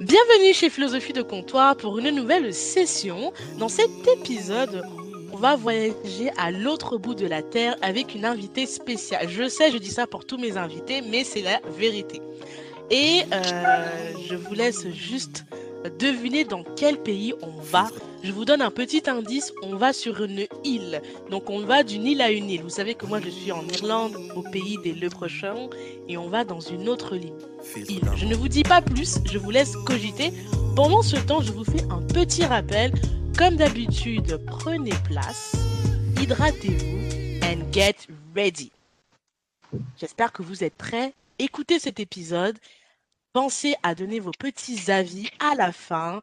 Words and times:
Bienvenue 0.00 0.52
chez 0.52 0.68
Philosophie 0.68 1.14
de 1.14 1.22
Comptoir 1.22 1.74
pour 1.74 1.98
une 1.98 2.10
nouvelle 2.10 2.52
session. 2.52 3.32
Dans 3.58 3.70
cet 3.70 3.88
épisode, 4.18 4.82
on 5.32 5.36
va 5.36 5.56
voyager 5.56 6.30
à 6.36 6.50
l'autre 6.50 6.98
bout 6.98 7.14
de 7.14 7.26
la 7.26 7.40
Terre 7.40 7.76
avec 7.80 8.14
une 8.14 8.26
invitée 8.26 8.66
spéciale. 8.66 9.26
Je 9.30 9.48
sais, 9.48 9.72
je 9.72 9.78
dis 9.78 9.90
ça 9.90 10.06
pour 10.06 10.26
tous 10.26 10.36
mes 10.36 10.58
invités, 10.58 11.00
mais 11.00 11.24
c'est 11.24 11.40
la 11.40 11.62
vérité. 11.78 12.20
Et 12.90 13.22
euh, 13.32 14.12
je 14.28 14.34
vous 14.34 14.52
laisse 14.52 14.86
juste 14.90 15.46
deviner 15.90 16.44
dans 16.44 16.64
quel 16.76 17.02
pays 17.02 17.34
on 17.42 17.60
va. 17.60 17.88
Je 18.22 18.32
vous 18.32 18.44
donne 18.44 18.62
un 18.62 18.70
petit 18.70 19.02
indice, 19.08 19.52
on 19.62 19.76
va 19.76 19.92
sur 19.92 20.22
une 20.22 20.46
île. 20.64 21.00
Donc 21.30 21.50
on 21.50 21.60
va 21.60 21.82
d'une 21.82 22.06
île 22.06 22.20
à 22.22 22.30
une 22.30 22.50
île. 22.50 22.62
Vous 22.62 22.70
savez 22.70 22.94
que 22.94 23.06
moi 23.06 23.20
je 23.20 23.30
suis 23.30 23.52
en 23.52 23.66
Irlande, 23.68 24.16
au 24.34 24.42
pays 24.42 24.78
des 24.82 24.92
leprechauns, 24.92 25.70
et 26.08 26.16
on 26.16 26.28
va 26.28 26.44
dans 26.44 26.60
une 26.60 26.88
autre 26.88 27.14
île. 27.14 27.32
Je 28.16 28.26
ne 28.26 28.34
vous 28.34 28.48
dis 28.48 28.62
pas 28.62 28.82
plus, 28.82 29.18
je 29.30 29.38
vous 29.38 29.50
laisse 29.50 29.76
cogiter. 29.86 30.32
Pendant 30.74 31.02
ce 31.02 31.16
temps, 31.16 31.40
je 31.40 31.52
vous 31.52 31.64
fais 31.64 31.84
un 31.90 32.02
petit 32.02 32.44
rappel. 32.44 32.92
Comme 33.38 33.56
d'habitude, 33.56 34.40
prenez 34.46 34.94
place, 35.04 35.54
hydratez-vous 36.20 37.44
and 37.44 37.70
get 37.70 37.96
ready. 38.34 38.72
J'espère 40.00 40.32
que 40.32 40.42
vous 40.42 40.64
êtes 40.64 40.74
prêts. 40.74 41.12
Écoutez 41.38 41.78
cet 41.78 42.00
épisode 42.00 42.56
Pensez 43.36 43.74
à 43.82 43.94
donner 43.94 44.18
vos 44.18 44.30
petits 44.30 44.90
avis 44.90 45.28
à 45.40 45.54
la 45.54 45.70
fin, 45.70 46.22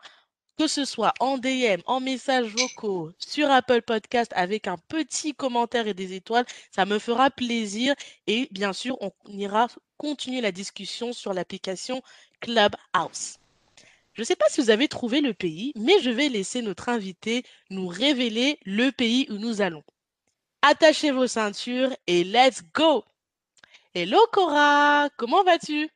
que 0.58 0.66
ce 0.66 0.84
soit 0.84 1.14
en 1.20 1.38
DM, 1.38 1.80
en 1.86 2.00
messages 2.00 2.52
vocaux, 2.56 3.12
sur 3.20 3.52
Apple 3.52 3.84
Podcast 3.84 4.32
avec 4.36 4.68
un 4.68 4.78
petit 4.88 5.36
commentaire 5.36 5.88
et 5.88 5.94
des 5.94 6.14
étoiles. 6.14 6.48
Ça 6.72 6.88
me 6.88 6.98
fera 6.98 7.30
plaisir. 7.30 7.94
Et 8.26 8.48
bien 8.50 8.74
sûr, 8.74 8.98
on 9.00 9.12
ira 9.28 9.68
continuer 10.00 10.42
la 10.42 10.52
discussion 10.52 11.14
sur 11.14 11.36
l'application 11.36 12.02
Clubhouse. 12.40 13.38
Je 14.14 14.22
ne 14.22 14.26
sais 14.26 14.36
pas 14.36 14.48
si 14.50 14.62
vous 14.62 14.72
avez 14.72 14.88
trouvé 14.88 15.22
le 15.22 15.36
pays, 15.36 15.72
mais 15.76 16.02
je 16.02 16.10
vais 16.10 16.30
laisser 16.30 16.64
notre 16.64 16.90
invité 16.90 17.44
nous 17.70 17.88
révéler 17.88 18.58
le 18.66 18.90
pays 18.90 19.28
où 19.30 19.34
nous 19.34 19.62
allons. 19.62 19.84
Attachez 20.64 21.12
vos 21.12 21.28
ceintures 21.28 21.96
et 22.08 22.24
let's 22.24 22.64
go! 22.74 23.04
Hello 23.94 24.18
Cora, 24.32 25.10
comment 25.16 25.44
vas-tu? 25.44 25.92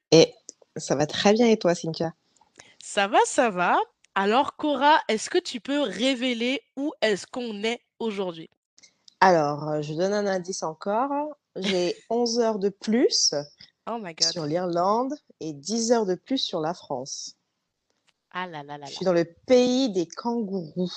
Ça 0.80 0.96
va 0.96 1.06
très 1.06 1.34
bien 1.34 1.48
et 1.48 1.58
toi, 1.58 1.76
Cynthia? 1.76 2.14
Ça 2.84 3.08
va, 3.08 3.20
ça 3.26 3.50
va. 3.50 3.78
Alors, 4.16 4.56
Cora, 4.56 5.00
est-ce 5.08 5.30
que 5.30 5.38
tu 5.38 5.60
peux 5.60 5.82
révéler 5.82 6.62
où 6.76 6.92
est-ce 7.02 7.28
qu'on 7.28 7.64
est 7.64 7.82
aujourd'hui? 8.00 8.50
Alors, 9.20 9.68
euh, 9.70 9.82
je 9.82 9.94
donne 9.94 10.14
un 10.14 10.28
indice 10.28 10.64
encore. 10.64 11.12
J'ai 11.56 11.96
11 12.10 12.40
heures 12.40 12.60
de 12.60 12.70
plus 12.70 13.34
Oh 13.90 13.98
my 14.02 14.14
God. 14.14 14.32
sur 14.32 14.46
l'Irlande 14.46 15.14
et 15.40 15.54
10 15.54 15.92
heures 15.92 16.06
de 16.06 16.16
plus 16.16 16.38
sur 16.40 16.60
la 16.60 16.74
France. 16.74 17.36
Ah 18.32 18.48
là 18.48 18.64
là 18.64 18.78
là 18.78 18.86
Je 18.86 18.92
suis 18.94 19.06
dans 19.06 19.14
le 19.14 19.26
pays 19.46 19.92
des 19.92 20.08
kangourous, 20.08 20.94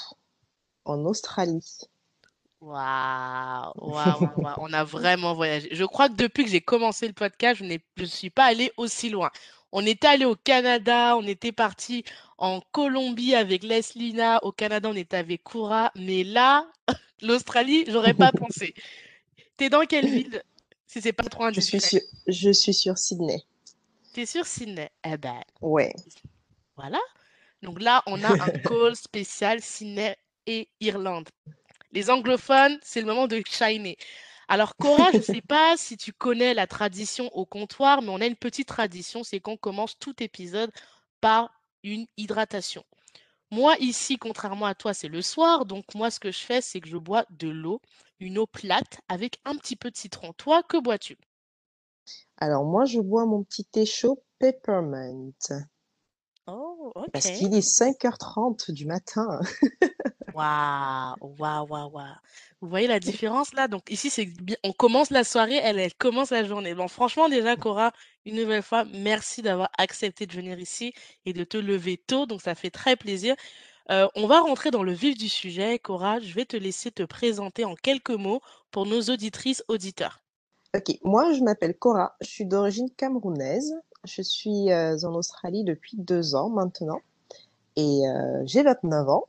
en 0.85 1.05
Australie. 1.05 1.79
Waouh, 2.61 3.73
waouh, 3.79 4.29
on 4.59 4.71
a 4.75 4.85
vraiment 4.85 5.33
voyagé. 5.33 5.71
Je 5.73 5.85
crois 5.85 6.11
que 6.11 6.15
depuis 6.15 6.45
que 6.45 6.51
j'ai 6.51 6.61
commencé 6.61 7.07
le 7.07 7.15
podcast, 7.15 7.63
je 7.65 7.79
je 7.97 8.05
suis 8.05 8.29
pas 8.29 8.45
allée 8.45 8.71
aussi 8.77 9.09
loin. 9.09 9.31
On 9.73 9.87
était 9.87 10.09
allé 10.09 10.25
au 10.25 10.35
Canada, 10.37 11.17
on 11.17 11.27
était 11.27 11.53
parti 11.53 12.05
en 12.39 12.61
Colombie 12.73 13.35
avec 13.35 13.63
Leslina, 13.63 14.43
au 14.45 14.53
Canada, 14.53 14.89
on 14.91 14.97
était 14.97 15.17
avec 15.19 15.43
Koura, 15.45 15.93
mais 15.95 16.25
là, 16.25 16.67
l'Australie, 17.23 17.85
j'aurais 17.89 18.15
pas 18.15 18.33
pensé. 18.39 18.75
T'es 19.57 19.69
dans 19.69 19.85
quelle 19.87 20.09
ville? 20.09 20.43
Si 20.87 21.01
c'est 21.01 21.13
pas 21.13 21.23
trop 21.25 21.53
Je 21.53 21.61
suis 21.61 21.81
sur, 21.81 22.01
je 22.27 22.51
suis 22.51 22.75
sur 22.75 22.99
Sydney. 22.99 23.45
T'es 24.13 24.27
sur 24.27 24.45
Sydney? 24.47 24.91
Eh 25.05 25.17
ben, 25.17 25.41
Ouais. 25.61 25.93
voilà. 26.77 26.99
Donc 27.63 27.81
là, 27.81 28.03
on 28.07 28.25
a 28.25 28.29
un 28.33 28.49
call 28.65 28.97
spécial 28.97 29.61
Sydney 29.63 30.17
et 30.47 30.69
Irlande. 30.81 31.29
Les 31.93 32.11
anglophones, 32.11 32.79
c'est 32.83 33.01
le 33.01 33.07
moment 33.07 33.29
de 33.29 33.41
shiner. 33.49 33.97
Alors, 34.51 34.77
Cora, 34.77 35.13
je 35.13 35.19
ne 35.19 35.23
sais 35.23 35.43
pas 35.43 35.77
si 35.77 35.97
tu 35.97 36.13
connais 36.13 36.55
la 36.55 36.67
tradition 36.67 37.31
au 37.37 37.47
comptoir, 37.47 38.03
mais 38.03 38.09
on 38.09 38.21
a 38.21 38.27
une 38.27 38.35
petite 38.35 38.67
tradition, 38.67 39.23
c'est 39.23 39.39
qu'on 39.39 39.57
commence 39.57 39.97
tout 39.97 40.21
épisode 40.25 40.73
par 41.21 41.53
une 41.85 42.09
hydratation. 42.17 42.83
Moi, 43.53 43.77
ici, 43.79 44.19
contrairement 44.19 44.67
à 44.67 44.75
toi, 44.75 44.93
c'est 44.93 45.07
le 45.07 45.23
soir, 45.23 45.67
donc 45.67 45.95
moi, 45.95 46.11
ce 46.11 46.19
que 46.19 46.33
je 46.33 46.41
fais, 46.41 46.61
c'est 46.61 46.81
que 46.81 46.89
je 46.89 46.97
bois 46.97 47.27
de 47.31 47.49
l'eau, 47.49 47.81
une 48.19 48.39
eau 48.39 48.47
plate 48.49 49.01
avec 49.09 49.39
un 49.45 49.55
petit 49.55 49.77
peu 49.77 49.89
de 49.89 49.97
citron. 49.97 50.33
Toi, 50.33 50.65
que 50.65 50.79
bois-tu? 50.79 51.17
Alors, 52.39 52.65
moi, 52.65 52.87
je 52.87 52.99
bois 52.99 53.27
mon 53.27 53.45
petit 53.45 53.65
thé 53.65 53.87
chaud 53.87 54.21
peppermint 54.41 55.31
Oh, 56.49 56.91
parce 57.13 57.27
ok. 57.27 57.39
qu'il 57.39 57.55
est 57.55 57.61
5h30 57.61 58.73
du 58.73 58.85
matin. 58.85 59.39
Waouh, 60.41 61.17
waouh, 61.39 61.67
waouh, 61.69 61.91
waouh. 61.93 62.17
Vous 62.61 62.69
voyez 62.69 62.87
la 62.87 63.01
différence 63.11 63.53
là? 63.53 63.69
Donc 63.69 63.91
ici, 63.91 64.09
c'est. 64.11 64.29
On 64.65 64.73
commence 64.73 65.11
la 65.11 65.25
soirée, 65.25 65.61
elle, 65.63 65.79
elle 65.79 65.95
commence 65.95 66.31
la 66.31 66.45
journée. 66.45 66.75
Bon, 66.75 66.89
franchement, 66.89 67.29
déjà, 67.29 67.57
Cora, 67.57 67.93
une 68.25 68.37
nouvelle 68.37 68.63
fois, 68.63 68.85
merci 68.93 69.43
d'avoir 69.43 69.71
accepté 69.79 70.27
de 70.27 70.33
venir 70.33 70.59
ici 70.59 70.95
et 71.27 71.33
de 71.33 71.45
te 71.45 71.59
lever 71.59 71.99
tôt. 71.99 72.27
Donc 72.27 72.41
ça 72.41 72.55
fait 72.55 72.71
très 72.71 72.97
plaisir. 72.97 73.35
Euh, 73.91 74.09
on 74.15 74.27
va 74.27 74.41
rentrer 74.41 74.71
dans 74.71 74.83
le 74.83 74.93
vif 74.93 75.19
du 75.19 75.29
sujet. 75.29 75.79
Cora, 75.79 76.21
je 76.21 76.33
vais 76.35 76.47
te 76.47 76.57
laisser 76.57 76.91
te 76.91 77.03
présenter 77.03 77.65
en 77.65 77.75
quelques 77.75 78.11
mots 78.11 78.41
pour 78.71 78.87
nos 78.87 79.03
auditrices, 79.03 79.63
auditeurs. 79.69 80.21
Ok, 80.75 80.97
moi, 81.03 81.33
je 81.33 81.43
m'appelle 81.43 81.77
Cora. 81.77 82.17
Je 82.21 82.29
suis 82.29 82.47
d'origine 82.47 82.89
camerounaise. 82.97 83.75
Je 84.05 84.23
suis 84.23 84.71
euh, 84.71 84.97
en 85.03 85.15
Australie 85.15 85.65
depuis 85.65 85.97
deux 85.99 86.35
ans 86.35 86.49
maintenant 86.49 87.01
et 87.77 88.09
euh, 88.09 88.43
j'ai 88.47 88.63
29 88.63 89.09
ans. 89.09 89.25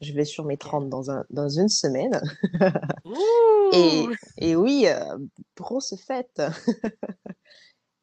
Je 0.00 0.12
vais 0.12 0.24
sur 0.24 0.44
mes 0.44 0.56
Ok. 0.56 0.58
30 0.58 0.88
dans 0.88 1.10
un, 1.10 1.24
dans 1.30 1.48
une 1.48 1.68
semaine. 1.68 2.20
Et, 3.72 4.04
et 4.38 4.54
oui, 4.56 4.86
euh, 4.86 5.18
grosse 5.56 5.94
fête. 5.96 6.40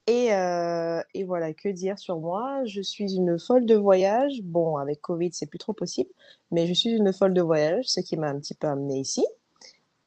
Et, 0.08 0.34
euh, 0.34 1.02
et 1.14 1.24
voilà, 1.24 1.54
que 1.54 1.70
dire 1.70 1.98
sur 1.98 2.20
moi? 2.20 2.66
Je 2.66 2.82
suis 2.82 3.14
une 3.16 3.40
folle 3.40 3.66
de 3.66 3.76
voyage. 3.76 4.42
Bon, 4.44 4.78
avec 4.78 5.00
Covid, 5.00 5.32
c'est 5.32 5.46
plus 5.46 5.60
trop 5.60 5.74
possible, 5.74 6.10
mais 6.50 6.68
je 6.68 6.74
suis 6.74 6.90
une 6.90 7.14
folle 7.14 7.34
de 7.34 7.42
voyage, 7.42 7.86
ce 7.86 8.02
qui 8.02 8.18
m'a 8.18 8.28
un 8.30 8.40
petit 8.40 8.56
peu 8.56 8.68
amenée 8.68 9.00
ici. 9.00 9.26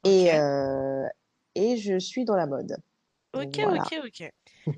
Et, 0.03 0.33
euh, 0.33 1.07
et 1.55 1.77
je 1.77 1.97
suis 1.97 2.25
dans 2.25 2.35
la 2.35 2.45
mode. 2.45 2.77
Ok, 3.33 3.55
voilà. 3.55 3.81
ok, 3.81 4.01
ok. 4.05 4.31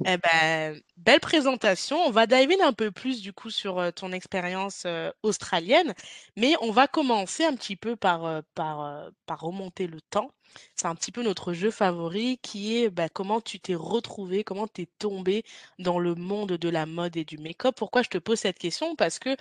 Eh 0.06 0.18
ben, 0.18 0.82
belle 0.98 1.20
présentation. 1.20 1.98
On 2.06 2.12
va 2.12 2.28
dive 2.28 2.50
un 2.62 2.74
peu 2.74 2.92
plus 2.92 3.22
du 3.22 3.34
coup 3.34 3.50
sur 3.50 3.80
euh, 3.80 3.92
ton 3.92 4.12
expérience 4.12 4.84
euh, 4.86 5.12
australienne, 5.24 5.94
mais 6.36 6.56
on 6.62 6.72
va 6.72 6.88
commencer 6.88 7.46
un 7.46 7.56
petit 7.56 7.76
peu 7.76 7.96
par, 7.96 8.26
euh, 8.26 8.42
par, 8.56 9.40
remonter 9.40 9.88
le 9.88 10.02
temps. 10.02 10.32
C'est 10.76 10.88
un 10.88 10.96
petit 10.96 11.12
peu 11.12 11.24
notre 11.24 11.54
jeu 11.54 11.72
favori 11.72 12.40
qui 12.42 12.78
est 12.78 12.90
bah, 12.90 13.10
comment 13.10 13.42
tu 13.42 13.60
t'es 13.60 13.76
retrouvé, 13.76 14.44
comment 14.44 14.68
t'es 14.68 14.88
tombé 15.00 15.44
dans 15.80 16.00
le 16.00 16.16
monde 16.16 16.54
de 16.54 16.70
la 16.70 16.86
mode 16.86 17.18
et 17.18 17.26
du 17.26 17.38
make-up? 17.38 17.76
Pourquoi 17.78 18.02
je 18.02 18.10
te 18.10 18.18
pose 18.18 18.40
cette 18.40 18.60
question? 18.60 18.96
Parce 18.96 19.20
que 19.20 19.36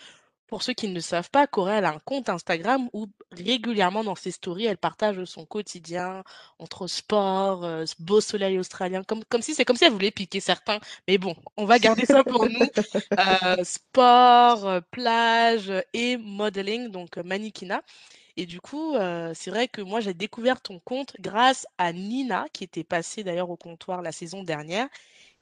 pour 0.46 0.62
ceux 0.62 0.74
qui 0.74 0.88
ne 0.88 0.94
le 0.94 1.00
savent 1.00 1.30
pas, 1.30 1.46
elle 1.68 1.84
a 1.84 1.90
un 1.90 1.98
compte 1.98 2.28
Instagram 2.28 2.88
où 2.92 3.06
régulièrement 3.32 4.04
dans 4.04 4.14
ses 4.14 4.30
stories, 4.30 4.66
elle 4.66 4.76
partage 4.76 5.24
son 5.24 5.44
quotidien 5.44 6.22
entre 6.58 6.86
sport, 6.86 7.64
euh, 7.64 7.84
beau 7.98 8.20
soleil 8.20 8.58
australien, 8.58 9.02
comme, 9.02 9.24
comme 9.24 9.42
si 9.42 9.54
c'est 9.54 9.64
comme 9.64 9.76
si 9.76 9.84
elle 9.84 9.92
voulait 9.92 10.10
piquer 10.10 10.40
certains. 10.40 10.78
Mais 11.08 11.18
bon, 11.18 11.34
on 11.56 11.64
va 11.64 11.78
garder 11.78 12.06
ça 12.06 12.24
pour 12.24 12.48
nous. 12.48 12.66
Euh, 13.18 13.64
sport, 13.64 14.66
euh, 14.66 14.80
plage 14.90 15.72
et 15.92 16.16
modeling, 16.16 16.88
donc 16.88 17.16
mannequinat. 17.16 17.82
Et 18.36 18.46
du 18.46 18.60
coup, 18.60 18.94
c'est 19.34 19.50
vrai 19.50 19.66
que 19.66 19.80
moi, 19.80 20.00
j'ai 20.00 20.12
découvert 20.12 20.60
ton 20.60 20.78
compte 20.78 21.16
grâce 21.20 21.66
à 21.78 21.92
Nina, 21.92 22.46
qui 22.52 22.64
était 22.64 22.84
passée 22.84 23.24
d'ailleurs 23.24 23.48
au 23.48 23.56
comptoir 23.56 24.02
la 24.02 24.12
saison 24.12 24.42
dernière. 24.42 24.88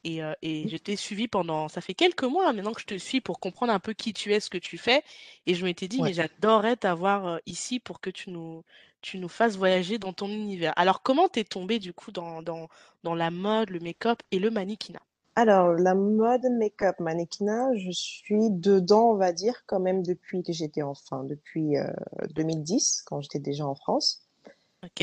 Et, 0.05 0.23
euh, 0.23 0.35
et 0.43 0.69
je 0.69 0.77
t'ai 0.77 0.97
suivi 0.97 1.29
pendant, 1.29 1.69
ça 1.69 1.81
fait 1.81 1.95
quelques 1.95 2.25
mois 2.25 2.49
hein, 2.49 2.53
maintenant 2.53 2.73
que 2.73 2.81
je 2.81 2.87
te 2.87 2.99
suis 2.99 3.21
pour 3.21 3.41
comprendre 3.41 3.73
un 3.73 3.81
peu 3.81 3.93
qui 3.95 4.13
tu 4.13 4.33
es, 4.35 4.41
ce 4.41 4.51
que 4.51 4.59
tu 4.59 4.79
fais. 4.79 5.03
Et 5.47 5.55
je 5.55 5.65
m'étais 5.65 5.89
dit, 5.89 6.03
mais 6.03 6.13
j'adorerais 6.15 6.77
t'avoir 6.77 7.27
euh, 7.27 7.39
ici 7.47 7.81
pour 7.81 8.01
que 8.01 8.11
tu 8.11 8.31
nous, 8.31 8.65
tu 9.01 9.19
nous 9.19 9.29
fasses 9.29 9.57
voyager 9.57 9.99
dans 9.99 10.13
ton 10.13 10.29
univers. 10.29 10.73
Alors, 10.77 11.03
comment 11.03 11.29
t'es 11.29 11.45
tombée 11.45 11.79
du 11.79 11.93
coup 11.95 12.13
dans, 12.13 12.43
dans, 12.43 12.69
dans 13.03 13.15
la 13.15 13.31
mode, 13.31 13.71
le 13.71 13.81
make-up 13.81 14.21
et 14.31 14.39
le 14.39 14.51
mannequinat? 14.51 15.03
Alors, 15.37 15.73
la 15.75 15.95
mode, 15.95 16.45
make-up, 16.59 16.99
mannequinat, 17.01 17.75
je 17.77 17.91
suis 17.93 18.51
dedans, 18.51 19.11
on 19.13 19.17
va 19.17 19.33
dire, 19.33 19.65
quand 19.67 19.79
même 19.81 20.03
depuis 20.03 20.43
que 20.43 20.53
j'étais 20.53 20.83
enfant, 20.83 21.23
depuis 21.25 21.77
euh, 21.77 21.87
2010, 22.35 23.03
quand 23.07 23.21
j'étais 23.21 23.39
déjà 23.41 23.67
en 23.67 23.75
France. 23.77 24.24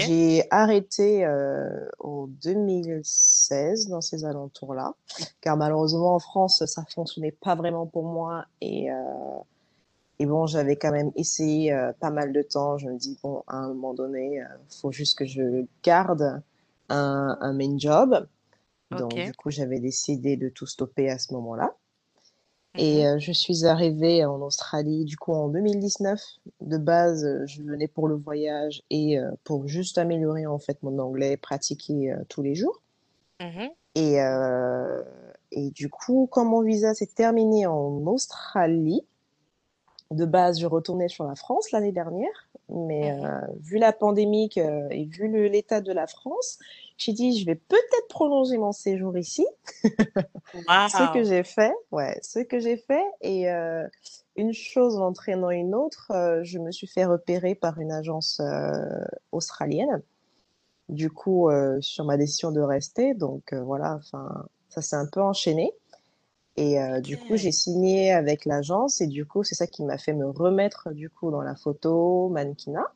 J'ai 0.05 0.43
arrêté 0.51 1.25
euh, 1.25 1.87
en 1.99 2.27
2016, 2.27 3.89
dans 3.89 4.01
ces 4.01 4.25
alentours-là, 4.25 4.93
car 5.41 5.57
malheureusement 5.57 6.15
en 6.15 6.19
France, 6.19 6.65
ça 6.65 6.83
fonctionnait 6.89 7.31
pas 7.31 7.55
vraiment 7.55 7.85
pour 7.87 8.03
moi. 8.03 8.45
Et, 8.61 8.91
euh, 8.91 8.95
et 10.19 10.25
bon, 10.25 10.45
j'avais 10.45 10.75
quand 10.75 10.91
même 10.91 11.11
essayé 11.15 11.73
euh, 11.73 11.93
pas 11.99 12.11
mal 12.11 12.31
de 12.33 12.41
temps. 12.41 12.77
Je 12.77 12.87
me 12.87 12.97
dis, 12.97 13.17
bon, 13.23 13.43
à 13.47 13.57
un 13.57 13.69
moment 13.69 13.93
donné, 13.93 14.41
euh, 14.41 14.45
faut 14.69 14.91
juste 14.91 15.17
que 15.17 15.25
je 15.25 15.65
garde 15.83 16.41
un, 16.89 17.37
un 17.41 17.53
main 17.53 17.77
job. 17.77 18.27
Donc, 18.97 19.13
du 19.25 19.33
coup, 19.33 19.49
j'avais 19.51 19.79
décidé 19.79 20.35
de 20.37 20.49
tout 20.49 20.67
stopper 20.67 21.09
à 21.09 21.17
ce 21.17 21.33
moment-là. 21.33 21.73
Et 22.77 23.03
Mhm. 23.05 23.15
euh, 23.15 23.19
je 23.19 23.31
suis 23.33 23.65
arrivée 23.65 24.23
en 24.23 24.41
Australie 24.41 25.03
du 25.03 25.17
coup 25.17 25.33
en 25.33 25.49
2019. 25.49 26.21
De 26.61 26.77
base, 26.77 27.25
euh, 27.25 27.45
je 27.45 27.61
venais 27.63 27.87
pour 27.87 28.07
le 28.07 28.15
voyage 28.15 28.81
et 28.89 29.19
euh, 29.19 29.31
pour 29.43 29.67
juste 29.67 29.97
améliorer 29.97 30.45
en 30.47 30.57
fait 30.59 30.81
mon 30.81 30.97
anglais, 30.99 31.35
pratiquer 31.37 32.13
tous 32.29 32.41
les 32.41 32.55
jours. 32.55 32.81
Mhm. 33.41 33.69
Et, 33.95 34.21
euh, 34.21 35.03
et 35.51 35.69
du 35.71 35.89
coup, 35.89 36.29
quand 36.31 36.45
mon 36.45 36.61
visa 36.61 36.93
s'est 36.93 37.07
terminé 37.13 37.65
en 37.67 38.05
Australie, 38.07 39.03
de 40.11 40.25
base, 40.25 40.59
je 40.59 40.67
retournais 40.67 41.09
sur 41.09 41.25
la 41.25 41.35
France 41.35 41.71
l'année 41.71 41.91
dernière, 41.91 42.47
mais 42.69 43.13
Mhm. 43.13 43.25
euh, 43.25 43.39
vu 43.59 43.77
la 43.79 43.91
pandémie 43.91 44.47
que- 44.49 44.91
et 44.93 45.05
vu 45.05 45.27
le- 45.27 45.47
l'état 45.47 45.81
de 45.81 45.91
la 45.91 46.07
France, 46.07 46.57
j'ai 47.03 47.13
dit 47.13 47.39
je 47.39 47.45
vais 47.45 47.55
peut-être 47.55 48.07
prolonger 48.09 48.57
mon 48.57 48.71
séjour 48.71 49.17
ici. 49.17 49.45
Ce 50.53 51.13
que 51.13 51.23
j'ai 51.23 51.43
fait, 51.43 51.73
ouais, 51.91 52.19
ce 52.21 52.39
que 52.39 52.59
j'ai 52.59 52.77
fait, 52.77 53.03
et 53.21 53.49
euh, 53.49 53.87
une 54.35 54.53
chose 54.53 54.97
entraînant 54.97 55.49
une 55.49 55.73
autre, 55.73 56.11
euh, 56.11 56.43
je 56.43 56.59
me 56.59 56.71
suis 56.71 56.87
fait 56.87 57.05
repérer 57.05 57.55
par 57.55 57.79
une 57.79 57.91
agence 57.91 58.39
euh, 58.39 58.83
australienne. 59.31 60.01
Du 60.89 61.09
coup, 61.09 61.49
sur 61.79 62.03
ma 62.03 62.17
décision 62.17 62.51
de 62.51 62.59
rester, 62.59 63.13
donc 63.13 63.53
voilà, 63.53 63.95
enfin, 63.95 64.45
ça 64.67 64.81
s'est 64.81 64.97
un 64.97 65.05
peu 65.05 65.21
enchaîné. 65.21 65.71
Et 66.57 66.79
du 67.01 67.17
coup, 67.17 67.37
j'ai 67.37 67.53
signé 67.53 68.11
avec 68.11 68.43
l'agence, 68.43 68.99
et 68.99 69.07
du 69.07 69.25
coup, 69.25 69.45
c'est 69.45 69.55
ça 69.55 69.67
qui 69.67 69.85
m'a 69.85 69.97
fait 69.97 70.11
me 70.11 70.29
remettre 70.29 70.91
du 70.91 71.09
coup 71.09 71.31
dans 71.31 71.43
la 71.43 71.55
photo 71.55 72.27
mannequinat. 72.27 72.91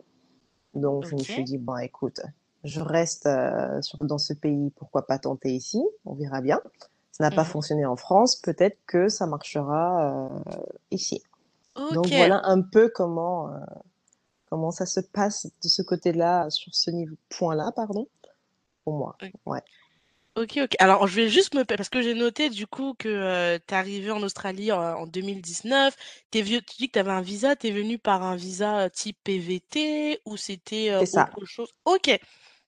Donc, 0.74 1.06
je 1.06 1.14
me 1.16 1.20
suis 1.20 1.46
dit, 1.46 1.58
bon, 1.58 1.78
écoute, 1.78 2.20
je 2.66 2.82
reste 2.82 3.28
euh, 3.28 3.82
sur- 3.84 4.00
dans 4.06 4.20
ce 4.20 4.34
pays, 4.34 4.72
pourquoi 4.78 5.08
pas 5.08 5.20
tenter 5.20 5.54
ici? 5.56 5.84
On 6.06 6.16
verra 6.16 6.42
bien. 6.42 6.62
Ça 7.14 7.26
n'a 7.26 7.32
pas 7.32 7.46
Mhm. 7.46 7.46
fonctionné 7.46 7.86
en 7.88 7.98
France, 7.98 8.38
peut-être 8.38 8.78
que 8.88 9.10
ça 9.10 9.28
marchera 9.28 10.30
euh, 10.48 10.54
ici. 10.92 11.24
Donc, 11.90 12.12
voilà 12.14 12.42
un 12.46 12.62
peu 12.62 12.90
comment, 12.90 13.50
euh, 13.54 13.60
comment 14.50 14.72
ça 14.72 14.86
se 14.88 15.02
passe 15.02 15.48
de 15.64 15.70
ce 15.70 15.82
côté-là, 15.84 16.50
sur 16.50 16.76
ce 16.76 16.92
niveau, 16.92 17.16
point-là, 17.30 17.72
pardon, 17.76 18.08
pour 18.86 18.96
moi. 18.98 19.18
Ouais, 19.46 19.62
Ok, 20.36 20.58
ok. 20.62 20.76
Alors, 20.80 21.08
je 21.08 21.16
vais 21.16 21.30
juste 21.30 21.54
me... 21.56 21.64
Parce 21.64 21.88
que 21.88 22.02
j'ai 22.02 22.14
noté, 22.14 22.50
du 22.50 22.68
coup, 22.68 22.94
que 23.00 23.58
tu 23.58 23.74
es 23.74 23.78
arrivé 23.78 24.12
en 24.12 24.22
Australie 24.22 24.70
en, 24.74 24.82
en 24.82 25.08
2019. 25.08 25.96
T'es 26.30 26.42
vieux... 26.42 26.62
Tu 26.62 26.76
dis 26.78 26.88
que 26.88 26.94
tu 26.94 27.00
avais 27.00 27.12
un 27.12 27.22
visa. 27.22 27.56
Tu 27.56 27.68
es 27.68 27.72
venu 27.72 27.98
par 27.98 28.22
un 28.22 28.36
visa 28.36 28.82
euh, 28.86 28.90
type 28.90 29.18
PVT 29.24 30.20
ou 30.26 30.36
c'était 30.36 30.92
euh, 30.92 31.02
c'est 31.02 31.06
ça, 31.06 31.30
autre 31.36 31.46
chose? 31.46 31.72
Ok, 31.86 32.10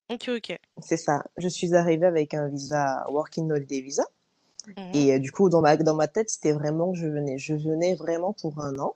ok, 0.09 0.29
ok. 0.37 0.59
c'est 0.81 0.97
ça. 0.97 1.23
Je 1.37 1.47
suis 1.47 1.75
arrivée 1.75 2.05
avec 2.05 2.33
un 2.33 2.47
visa 2.47 3.05
Working 3.09 3.51
Holiday 3.51 3.81
Visa. 3.81 4.05
Mhm, 4.67 4.91
Et 4.93 5.13
euh, 5.13 5.19
du 5.19 5.31
coup, 5.31 5.49
dans 5.49 5.61
ma, 5.61 5.77
dans 5.77 5.95
ma 5.95 6.07
tête, 6.07 6.29
c'était 6.29 6.51
vraiment 6.51 6.91
que 6.91 6.97
je 6.97 7.07
venais. 7.07 7.37
Je 7.37 7.53
venais 7.53 7.95
vraiment 7.95 8.33
pour 8.33 8.59
un 8.59 8.77
an. 8.79 8.95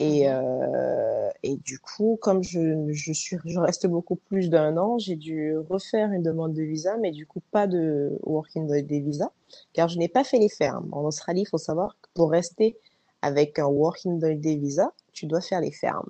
Et, 0.00 0.28
mhm. 0.28 0.34
euh, 0.34 1.30
et 1.42 1.56
du 1.56 1.78
coup, 1.80 2.18
comme 2.20 2.42
je, 2.44 2.86
je 2.92 3.12
suis, 3.12 3.36
je 3.44 3.58
reste 3.58 3.86
beaucoup 3.86 4.16
plus 4.16 4.48
d'un 4.50 4.76
an, 4.76 4.98
j'ai 4.98 5.16
dû 5.16 5.56
refaire 5.58 6.12
une 6.12 6.22
demande 6.22 6.54
de 6.54 6.62
visa, 6.62 6.96
mais 6.98 7.10
du 7.10 7.26
coup, 7.26 7.40
pas 7.50 7.66
de 7.66 8.16
Working 8.22 8.70
Holiday 8.70 9.00
Visa, 9.00 9.32
car 9.72 9.88
je 9.88 9.98
n'ai 9.98 10.08
pas 10.08 10.24
fait 10.24 10.38
les 10.38 10.48
fermes. 10.48 10.88
En 10.92 11.02
Australie, 11.04 11.42
il 11.42 11.48
faut 11.48 11.58
savoir 11.58 11.96
que 12.00 12.08
pour 12.14 12.30
rester 12.30 12.76
avec 13.22 13.58
un 13.58 13.66
Working 13.66 14.22
Holiday 14.22 14.56
Visa, 14.56 14.92
tu 15.12 15.26
dois 15.26 15.40
faire 15.40 15.60
les 15.60 15.72
fermes. 15.72 16.08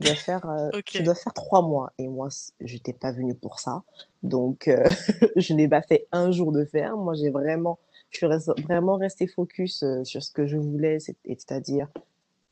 Tu 0.00 0.04
dois 0.04 0.14
faire, 0.14 0.48
euh, 0.48 0.70
tu 0.86 1.02
dois 1.02 1.14
faire 1.14 1.34
trois 1.34 1.60
mois. 1.60 1.92
Et 1.98 2.08
moi, 2.08 2.30
c- 2.30 2.52
j'étais 2.60 2.94
pas 2.94 3.12
venue 3.12 3.34
pour 3.34 3.60
ça. 3.60 3.82
Donc, 4.22 4.66
euh, 4.66 4.82
je 5.36 5.52
n'ai 5.52 5.68
pas 5.68 5.82
fait 5.82 6.06
un 6.10 6.30
jour 6.30 6.52
de 6.52 6.64
ferme. 6.64 7.02
Moi, 7.04 7.12
j'ai 7.14 7.28
vraiment, 7.30 7.78
je 8.10 8.16
suis 8.18 8.26
vraiment 8.62 8.96
restée 8.96 9.26
focus 9.26 9.82
euh, 9.82 10.02
sur 10.04 10.22
ce 10.22 10.30
que 10.32 10.46
je 10.46 10.56
voulais, 10.56 11.00
c'est- 11.00 11.16
c'est-à-dire 11.26 11.88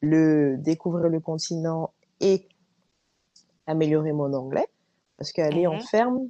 le 0.02 0.56
découvrir 0.58 1.08
le 1.08 1.20
continent 1.20 1.92
et 2.20 2.46
améliorer 3.66 4.12
mon 4.12 4.32
anglais. 4.34 4.66
Parce 5.16 5.32
qu'aller 5.32 5.66
en 5.66 5.74
Mhm. 5.74 5.80
ferme, 5.80 6.20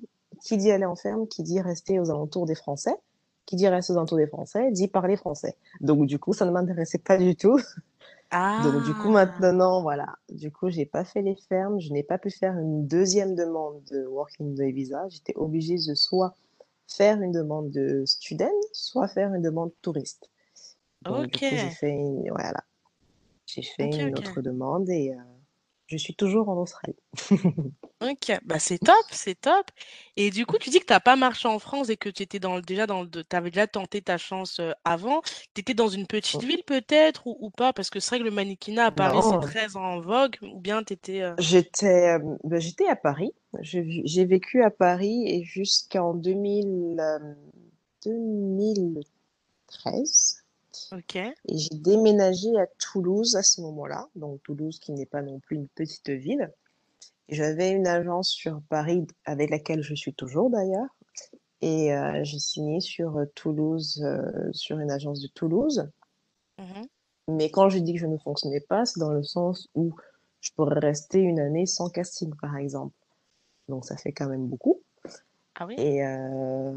qui 0.45 0.57
dit 0.57 0.71
aller 0.71 0.85
en 0.85 0.97
ferme, 0.97 1.27
qui 1.27 1.43
dit 1.43 1.61
rester 1.61 1.99
aux 2.01 2.11
alentours 2.11 2.47
des 2.47 2.55
Français, 2.55 2.95
qui 3.45 3.57
dit 3.57 3.67
rester 3.69 3.93
aux 3.93 3.97
alentours 3.97 4.19
des 4.19 4.27
Français, 4.27 4.71
dit 4.73 4.89
parler 4.89 5.17
français. 5.17 5.57
Donc 5.81 6.07
du 6.07 6.19
coup, 6.19 6.33
ça 6.33 6.45
ne 6.47 6.51
m'intéressait 6.53 6.99
pas 6.99 7.17
du 7.19 7.35
tout. 7.37 7.59
Donc 8.31 8.85
du 8.85 8.93
coup, 8.95 9.09
Ah, 9.09 9.25
maintenant, 9.27 9.81
voilà. 9.81 10.17
Du 10.29 10.53
coup, 10.53 10.69
j'ai 10.69 10.85
pas 10.85 11.05
fait 11.05 11.23
les 11.23 11.37
fermes, 11.49 11.81
je 11.81 11.93
n'ai 11.93 12.03
pas 12.03 12.19
pu 12.19 12.31
faire 12.31 12.59
une 12.59 12.87
deuxième 12.87 13.35
demande 13.35 13.83
de 13.91 14.05
Working 14.07 14.49
Holiday 14.49 14.73
Visa. 14.73 15.09
J'étais 15.09 15.35
obligée 15.37 15.77
de 15.77 15.95
soit 15.95 16.35
faire 16.87 17.21
une 17.23 17.33
demande 17.33 17.71
de 17.71 18.05
student, 18.07 18.51
soit 18.73 19.09
faire 19.09 19.33
une 19.33 19.43
demande 19.43 19.73
touriste. 19.81 20.31
Donc 21.03 21.27
ok. 21.27 21.39
j'ai 21.41 21.71
fait 21.71 21.91
une, 21.91 22.29
voilà, 22.31 22.65
j'ai 23.47 23.63
fait 23.63 23.87
une 23.87 24.19
autre 24.19 24.43
demande 24.43 24.91
et 24.91 25.13
euh, 25.13 25.38
je 25.89 25.97
suis 25.97 26.15
toujours 26.15 26.49
en 26.49 26.61
Australie. 26.61 26.97
Ok, 28.01 28.31
bah 28.45 28.61
c'est 28.61 28.79
top, 28.79 28.95
c'est 29.11 29.41
top. 29.41 29.73
Et 30.17 30.31
du 30.31 30.47
coup, 30.47 30.57
tu 30.59 30.71
dis 30.71 30.79
que 30.79 30.85
t'as 30.85 31.01
pas 31.01 31.17
marché 31.17 31.49
en 31.49 31.59
France 31.59 31.89
et 31.89 31.97
que 31.97 32.09
tu 32.09 32.23
étais 32.23 32.39
dans 32.39 32.61
déjà 32.61 32.87
dans 32.87 33.03
le, 33.03 33.09
t'avais 33.25 33.51
déjà 33.51 33.67
tenté 33.67 34.03
ta 34.03 34.19
chance 34.19 34.61
euh, 34.61 34.71
avant. 34.85 35.21
Tu 35.55 35.63
étais 35.63 35.75
dans 35.75 35.89
une 35.89 36.07
petite 36.07 36.45
ville 36.45 36.63
peut-être 36.65 37.27
ou, 37.27 37.37
ou 37.41 37.51
pas? 37.51 37.73
Parce 37.73 37.91
que 37.91 37.99
c'est 37.99 38.11
vrai 38.11 38.19
que 38.21 38.25
le 38.25 38.31
mannequinat 38.31 38.85
à 38.87 38.91
Paris, 38.93 39.19
c'est 39.29 39.41
très 39.41 39.77
en 39.77 40.01
vogue. 40.01 40.37
Ou 40.43 40.61
bien 40.61 40.85
t'étais... 40.85 41.23
euh, 41.23 41.35
j'étais 41.39 42.11
euh, 42.17 42.37
ben, 42.45 42.61
j'étais 42.61 42.87
à 42.87 42.95
Paris. 42.95 43.33
J'ai 43.63 44.25
vécu 44.25 44.63
à 44.63 44.71
Paris 44.71 45.25
et 45.27 45.43
jusqu'en 45.43 46.15
2000, 46.15 47.01
euh, 47.01 47.35
2013. 48.05 50.45
Ok, 50.93 51.17
Et 51.17 51.35
j'ai 51.49 51.75
déménagé 51.75 52.49
à 52.59 52.67
Toulouse 52.79 53.37
à 53.37 53.43
ce 53.43 53.61
moment-là. 53.63 54.09
Donc 54.15 54.43
Toulouse 54.43 54.79
qui 54.79 54.93
n'est 54.93 55.07
pas 55.07 55.23
non 55.23 55.41
plus 55.41 55.57
une 55.57 55.69
petite 55.69 56.11
ville. 56.11 56.53
J'avais 57.29 57.73
une 57.73 57.87
agence 57.87 58.31
sur 58.31 58.61
Paris 58.69 59.07
avec 59.25 59.51
laquelle 59.51 59.83
je 59.83 59.95
suis 59.95 60.15
toujours 60.15 60.51
d'ailleurs. 60.51 60.89
Et 61.61 61.93
euh, 61.93 62.23
j'ai 62.23 62.39
signé 62.39 62.81
sur 62.81 63.19
euh, 63.19 63.27
Toulouse, 63.35 64.03
euh, 64.05 64.51
sur 64.53 64.79
une 64.79 64.91
agence 64.91 65.21
de 65.21 65.29
Toulouse. 65.29 65.91
mhm. 66.59 66.87
Mais 67.31 67.51
quand 67.51 67.69
je 67.69 67.79
dis 67.79 67.93
que 67.93 67.99
je 67.99 68.07
ne 68.07 68.17
fonctionnais 68.17 68.61
pas, 68.61 68.87
c'est 68.87 69.01
dans 69.01 69.13
le 69.13 69.23
sens 69.23 69.69
où 69.75 69.95
je 70.41 70.51
pourrais 70.53 70.79
rester 70.79 71.19
une 71.19 71.41
année 71.41 71.67
sans 71.67 71.91
casting, 71.91 72.33
par 72.41 72.57
exemple. 72.57 72.95
Donc 73.69 73.85
ça 73.85 73.97
fait 73.97 74.13
quand 74.13 74.29
même 74.29 74.47
beaucoup. 74.47 74.81
Ah 75.57 75.67
oui? 75.67 75.75
Et, 75.77 76.05
euh, 76.07 76.73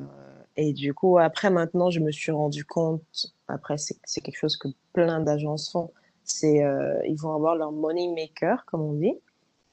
et 0.57 0.73
du 0.73 0.93
coup, 0.93 1.17
après, 1.19 1.49
maintenant, 1.49 1.89
je 1.89 1.99
me 1.99 2.11
suis 2.11 2.31
rendu 2.31 2.65
compte, 2.65 3.33
après, 3.53 3.77
c'est 3.77 4.21
quelque 4.21 4.37
chose 4.37 4.57
que 4.57 4.67
plein 4.93 5.19
d'agences 5.19 5.71
font, 5.71 5.91
c'est 6.23 6.63
euh, 6.63 6.99
ils 7.07 7.19
vont 7.19 7.33
avoir 7.33 7.55
leur 7.55 7.71
money 7.71 8.07
maker, 8.09 8.65
comme 8.65 8.81
on 8.81 8.93
dit. 8.93 9.15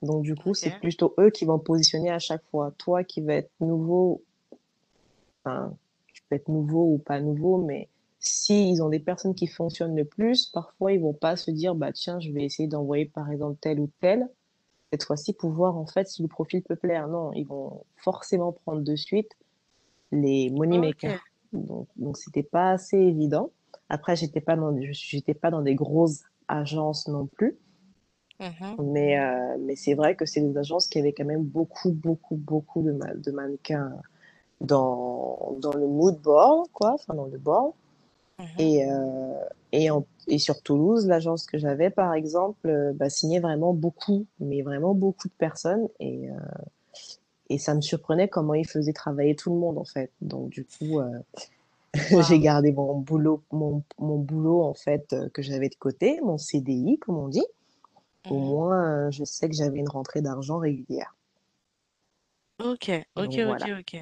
Donc 0.02 0.22
du 0.22 0.34
coup, 0.34 0.54
c'est 0.54 0.78
plutôt 0.78 1.14
eux 1.18 1.30
qui 1.30 1.44
vont 1.44 1.58
positionner 1.58 2.10
à 2.10 2.18
chaque 2.18 2.44
fois. 2.50 2.72
Toi 2.78 3.04
qui 3.04 3.20
vas 3.20 3.34
être 3.34 3.50
nouveau, 3.60 4.22
enfin, 5.44 5.74
tu 6.06 6.22
peux 6.28 6.36
être 6.36 6.48
nouveau 6.48 6.94
ou 6.94 6.98
pas 6.98 7.20
nouveau, 7.20 7.58
mais 7.58 7.88
si 8.20 8.70
ils 8.70 8.82
ont 8.82 8.88
des 8.88 9.00
personnes 9.00 9.34
qui 9.34 9.46
fonctionnent 9.46 9.96
le 9.96 10.04
plus, 10.04 10.46
parfois 10.46 10.92
ils 10.92 11.00
vont 11.00 11.14
pas 11.14 11.36
se 11.36 11.50
dire, 11.50 11.74
bah 11.74 11.92
tiens, 11.92 12.20
je 12.20 12.30
vais 12.30 12.44
essayer 12.44 12.68
d'envoyer 12.68 13.06
par 13.06 13.30
exemple 13.30 13.58
tel 13.60 13.80
ou 13.80 13.90
tel, 14.00 14.28
cette 14.92 15.04
fois-ci 15.04 15.32
pour 15.32 15.50
voir 15.50 15.76
en 15.76 15.86
fait 15.86 16.08
si 16.08 16.22
le 16.22 16.28
profil 16.28 16.62
peut 16.62 16.76
plaire. 16.76 17.08
Non, 17.08 17.32
ils 17.32 17.46
vont 17.46 17.84
forcément 17.96 18.52
prendre 18.52 18.82
de 18.82 18.96
suite 18.96 19.32
les 20.12 20.50
money 20.50 20.78
makers. 20.78 21.20
Donc, 21.52 21.88
donc 21.96 22.16
c'était 22.16 22.42
pas 22.42 22.70
assez 22.70 22.96
évident. 22.96 23.50
Après, 23.88 24.16
j'étais 24.16 24.40
pas 24.40 24.56
dans, 24.56 24.76
je 24.80 24.92
j'étais 24.92 25.34
pas 25.34 25.50
dans 25.50 25.62
des 25.62 25.74
grosses 25.74 26.22
agences 26.48 27.08
non 27.08 27.26
plus. 27.26 27.56
Mhm. 28.40 28.76
Mais, 28.92 29.18
euh, 29.18 29.56
mais 29.60 29.74
c'est 29.76 29.94
vrai 29.94 30.14
que 30.14 30.24
c'est 30.24 30.40
des 30.40 30.56
agences 30.56 30.86
qui 30.86 30.98
avaient 31.00 31.12
quand 31.12 31.24
même 31.24 31.42
beaucoup, 31.42 31.90
beaucoup, 31.90 32.36
beaucoup 32.36 32.82
de, 32.82 32.92
ma- 32.92 33.14
de 33.14 33.30
mannequins 33.32 33.92
dans, 34.60 35.56
dans 35.60 35.72
le 35.72 35.86
mood 35.86 36.20
board, 36.20 36.68
quoi, 36.72 36.92
enfin 36.94 37.14
dans 37.14 37.26
le 37.26 37.38
board. 37.38 37.72
Mhm. 38.38 38.46
Et, 38.58 38.88
euh, 38.88 39.34
et, 39.72 39.90
en- 39.90 40.06
et 40.28 40.38
sur 40.38 40.62
Toulouse, 40.62 41.06
l'agence 41.06 41.46
que 41.46 41.58
j'avais, 41.58 41.90
par 41.90 42.14
exemple, 42.14 42.68
euh, 42.68 42.92
bah, 42.92 43.10
signait 43.10 43.40
vraiment 43.40 43.74
beaucoup, 43.74 44.26
mais 44.38 44.62
vraiment 44.62 44.94
beaucoup 44.94 45.28
de 45.28 45.34
personnes. 45.34 45.88
Et, 45.98 46.30
euh, 46.30 46.34
et 47.50 47.58
ça 47.58 47.74
me 47.74 47.80
surprenait 47.80 48.28
comment 48.28 48.54
ils 48.54 48.68
faisaient 48.68 48.92
travailler 48.92 49.34
tout 49.34 49.50
le 49.52 49.58
monde, 49.58 49.78
en 49.78 49.84
fait. 49.84 50.12
Donc, 50.20 50.50
du 50.50 50.64
coup, 50.64 51.00
j'ai 52.20 52.38
gardé 52.40 52.72
mon 52.72 52.94
boulot, 52.98 53.42
mon, 53.52 53.82
mon 53.98 54.18
boulot, 54.18 54.62
en 54.62 54.74
fait, 54.74 55.12
euh, 55.12 55.28
que 55.30 55.42
j'avais 55.42 55.68
de 55.68 55.74
côté, 55.76 56.20
mon 56.22 56.38
CDI, 56.38 56.98
comme 56.98 57.16
on 57.18 57.28
dit. 57.28 57.44
Au 58.30 58.36
Mhm. 58.36 58.40
moins, 58.40 59.08
euh, 59.08 59.10
je 59.12 59.24
sais 59.24 59.48
que 59.48 59.56
j'avais 59.56 59.78
une 59.80 59.88
rentrée 59.90 60.22
d'argent 60.22 60.58
régulière. 60.58 61.14
Ok, 62.60 62.88
ok, 63.16 63.38
Donc, 63.38 63.38
ok, 63.50 63.66
ok. 63.80 63.92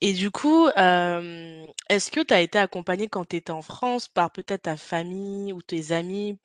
Et 0.00 0.12
du 0.12 0.30
coup, 0.30 0.66
euh, 0.68 1.66
est-ce 1.88 2.10
que 2.10 2.20
tu 2.20 2.34
as 2.34 2.40
été 2.42 2.58
accompagnée 2.58 3.08
quand 3.08 3.24
tu 3.26 3.36
étais 3.36 3.50
en 3.52 3.62
France 3.62 4.08
par 4.08 4.30
peut-être 4.30 4.62
ta 4.62 4.76
famille 4.76 5.52
ou 5.52 5.62
tes 5.62 5.92
amis 5.92 6.38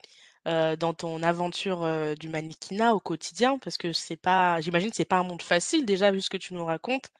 euh, 0.48 0.76
dans 0.76 0.94
ton 0.94 1.22
aventure 1.22 1.82
euh, 1.84 2.14
du 2.14 2.28
mannequinat 2.28 2.94
au 2.94 3.00
quotidien? 3.00 3.58
Parce 3.58 3.76
que 3.78 3.92
c'est 3.92 4.16
pas, 4.16 4.60
j'imagine 4.60 4.90
que 4.90 4.96
c'est 4.96 5.04
pas 5.04 5.18
un 5.18 5.24
monde 5.24 5.42
facile 5.42 5.84
déjà 5.86 6.10
vu 6.12 6.20
ce 6.22 6.30
que 6.30 6.38
tu 6.38 6.54
nous 6.54 6.64
racontes. 6.64 7.10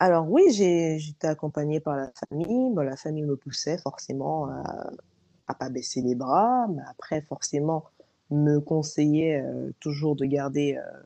Alors 0.00 0.28
oui, 0.28 0.50
j'étais 0.50 1.28
accompagnée 1.28 1.78
par 1.78 1.94
la 1.94 2.10
famille. 2.28 2.70
Bon, 2.70 2.82
la 2.82 2.96
famille 2.96 3.22
me 3.22 3.36
poussait 3.36 3.78
forcément. 3.78 4.48
à 5.46 5.54
pas 5.54 5.68
baisser 5.68 6.00
les 6.00 6.14
bras, 6.14 6.66
mais 6.68 6.82
après, 6.88 7.20
forcément, 7.22 7.84
me 8.30 8.60
conseillait 8.60 9.42
euh, 9.42 9.72
toujours 9.80 10.14
de 10.14 10.24
garder, 10.24 10.76
euh, 10.76 11.00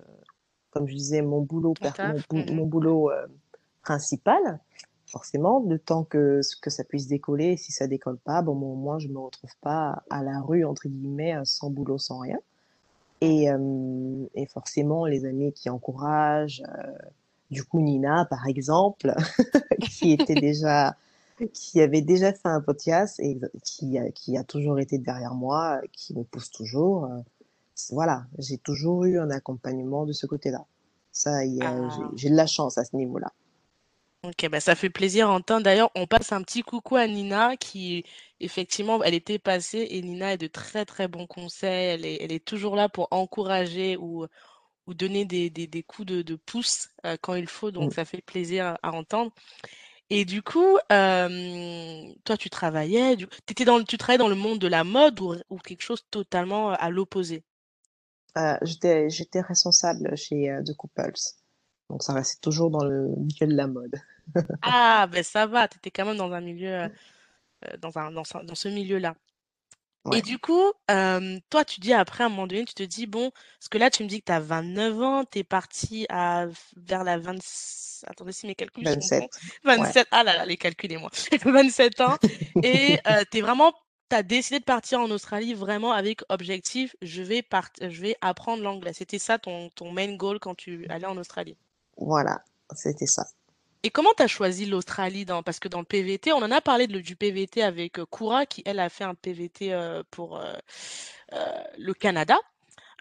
comme 0.71 0.87
je 0.87 0.95
disais, 0.95 1.23
mon 1.23 1.41
boulot, 1.41 1.75
mon, 2.31 2.55
mon 2.55 2.67
boulot 2.67 3.11
euh, 3.11 3.27
principal, 3.83 4.61
forcément, 5.07 5.65
le 5.67 5.79
temps 5.79 6.05
que, 6.05 6.41
que 6.61 6.71
ça 6.71 6.85
puisse 6.85 7.07
décoller. 7.07 7.57
Si 7.57 7.73
ça 7.73 7.87
décolle 7.87 8.19
pas, 8.19 8.43
bon, 8.43 8.53
au 8.53 8.75
moins, 8.75 8.99
je 8.99 9.09
me 9.09 9.19
retrouve 9.19 9.57
pas 9.61 10.03
à 10.11 10.23
la 10.23 10.41
rue, 10.41 10.65
entre 10.65 10.89
guillemets, 10.89 11.37
sans 11.45 11.71
boulot, 11.71 11.99
sans 11.99 12.19
rien. 12.19 12.39
Et, 13.21 13.47
et 14.35 14.47
forcément, 14.47 15.07
les 15.07 15.25
amis 15.25 15.53
qui 15.55 15.71
encouragent, 15.71 16.63
du 17.55 17.65
coup, 17.65 17.81
Nina, 17.81 18.27
par 18.27 18.47
exemple, 18.49 19.15
qui 19.81 20.13
était 20.13 20.35
déjà, 20.49 20.97
qui 21.55 21.81
avait 21.81 22.03
déjà 22.03 22.33
fait 22.33 22.49
un 22.49 22.61
podcast 22.61 23.21
et 23.21 23.39
qui 23.65 23.99
a, 23.99 24.11
qui 24.13 24.37
a 24.39 24.45
toujours 24.45 24.79
été 24.81 24.99
derrière 24.99 25.35
moi, 25.35 25.81
qui 25.93 26.15
me 26.19 26.25
pousse 26.25 26.51
toujours. 26.51 27.07
euh, 27.07 27.21
Voilà, 27.91 28.27
j'ai 28.39 28.59
toujours 28.59 29.05
eu 29.07 29.19
un 29.19 29.31
accompagnement 29.31 30.07
de 30.07 30.13
ce 30.13 30.27
côté-là. 30.27 30.65
Ça, 31.13 31.45
il 31.45 31.55
y 31.57 31.63
a- 31.63 31.89
j'ai 31.91 32.03
Ah. 32.03 32.11
j'ai 32.17 32.31
de 32.31 32.37
la 32.37 32.47
chance 32.47 32.79
à 32.79 32.85
ce 32.85 32.97
niveau-là. 32.97 33.33
Ok, 34.25 34.49
bah 34.51 34.59
ça 34.61 34.75
fait 34.75 34.89
plaisir 34.89 35.29
à 35.29 35.35
entendre. 35.35 35.65
D'ailleurs, 35.65 35.91
on 35.95 36.07
passe 36.07 36.33
un 36.33 36.43
petit 36.43 36.63
coucou 36.63 36.97
à 36.97 37.07
Nina 37.07 37.57
qui, 37.59 38.05
effectivement, 38.41 39.03
elle 39.03 39.13
était 39.15 39.39
passée 39.39 39.87
et 39.91 40.01
Nina 40.01 40.33
est 40.33 40.39
de 40.39 40.47
très 40.47 40.87
très 40.87 41.09
bons 41.09 41.27
conseils. 41.27 41.89
Elle 41.91 42.07
est, 42.07 42.23
elle 42.23 42.33
est 42.33 42.43
toujours 42.45 42.75
là 42.75 42.89
pour 42.89 43.09
encourager 43.11 43.99
ou, 43.99 44.25
ou 44.87 44.95
donner 44.95 45.25
des, 45.25 45.51
des, 45.51 45.67
des 45.67 45.83
coups 45.83 46.07
de, 46.07 46.23
de 46.23 46.37
pouce 46.37 46.91
euh, 47.07 47.17
quand 47.21 47.35
il 47.35 47.47
faut. 47.47 47.71
Donc, 47.71 47.93
ça 47.93 48.05
fait 48.05 48.23
plaisir 48.23 48.67
à, 48.67 48.79
à 48.83 48.93
entendre. 48.93 49.33
Et 50.11 50.25
du 50.25 50.43
coup, 50.43 50.79
euh, 50.93 52.13
toi, 52.25 52.37
tu 52.37 52.51
travaillais, 52.51 53.17
du... 53.17 53.27
t'étais 53.47 53.65
dans, 53.65 53.79
le- 53.79 53.85
tu 53.85 53.99
travaillais 53.99 54.19
dans 54.19 54.29
le 54.29 54.35
monde 54.35 54.59
de 54.59 54.69
la 54.69 54.85
mode 54.85 55.21
ou, 55.21 55.35
ou 55.51 55.59
quelque 55.59 55.83
chose 55.83 56.05
totalement 56.11 56.73
euh, 56.73 56.77
à 56.79 56.91
l'opposé? 56.91 57.43
Euh, 58.37 58.57
j'étais, 58.63 59.09
responsable 59.41 60.17
chez 60.17 60.57
The 60.67 60.75
Couples. 60.77 61.13
Donc, 61.89 62.03
ça 62.03 62.13
restait 62.13 62.41
toujours 62.41 62.71
dans 62.71 62.85
le 62.85 63.09
milieu 63.17 63.47
de 63.47 63.55
la 63.55 63.67
mode. 63.67 63.95
Ah, 64.63 65.07
ben 65.11 65.23
ça 65.23 65.47
va, 65.47 65.69
t'étais 65.69 65.91
quand 65.91 66.07
même 66.07 66.17
dans 66.17 66.33
un 66.33 66.41
milieu, 66.41 66.89
dans 67.79 67.97
un, 67.99 68.11
dans, 68.11 68.25
ce- 68.25 68.45
dans 68.45 68.55
ce 68.55 68.69
milieu-là. 68.69 69.15
Et 70.13 70.23
du 70.23 70.39
coup, 70.39 70.73
euh, 70.91 71.39
toi, 71.49 71.65
tu 71.65 71.81
dis 71.81 71.93
après, 71.93 72.25
à 72.25 72.27
un 72.27 72.31
moment 72.31 72.47
donné, 72.47 72.65
tu 72.65 72.75
te 72.75 72.83
dis, 72.83 73.07
bon, 73.07 73.31
parce 73.59 73.69
que 73.71 73.79
là, 73.79 73.91
tu 73.91 74.03
me 74.03 74.09
dis 74.09 74.21
que 74.21 74.27
tu 74.27 74.33
as 74.33 74.41
29 74.41 75.03
ans, 75.03 75.25
tu 75.25 75.39
es 75.39 75.45
parti 75.45 76.07
à, 76.09 76.47
vers 76.77 77.05
la 77.05 77.19
20... 77.19 77.39
Attendez 78.07 78.33
si 78.33 78.47
mes 78.47 78.55
calculs 78.55 78.85
sont 78.85 78.93
bons. 78.93 79.01
27. 79.01 79.23
Ouais. 79.23 79.77
27, 79.77 80.09
ah 80.11 80.25
là 80.25 80.37
là, 80.37 80.45
les 80.45 80.59
calculs, 80.59 80.99
moi. 80.99 81.11
27 81.45 82.01
ans. 82.03 82.17
Et 82.63 82.99
euh, 83.07 83.23
tu 83.31 83.39
es 83.39 83.41
vraiment, 83.41 83.73
tu 84.11 84.17
as 84.17 84.23
décidé 84.23 84.59
de 84.59 84.65
partir 84.65 85.01
en 85.01 85.11
Australie 85.11 85.55
vraiment 85.55 85.93
avec 85.93 86.21
objectif, 86.29 86.95
je 87.01 87.23
vais, 87.23 87.41
part... 87.41 87.71
je 87.81 88.01
vais 88.03 88.17
apprendre 88.21 88.63
l'anglais. 88.63 88.93
C'était 88.93 89.19
ça 89.19 89.39
ton, 89.39 89.71
ton 89.71 89.91
main 89.91 90.17
goal 90.17 90.39
quand 90.39 90.55
tu 90.55 90.87
allais 90.91 91.07
en 91.07 91.17
Australie? 91.17 91.57
Voilà, 91.97 92.45
c'était 92.75 93.07
ça. 93.07 93.27
Et 93.85 93.91
comment 93.91 94.11
tu 94.17 94.23
as 94.23 94.27
choisi 94.29 94.67
l'Australie 94.67 95.27
dans... 95.27 95.43
Parce 95.43 95.61
que 95.61 95.69
dans 95.69 95.81
le 95.81 95.85
PVT, 95.85 96.33
on 96.33 96.39
en 96.39 96.51
a 96.51 96.61
parlé 96.63 96.87
de, 96.89 97.01
du 97.01 97.17
PVT 97.17 97.63
avec 97.63 97.99
euh, 98.01 98.07
Koura, 98.07 98.47
qui, 98.47 98.63
elle, 98.67 98.81
a 98.81 98.89
fait 98.89 99.05
un 99.05 99.15
PVT 99.15 99.73
euh, 99.75 100.03
pour 100.11 100.39
euh, 100.39 100.55
euh, 101.35 101.53
le 101.79 101.95
Canada. 101.95 102.39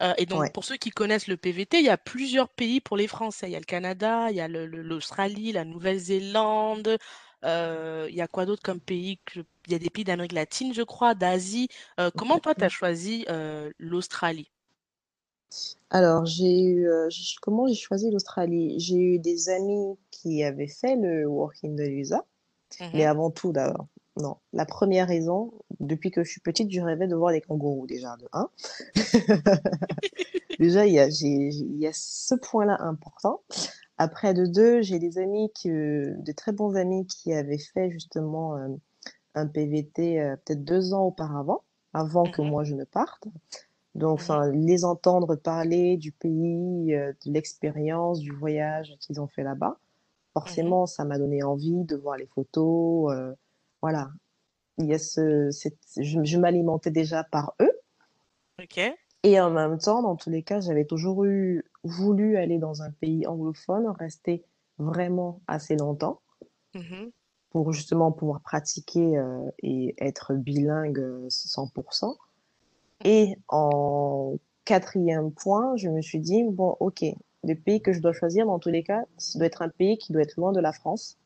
Euh, 0.03 0.13
et 0.19 0.27
donc, 0.27 0.49
Ouais. 0.49 0.53
pour 0.53 0.65
ceux 0.65 0.77
qui 0.77 0.91
connaissent 0.91 1.27
le 1.27 1.37
PVT, 1.37 1.79
il 1.79 1.85
y 1.85 1.89
a 1.89 1.97
plusieurs 1.99 2.49
pays 2.49 2.81
pour 2.81 2.97
les 2.97 3.07
Français. 3.09 3.49
Il 3.49 3.53
y 3.53 3.57
a 3.57 3.59
le 3.59 3.65
Canada, 3.65 4.31
il 4.31 4.37
y 4.37 4.41
a 4.41 4.49
l'Australie, 4.49 5.53
la 5.53 5.65
Nouvelle-Zélande. 5.65 6.97
euh, 7.45 8.07
il 8.11 8.15
y 8.15 8.21
a 8.21 8.29
quoi 8.29 8.45
d'autre 8.47 8.63
comme 8.63 8.81
pays? 8.81 9.19
que- 9.25 9.41
Il 9.67 9.73
y 9.73 9.75
a 9.75 9.79
des 9.79 9.91
pays 9.91 10.05
d'Amérique 10.05 10.33
latine, 10.33 10.73
je 10.75 10.83
crois, 10.83 11.15
d'Asie. 11.15 11.69
Euh, 12.01 12.11
comment 12.15 12.39
toi, 12.39 12.55
tu 12.55 12.65
as 12.65 12.69
choisi 12.69 13.25
euh, 13.29 13.71
l'Australie? 13.79 14.51
Alors, 15.89 16.25
j'ai 16.25 16.61
eu, 16.61 16.87
euh, 16.89 17.09
j- 17.09 17.35
comment 17.41 17.67
j'ai 17.67 17.75
choisi 17.75 18.09
l'Australie? 18.11 18.79
J'ai 18.79 18.97
eu 18.97 19.19
des 19.19 19.49
amis 19.49 19.97
qui 20.11 20.43
avaient 20.43 20.67
fait 20.67 20.95
le 20.95 21.25
Working 21.27 21.75
the 21.77 21.81
Visa, 21.81 22.25
mais 22.93 23.03
Mhm. 23.03 23.09
avant 23.09 23.31
tout, 23.31 23.53
d'abord, 23.53 23.87
non. 24.17 24.37
La 24.53 24.65
première 24.65 25.07
raison, 25.07 25.53
depuis 25.79 26.11
que 26.11 26.23
je 26.23 26.31
suis 26.31 26.41
petite, 26.41 26.71
je 26.71 26.81
rêvais 26.81 27.07
de 27.07 27.15
voir 27.15 27.31
les 27.31 27.41
kangourous 27.41 27.87
déjà, 27.87 28.17
de 28.17 28.27
un. 28.33 28.49
Déjà, 30.59 30.85
il 30.85 30.93
y 30.93 30.99
a, 30.99 31.09
j'ai, 31.09 31.51
j'ai- 31.51 31.65
il 31.65 31.77
y 31.79 31.87
a 31.87 31.91
ce 31.93 32.35
point-là 32.35 32.77
important. 32.81 33.41
Après, 33.97 34.33
de 34.33 34.45
deux, 34.45 34.81
j'ai 34.81 34.99
des 34.99 35.17
amis 35.19 35.51
qui, 35.53 35.69
euh, 35.71 36.13
de 36.19 36.31
très 36.31 36.51
bons 36.51 36.75
amis 36.75 37.05
qui 37.07 37.33
avaient 37.33 37.57
fait 37.57 37.89
justement 37.91 38.57
euh, 38.57 38.67
un 39.35 39.47
PVT 39.47 40.35
peut-être 40.45 40.63
deux 40.63 40.93
ans 40.93 41.03
auparavant, 41.05 41.63
avant 41.93 42.27
que 42.27 42.41
Mhm. 42.41 42.49
moi 42.49 42.63
je 42.63 42.75
ne 42.75 42.83
parte. 42.85 43.25
Donc, 43.95 44.13
enfin, 44.19 44.51
les 44.51 44.85
entendre 44.85 45.35
parler 45.35 45.97
du 45.97 46.11
pays, 46.11 46.93
euh, 46.95 47.13
de 47.25 47.31
l'expérience, 47.31 48.19
du 48.19 48.31
voyage 48.33 48.95
qu'ils 48.99 49.21
ont 49.21 49.27
fait 49.27 49.43
là-bas, 49.43 49.79
Mhm. 50.45 50.73
forcément, 50.73 50.85
ça 50.87 51.05
m'a 51.05 51.19
donné 51.19 51.43
envie 51.43 51.83
de 51.85 51.95
voir 51.97 52.17
les 52.17 52.27
photos. 52.27 53.13
euh, 53.13 53.33
voilà, 53.81 54.11
il 54.79 54.87
y 54.87 54.93
a 54.95 54.99
ce, 54.99 55.51
cette, 55.51 55.79
je, 55.97 56.23
je 56.23 56.39
m'alimentais 56.39 56.91
déjà 56.91 57.23
par 57.25 57.55
eux. 57.61 57.71
Ok. 58.59 58.77
Et 59.23 59.37
en 59.41 59.49
même 59.51 59.77
temps, 59.79 60.01
dans 60.01 60.15
tous 60.15 60.29
les 60.29 60.43
cas, 60.43 60.61
j'avais 60.61 60.85
toujours 60.85 61.25
eu 61.25 61.63
voulu 61.83 62.37
aller 62.37 62.57
dans 62.57 62.83
un 62.83 62.91
pays 62.91 63.27
anglophone, 63.27 63.87
rester 63.87 64.45
vraiment 64.77 65.41
assez 65.47 65.75
longtemps 65.75 66.21
Mhm. 66.73 67.11
pour 67.51 67.71
justement 67.71 68.11
pouvoir 68.11 68.41
pratiquer 68.41 69.17
euh, 69.17 69.49
et 69.59 69.95
être 70.03 70.33
bilingue 70.33 70.99
euh, 70.99 71.25
100%. 71.29 72.17
Et 73.03 73.35
en 73.49 74.35
quatrième 74.65 75.31
point, 75.31 75.75
je 75.77 75.89
me 75.89 76.01
suis 76.01 76.19
dit, 76.19 76.43
bon, 76.43 76.75
ok, 76.79 77.03
le 77.43 77.55
pays 77.55 77.81
que 77.81 77.93
je 77.93 77.99
dois 78.01 78.13
choisir, 78.13 78.45
dans 78.45 78.59
tous 78.59 78.69
les 78.69 78.83
cas, 78.83 79.03
ça 79.17 79.39
doit 79.39 79.47
être 79.47 79.61
un 79.61 79.69
pays 79.69 79.97
qui 79.97 80.13
doit 80.13 80.21
être 80.21 80.37
loin 80.37 80.51
de 80.53 80.59
la 80.61 80.71
France, 80.73 81.17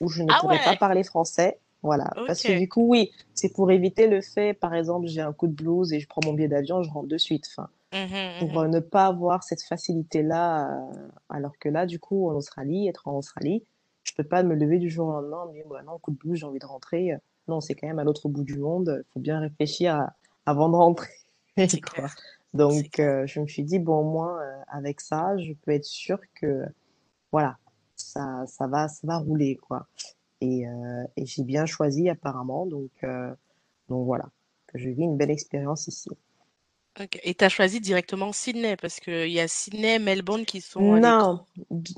où 0.00 0.08
je 0.08 0.22
ne 0.22 0.32
Ah 0.32 0.40
pourrais 0.40 0.58
pas 0.64 0.76
parler 0.76 1.04
français. 1.04 1.58
Voilà, 1.82 2.10
parce 2.26 2.42
que 2.42 2.58
du 2.58 2.68
coup, 2.68 2.88
oui, 2.88 3.12
c'est 3.34 3.52
pour 3.52 3.70
éviter 3.70 4.08
le 4.08 4.20
fait, 4.20 4.54
par 4.54 4.74
exemple, 4.74 5.06
j'ai 5.06 5.20
un 5.20 5.32
coup 5.32 5.46
de 5.46 5.52
blues 5.52 5.92
et 5.92 6.00
je 6.00 6.08
prends 6.08 6.22
mon 6.22 6.32
billet 6.32 6.48
d'avion, 6.48 6.82
je 6.82 6.90
rentre 6.90 7.08
de 7.08 7.18
suite. 7.18 7.46
Enfin, 7.50 7.68
Mhm, 7.92 8.08
pour 8.38 8.58
euh, 8.60 8.66
mhm. 8.66 8.70
ne 8.72 8.80
pas 8.80 9.06
avoir 9.06 9.42
cette 9.44 9.62
facilité-là, 9.62 10.70
euh, 10.90 11.08
alors 11.28 11.58
que 11.58 11.68
là, 11.68 11.86
du 11.86 11.98
coup, 11.98 12.28
en 12.28 12.34
Australie, 12.34 12.88
être 12.88 13.08
en 13.08 13.16
Australie, 13.18 13.64
je 14.04 14.12
peux 14.14 14.24
pas 14.24 14.42
me 14.42 14.54
lever 14.54 14.78
du 14.78 14.90
jour 14.90 15.08
au 15.08 15.12
lendemain, 15.12 15.48
mais 15.52 15.62
voilà, 15.66 15.84
non, 15.84 15.98
coup 15.98 16.10
de 16.12 16.16
blues, 16.18 16.38
j'ai 16.38 16.46
envie 16.46 16.58
de 16.58 16.66
rentrer. 16.66 17.12
Non, 17.48 17.60
c'est 17.60 17.74
quand 17.74 17.86
même 17.86 17.98
à 17.98 18.04
l'autre 18.04 18.28
bout 18.28 18.44
du 18.44 18.58
monde, 18.58 19.04
il 19.06 19.12
faut 19.12 19.20
bien 19.20 19.40
réfléchir 19.40 19.94
à- 19.96 20.14
avant 20.46 20.68
de 20.68 20.76
rentrer, 20.76 21.12
quoi. 21.94 22.08
Donc, 22.54 22.98
euh, 23.00 23.26
je 23.26 23.40
me 23.40 23.46
suis 23.46 23.64
dit, 23.64 23.78
bon, 23.78 23.98
au 23.98 24.10
moins, 24.10 24.40
euh, 24.40 24.62
avec 24.68 25.00
ça, 25.00 25.36
je 25.36 25.52
peux 25.52 25.72
être 25.72 25.84
sûre 25.84 26.20
que, 26.34 26.64
voilà, 27.32 27.58
ça, 27.96 28.44
ça 28.46 28.66
va, 28.66 28.88
ça 28.88 29.06
va 29.06 29.18
rouler, 29.18 29.56
quoi. 29.56 29.86
Et, 30.40 30.66
euh, 30.66 31.04
et 31.16 31.26
j'ai 31.26 31.42
bien 31.44 31.66
choisi, 31.66 32.08
apparemment, 32.08 32.66
donc, 32.66 32.90
donc 33.88 34.04
voilà, 34.06 34.30
que 34.66 34.78
je 34.78 34.88
vis 34.88 35.02
une 35.02 35.16
belle 35.16 35.30
expérience 35.30 35.86
ici. 35.88 36.10
Ok. 37.00 37.20
Et 37.24 37.34
tu 37.34 37.44
as 37.44 37.48
choisi 37.50 37.80
directement 37.80 38.32
Sydney 38.32 38.76
parce 38.76 39.00
qu'il 39.00 39.28
y 39.30 39.40
a 39.40 39.48
Sydney, 39.48 39.98
Melbourne 39.98 40.46
qui 40.46 40.62
sont 40.62 40.94
les 40.94 41.00
Non, 41.02 41.44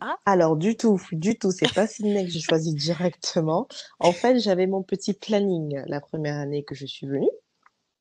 Ah, 0.01 0.17
alors 0.27 0.57
du 0.57 0.77
tout, 0.77 1.01
du 1.13 1.39
tout, 1.39 1.53
c'est 1.53 1.73
pas 1.73 1.87
Sydney 1.87 2.25
que 2.25 2.31
j'ai 2.31 2.41
choisi 2.41 2.75
directement. 2.75 3.69
En 4.01 4.13
fait, 4.13 4.41
j'avais 4.41 4.67
mon 4.67 4.83
petit 4.83 5.15
planning 5.15 5.81
la 5.87 6.01
première 6.01 6.37
année 6.37 6.65
que 6.65 6.75
je 6.75 6.87
suis 6.87 7.07
venue, 7.07 7.31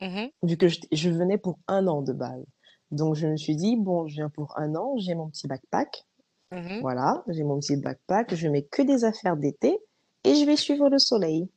mhm, 0.01 0.29
vu 0.43 0.57
que 0.57 0.67
je, 0.67 0.79
je 0.91 1.09
venais 1.09 1.37
pour 1.37 1.59
un 1.67 1.87
an 1.87 2.01
de 2.01 2.13
base. 2.13 2.45
Donc 2.91 3.15
je 3.15 3.27
me 3.27 3.37
suis 3.37 3.55
dit, 3.55 3.75
bon, 3.75 4.07
je 4.07 4.15
viens 4.15 4.29
pour 4.29 4.57
un 4.57 4.75
an, 4.75 4.95
j'ai 4.97 5.15
mon 5.15 5.29
petit 5.29 5.47
backpack, 5.47 6.05
mhm. 6.51 6.79
voilà, 6.81 7.23
j'ai 7.27 7.43
mon 7.43 7.59
petit 7.59 7.77
backpack, 7.77 8.33
je 8.33 8.47
mets 8.47 8.63
que 8.63 8.81
des 8.81 9.03
affaires 9.03 9.37
d'été 9.37 9.77
et 10.23 10.35
je 10.35 10.45
vais 10.45 10.55
suivre 10.55 10.89
le 10.89 10.99
soleil. 10.99 11.49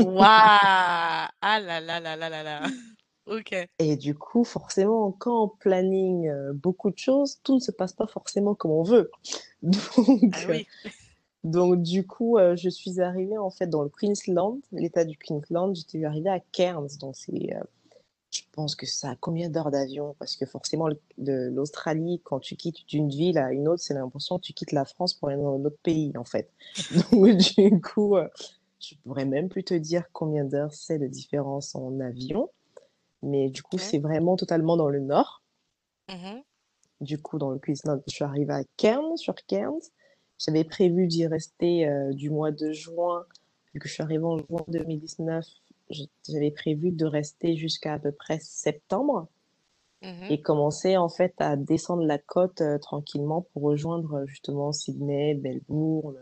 Waouh! 0.00 0.18
Ah 0.22 1.60
là 1.60 1.80
là 1.80 2.00
là 2.00 2.16
là 2.16 2.28
là 2.28 2.42
là. 2.42 2.62
Ok. 3.28 3.54
Et 3.78 3.96
du 3.96 4.14
coup, 4.14 4.42
forcément, 4.42 5.12
quand 5.12 5.44
on 5.44 5.48
planning 5.48 6.28
euh, 6.28 6.52
beaucoup 6.54 6.90
de 6.90 6.96
choses, 6.96 7.40
tout 7.42 7.56
ne 7.56 7.60
se 7.60 7.70
passe 7.70 7.92
pas 7.92 8.06
forcément 8.06 8.54
comme 8.54 8.70
on 8.70 8.82
veut. 8.82 9.10
Donc, 9.62 9.76
Ah 10.32 10.38
euh, 10.48 10.52
oui. 10.52 10.66
Donc, 11.44 11.82
du 11.82 12.06
coup, 12.06 12.38
euh, 12.38 12.56
je 12.56 12.68
suis 12.68 13.00
arrivée 13.00 13.38
en 13.38 13.50
fait 13.50 13.66
dans 13.68 13.82
le 13.82 13.88
Queensland, 13.88 14.58
l'état 14.72 15.04
du 15.04 15.16
Queensland. 15.16 15.74
J'étais 15.74 16.04
arrivée 16.04 16.30
à 16.30 16.40
Cairns. 16.40 16.88
Donc, 17.00 17.16
c'est, 17.16 17.54
euh, 17.54 17.62
je 18.30 18.42
pense 18.52 18.76
que 18.76 18.86
ça 18.86 19.10
a 19.10 19.16
combien 19.16 19.50
d'heures 19.50 19.70
d'avion? 19.70 20.16
Parce 20.18 20.36
que 20.36 20.46
forcément, 20.46 20.88
le- 20.88 21.00
de 21.18 21.50
l'Australie, 21.54 22.20
quand 22.24 22.40
tu 22.40 22.56
quittes 22.56 22.86
d'une 22.88 23.08
ville 23.10 23.38
à 23.38 23.52
une 23.52 23.68
autre, 23.68 23.82
c'est 23.82 23.94
l'impression 23.94 24.38
que 24.38 24.44
tu 24.44 24.52
quittes 24.54 24.72
la 24.72 24.84
France 24.84 25.14
pour 25.14 25.28
aller 25.28 25.38
dans 25.42 25.56
un 25.56 25.64
autre 25.64 25.78
pays, 25.82 26.12
en 26.18 26.24
fait. 26.24 26.50
Donc, 27.12 27.36
du 27.36 27.80
coup, 27.80 28.16
euh, 28.16 28.28
je 28.80 28.94
pourrais 29.04 29.26
même 29.26 29.48
plus 29.48 29.64
te 29.64 29.74
dire 29.74 30.04
combien 30.12 30.44
d'heures 30.44 30.72
c'est 30.74 30.98
de 30.98 31.06
différence 31.08 31.74
en 31.74 32.00
avion. 32.00 32.50
Mais 33.22 33.50
du 33.50 33.62
coup, 33.62 33.78
c'est 33.78 33.98
vraiment 34.00 34.36
totalement 34.36 34.76
dans 34.76 34.88
le 34.88 35.00
nord. 35.00 35.42
Mhm, 36.08 36.42
Du 37.00 37.18
coup, 37.20 37.38
dans 37.38 37.50
le 37.50 37.58
Queensland, 37.58 38.02
je 38.06 38.14
suis 38.14 38.24
arrivée 38.24 38.54
à 38.54 38.64
Cairns, 38.76 39.16
sur 39.16 39.34
Cairns. 39.46 39.80
J'avais 40.38 40.64
prévu 40.64 41.06
d'y 41.06 41.26
rester 41.26 41.88
euh, 41.88 42.12
du 42.12 42.30
mois 42.30 42.52
de 42.52 42.72
juin, 42.72 43.26
vu 43.74 43.80
que 43.80 43.88
je 43.88 43.94
suis 43.94 44.02
arrivée 44.02 44.24
en 44.24 44.38
juin 44.38 44.64
2019 44.68 45.44
j'avais 46.28 46.50
prévu 46.50 46.92
de 46.92 47.06
rester 47.06 47.56
jusqu'à 47.56 47.94
à 47.94 47.98
peu 47.98 48.12
près 48.12 48.38
septembre 48.40 49.26
Mhm. 50.02 50.30
et 50.30 50.40
commencer 50.42 50.96
en 50.96 51.08
fait 51.08 51.34
à 51.38 51.56
descendre 51.56 52.04
la 52.04 52.18
côte 52.18 52.60
euh, 52.60 52.78
tranquillement 52.78 53.42
pour 53.52 53.62
rejoindre 53.62 54.14
euh, 54.20 54.26
justement 54.26 54.72
Sydney, 54.72 55.34
Melbourne, 55.34 56.18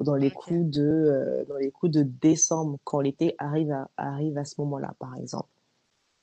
dans 0.00 0.16
les 0.16 0.30
Ok, 0.30 0.32
coups 0.32 0.70
de, 0.70 0.82
euh, 0.82 1.44
dans 1.46 1.56
les 1.56 1.70
coups 1.70 1.92
de 1.92 2.02
décembre, 2.02 2.78
quand 2.84 3.00
l'été 3.00 3.34
arrive 3.38 3.72
à, 3.72 3.90
arrive 3.96 4.38
à 4.38 4.44
ce 4.44 4.60
moment-là, 4.60 4.94
par 4.98 5.16
exemple. 5.16 5.48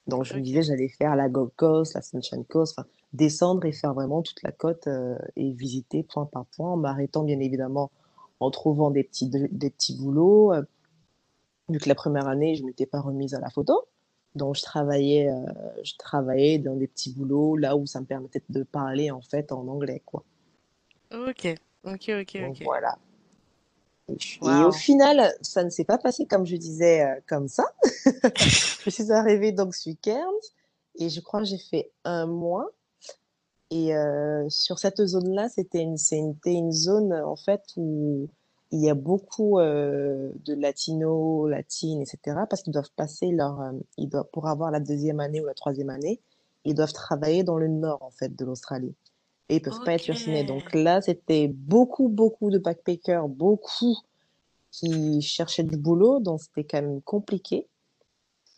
Donc 0.07 0.25
je 0.25 0.35
me 0.35 0.41
disais, 0.41 0.63
j'allais 0.63 0.89
faire 0.89 1.15
la 1.15 1.29
Gold 1.29 1.51
Coast, 1.55 1.95
la 1.95 2.01
Sunshine 2.01 2.45
Coast, 2.45 2.75
enfin 2.77 2.87
descendre 3.13 3.65
et 3.65 3.71
faire 3.71 3.93
vraiment 3.93 4.21
toute 4.21 4.41
la 4.43 4.51
côte 4.51 4.87
euh, 4.87 5.17
et 5.35 5.51
visiter 5.51 6.03
point 6.03 6.25
par 6.25 6.45
point, 6.45 6.71
en 6.71 6.77
m'arrêtant 6.77 7.23
bien 7.23 7.39
évidemment 7.39 7.91
en 8.39 8.51
trouvant 8.51 8.91
des 8.91 9.03
petits, 9.03 9.29
des 9.29 9.69
petits 9.69 9.97
boulots. 9.97 10.53
euh, 10.53 10.63
vu 11.69 11.77
que 11.79 11.87
la 11.87 11.95
première 11.95 12.27
année, 12.27 12.55
je 12.55 12.63
m'étais 12.63 12.85
pas 12.85 12.99
remise 12.99 13.33
à 13.33 13.39
la 13.39 13.49
photo. 13.49 13.87
Donc, 14.35 14.55
je 14.55 14.61
travaillais, 14.61 15.29
euh, 15.29 15.45
je 15.83 15.93
travaillais 15.97 16.57
dans 16.57 16.75
des 16.75 16.87
petits 16.87 17.13
boulots 17.13 17.57
là 17.57 17.75
où 17.75 17.85
ça 17.85 17.99
me 17.99 18.05
permettait 18.05 18.43
de 18.49 18.63
parler 18.63 19.11
en 19.11 19.21
fait 19.21 19.51
en 19.51 19.67
anglais, 19.67 20.01
quoi. 20.05 20.23
ok, 21.11 21.55
ok, 21.83 22.11
ok, 22.21 22.37
Donc, 22.41 22.55
ok. 22.55 22.63
voilà. 22.63 22.97
Et, 24.09 24.63
au 24.65 24.71
final, 24.71 25.33
ça 25.41 25.63
ne 25.63 25.69
s'est 25.69 25.85
pas 25.85 25.97
passé 25.97 26.25
comme 26.25 26.45
je 26.45 26.55
disais, 26.55 27.03
euh, 27.03 27.19
comme 27.27 27.47
ça. 27.47 27.65
Je 28.83 28.89
suis 28.89 29.11
arrivée 29.11 29.51
donc 29.51 29.75
ce 29.75 29.89
week-end 29.89 30.33
et 30.95 31.09
je 31.09 31.21
crois 31.21 31.41
que 31.41 31.45
j'ai 31.45 31.57
fait 31.57 31.91
un 32.03 32.25
mois. 32.25 32.69
Et 33.71 33.95
euh, 33.95 34.47
sur 34.49 34.79
cette 34.79 35.03
zone-là, 35.03 35.47
c'était 35.47 35.81
une, 35.81 35.97
c'était 35.97 36.53
une 36.53 36.73
zone 36.73 37.13
en 37.13 37.37
fait 37.37 37.63
où 37.77 38.27
il 38.71 38.81
y 38.81 38.89
a 38.89 38.95
beaucoup 38.95 39.59
euh, 39.59 40.29
de 40.45 40.53
latinos, 40.53 41.49
latines, 41.49 42.01
etc. 42.01 42.41
Parce 42.49 42.63
qu'ils 42.63 42.73
doivent 42.73 42.91
passer 42.97 43.31
leur, 43.31 43.61
euh, 43.61 43.71
ils 43.97 44.09
doivent, 44.09 44.27
pour 44.33 44.47
avoir 44.47 44.71
la 44.71 44.81
deuxième 44.81 45.21
année 45.21 45.39
ou 45.41 45.45
la 45.45 45.53
troisième 45.53 45.89
année, 45.89 46.19
ils 46.65 46.75
doivent 46.75 46.91
travailler 46.91 47.43
dans 47.43 47.57
le 47.57 47.69
nord 47.69 48.03
en 48.03 48.11
fait 48.11 48.35
de 48.35 48.43
l'Australie. 48.43 48.93
Et 49.47 49.55
ils 49.55 49.61
peuvent 49.61 49.83
pas 49.85 49.93
être 49.93 50.01
sur 50.01 50.17
Sydney. 50.17 50.43
Donc 50.43 50.73
là, 50.73 51.01
c'était 51.01 51.47
beaucoup, 51.47 52.09
beaucoup 52.09 52.51
de 52.51 52.57
backpackers, 52.57 53.27
beaucoup 53.27 53.97
qui 54.71 55.21
cherchaient 55.21 55.63
du 55.63 55.77
boulot, 55.77 56.19
donc 56.19 56.41
c'était 56.41 56.63
quand 56.63 56.81
même 56.81 57.01
compliqué. 57.01 57.67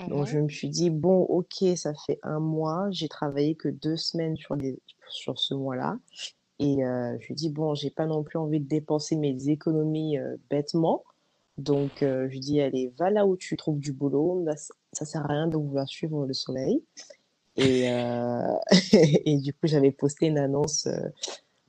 Donc 0.08 0.28
je 0.28 0.40
me 0.40 0.50
suis 0.50 0.70
dit, 0.70 0.90
bon, 0.90 1.22
ok, 1.22 1.64
ça 1.76 1.94
fait 1.94 2.20
un 2.24 2.40
mois, 2.40 2.88
j'ai 2.92 3.08
travaillé 3.08 3.56
que 3.56 3.70
deux 3.70 3.98
semaines 3.98 4.36
sur 4.36 4.56
les, 4.56 4.80
sur 5.10 5.40
ce 5.40 5.54
mois-là. 5.54 5.98
Et 6.60 6.86
euh, 6.86 7.18
je 7.20 7.34
me 7.34 7.36
dit, 7.36 7.50
bon, 7.50 7.74
j'ai 7.76 7.90
pas 7.90 8.06
non 8.06 8.24
plus 8.24 8.38
envie 8.38 8.60
de 8.60 8.68
dépenser 8.68 9.16
mes 9.16 9.50
économies 9.50 10.18
euh, 10.18 10.38
bêtement. 10.50 11.04
Donc 11.58 12.02
euh, 12.02 12.28
je 12.32 12.40
dis, 12.40 12.62
allez, 12.62 12.94
va 12.98 13.10
là 13.10 13.26
où 13.26 13.38
tu 13.38 13.56
trouves 13.58 13.80
du 13.80 13.94
boulot. 13.94 14.44
Là, 14.46 14.56
ça 14.92 15.06
sert 15.06 15.24
à 15.24 15.28
rien 15.28 15.48
de 15.48 15.58
vouloir 15.58 15.88
suivre 15.88 16.26
le 16.26 16.34
soleil. 16.34 16.84
Et, 17.56 17.92
euh, 17.92 18.56
et 18.94 19.38
du 19.38 19.54
coup, 19.54 19.68
j'avais 19.68 19.92
posté 19.92 20.28
une 20.28 20.40
annonce 20.40 20.88
euh, 20.88 21.10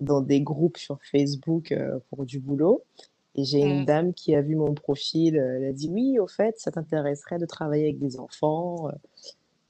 dans 0.01 0.21
des 0.21 0.41
groupes 0.41 0.79
sur 0.79 0.99
Facebook 1.11 1.75
pour 2.09 2.25
du 2.25 2.41
boulot. 2.41 2.83
Et 3.37 3.45
j'ai 3.45 3.61
une 3.61 3.81
Mhm. 3.81 3.85
dame 3.85 4.15
qui 4.15 4.35
a 4.35 4.43
vu 4.43 4.57
mon 4.57 4.75
profil, 4.75 5.39
euh, 5.39 5.57
elle 5.59 5.65
a 5.67 5.73
dit, 5.73 5.89
oui, 5.91 6.19
au 6.19 6.27
fait, 6.27 6.59
ça 6.59 6.71
t'intéresserait 6.71 7.39
de 7.39 7.47
travailler 7.47 7.85
avec 7.85 7.99
des 7.99 8.19
enfants. 8.21 8.91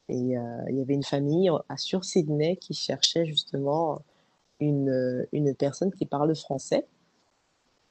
Et 0.08 0.38
euh, 0.38 0.64
il 0.70 0.76
y 0.76 0.82
avait 0.82 0.94
une 0.94 1.02
famille 1.04 1.50
à 1.68 1.76
sur 1.76 2.04
Sydney 2.04 2.56
qui 2.56 2.74
cherchait 2.74 3.26
justement 3.26 4.02
une, 4.60 4.90
euh, 4.90 5.26
une 5.32 5.54
personne 5.54 5.92
qui 5.92 6.06
parle 6.06 6.34
français. 6.36 6.86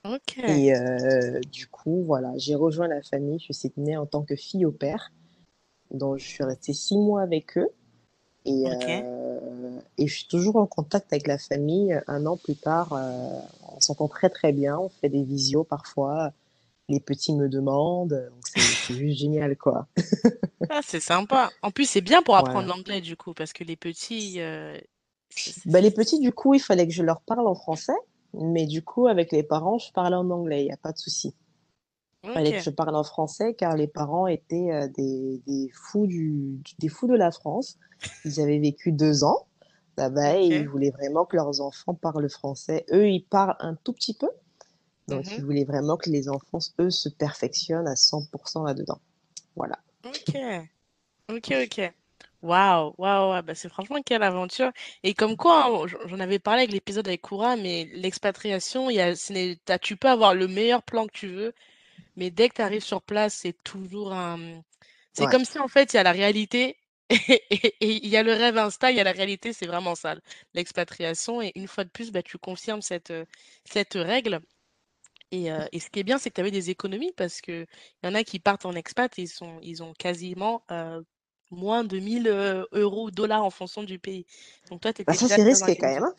Ok, 0.03 0.37
Et 0.47 0.75
euh, 0.75 1.39
du 1.51 1.67
coup, 1.67 2.03
voilà, 2.03 2.31
j'ai 2.37 2.55
rejoint 2.55 2.87
la 2.87 3.01
famille 3.01 3.39
sur 3.39 3.55
Sydney 3.55 3.95
en 3.97 4.05
tant 4.05 4.23
que 4.23 4.35
fille 4.35 4.65
au 4.65 4.71
père. 4.71 5.11
Donc, 5.91 6.19
je 6.19 6.25
suis 6.27 6.43
restée 6.43 6.73
six 6.73 6.97
mois 6.97 7.21
avec 7.21 7.57
eux. 7.57 7.69
Et, 8.45 8.65
ok. 8.65 8.89
euh, 8.89 9.79
et 9.97 10.07
je 10.07 10.13
suis 10.15 10.27
toujours 10.27 10.57
en 10.57 10.65
contact 10.65 11.11
avec 11.13 11.27
la 11.27 11.37
famille. 11.37 11.99
Un 12.07 12.25
an 12.25 12.37
plus 12.37 12.55
tard, 12.55 12.93
euh, 12.93 13.39
on 13.75 13.79
s'entend 13.79 14.07
très 14.07 14.29
très 14.29 14.51
bien. 14.51 14.77
On 14.77 14.89
fait 14.89 15.09
des 15.09 15.23
visios 15.23 15.63
parfois. 15.63 16.31
Les 16.89 16.99
petits 16.99 17.33
me 17.33 17.47
demandent. 17.47 18.29
C'est 18.55 18.93
juste 18.95 19.19
génial, 19.19 19.57
quoi. 19.57 19.87
Ah, 20.69 20.79
c'est 20.81 21.01
sympa. 21.01 21.51
En 21.61 21.71
plus, 21.71 21.85
c'est 21.89 22.01
bien 22.01 22.21
pour 22.23 22.37
apprendre 22.37 22.67
l'anglais, 22.69 23.01
du 23.01 23.17
coup, 23.17 23.33
parce 23.33 23.51
que 23.51 23.65
les 23.65 23.75
petits, 23.75 24.39
euh, 24.39 24.77
Bah, 25.65 25.81
les 25.81 25.91
petits, 25.91 26.19
du 26.19 26.31
coup, 26.31 26.53
il 26.53 26.59
fallait 26.61 26.87
que 26.87 26.93
je 26.93 27.03
leur 27.03 27.19
parle 27.21 27.47
en 27.47 27.53
français. 27.53 27.93
Mais 28.33 28.65
du 28.65 28.81
coup, 28.81 29.07
avec 29.07 29.31
les 29.31 29.43
parents, 29.43 29.77
je 29.77 29.91
parlais 29.91 30.15
en 30.15 30.29
anglais. 30.29 30.61
Il 30.61 30.65
n'y 30.67 30.71
a 30.71 30.77
pas 30.77 30.93
de 30.93 30.97
souci. 30.97 31.35
Fallait 32.31 32.53
que 32.53 32.59
je 32.61 32.69
parle 32.69 32.95
en 32.95 33.03
français 33.03 33.53
car 33.53 33.75
les 33.75 33.87
parents 33.87 34.27
étaient 34.27 34.71
euh, 34.71 34.87
des, 34.87 35.41
des 35.45 35.69
fous 35.73 36.07
du, 36.07 36.59
des 36.79 36.89
fous 36.89 37.07
de 37.07 37.15
la 37.15 37.31
France. 37.31 37.77
Ils 38.25 38.39
avaient 38.39 38.59
vécu 38.59 38.91
deux 38.91 39.23
ans 39.23 39.47
là-bas 39.97 40.37
et 40.39 40.45
ils 40.45 40.67
voulaient 40.67 40.91
vraiment 40.91 41.25
que 41.25 41.35
leurs 41.35 41.61
enfants 41.61 41.93
parlent 41.93 42.29
français. 42.29 42.85
Eux, 42.91 43.07
ils 43.09 43.23
parlent 43.23 43.55
un 43.59 43.75
tout 43.83 43.93
petit 43.93 44.13
peu. 44.13 44.29
Donc, 45.07 45.27
Mhm. 45.27 45.33
ils 45.37 45.43
voulaient 45.43 45.65
vraiment 45.65 45.97
que 45.97 46.09
les 46.09 46.29
enfants, 46.29 46.59
eux, 46.79 46.89
se 46.89 47.09
perfectionnent 47.09 47.87
à 47.87 47.95
100% 47.95 48.63
là-dedans. 48.63 48.99
Voilà. 49.55 49.77
Ok, 50.05 50.35
ok, 51.29 51.53
ok. 51.65 51.93
Waouh, 52.41 52.93
waouh, 52.97 53.29
waouh, 53.29 53.41
bah 53.41 53.55
c'est 53.55 53.69
franchement 53.69 54.01
quelle 54.05 54.23
aventure. 54.23 54.71
Et 55.03 55.13
comme 55.13 55.37
quoi, 55.37 55.65
hein, 55.65 55.87
j'en 56.07 56.19
avais 56.19 56.39
parlé 56.39 56.63
avec 56.63 56.73
l'épisode 56.73 57.07
avec 57.07 57.21
Koura, 57.21 57.55
mais 57.55 57.89
l'expatriation, 57.93 58.89
il 58.89 58.99
tu 59.81 59.95
peux 59.95 60.09
avoir 60.09 60.35
le 60.35 60.47
meilleur 60.47 60.83
plan 60.83 61.07
que 61.07 61.13
tu 61.13 61.27
veux, 61.29 61.53
mais 62.15 62.31
dès 62.31 62.49
que 62.49 62.55
tu 62.55 62.61
arrives 62.61 62.83
sur 62.83 63.01
place, 63.01 63.33
c'est 63.35 63.61
toujours 63.63 64.13
un... 64.13 64.61
C'est 65.13 65.27
Ouais. 65.27 65.27
comme 65.27 65.45
si 65.45 65.59
en 65.59 65.67
fait, 65.67 65.93
il 65.93 65.97
y 65.97 65.99
a 65.99 66.03
la 66.03 66.11
réalité 66.11 66.77
et 67.09 67.73
il 67.81 68.07
y 68.07 68.17
a 68.17 68.23
le 68.23 68.33
rêve 68.33 68.57
Insta, 68.57 68.91
il 68.91 68.97
y 68.97 68.99
a 68.99 69.03
la 69.03 69.11
réalité, 69.11 69.53
c'est 69.53 69.67
vraiment 69.67 69.95
ça, 69.95 70.15
l'expatriation. 70.53 71.41
Et 71.41 71.51
une 71.55 71.67
fois 71.67 71.83
de 71.83 71.89
plus, 71.89 72.11
bah, 72.11 72.23
tu 72.23 72.37
confirmes 72.39 72.81
cette, 72.81 73.13
cette 73.65 73.93
règle. 73.95 74.41
Et, 75.31 75.51
euh, 75.51 75.65
et 75.71 75.79
ce 75.79 75.89
qui 75.89 75.99
est 75.99 76.03
bien, 76.03 76.17
c'est 76.19 76.29
que 76.29 76.35
tu 76.35 76.41
avais 76.41 76.51
des 76.51 76.69
économies 76.69 77.11
parce 77.17 77.41
que 77.41 77.65
il 78.03 78.07
y 78.07 78.09
en 78.09 78.15
a 78.15 78.23
qui 78.23 78.39
partent 78.39 78.65
en 78.65 78.73
expat 78.73 79.17
et 79.19 79.23
ils 79.23 79.27
sont, 79.29 79.59
ils 79.61 79.81
ont 79.83 79.93
quasiment 79.93 80.63
euh, 80.71 81.01
moins 81.53 81.83
de 81.83 81.99
1000 81.99 82.27
euh, 82.27 82.65
euros 82.73 83.07
ou 83.07 83.11
dollars 83.11 83.43
en 83.45 83.49
fonction 83.51 83.83
du 83.83 83.99
pays. 83.99 84.25
Donc 84.69 84.81
toi, 84.81 84.93
tu 84.93 85.03
Bah, 85.05 85.13
ça, 85.13 85.27
c'est 85.29 85.43
risqué 85.43 85.77
quand 85.77 85.87
même. 85.87 86.03
hein. 86.03 86.15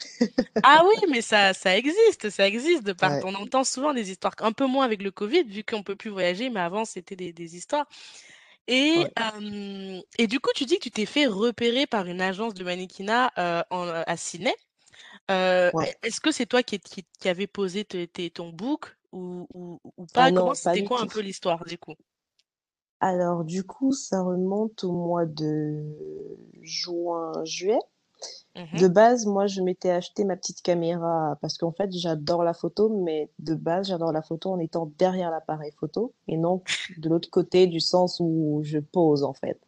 Ah 0.62 0.82
oui, 0.86 0.94
mais 1.10 1.20
ça, 1.20 1.52
ça 1.52 1.76
existe, 1.76 2.30
ça 2.30 2.46
existe 2.48 2.84
de 2.84 2.94
part. 2.94 3.12
Ouais. 3.12 3.20
On 3.22 3.34
entend 3.34 3.64
souvent 3.64 3.92
des 3.92 4.10
histoires, 4.10 4.34
un 4.40 4.52
peu 4.52 4.66
moins 4.66 4.84
avec 4.86 5.02
le 5.02 5.10
Covid, 5.10 5.42
vu 5.44 5.62
qu'on 5.62 5.82
peut 5.82 5.94
plus 5.94 6.08
voyager, 6.10 6.48
mais 6.48 6.60
avant, 6.60 6.86
c'était 6.86 7.16
des, 7.16 7.32
des 7.34 7.56
histoires. 7.56 7.86
Et, 8.68 8.94
Ouais. 8.96 9.12
euh, 9.20 10.00
et 10.18 10.26
du 10.28 10.40
coup, 10.40 10.50
tu 10.54 10.66
dis 10.66 10.76
que 10.78 10.84
tu 10.84 10.90
t'es 10.92 11.06
fait 11.06 11.26
repérer 11.26 11.86
par 11.86 12.06
une 12.06 12.20
agence 12.22 12.54
de 12.54 12.64
mannequinat 12.64 13.32
euh, 13.38 13.62
en- 13.70 13.88
à 14.06 14.16
Sydney. 14.16 14.54
Ouais. 15.72 15.94
est-ce 16.02 16.20
que 16.20 16.30
c'est 16.32 16.46
toi 16.46 16.62
qui, 16.62 16.78
qui, 16.80 17.04
qui 17.20 17.28
avais 17.28 17.46
posé 17.46 17.84
te- 17.84 18.28
ton 18.28 18.50
book 18.50 18.96
ou, 19.12 19.46
ou, 19.54 19.80
ou 19.96 20.06
Ah 20.14 20.30
pas? 20.30 20.30
Non, 20.30 20.54
c'était 20.54 20.82
quoi 20.82 21.00
un 21.00 21.06
peu 21.06 21.20
l'histoire 21.20 21.64
du 21.64 21.78
coup? 21.78 21.94
Alors, 23.00 23.44
du 23.44 23.64
coup, 23.64 23.92
ça 23.92 24.22
remonte 24.22 24.84
au 24.84 24.92
mois 24.92 25.26
de 25.26 25.84
juin, 26.62 27.32
juillet. 27.44 27.78
Mhm, 28.56 28.78
De 28.78 28.88
base, 28.88 29.26
moi, 29.26 29.46
je 29.46 29.60
m'étais 29.62 29.90
acheté 29.90 30.24
ma 30.24 30.36
petite 30.36 30.62
caméra 30.62 31.38
parce 31.40 31.58
qu'en 31.58 31.72
fait, 31.72 31.90
j'adore 31.92 32.44
la 32.44 32.54
photo, 32.54 32.88
mais 32.88 33.30
de 33.38 33.54
base, 33.54 33.88
j'adore 33.88 34.12
la 34.12 34.22
photo 34.22 34.50
en 34.52 34.58
étant 34.58 34.92
derrière 34.98 35.30
l'appareil 35.30 35.72
photo 35.72 36.12
et 36.28 36.36
non 36.36 36.62
de 36.98 37.08
l'autre 37.08 37.30
côté 37.30 37.66
du 37.66 37.80
sens 37.80 38.18
où 38.20 38.60
je 38.64 38.78
pose, 38.78 39.22
en 39.24 39.34
fait. 39.34 39.60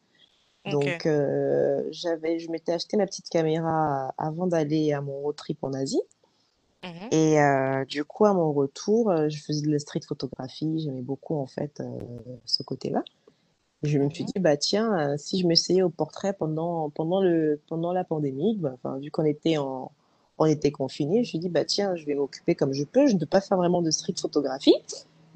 Ok. 0.67 0.73
Donc, 0.73 1.07
euh, 1.07 1.85
j'avais, 1.91 2.39
je 2.41 2.51
m'étais 2.51 2.73
acheté 2.73 2.97
ma 2.97 3.07
petite 3.07 3.29
caméra 3.31 4.15
avant 4.19 4.47
d'aller 4.47 4.93
à 4.93 5.01
mon 5.01 5.21
road 5.21 5.37
trip 5.37 5.63
en 5.65 5.73
Asie. 5.75 6.03
Mhm, 6.87 7.11
Et 7.11 7.41
euh, 7.41 7.85
du 7.85 8.05
coup, 8.05 8.27
à 8.27 8.35
mon 8.35 8.53
retour, 8.53 9.11
euh, 9.11 9.29
je 9.29 9.43
faisais 9.43 9.67
de 9.67 9.71
la 9.73 9.79
street 9.79 10.01
photographie. 10.07 10.81
J'aimais 10.81 11.03
beaucoup, 11.03 11.37
en 11.37 11.47
fait, 11.47 11.81
euh, 11.81 11.87
ce 12.45 12.63
côté-là. 12.63 13.03
Je 13.83 13.99
me 13.99 14.11
suis 14.11 14.25
mhm, 14.25 14.27
dit, 14.27 14.41
bah 14.41 14.57
tiens, 14.57 15.17
si 15.19 15.41
je 15.41 15.47
m'essayais 15.47 15.83
au 15.83 15.91
portrait 15.91 16.33
pendant, 16.33 16.91
pendant 16.91 17.23
le, 17.23 17.61
pendant 17.69 17.93
la 17.93 18.05
pandémie, 18.05 18.57
bah, 18.59 18.77
vu 19.01 19.11
qu'on 19.11 19.25
était 19.25 19.59
en, 19.59 19.93
on 20.39 20.47
était 20.47 20.73
confinés, 20.73 21.17
je 21.17 21.21
me 21.21 21.25
suis 21.25 21.39
dit, 21.39 21.49
bah 21.49 21.65
tiens, 21.65 21.97
je 21.97 22.05
vais 22.07 22.15
m'occuper 22.15 22.55
comme 22.55 22.73
je 22.73 22.85
peux. 22.85 23.07
Je 23.07 23.15
ne 23.15 23.21
peux 23.21 23.27
pas 23.27 23.41
faire 23.41 23.59
vraiment 23.59 23.83
de 23.83 23.91
street 23.91 24.15
photographie. 24.21 24.75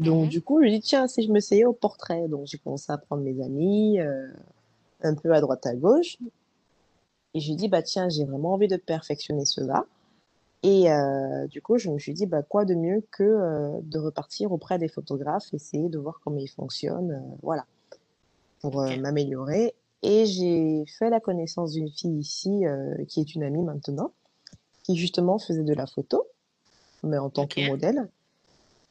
Donc, 0.00 0.28
mhm, 0.28 0.30
du 0.30 0.42
coup, 0.42 0.60
je 0.62 0.66
me 0.66 0.70
dis, 0.72 0.80
tiens, 0.80 1.06
si 1.08 1.22
je 1.22 1.32
m'essayais 1.32 1.66
au 1.66 1.72
portrait. 1.74 2.28
Donc, 2.28 2.46
j'ai 2.46 2.58
commencé 2.58 2.92
à 2.92 2.98
prendre 2.98 3.22
mes 3.22 3.42
amis, 3.42 4.00
euh, 4.00 4.28
un 5.02 5.14
peu 5.14 5.32
à 5.34 5.40
droite 5.40 5.66
à 5.66 5.74
gauche. 5.74 6.18
Et 7.34 7.40
j'ai 7.40 7.54
dit, 7.54 7.68
bah 7.68 7.82
tiens, 7.82 8.08
j'ai 8.08 8.24
vraiment 8.24 8.54
envie 8.54 8.68
de 8.68 8.76
perfectionner 8.76 9.44
cela. 9.44 9.84
Et 10.62 10.90
euh, 10.90 11.46
du 11.46 11.62
coup, 11.62 11.78
je 11.78 11.88
me 11.88 11.98
suis 11.98 12.12
dit, 12.12 12.26
bah 12.26 12.42
quoi 12.42 12.64
de 12.64 12.74
mieux 12.74 13.02
que 13.10 13.22
euh, 13.22 13.80
de 13.82 13.98
repartir 13.98 14.52
auprès 14.52 14.78
des 14.78 14.88
photographes, 14.88 15.54
essayer 15.54 15.88
de 15.88 15.98
voir 15.98 16.20
comment 16.22 16.38
ils 16.38 16.50
fonctionnent, 16.50 17.12
euh, 17.12 17.36
voilà, 17.42 17.64
pour 18.60 18.82
m'améliorer. 18.98 19.74
Et 20.02 20.26
j'ai 20.26 20.84
fait 20.98 21.08
la 21.08 21.20
connaissance 21.20 21.72
d'une 21.72 21.90
fille 21.90 22.18
ici, 22.18 22.62
qui 23.08 23.20
est 23.20 23.34
une 23.34 23.42
amie 23.42 23.62
maintenant, 23.62 24.12
qui 24.82 24.96
justement 24.96 25.38
faisait 25.38 25.62
de 25.62 25.74
la 25.74 25.86
photo, 25.86 26.26
mais 27.02 27.18
en 27.18 27.28
tant 27.28 27.46
que 27.46 27.66
modèle. 27.66 28.08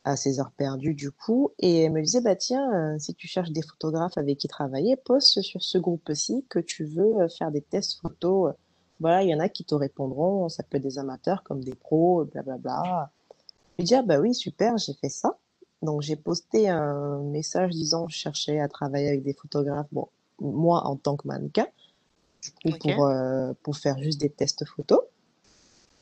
à 0.04 0.16
ses 0.16 0.40
heures 0.40 0.52
perdues 0.52 0.94
du 0.94 1.12
coup 1.12 1.52
et 1.60 1.82
elle 1.84 1.92
me 1.92 2.02
disait 2.02 2.22
bah 2.22 2.36
tiens 2.36 2.98
si 3.00 3.14
tu 3.16 3.28
cherches 3.28 3.52
des 3.52 3.64
photographes 3.64 4.18
avec 4.18 4.38
qui 4.38 4.48
travailler 4.48 4.96
poste 4.96 5.42
sur 5.42 5.62
ce 5.64 5.78
groupe-ci 5.78 6.46
que 6.48 6.60
tu 6.60 6.86
veux 6.86 7.28
faire 7.28 7.52
des 7.52 7.62
tests 7.62 8.00
photos 8.00 8.54
voilà 9.00 9.24
il 9.24 9.30
y 9.30 9.36
en 9.36 9.40
a 9.40 9.50
qui 9.50 9.64
te 9.64 9.76
répondront 9.76 10.50
ça 10.50 10.64
peut 10.64 10.78
être 10.78 10.84
des 10.84 11.00
amateurs 11.00 11.44
comme 11.44 11.64
des 11.64 11.76
pros 11.76 12.26
blablabla 12.26 13.10
je 13.78 13.84
lui 13.84 13.86
dis 13.86 13.96
ah 13.96 14.02
bah 14.02 14.20
oui 14.20 14.36
super 14.36 14.78
j'ai 14.78 14.94
fait 14.94 15.08
ça. 15.10 15.38
Donc 15.82 16.02
j'ai 16.02 16.18
posté 16.18 16.68
un 16.68 17.20
message 17.20 17.72
disant 17.72 18.10
je 18.10 18.18
cherchais 18.18 18.60
à 18.60 18.68
travailler 18.68 19.08
avec 19.08 19.24
des 19.24 19.34
photographes. 19.34 19.88
Bon 19.94 20.10
moi 20.42 20.86
en 20.86 20.98
tant 20.98 21.16
que 21.16 21.26
mannequin 21.28 21.66
du 22.44 22.52
coup 22.52 22.78
pour 22.78 23.06
euh, 23.06 23.54
pour 23.64 23.78
faire 23.78 23.98
juste 24.00 24.20
des 24.20 24.30
tests 24.30 24.66
photos. 24.66 25.00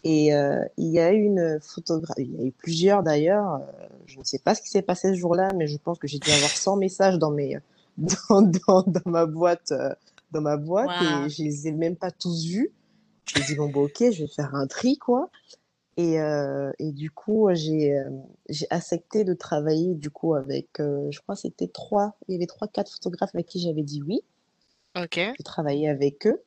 Et 0.04 0.34
euh, 0.34 0.64
il 0.78 0.88
y 0.88 1.00
a 1.00 1.12
eu 1.14 1.22
une 1.22 1.60
photographe, 1.62 2.18
il 2.18 2.36
y 2.36 2.42
a 2.42 2.46
eu 2.46 2.52
plusieurs 2.52 3.04
d'ailleurs. 3.04 3.56
euh, 3.56 3.88
je 4.08 4.18
ne 4.20 4.24
sais 4.24 4.40
pas 4.40 4.56
ce 4.56 4.62
qui 4.62 4.70
s'est 4.70 4.82
passé 4.82 5.10
ce 5.10 5.20
jour-là, 5.20 5.52
mais 5.54 5.68
je 5.68 5.78
pense 5.78 6.00
que 6.00 6.08
j'ai 6.08 6.18
dû 6.20 6.32
avoir 6.32 6.50
100 6.50 6.78
messages 6.78 7.20
dans 7.20 7.32
mes, 7.32 7.60
dans, 7.98 8.42
dans, 8.42 8.82
dans 8.84 9.02
ma 9.12 9.26
boîte, 9.28 9.74
dans 10.32 10.42
ma 10.42 10.58
boîte, 10.58 10.90
et 11.02 11.30
je 11.30 11.44
les 11.44 11.68
ai 11.68 11.72
même 11.72 11.96
pas 11.96 12.10
tous 12.12 12.46
vus. 12.46 12.72
Je 13.34 13.40
me 13.40 13.46
dis 13.46 13.56
bon, 13.56 13.70
bah, 13.70 13.80
ok, 13.82 14.12
je 14.12 14.24
vais 14.24 14.28
faire 14.28 14.56
un 14.56 14.68
tri, 14.68 14.98
quoi. 14.98 15.30
Et, 15.98 16.20
euh, 16.22 16.72
et 16.80 16.92
du 16.92 17.10
coup, 17.10 17.50
j'ai 17.54 17.98
euh, 17.98 18.10
j'ai 18.50 18.68
accepté 18.70 19.24
de 19.24 19.34
travailler 19.34 19.96
du 19.96 20.12
coup 20.12 20.36
avec, 20.36 20.80
euh, 20.80 21.10
je 21.10 21.20
crois, 21.22 21.36
c'était 21.36 21.68
trois, 21.68 22.16
il 22.28 22.34
y 22.34 22.36
avait 22.36 22.46
trois, 22.46 22.68
quatre 22.68 22.92
photographes 22.92 23.34
avec 23.34 23.48
qui 23.48 23.60
j'avais 23.60 23.82
dit 23.82 24.04
oui. 24.04 24.22
Ok. 24.96 25.16
J'ai 25.18 25.44
travaillé 25.44 25.90
avec 25.90 26.28
eux. 26.28 26.44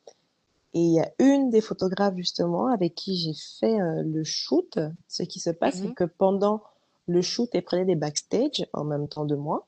Et 0.72 0.78
il 0.80 0.92
y 0.94 1.00
a 1.00 1.10
une 1.18 1.50
des 1.50 1.60
photographes 1.60 2.14
justement 2.16 2.68
avec 2.68 2.94
qui 2.94 3.16
j'ai 3.16 3.32
fait 3.58 3.80
euh, 3.80 4.04
le 4.04 4.22
shoot. 4.22 4.78
Ce 5.08 5.24
qui 5.24 5.40
se 5.40 5.50
passe, 5.50 5.78
c'est 5.78 5.88
Mhm. 5.88 5.94
que 5.94 6.04
pendant 6.04 6.62
le 7.08 7.20
shoot, 7.20 7.48
elle 7.52 7.64
prenait 7.64 7.84
des 7.84 7.96
backstage 7.96 8.64
en 8.72 8.84
même 8.84 9.08
temps 9.08 9.24
de 9.24 9.34
moi, 9.34 9.66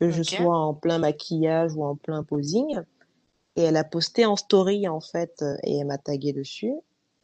que 0.00 0.10
je 0.10 0.22
sois 0.24 0.56
en 0.58 0.74
plein 0.74 0.98
maquillage 0.98 1.74
ou 1.76 1.84
en 1.84 1.94
plein 1.94 2.24
posing. 2.24 2.80
Et 3.56 3.62
elle 3.62 3.76
a 3.76 3.84
posté 3.84 4.26
en 4.26 4.36
story 4.36 4.86
en 4.86 5.00
fait, 5.00 5.42
euh, 5.42 5.56
et 5.62 5.78
elle 5.78 5.86
m'a 5.86 5.98
tagué 5.98 6.32
dessus. 6.32 6.74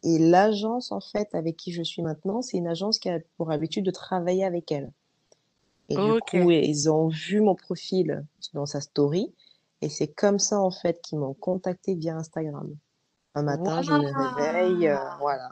Et 0.03 0.19
l'agence 0.19 0.91
en 0.91 1.01
fait 1.01 1.29
avec 1.35 1.57
qui 1.57 1.73
je 1.73 1.83
suis 1.83 2.03
maintenant, 2.03 2.43
c'est 2.43 2.57
une 2.57 2.67
agence 2.67 2.99
qui 2.99 3.09
a 3.09 3.21
pour 3.37 3.53
habitude 3.53 3.85
de 3.85 3.91
travailler 3.91 4.45
avec 4.45 4.73
elle. 4.73 4.91
Et 5.89 5.97
du 5.97 6.21
coup, 6.21 6.51
ils 6.51 6.91
ont 6.91 7.09
vu 7.09 7.41
mon 7.41 7.55
profil 7.55 8.25
dans 8.55 8.67
sa 8.67 8.81
story. 8.81 9.33
Et 9.83 9.89
c'est 9.89 10.07
comme 10.07 10.39
ça 10.39 10.61
en 10.61 10.71
fait 10.71 11.01
qu'ils 11.03 11.19
m'ont 11.19 11.35
contacté 11.35 11.95
via 11.95 12.17
Instagram. 12.17 12.75
Un 13.35 13.43
matin, 13.43 13.83
je 13.83 13.93
me 13.93 14.37
réveille, 14.37 14.89
euh, 14.89 14.97
voilà. 15.21 15.51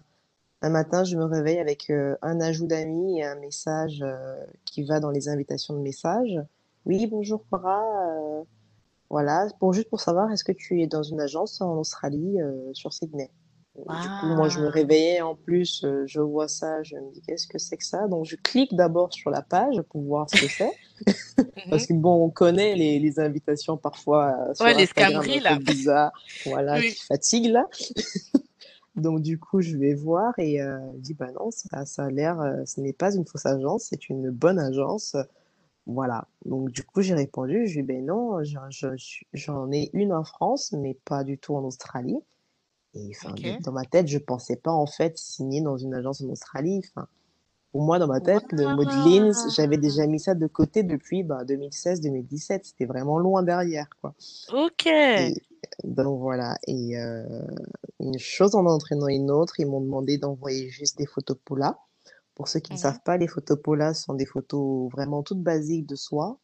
Un 0.62 0.70
matin, 0.70 1.04
je 1.04 1.16
me 1.16 1.24
réveille 1.24 1.58
avec 1.58 1.90
euh, 1.90 2.16
un 2.22 2.40
ajout 2.40 2.66
d'amis 2.66 3.20
et 3.20 3.24
un 3.24 3.36
message 3.36 4.02
euh, 4.02 4.44
qui 4.66 4.84
va 4.84 5.00
dans 5.00 5.10
les 5.10 5.28
invitations 5.28 5.74
de 5.74 5.80
messages. 5.80 6.38
Oui, 6.86 7.06
bonjour 7.06 7.44
Cora, 7.50 7.82
voilà, 9.10 9.48
juste 9.72 9.90
pour 9.90 10.00
savoir, 10.00 10.30
est-ce 10.32 10.44
que 10.44 10.52
tu 10.52 10.80
es 10.82 10.86
dans 10.86 11.02
une 11.02 11.20
agence 11.20 11.60
en 11.60 11.76
Australie 11.78 12.40
euh, 12.40 12.72
sur 12.72 12.92
Sydney? 12.92 13.30
Du 13.76 14.08
coup, 14.10 14.26
moi, 14.26 14.48
je 14.48 14.60
me 14.60 14.64
Waouh. 14.64 14.72
réveillais 14.72 15.20
en 15.20 15.34
plus, 15.34 15.84
euh, 15.84 16.04
je 16.06 16.20
vois 16.20 16.48
ça, 16.48 16.82
je 16.82 16.96
me 16.96 17.12
dis 17.12 17.22
qu'est-ce 17.22 17.46
que 17.46 17.58
c'est 17.58 17.76
que 17.76 17.84
ça? 17.84 18.08
Donc, 18.08 18.24
je 18.24 18.36
clique 18.36 18.74
d'abord 18.74 19.12
sur 19.12 19.30
la 19.30 19.42
page 19.42 19.80
pour 19.90 20.02
voir 20.02 20.28
ce 20.28 20.38
que 20.38 20.48
c'est, 20.48 20.70
parce 21.70 21.86
que 21.86 21.92
bon, 21.94 22.24
on 22.24 22.30
connaît 22.30 22.74
les, 22.76 22.98
les 22.98 23.20
invitations 23.20 23.76
parfois 23.76 24.34
euh, 24.48 24.54
Ouais, 24.60 24.70
sur 24.70 24.78
les 24.78 24.86
scammeries 24.86 25.40
là. 25.40 25.56
bizarres, 25.58 26.12
voilà, 26.44 26.78
Oui. 26.78 26.90
qui 26.90 27.04
fatiguent 27.04 27.52
là. 27.52 27.66
Donc 28.96 29.22
du 29.22 29.38
coup, 29.38 29.60
je 29.60 29.76
vais 29.76 29.94
voir 29.94 30.34
et 30.38 30.60
euh, 30.60 30.78
je 30.96 31.00
dis 31.00 31.14
bah 31.14 31.28
non, 31.38 31.50
ça, 31.50 31.86
ça 31.86 32.04
a 32.04 32.10
l'air, 32.10 32.40
euh, 32.40 32.64
ce 32.66 32.80
n'est 32.80 32.92
pas 32.92 33.14
une 33.14 33.24
fausse 33.26 33.46
agence, 33.46 33.86
c'est 33.90 34.08
une 34.08 34.30
bonne 34.30 34.58
agence. 34.58 35.16
Voilà. 35.92 36.26
Donc 36.44 36.70
du 36.70 36.84
coup, 36.84 37.02
j'ai 37.02 37.14
répondu, 37.14 37.66
je 37.66 37.80
dis 37.80 37.82
ben 37.82 38.04
non, 38.06 38.42
je- 38.44 38.56
je- 38.70 38.96
je- 38.96 39.24
j'en 39.32 39.70
ai 39.72 39.90
une 39.92 40.12
en 40.12 40.24
France, 40.24 40.72
mais 40.72 40.94
pas 41.04 41.24
du 41.24 41.36
tout 41.38 41.54
en 41.54 41.64
Australie. 41.64 42.18
Et 42.94 43.10
enfin, 43.16 43.34
dans 43.60 43.72
ma 43.72 43.84
tête, 43.84 44.08
je 44.08 44.18
pensais 44.18 44.56
pas 44.56 44.72
en 44.72 44.86
fait 44.86 45.16
signer 45.18 45.60
dans 45.60 45.76
une 45.76 45.94
agence 45.94 46.22
en 46.22 46.28
Australie. 46.28 46.80
Enfin, 46.94 47.06
pour 47.72 47.82
moi, 47.82 47.98
dans 47.98 48.08
ma 48.08 48.20
tête, 48.20 48.44
le 48.52 48.64
modelling, 48.76 49.32
j'avais 49.54 49.76
déjà 49.78 50.06
mis 50.06 50.18
ça 50.20 50.34
de 50.34 50.46
côté 50.46 50.82
depuis 50.82 51.22
bah, 51.22 51.44
2016-2017. 51.44 52.64
C'était 52.64 52.86
vraiment 52.86 53.18
loin 53.18 53.42
derrière, 53.42 53.88
quoi. 54.00 54.14
Ok. 54.52 54.86
Et 54.86 55.34
donc 55.84 56.18
voilà. 56.20 56.56
Et 56.66 56.98
euh, 56.98 57.24
une 58.00 58.18
chose 58.18 58.54
en 58.54 58.66
entraînant 58.66 59.08
une 59.08 59.30
autre, 59.30 59.60
ils 59.60 59.66
m'ont 59.66 59.80
demandé 59.80 60.18
d'envoyer 60.18 60.68
juste 60.68 60.98
des 60.98 61.06
photos 61.06 61.36
Pola. 61.44 61.78
Pour 62.34 62.48
ceux 62.48 62.60
qui 62.60 62.72
ne 62.72 62.78
savent 62.78 63.02
pas, 63.04 63.16
les 63.16 63.26
photos 63.26 63.58
Pola 63.62 63.94
sont 63.94 64.14
des 64.14 64.26
photos 64.26 64.90
vraiment 64.90 65.22
toutes 65.22 65.42
basiques 65.42 65.86
de 65.86 65.96
soi, 65.96 66.38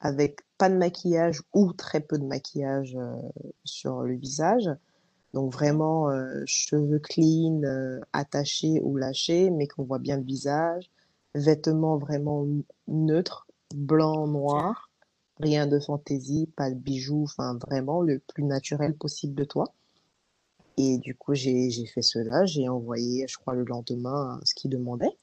avec 0.00 0.40
pas 0.58 0.68
de 0.68 0.76
maquillage 0.76 1.42
ou 1.54 1.72
très 1.72 2.00
peu 2.00 2.18
de 2.18 2.24
maquillage 2.24 2.96
euh, 2.96 3.16
sur 3.64 4.02
le 4.02 4.14
visage. 4.14 4.70
Donc 5.32 5.52
vraiment 5.52 6.10
euh, 6.10 6.42
cheveux 6.46 6.98
clean, 6.98 7.62
euh, 7.62 8.00
attachés 8.12 8.80
ou 8.82 8.96
lâchés, 8.96 9.50
mais 9.50 9.66
qu'on 9.66 9.84
voit 9.84 9.98
bien 9.98 10.16
le 10.16 10.24
visage. 10.24 10.90
Vêtements 11.34 11.96
vraiment 11.96 12.46
neutres, 12.88 13.46
blanc, 13.74 14.26
noir. 14.26 14.90
Rien 15.38 15.66
de 15.66 15.78
fantaisie, 15.78 16.48
pas 16.54 16.70
de 16.70 16.74
bijoux, 16.74 17.22
enfin 17.22 17.56
vraiment 17.66 18.02
le 18.02 18.18
plus 18.18 18.44
naturel 18.44 18.94
possible 18.94 19.34
de 19.34 19.44
toi. 19.44 19.72
Et 20.82 20.96
du 20.96 21.14
coup, 21.14 21.34
j'ai 21.34 21.70
fait 21.94 22.00
cela, 22.00 22.46
j'ai 22.46 22.66
envoyé, 22.70 23.26
je 23.28 23.36
crois, 23.36 23.54
le 23.54 23.64
lendemain 23.64 24.40
ce 24.44 24.54
qu'ils 24.54 24.70
demandaient. 24.70 25.14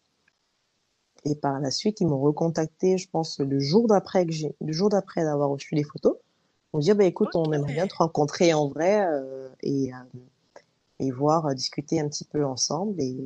Et 1.26 1.36
par 1.36 1.60
la 1.60 1.72
suite, 1.72 2.00
ils 2.00 2.08
m'ont 2.08 2.22
recontacté, 2.22 2.98
je 3.00 3.10
pense, 3.10 3.40
le 3.40 3.60
jour 3.60 3.88
d'après 3.88 4.26
que 4.28 4.32
j'ai, 4.32 4.56
le 4.62 4.72
jour 4.72 4.90
d'après 4.90 5.24
d'avoir 5.24 5.50
reçu 5.50 5.74
les 5.74 5.84
photos. 5.84 6.16
Ils 6.16 6.70
m'ont 6.74 6.80
dit, 6.80 6.92
Ah 6.92 6.94
bah, 6.94 7.06
écoute, 7.06 7.34
on 7.36 7.52
aimerait 7.54 7.74
bien 7.74 7.88
te 7.88 7.96
rencontrer 7.96 8.54
en 8.54 8.70
vrai 8.70 9.06
euh, 9.08 9.50
et, 9.64 9.92
euh, 9.94 10.20
et 11.00 11.10
voir, 11.12 11.48
euh, 11.48 11.54
discuter 11.56 12.00
un 12.00 12.08
petit 12.08 12.26
peu 12.26 12.46
ensemble. 12.46 13.02
Et, 13.02 13.18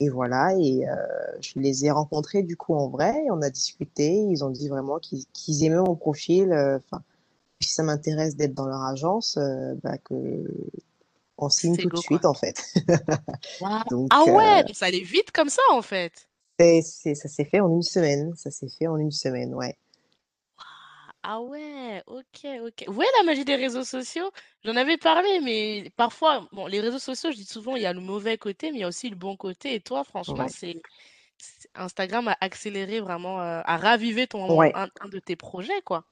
et 0.00 0.08
voilà, 0.08 0.54
et 0.58 0.88
euh, 0.88 0.94
je 1.40 1.58
les 1.58 1.84
ai 1.84 1.90
rencontrés 1.90 2.42
du 2.42 2.56
coup 2.56 2.74
en 2.74 2.88
vrai, 2.88 3.24
et 3.26 3.30
on 3.32 3.42
a 3.42 3.50
discuté. 3.50 4.14
Ils 4.14 4.44
ont 4.44 4.50
dit 4.50 4.68
vraiment 4.68 4.98
qu'ils 5.00 5.64
aimaient 5.64 5.76
mon 5.90 5.96
profil. 5.96 6.52
euh, 6.52 6.78
Enfin, 6.78 7.02
si 7.60 7.70
ça 7.70 7.82
m'intéresse 7.82 8.36
d'être 8.36 8.54
dans 8.54 8.66
leur 8.66 8.82
agence, 8.82 9.36
euh, 9.38 9.74
bah, 9.82 9.98
que 9.98 10.44
on 11.38 11.48
signe 11.48 11.76
tout 11.78 11.90
de 11.90 11.96
suite 11.96 12.24
en 12.24 12.34
fait. 12.34 12.62
Ah 14.10 14.24
ouais, 14.24 14.64
euh, 14.64 14.72
ça 14.72 14.86
allait 14.86 15.00
vite 15.02 15.30
comme 15.30 15.50
ça 15.50 15.62
en 15.70 15.82
fait. 15.82 16.28
c'est, 16.58 16.82
c'est- 16.82 17.14
ça 17.14 17.28
s'est 17.28 17.44
fait 17.44 17.60
en 17.60 17.70
une 17.70 17.82
semaine. 17.82 18.34
Ça 18.34 18.50
s'est 18.50 18.68
fait 18.68 18.88
en 18.88 18.96
une 18.96 19.12
semaine, 19.12 19.54
ouais. 19.54 19.76
Ah 21.22 21.40
ouais, 21.40 22.02
ok, 22.06 22.46
ok. 22.66 22.84
Vous 22.86 22.92
voyez 22.92 23.10
la 23.18 23.24
magie 23.24 23.44
des 23.46 23.56
réseaux 23.56 23.84
sociaux? 23.84 24.30
J'en 24.62 24.76
avais 24.76 24.98
parlé, 24.98 25.40
mais 25.40 25.90
parfois, 25.96 26.46
bon, 26.52 26.66
les 26.66 26.80
réseaux 26.80 26.98
sociaux, 26.98 27.30
je 27.30 27.36
dis 27.36 27.44
souvent, 27.46 27.76
il 27.76 27.82
y 27.82 27.86
a 27.86 27.92
le 27.94 28.00
mauvais 28.00 28.36
côté, 28.36 28.70
mais 28.70 28.78
il 28.78 28.80
y 28.82 28.84
a 28.84 28.88
aussi 28.88 29.08
le 29.08 29.16
bon 29.16 29.36
côté. 29.36 29.74
Et 29.74 29.80
toi, 29.80 30.04
franchement, 30.04 30.44
Ouais. 30.44 30.48
c'est 30.48 30.82
c'est- 31.38 31.70
Instagram 31.74 32.28
a 32.28 32.36
accéléré 32.40 33.00
vraiment, 33.00 33.40
euh, 33.42 33.62
a 33.64 33.76
ravivé 33.78 34.26
ton 34.28 34.58
Ouais. 34.58 34.72
un, 34.74 34.88
un 35.00 35.08
de 35.08 35.18
tes 35.20 35.36
projets, 35.36 35.82
quoi. 35.82 36.06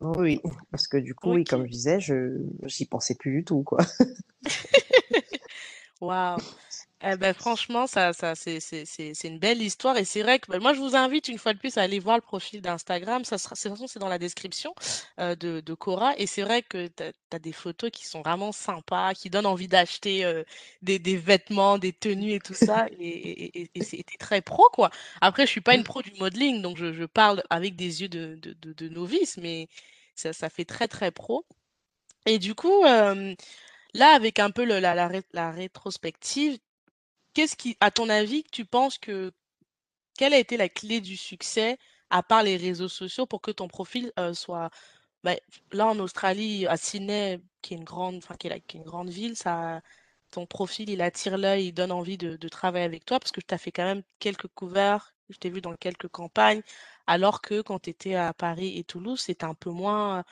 Oui. 0.00 0.40
Parce 0.70 0.86
que 0.86 0.96
du 0.96 1.14
coup, 1.14 1.32
oui, 1.32 1.42
Ok. 1.42 1.48
comme 1.48 1.66
je 1.66 1.72
disais, 1.72 2.00
je, 2.00 2.38
j'y 2.64 2.86
pensais 2.86 3.16
plus 3.16 3.38
du 3.38 3.44
tout, 3.44 3.62
quoi. 3.62 3.78
Waouh. 6.00 6.38
Eh 7.00 7.16
ben, 7.16 7.32
franchement, 7.32 7.86
ça, 7.86 8.12
ça, 8.12 8.34
c'est, 8.34 8.58
c'est, 8.58 8.84
c'est, 8.84 9.14
c'est 9.14 9.28
une 9.28 9.38
belle 9.38 9.62
histoire. 9.62 9.96
Et 9.96 10.04
c'est 10.04 10.22
vrai 10.22 10.40
que 10.40 10.50
ben, 10.50 10.58
moi, 10.60 10.74
je 10.74 10.80
vous 10.80 10.96
invite 10.96 11.28
une 11.28 11.38
fois 11.38 11.52
de 11.54 11.58
plus 11.58 11.78
à 11.78 11.82
aller 11.82 12.00
voir 12.00 12.16
le 12.16 12.22
profil 12.22 12.60
d'Instagram. 12.60 13.24
Ça 13.24 13.38
sera, 13.38 13.54
de 13.54 13.60
toute 13.60 13.70
façon, 13.70 13.86
c'est 13.86 14.00
dans 14.00 14.08
la 14.08 14.18
description 14.18 14.74
euh, 15.20 15.36
de, 15.36 15.60
de 15.60 15.74
Cora. 15.74 16.14
Et 16.18 16.26
c'est 16.26 16.42
vrai 16.42 16.62
que 16.62 16.88
tu 16.88 17.04
as, 17.32 17.38
des 17.38 17.52
photos 17.52 17.90
qui 17.92 18.04
sont 18.04 18.20
vraiment 18.22 18.50
sympas, 18.50 19.14
qui 19.14 19.30
donnent 19.30 19.46
envie 19.46 19.68
d'acheter 19.68 20.24
euh, 20.24 20.42
des, 20.82 20.98
des 20.98 21.16
vêtements, 21.16 21.78
des 21.78 21.92
tenues 21.92 22.32
et 22.32 22.40
tout 22.40 22.54
ça. 22.54 22.88
Et, 22.98 23.06
et, 23.08 23.60
et, 23.62 23.70
et 23.76 23.82
c'était 23.82 24.18
très 24.18 24.40
pro, 24.42 24.64
quoi. 24.72 24.90
Après, 25.20 25.46
je 25.46 25.52
suis 25.52 25.60
pas 25.60 25.76
une 25.76 25.84
pro 25.84 26.02
du 26.02 26.12
modeling, 26.18 26.62
donc 26.62 26.78
je, 26.78 26.92
je 26.92 27.04
parle 27.04 27.44
avec 27.48 27.76
des 27.76 28.02
yeux 28.02 28.08
de, 28.08 28.34
de, 28.42 28.72
de, 28.72 28.88
novice, 28.88 29.36
mais 29.36 29.68
ça, 30.16 30.32
ça 30.32 30.50
fait 30.50 30.64
très, 30.64 30.88
très 30.88 31.12
pro. 31.12 31.46
Et 32.26 32.38
du 32.38 32.54
coup, 32.54 32.84
euh, 32.84 33.34
là, 33.94 34.14
avec 34.14 34.38
un 34.40 34.50
peu 34.50 34.64
le- 34.64 34.80
la, 34.80 34.94
la 35.32 35.50
rétrospective, 35.52 36.58
Qu'est-ce 37.34 37.56
qui, 37.56 37.76
à 37.80 37.90
ton 37.90 38.08
avis, 38.08 38.44
tu 38.52 38.64
penses 38.64 38.98
que 38.98 39.32
quelle 40.18 40.34
a 40.34 40.38
été 40.38 40.56
la 40.56 40.68
clé 40.68 41.00
du 41.00 41.16
succès, 41.16 41.78
à 42.10 42.22
part 42.22 42.42
les 42.42 42.56
réseaux 42.56 42.88
sociaux, 42.88 43.26
pour 43.26 43.40
que 43.42 43.50
ton 43.50 43.68
profil 43.68 44.12
euh, 44.18 44.34
soit 44.34 44.70
bah, 45.24 45.36
là 45.72 45.86
en 45.88 45.98
Australie, 46.00 46.66
à 46.68 46.76
Sydney, 46.76 47.40
qui 47.62 47.74
est 47.74 47.78
une 47.78 47.84
grande, 47.84 48.16
enfin 48.18 48.36
qui 48.36 48.48
est, 48.48 48.50
la- 48.50 48.60
qui 48.60 48.78
est 48.78 48.80
une 48.80 48.86
grande 48.86 49.10
ville, 49.10 49.36
ça, 49.36 49.82
ton 50.30 50.46
profil 50.46 50.90
il 50.90 51.02
attire 51.02 51.38
l'œil, 51.38 51.68
il 51.68 51.72
donne 51.72 51.92
envie 51.92 52.18
de, 52.18 52.36
de 52.36 52.48
travailler 52.48 52.84
avec 52.86 53.04
toi 53.04 53.20
parce 53.20 53.32
que 53.32 53.40
tu 53.40 53.54
as 53.54 53.58
fait 53.58 53.72
quand 53.72 53.84
même 53.84 54.02
quelques 54.20 54.48
couverts, 54.48 55.14
je 55.30 55.38
t'ai 55.38 55.50
vu 55.50 55.60
dans 55.60 55.74
quelques 55.76 56.08
campagnes, 56.08 56.62
alors 57.06 57.42
que 57.42 57.60
quand 57.62 57.80
tu 57.80 57.90
étais 57.90 58.14
à 58.14 58.32
Paris 58.34 58.78
et 58.78 58.84
Toulouse, 58.84 59.20
c'était 59.20 59.44
un 59.46 59.54
peu 59.54 59.70
moins, 59.70 60.24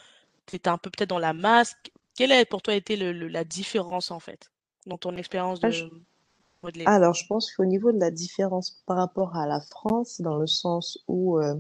c'était 0.49 0.71
un 0.71 0.79
peu 0.79 0.91
peut-être 0.91 1.11
dans 1.11 1.19
la 1.19 1.33
masse. 1.35 1.75
Quelle 2.17 2.33
a 2.33 2.45
pour 2.47 2.63
toi 2.63 2.75
été 2.75 2.97
le, 2.97 3.13
le- 3.13 3.29
la 3.29 3.45
différence 3.45 4.11
en 4.11 4.21
fait, 4.21 4.51
dans 4.87 4.99
ton 4.99 5.17
expérience 5.17 5.61
Ah, 5.63 5.71
de... 6.63 6.89
Alors, 6.89 7.15
je 7.15 7.27
pense 7.27 7.53
qu'au 7.53 7.65
niveau 7.65 7.93
de 7.93 7.99
la 7.99 8.11
différence 8.11 8.83
par 8.87 8.97
rapport 8.97 9.37
à 9.37 9.47
la 9.47 9.61
France, 9.61 10.21
dans 10.21 10.37
le 10.37 10.47
sens 10.47 10.99
où, 11.09 11.39
euh, 11.39 11.55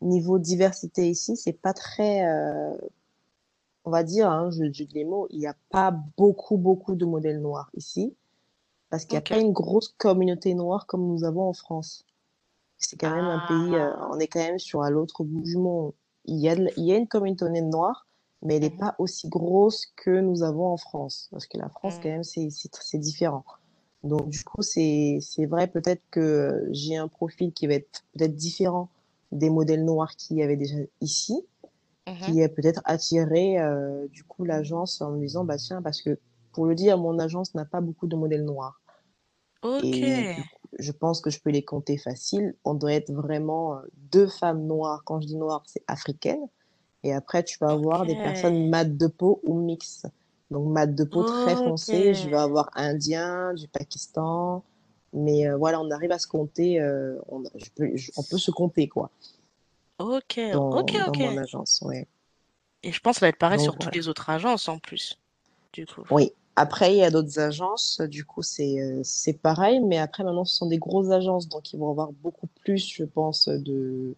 niveau 0.00 0.38
diversité 0.38 1.08
ici, 1.08 1.36
c'est 1.36 1.52
pas 1.52 1.72
très, 1.72 2.26
euh, 2.26 2.76
on 3.84 3.90
va 3.90 4.02
dire, 4.02 4.30
hein, 4.30 4.50
je, 4.50 4.64
dis 4.64 4.88
les 4.94 5.04
mots, 5.04 5.26
il 5.30 5.38
n'y 5.38 5.46
a 5.46 5.56
pas 5.70 5.90
beaucoup, 6.16 6.56
beaucoup 6.56 6.94
de 6.94 7.04
modèles 7.04 7.40
noirs 7.40 7.70
ici, 7.74 8.14
parce 8.90 9.04
qu'il 9.04 9.14
n'y 9.14 9.18
a 9.18 9.22
pas 9.22 9.38
une 9.38 9.52
grosse 9.52 9.88
communauté 9.98 10.54
noire 10.54 10.86
comme 10.86 11.06
nous 11.06 11.24
avons 11.24 11.48
en 11.48 11.52
France. 11.52 12.04
C'est 12.78 12.96
quand 12.98 13.10
même 13.14 13.24
un 13.24 13.40
pays, 13.48 13.74
euh, 13.74 13.92
Ah. 13.96 14.08
on 14.12 14.18
est 14.20 14.28
quand 14.28 14.40
même 14.40 14.58
sur 14.58 14.82
à 14.82 14.90
l'autre 14.90 15.24
bout 15.24 15.42
du 15.42 15.56
monde. 15.56 15.92
Il 16.26 16.36
y 16.38 16.48
a, 16.48 16.54
il 16.54 16.84
y 16.84 16.92
a 16.92 16.96
une 16.96 17.08
communauté 17.08 17.44
noire, 17.62 18.06
mais 18.42 18.56
elle 18.56 18.62
n'est 18.62 18.70
mhm, 18.70 18.78
pas 18.78 18.94
aussi 18.98 19.28
grosse 19.28 19.86
que 19.96 20.20
nous 20.20 20.42
avons 20.42 20.66
en 20.66 20.76
France. 20.76 21.28
Parce 21.32 21.46
que 21.46 21.58
la 21.58 21.68
France, 21.68 21.98
quand 22.00 22.08
mm. 22.08 22.12
même, 22.12 22.24
c'est, 22.24 22.46
tr- 22.46 22.78
c'est 22.82 22.98
différent. 22.98 23.44
Donc, 24.04 24.28
du 24.30 24.42
coup, 24.44 24.62
c'est, 24.62 25.18
c'est 25.20 25.46
vrai 25.46 25.66
peut-être 25.68 26.02
que 26.10 26.66
j'ai 26.70 26.96
un 26.96 27.08
profil 27.08 27.52
qui 27.52 27.66
va 27.66 27.74
être 27.74 28.04
peut-être 28.16 28.34
différent 28.36 28.90
des 29.32 29.50
modèles 29.50 29.84
noirs 29.84 30.14
qu'il 30.16 30.36
y 30.38 30.42
avait 30.42 30.56
déjà 30.56 30.76
ici, 31.00 31.46
Mhm. 32.06 32.34
qui 32.34 32.42
a 32.42 32.48
peut-être 32.48 32.82
attiré, 32.84 33.58
euh, 33.60 34.08
du 34.08 34.24
coup, 34.24 34.44
l'agence 34.44 35.00
en 35.02 35.12
me 35.12 35.20
disant, 35.20 35.44
bah 35.44 35.58
tiens, 35.58 35.82
parce 35.82 36.02
que, 36.02 36.18
pour 36.52 36.66
le 36.66 36.74
dire, 36.74 36.98
mon 36.98 37.18
agence 37.18 37.54
n'a 37.54 37.64
pas 37.64 37.80
beaucoup 37.80 38.06
de 38.06 38.16
modèles 38.16 38.44
noirs. 38.44 38.80
Ok, 39.62 40.02
Et 40.02 40.34
je 40.78 40.92
pense 40.92 41.20
que 41.20 41.30
je 41.30 41.40
peux 41.40 41.50
les 41.50 41.64
compter 41.64 41.98
facile. 41.98 42.56
On 42.64 42.74
doit 42.74 42.92
être 42.92 43.12
vraiment 43.12 43.76
euh, 43.76 43.82
deux 43.94 44.28
femmes 44.28 44.66
noires. 44.66 45.02
Quand 45.04 45.20
je 45.20 45.26
dis 45.26 45.36
noires, 45.36 45.62
c'est 45.66 45.84
africaine. 45.86 46.40
Et 47.04 47.12
après, 47.14 47.44
tu 47.44 47.58
vas 47.60 47.70
avoir 47.72 48.06
des 48.06 48.16
personnes 48.16 48.68
mat 48.70 48.84
de 48.96 49.06
peau 49.08 49.40
ou 49.44 49.60
mix. 49.60 50.06
Donc, 50.50 50.68
mat 50.72 50.86
de 50.86 51.04
peau 51.04 51.24
très 51.24 51.56
ok, 51.56 51.56
foncé. 51.56 52.14
Je 52.14 52.28
vais 52.30 52.36
avoir 52.36 52.70
indien, 52.74 53.54
du 53.54 53.68
Pakistan. 53.68 54.64
Mais 55.12 55.48
euh, 55.48 55.56
voilà, 55.56 55.80
on 55.80 55.90
arrive 55.90 56.12
à 56.12 56.18
se 56.18 56.26
compter. 56.26 56.80
euh, 56.80 57.16
on, 57.28 57.44
je 57.56 57.70
peux, 57.76 57.96
je- 57.96 58.12
on 58.16 58.22
peut 58.22 58.38
se 58.38 58.50
compter, 58.50 58.88
quoi, 58.88 59.10
ok, 59.98 60.34
ok, 60.72 60.72
dans, 60.74 61.00
dans 61.00 61.14
ok. 61.14 61.20
mon 61.20 61.36
agence. 61.38 61.80
Ouais. 61.82 62.06
Et 62.82 62.90
je 62.90 62.98
pense 62.98 63.14
que 63.14 63.20
ça 63.20 63.26
va 63.26 63.30
être 63.30 63.38
pareil 63.38 63.58
Donc, 63.58 63.64
sur 63.64 63.78
toutes 63.78 63.94
les 63.94 64.08
autres 64.08 64.30
agences 64.30 64.68
en 64.68 64.80
plus, 64.80 65.16
du 65.72 65.86
coup. 65.86 66.04
Oui. 66.10 66.32
Après, 66.56 66.92
il 66.92 66.98
y 66.98 67.02
a 67.04 67.10
d'autres 67.10 67.38
agences. 67.38 68.00
Du 68.02 68.24
coup, 68.24 68.42
c'est 68.42 68.80
euh, 68.80 69.00
c'est 69.04 69.34
pareil. 69.34 69.80
Mais 69.80 69.98
après, 69.98 70.24
maintenant, 70.24 70.44
ce 70.44 70.56
sont 70.56 70.66
des 70.66 70.78
grosses 70.78 71.10
agences. 71.10 71.48
Donc, 71.48 71.72
ils 71.72 71.78
vont 71.78 71.90
avoir 71.90 72.12
beaucoup 72.12 72.48
plus, 72.62 72.78
je 72.92 73.04
pense, 73.04 73.48
de 73.48 74.14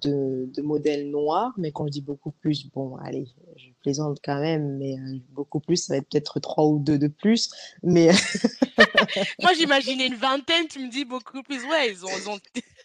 de, 0.00 0.48
de 0.52 0.62
modèles 0.62 1.10
noirs, 1.10 1.52
mais 1.56 1.72
quand 1.72 1.86
je 1.86 1.92
dis 1.92 2.00
beaucoup 2.00 2.30
plus, 2.30 2.68
bon, 2.72 2.96
allez, 2.96 3.26
je 3.56 3.68
plaisante 3.82 4.18
quand 4.24 4.40
même, 4.40 4.78
mais 4.78 4.98
euh, 4.98 5.18
beaucoup 5.30 5.60
plus, 5.60 5.76
ça 5.76 5.94
va 5.94 5.98
être 5.98 6.08
peut-être 6.08 6.40
trois 6.40 6.66
ou 6.66 6.78
deux 6.78 6.98
de 6.98 7.08
plus, 7.08 7.50
mais 7.82 8.10
Moi, 9.40 9.52
j'imaginais 9.54 10.06
une 10.06 10.14
vingtaine, 10.14 10.68
tu 10.68 10.78
me 10.78 10.90
dis 10.90 11.04
beaucoup 11.04 11.42
plus. 11.42 11.64
Ouais, 11.64 11.90
ils 11.90 12.04
ont, 12.04 12.08
ils 12.16 12.28
ont... 12.28 12.38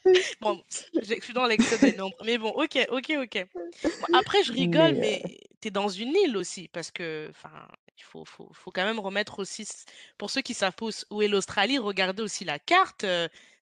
Bon, 0.41 0.61
je 0.93 1.15
suis 1.21 1.33
dans 1.33 1.45
l'excès 1.45 1.77
des 1.79 1.97
nombres. 1.97 2.15
Mais 2.25 2.37
bon, 2.37 2.49
ok, 2.49 2.87
ok, 2.91 3.13
ok. 3.23 3.47
Bon, 3.53 4.17
après, 4.17 4.41
je 4.43 4.53
rigole, 4.53 4.95
mais 4.95 5.21
euh, 5.23 5.27
mais 5.27 5.39
t'es 5.59 5.71
dans 5.71 5.89
une 5.89 6.13
île 6.25 6.37
aussi, 6.37 6.69
parce 6.69 6.91
que, 6.91 7.27
enfin, 7.29 7.51
il 7.97 8.03
faut, 8.03 8.23
faut, 8.23 8.49
faut 8.53 8.71
quand 8.71 8.85
même 8.85 8.99
remettre 8.99 9.39
aussi, 9.39 9.67
pour 10.17 10.29
ceux 10.29 10.41
qui 10.41 10.53
savent 10.53 10.75
où 10.81 10.89
où 11.09 11.21
est 11.21 11.27
l'Australie, 11.27 11.77
regardez 11.77 12.23
aussi 12.23 12.45
la 12.45 12.59
carte. 12.59 13.05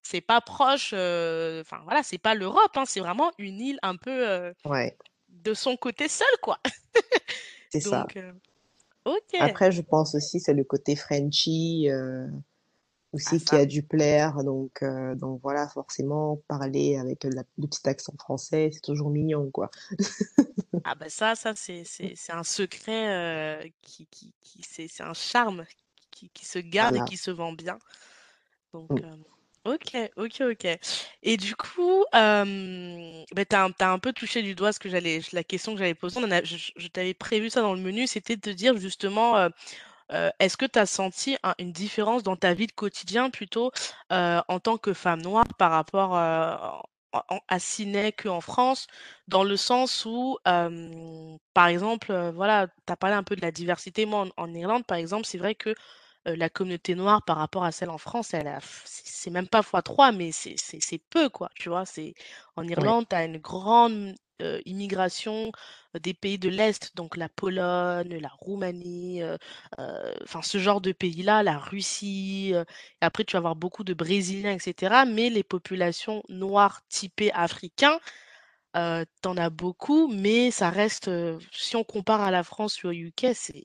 C'est 0.06 0.22
pas 0.22 0.42
proche, 0.42 0.92
euh, 0.94 1.62
enfin 1.62 1.82
voilà, 1.86 2.04
c'est 2.04 2.18
pas 2.20 2.36
l'Europe, 2.36 2.76
hein, 2.78 2.86
c'est 2.86 3.00
vraiment 3.00 3.32
une 3.40 3.60
île 3.62 3.80
un 3.84 3.96
peu 3.98 4.12
euh, 4.30 4.54
ouais, 4.66 4.98
de 5.30 5.54
son 5.54 5.78
côté 5.78 6.08
seul, 6.10 6.28
quoi. 6.42 6.60
c'est 7.70 7.82
ça. 7.82 8.08
Euh, 8.18 8.34
ok. 9.06 9.36
Après, 9.40 9.72
je 9.72 9.82
pense 9.82 10.16
aussi, 10.16 10.40
c'est 10.40 10.54
le 10.54 10.64
côté 10.64 10.96
Frenchy 10.96 11.90
euh, 11.90 12.28
Ah 13.26 13.38
aussi 13.38 13.40
qui 13.44 13.56
a 13.56 13.66
dû 13.66 13.84
plaire, 13.84 14.44
donc, 14.44 14.84
euh, 14.84 15.16
donc 15.16 15.42
voilà, 15.44 15.68
forcément, 15.70 16.42
parler 16.48 16.98
avec 16.98 17.24
la- 17.26 17.44
le 17.58 17.68
petit 17.68 17.88
accent 17.90 18.14
français, 18.20 18.70
c'est 18.74 18.82
toujours 18.82 19.10
mignon, 19.10 19.52
quoi. 19.52 19.72
Ah 20.84 20.96
ben 20.96 21.10
ça, 21.10 21.36
ça 21.36 21.54
c'est 21.56 21.84
un 22.30 22.44
secret 22.44 23.10
euh, 23.66 23.70
qui 23.82 24.08
qui 24.08 24.34
qui 24.42 24.62
c'est 24.64 25.02
un 25.02 25.14
charme 25.14 25.66
qui 26.12 26.30
qui 26.30 26.46
se 26.46 26.60
garde 26.60 26.96
et 26.96 27.02
qui 27.02 27.18
se 27.18 27.32
vend 27.32 27.54
bien. 27.54 27.80
Donc 28.74 28.92
Mm. 28.92 29.00
Ok 29.66 30.12
ok 30.18 30.42
ok. 30.52 30.68
Et 31.24 31.38
du 31.38 31.56
coup, 31.56 32.04
euh, 32.14 33.24
ben 33.36 33.46
t'as 33.50 33.66
un, 33.92 34.00
peu 34.00 34.14
touché 34.14 34.42
du 34.44 34.54
doigt 34.56 34.72
ce 34.72 34.80
que 34.80 34.90
la 35.34 35.44
question 35.44 35.74
que 35.74 35.80
j'allais 35.80 35.96
poser. 35.96 36.20
Je, 36.46 36.88
t'avais 36.88 37.14
prévu 37.16 37.50
ça 37.50 37.62
dans 37.62 37.74
le 37.74 37.82
menu, 37.82 38.08
c'était 38.08 38.36
de 38.36 38.42
te 38.42 38.50
dire 38.52 38.78
justement 38.78 39.50
est-ce 40.40 40.58
que 40.58 40.66
tu 40.66 40.80
as 40.80 40.86
senti 40.86 41.38
un- 41.44 41.56
une 41.60 41.72
différence 41.72 42.24
dans 42.24 42.36
ta 42.36 42.54
vie 42.54 42.68
de 42.68 42.72
quotidien 42.74 43.30
plutôt 43.32 43.72
en 44.12 44.60
tant 44.62 44.78
que 44.78 44.94
femme 44.94 45.22
noire 45.22 45.48
par 45.58 45.72
rapport 45.72 46.18
euh, 46.18 46.56
en- 47.14 47.24
en- 47.38 47.42
France, 48.42 48.88
dans 49.28 49.44
le 49.44 49.58
sens 49.58 50.06
où, 50.06 50.38
par 51.54 51.68
exemple, 51.68 52.14
voilà, 52.36 52.68
tu 52.88 52.94
as 52.94 52.98
parlé 52.98 53.16
un 53.16 53.24
peu 53.24 53.36
de 53.36 53.42
la 53.42 53.52
diversité. 53.52 54.06
Moi, 54.06 54.28
en 54.38 54.54
Irlande, 54.54 54.86
par 54.86 54.98
exemple, 54.98 55.26
c'est 55.26 55.38
vrai 55.38 55.56
que 55.56 55.76
euh, 56.28 56.36
la 56.36 56.50
communauté 56.50 56.96
noire 56.96 57.24
par 57.24 57.38
rapport 57.38 57.64
à 57.64 57.72
celle 57.72 57.90
en 57.90 57.98
France, 57.98 58.34
elle 58.34 58.48
a, 58.48 58.60
c'est 58.86 59.30
même 59.32 59.48
pas 59.48 59.62
fois 59.64 59.82
trois, 59.82 60.12
mais 60.12 60.32
c'est 60.32 60.56
peu, 61.10 61.30
quoi. 61.30 61.50
Tu 61.56 61.70
vois, 61.70 61.86
c'est 61.86 62.14
en 62.56 62.68
Irlande, 62.68 63.06
tu 63.10 63.16
as 63.16 63.26
une 63.26 63.38
grande 63.38 64.16
euh, 64.42 64.60
immigration 64.66 65.52
des 66.02 66.14
pays 66.14 66.38
de 66.38 66.50
l'Est, 66.50 66.96
donc 66.96 67.16
la 67.18 67.30
Pologne, 67.30 68.18
la 68.20 68.30
Roumanie, 68.40 69.22
euh, 69.24 69.38
euh, 69.80 70.14
enfin 70.24 70.42
ce 70.42 70.58
genre 70.58 70.82
de 70.82 70.92
pays-là, 70.92 71.44
la 71.44 71.58
Russie. 71.58 72.52
euh, 72.54 72.64
et 73.02 73.06
après, 73.06 73.24
tu 73.24 73.34
vas 73.34 73.38
avoir 73.40 73.56
beaucoup 73.56 73.84
de 73.84 73.94
Brésiliens, 73.94 74.54
etc. 74.58 75.06
Mais 75.06 75.30
les 75.30 75.44
populations 75.44 76.22
noires 76.30 76.82
typées 76.90 77.32
africains, 77.34 78.00
t'en 79.22 79.38
as 79.38 79.50
beaucoup, 79.50 80.08
mais 80.08 80.52
ça 80.52 80.70
reste, 80.70 81.10
si 81.52 81.76
on 81.76 81.84
compare 81.84 82.22
à 82.22 82.32
la 82.32 82.44
France 82.44 82.84
ou 82.84 82.88
au 82.88 82.92
UK, 82.92 83.28
c'est 83.34 83.64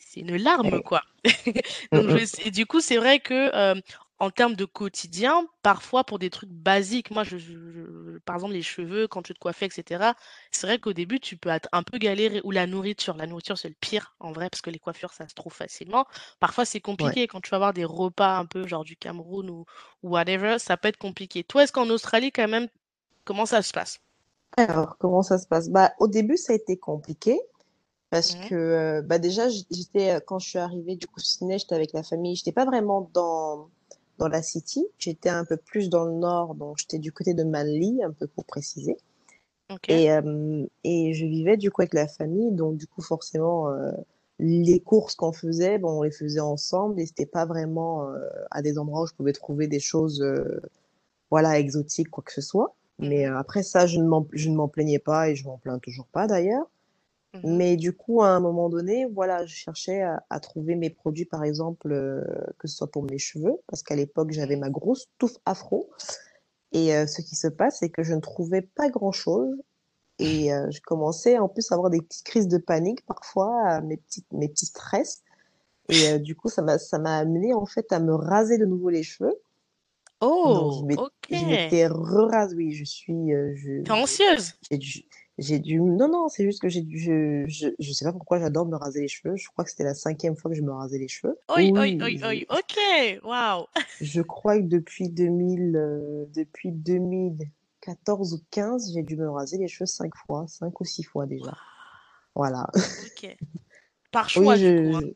c'est 0.00 0.20
une 0.20 0.36
larme, 0.36 0.72
ouais. 0.72 0.82
quoi. 0.82 1.02
Donc, 1.94 2.08
je, 2.10 2.18
et 2.46 2.50
du 2.50 2.66
coup, 2.66 2.80
c'est 2.80 2.96
vrai 2.96 3.20
que 3.20 3.34
euh, 3.54 3.80
en 4.18 4.30
termes 4.30 4.54
de 4.54 4.64
quotidien, 4.64 5.46
parfois 5.62 6.04
pour 6.04 6.18
des 6.18 6.30
trucs 6.30 6.50
basiques, 6.50 7.10
moi, 7.10 7.24
je, 7.24 7.36
je- 7.38 7.52
je- 7.52 8.18
par 8.20 8.36
exemple, 8.36 8.52
les 8.54 8.62
cheveux, 8.62 9.08
quand 9.08 9.22
tu 9.22 9.34
te 9.34 9.38
coiffes, 9.38 9.62
etc., 9.62 10.14
c'est 10.52 10.66
vrai 10.66 10.78
qu'au 10.78 10.92
début, 10.92 11.20
tu 11.20 11.36
peux 11.36 11.48
être 11.48 11.68
un 11.72 11.82
peu 11.82 11.98
galéré, 11.98 12.40
ou 12.44 12.50
la 12.50 12.66
nourriture. 12.66 13.16
La 13.16 13.26
nourriture, 13.26 13.58
c'est 13.58 13.68
le 13.68 13.74
pire, 13.80 14.14
en 14.20 14.32
vrai, 14.32 14.48
parce 14.50 14.60
que 14.62 14.70
les 14.70 14.78
coiffures, 14.78 15.12
ça 15.12 15.26
se 15.28 15.34
trouve 15.34 15.52
facilement. 15.52 16.06
Parfois, 16.40 16.64
c'est 16.64 16.80
Ouais. 16.98 17.14
compliqué 17.14 17.26
quand 17.26 17.40
tu 17.40 17.50
vas 17.50 17.56
avoir 17.56 17.72
des 17.72 17.84
repas 17.84 18.36
un 18.38 18.46
peu 18.46 18.66
genre 18.66 18.84
du 18.84 18.96
Cameroun 18.96 19.50
ou, 19.50 19.64
ou 20.02 20.10
whatever, 20.10 20.58
ça 20.58 20.76
peut 20.76 20.88
être 20.88 20.96
compliqué. 20.98 21.44
Toi, 21.44 21.64
est-ce 21.64 21.72
qu'en 21.72 21.88
Australie, 21.90 22.32
quand 22.32 22.48
même, 22.48 22.68
comment 23.24 23.46
ça 23.46 23.62
se 23.62 23.72
passe? 23.72 24.00
Alors, 24.56 24.96
comment 24.98 25.22
ça 25.22 25.38
se 25.38 25.46
passe? 25.48 25.68
Bah, 25.70 25.92
au 25.98 26.06
début, 26.06 26.36
ça 26.36 26.52
a 26.52 26.56
été 26.56 26.76
compliqué. 26.76 27.40
Parce 28.10 28.34
Mhm, 28.34 28.50
que 28.50 29.02
bah 29.02 29.18
déjà, 29.18 29.48
j'étais, 29.48 30.20
quand 30.26 30.38
je 30.40 30.48
suis 30.48 30.58
arrivée 30.58 30.96
du 30.96 31.06
coup, 31.06 31.20
Sydney, 31.20 31.58
j'étais 31.58 31.74
avec 31.76 31.92
la 31.92 32.02
famille. 32.02 32.34
J'étais 32.36 32.52
pas 32.52 32.64
vraiment 32.64 33.08
dans, 33.14 33.68
dans 34.18 34.28
la 34.28 34.42
city. 34.42 34.86
J'étais 34.98 35.28
un 35.30 35.44
peu 35.44 35.56
plus 35.56 35.88
dans 35.90 36.04
le 36.04 36.14
nord. 36.14 36.54
Donc, 36.56 36.78
j'étais 36.78 36.98
du 36.98 37.12
côté 37.12 37.34
de 37.34 37.44
Manly, 37.44 38.02
un 38.04 38.12
peu 38.12 38.26
pour 38.26 38.44
préciser. 38.44 38.96
Ok. 39.68 39.88
Et, 39.88 40.12
euh, 40.12 40.66
et 40.84 41.14
je 41.14 41.26
vivais 41.26 41.56
du 41.56 41.70
coup 41.70 41.82
avec 41.82 41.94
la 41.94 42.08
famille. 42.08 42.52
Donc, 42.52 42.76
du 42.76 42.86
coup, 42.86 43.02
forcément, 43.02 43.68
euh, 43.70 43.92
les 44.38 44.80
courses 44.80 45.14
qu'on 45.16 45.32
faisait, 45.32 45.78
bon, 45.78 45.98
on 46.00 46.02
les 46.02 46.10
faisait 46.12 46.40
ensemble. 46.40 47.00
Et 47.00 47.06
c'était 47.06 47.26
pas 47.26 47.46
vraiment 47.46 48.08
euh, 48.08 48.18
à 48.50 48.62
des 48.62 48.78
endroits 48.78 49.02
où 49.02 49.06
je 49.06 49.14
pouvais 49.14 49.32
trouver 49.32 49.66
des 49.68 49.80
choses, 49.80 50.22
euh, 50.22 50.60
voilà, 51.30 51.58
exotiques, 51.58 52.10
quoi 52.10 52.24
que 52.24 52.32
ce 52.32 52.40
soit. 52.42 52.74
Mais 52.98 53.26
Mhm, 53.26 53.28
euh, 53.28 53.38
après 53.38 53.62
ça, 53.62 53.86
je 53.86 53.98
ne 53.98 54.06
m'en, 54.06 54.26
je 54.32 54.48
ne 54.50 54.56
m'en 54.56 54.68
plaignais 54.68 54.98
pas 54.98 55.30
et 55.30 55.36
je 55.36 55.46
m'en 55.46 55.58
plains 55.58 55.78
toujours 55.78 56.06
pas 56.08 56.26
d'ailleurs. 56.26 56.66
Mhm, 57.34 57.56
Mais 57.56 57.76
du 57.76 57.92
coup, 57.92 58.22
à 58.22 58.28
un 58.28 58.40
moment 58.40 58.68
donné, 58.68 59.06
voilà, 59.06 59.46
je 59.46 59.54
cherchais 59.54 60.02
à, 60.02 60.24
à 60.30 60.40
trouver 60.40 60.74
mes 60.74 60.90
produits, 60.90 61.24
par 61.24 61.44
exemple, 61.44 61.92
euh, 61.92 62.22
que 62.58 62.68
ce 62.68 62.76
soit 62.76 62.90
pour 62.90 63.04
mes 63.04 63.18
cheveux, 63.18 63.56
parce 63.66 63.82
qu'à 63.82 63.96
l'époque, 63.96 64.30
j'avais 64.32 64.56
ma 64.56 64.70
grosse 64.70 65.06
touffe 65.18 65.36
afro. 65.46 65.90
Et 66.72 66.94
euh, 66.94 67.06
ce 67.06 67.20
qui 67.22 67.36
se 67.36 67.48
passe, 67.48 67.78
c'est 67.80 67.90
que 67.90 68.02
je 68.02 68.14
ne 68.14 68.20
trouvais 68.20 68.62
pas 68.62 68.88
grand-chose. 68.88 69.56
Et 70.18 70.52
euh, 70.52 70.70
je 70.70 70.80
commençais 70.82 71.38
en 71.38 71.48
plus 71.48 71.70
à 71.72 71.74
avoir 71.74 71.90
des 71.90 72.00
petites 72.02 72.24
crises 72.24 72.48
de 72.48 72.58
panique 72.58 73.04
parfois, 73.06 73.80
mes 73.80 73.96
petites, 73.96 74.30
mes 74.32 74.48
petits 74.48 74.66
stress. 74.66 75.22
Et 75.88 76.18
du 76.20 76.36
coup, 76.36 76.48
ça 76.48 76.62
m'a, 76.62 76.76
amené 77.18 77.52
en 77.52 77.66
fait 77.66 77.90
à 77.92 77.98
me 77.98 78.14
raser 78.14 78.58
de 78.58 78.66
nouveau 78.66 78.90
les 78.90 79.02
cheveux. 79.02 79.34
Donc, 80.20 80.90
je 80.90 80.96
Oh, 80.96 81.04
ok. 81.04 81.10
je 81.30 81.36
T'es 81.36 81.44
m'étais 81.46 81.86
re-rasée. 81.86 82.54
Oui, 82.54 82.72
je 82.72 82.84
suis, 82.84 83.30
je, 83.30 83.90
anxieuse? 83.90 84.52
J'ai 85.40 85.58
dû, 85.58 85.80
non, 85.80 86.08
non, 86.08 86.28
c'est 86.28 86.44
juste 86.44 86.60
que 86.60 86.68
j'ai 86.68 86.82
dû, 86.82 86.98
je, 86.98 87.44
je, 87.48 87.68
je 87.78 87.92
sais 87.92 88.04
pas 88.04 88.12
pourquoi 88.12 88.38
j'adore 88.38 88.66
me 88.66 88.76
raser 88.76 89.00
les 89.00 89.08
cheveux. 89.08 89.36
Je 89.36 89.48
crois 89.48 89.64
que 89.64 89.70
c'était 89.70 89.84
la 89.84 89.94
cinquième 89.94 90.36
fois 90.36 90.50
que 90.50 90.56
je 90.56 90.62
me 90.62 90.72
rasais 90.72 90.98
les 90.98 91.08
cheveux. 91.08 91.36
Oui, 91.56 91.72
oi, 91.74 91.86
je, 91.86 92.24
oi. 92.24 92.46
Ok, 92.50 93.24
waouh. 93.24 93.66
je 94.00 94.20
crois 94.20 94.58
que 94.58 94.66
depuis 94.66 95.08
2000, 95.08 95.76
euh, 95.76 96.26
depuis 96.34 96.72
2014 96.72 98.34
ou 98.34 98.40
15, 98.50 98.92
j'ai 98.92 99.02
dû 99.02 99.16
me 99.16 99.30
raser 99.30 99.56
les 99.58 99.68
cheveux 99.68 99.86
cinq 99.86 100.14
fois, 100.14 100.46
cinq 100.46 100.78
ou 100.80 100.84
six 100.84 101.02
fois 101.02 101.26
déjà. 101.26 101.56
Voilà. 102.34 102.66
Ok. 102.74 103.36
Par 104.12 104.28
Oui, 104.36 104.44
choix, 104.44 104.56
du 104.56 104.74
coup, 104.74 104.94
hein. 104.94 105.00
je, 105.00 105.06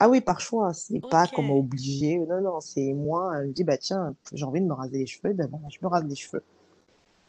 Ah 0.00 0.08
oui, 0.08 0.20
par 0.20 0.40
choix, 0.40 0.72
c'est 0.74 1.00
pas 1.00 1.24
Ok, 1.24 1.34
comme 1.34 1.50
obligé. 1.50 2.18
Non, 2.18 2.40
non, 2.42 2.60
c'est 2.60 2.92
moi, 2.92 3.32
je 3.42 3.46
me 3.48 3.52
dis, 3.52 3.64
bah 3.64 3.78
tiens, 3.78 4.14
j'ai 4.34 4.44
envie 4.44 4.60
de 4.60 4.66
me 4.66 4.74
raser 4.74 4.98
les 4.98 5.06
cheveux, 5.06 5.32
ben 5.32 5.46
bon, 5.48 5.60
je 5.70 5.78
me 5.80 5.88
rase 5.88 6.04
les 6.04 6.14
cheveux. 6.14 6.42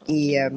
ok, 0.02 0.08
Et, 0.10 0.40
euh. 0.42 0.50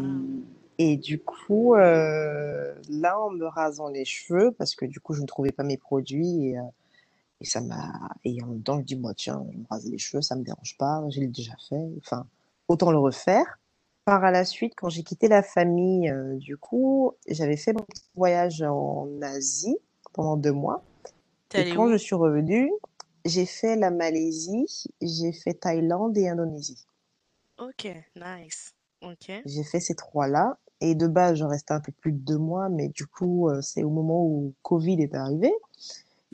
Et 0.78 0.98
du 0.98 1.20
coup, 1.20 1.76
euh, 1.76 2.76
là, 2.90 3.20
en 3.20 3.32
me 3.32 3.46
rasant 3.46 3.90
les 3.90 4.06
cheveux, 4.06 4.52
parce 4.52 4.76
que 4.76 4.86
du 4.86 5.00
coup, 5.00 5.14
je 5.14 5.22
ne 5.22 5.26
trouvais 5.26 5.52
pas 5.52 5.64
mes 5.64 5.78
produits, 5.78 6.48
et, 6.48 6.58
euh, 6.58 6.64
et 7.42 7.46
ça 7.46 7.62
m'a. 7.62 7.92
Et 8.24 8.42
en 8.44 8.48
même 8.48 8.64
temps, 8.64 8.80
je 8.80 8.84
dis, 8.84 8.96
moi, 8.96 9.14
tiens, 9.16 9.46
je 9.52 9.58
me 9.58 9.66
raser 9.70 9.90
les 9.90 9.98
cheveux, 9.98 10.22
ça 10.22 10.36
me 10.36 10.44
dérange 10.44 10.78
pas, 10.78 11.04
je 11.10 11.20
l'ai 11.20 11.28
déjà 11.28 11.54
fait. 11.70 11.90
Enfin, 11.98 12.28
autant 12.68 12.92
le 12.92 13.00
refaire. 13.00 13.60
Par 14.06 14.32
la 14.32 14.46
suite, 14.46 14.74
quand 14.78 14.90
j'ai 14.90 15.04
quitté 15.04 15.28
la 15.28 15.44
famille, 15.44 16.10
euh, 16.10 16.36
du 16.38 16.56
coup, 16.58 17.14
j'avais 17.28 17.58
fait 17.58 17.74
mon 17.74 17.84
petit 17.84 18.06
voyage 18.16 18.62
en 18.62 19.10
Asie 19.22 19.78
pendant 20.14 20.38
deux 20.38 20.54
mois. 20.54 20.82
Et 21.54 21.74
quand 21.74 21.90
je 21.90 21.98
suis 21.98 22.16
revenue, 22.16 22.72
j'ai 23.26 23.46
fait 23.46 23.76
la 23.76 23.92
Malaisie, 23.92 24.88
j'ai 25.02 25.34
fait 25.34 25.56
Thaïlande 25.56 26.18
et 26.18 26.30
Indonésie. 26.30 26.86
Ok, 27.58 27.88
nice. 28.16 28.74
Ok, 29.02 29.32
J'ai 29.46 29.64
fait 29.64 29.80
ces 29.80 29.96
trois-là. 29.96 30.58
Et 30.82 30.96
de 30.96 31.08
base, 31.08 31.40
je 31.40 31.44
restais 31.44 31.74
un 31.74 31.80
peu 31.80 31.92
plus 31.92 32.12
de 32.12 32.20
deux 32.20 32.38
mois, 32.38 32.70
mais 32.70 32.90
du 32.90 33.08
coup, 33.08 33.50
euh, 33.50 33.62
c'est 33.62 33.84
au 33.84 33.90
moment 33.90 34.24
où 34.24 34.54
Covid 34.62 35.02
est 35.02 35.16
arrivé. 35.16 35.52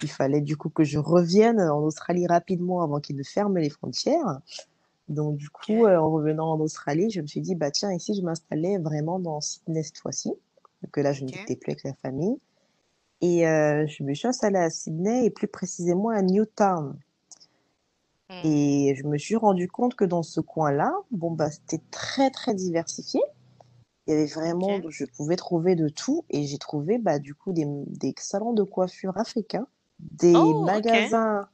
Il 0.02 0.10
fallait 0.10 0.42
du 0.42 0.58
coup 0.58 0.70
que 0.70 0.84
je 0.84 1.00
revienne 1.00 1.62
en 1.62 1.80
Australie 1.82 2.28
rapidement 2.28 2.82
avant 2.84 3.00
qu'ils 3.00 3.16
ne 3.16 3.24
ferment 3.24 3.56
les 3.60 3.70
frontières. 3.70 4.40
Donc 5.10 5.38
du 5.38 5.50
coup, 5.50 5.86
euh, 5.86 5.98
en 5.98 6.12
revenant 6.12 6.52
en 6.52 6.60
Australie, 6.60 7.10
je 7.10 7.22
me 7.22 7.28
suis 7.28 7.42
dit, 7.42 7.56
bah 7.56 7.72
tiens, 7.72 7.92
ici, 7.94 8.14
je 8.16 8.22
m'installais 8.22 8.78
vraiment 8.80 9.20
dans 9.20 9.40
Sydney 9.42 9.84
cette 9.84 9.98
fois-ci. 9.98 10.34
Donc 10.82 10.98
là, 10.98 11.14
je 11.14 11.24
ok. 11.24 11.32
n'étais 11.32 11.56
plus 11.56 11.72
avec 11.72 11.84
la 11.84 11.94
famille. 11.94 12.38
Et 13.22 13.48
euh, 13.48 13.88
je 13.88 14.04
me 14.04 14.14
suis 14.14 14.28
installée 14.28 14.60
à 14.60 14.70
Sydney 14.70 15.26
et 15.26 15.30
plus 15.30 15.48
précisément 15.48 16.10
à 16.10 16.22
Newtown. 16.22 16.98
Hmm, 18.30 18.42
Et 18.44 18.96
je 18.96 19.06
me 19.08 19.18
suis 19.18 19.36
rendu 19.36 19.68
compte 19.70 19.96
que 19.96 20.06
dans 20.06 20.24
ce 20.24 20.42
coin-là, 20.42 20.94
bon, 21.12 21.32
bah, 21.32 21.50
c'était 21.52 21.82
très, 21.92 22.30
très 22.32 22.54
diversifié. 22.54 23.22
Il 24.08 24.14
y 24.14 24.18
avait 24.18 24.26
vraiment, 24.28 24.82
je 24.90 25.06
pouvais 25.06 25.36
trouver 25.38 25.76
de 25.76 25.90
tout 25.90 26.26
et 26.30 26.46
j'ai 26.46 26.58
trouvé 26.58 26.98
bah, 26.98 27.20
du 27.20 27.34
coup 27.36 27.54
des, 27.54 27.66
des 27.88 28.14
salons 28.18 28.54
de 28.54 28.64
coiffure 28.64 29.18
africains, 29.18 29.68
des 30.00 30.54
Oh, 30.56 30.56
magasins 30.56 31.48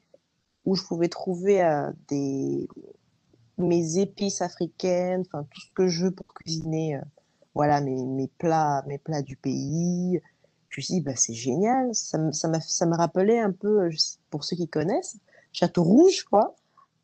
où 0.65 0.75
je 0.75 0.83
pouvais 0.85 1.09
trouver 1.09 1.63
euh, 1.63 1.91
des, 2.09 2.67
mes 3.57 3.99
épices 3.99 4.41
africaines, 4.41 5.23
enfin 5.27 5.43
tout 5.51 5.61
ce 5.61 5.71
que 5.75 5.87
je 5.87 6.05
veux 6.05 6.11
pour 6.11 6.27
cuisiner, 6.33 6.97
euh, 6.97 7.01
voilà 7.55 7.81
mes, 7.81 8.05
mes 8.05 8.27
plats, 8.27 8.83
mes 8.87 8.97
plats 8.97 9.21
du 9.21 9.35
pays. 9.37 10.21
Je 10.69 10.81
me 10.81 10.83
suis 10.83 10.93
dit, 10.95 11.01
bah, 11.01 11.15
c'est 11.15 11.33
génial, 11.33 11.93
ça, 11.95 12.17
me- 12.17 12.31
ça 12.31 12.49
ça 12.61 12.85
me 12.85 12.95
rappelait 12.95 13.39
un 13.39 13.51
peu, 13.51 13.89
pour 14.29 14.43
ceux 14.43 14.55
qui 14.55 14.67
connaissent, 14.69 15.17
Château 15.53 15.83
Rouge, 15.83 16.23
quoi 16.25 16.55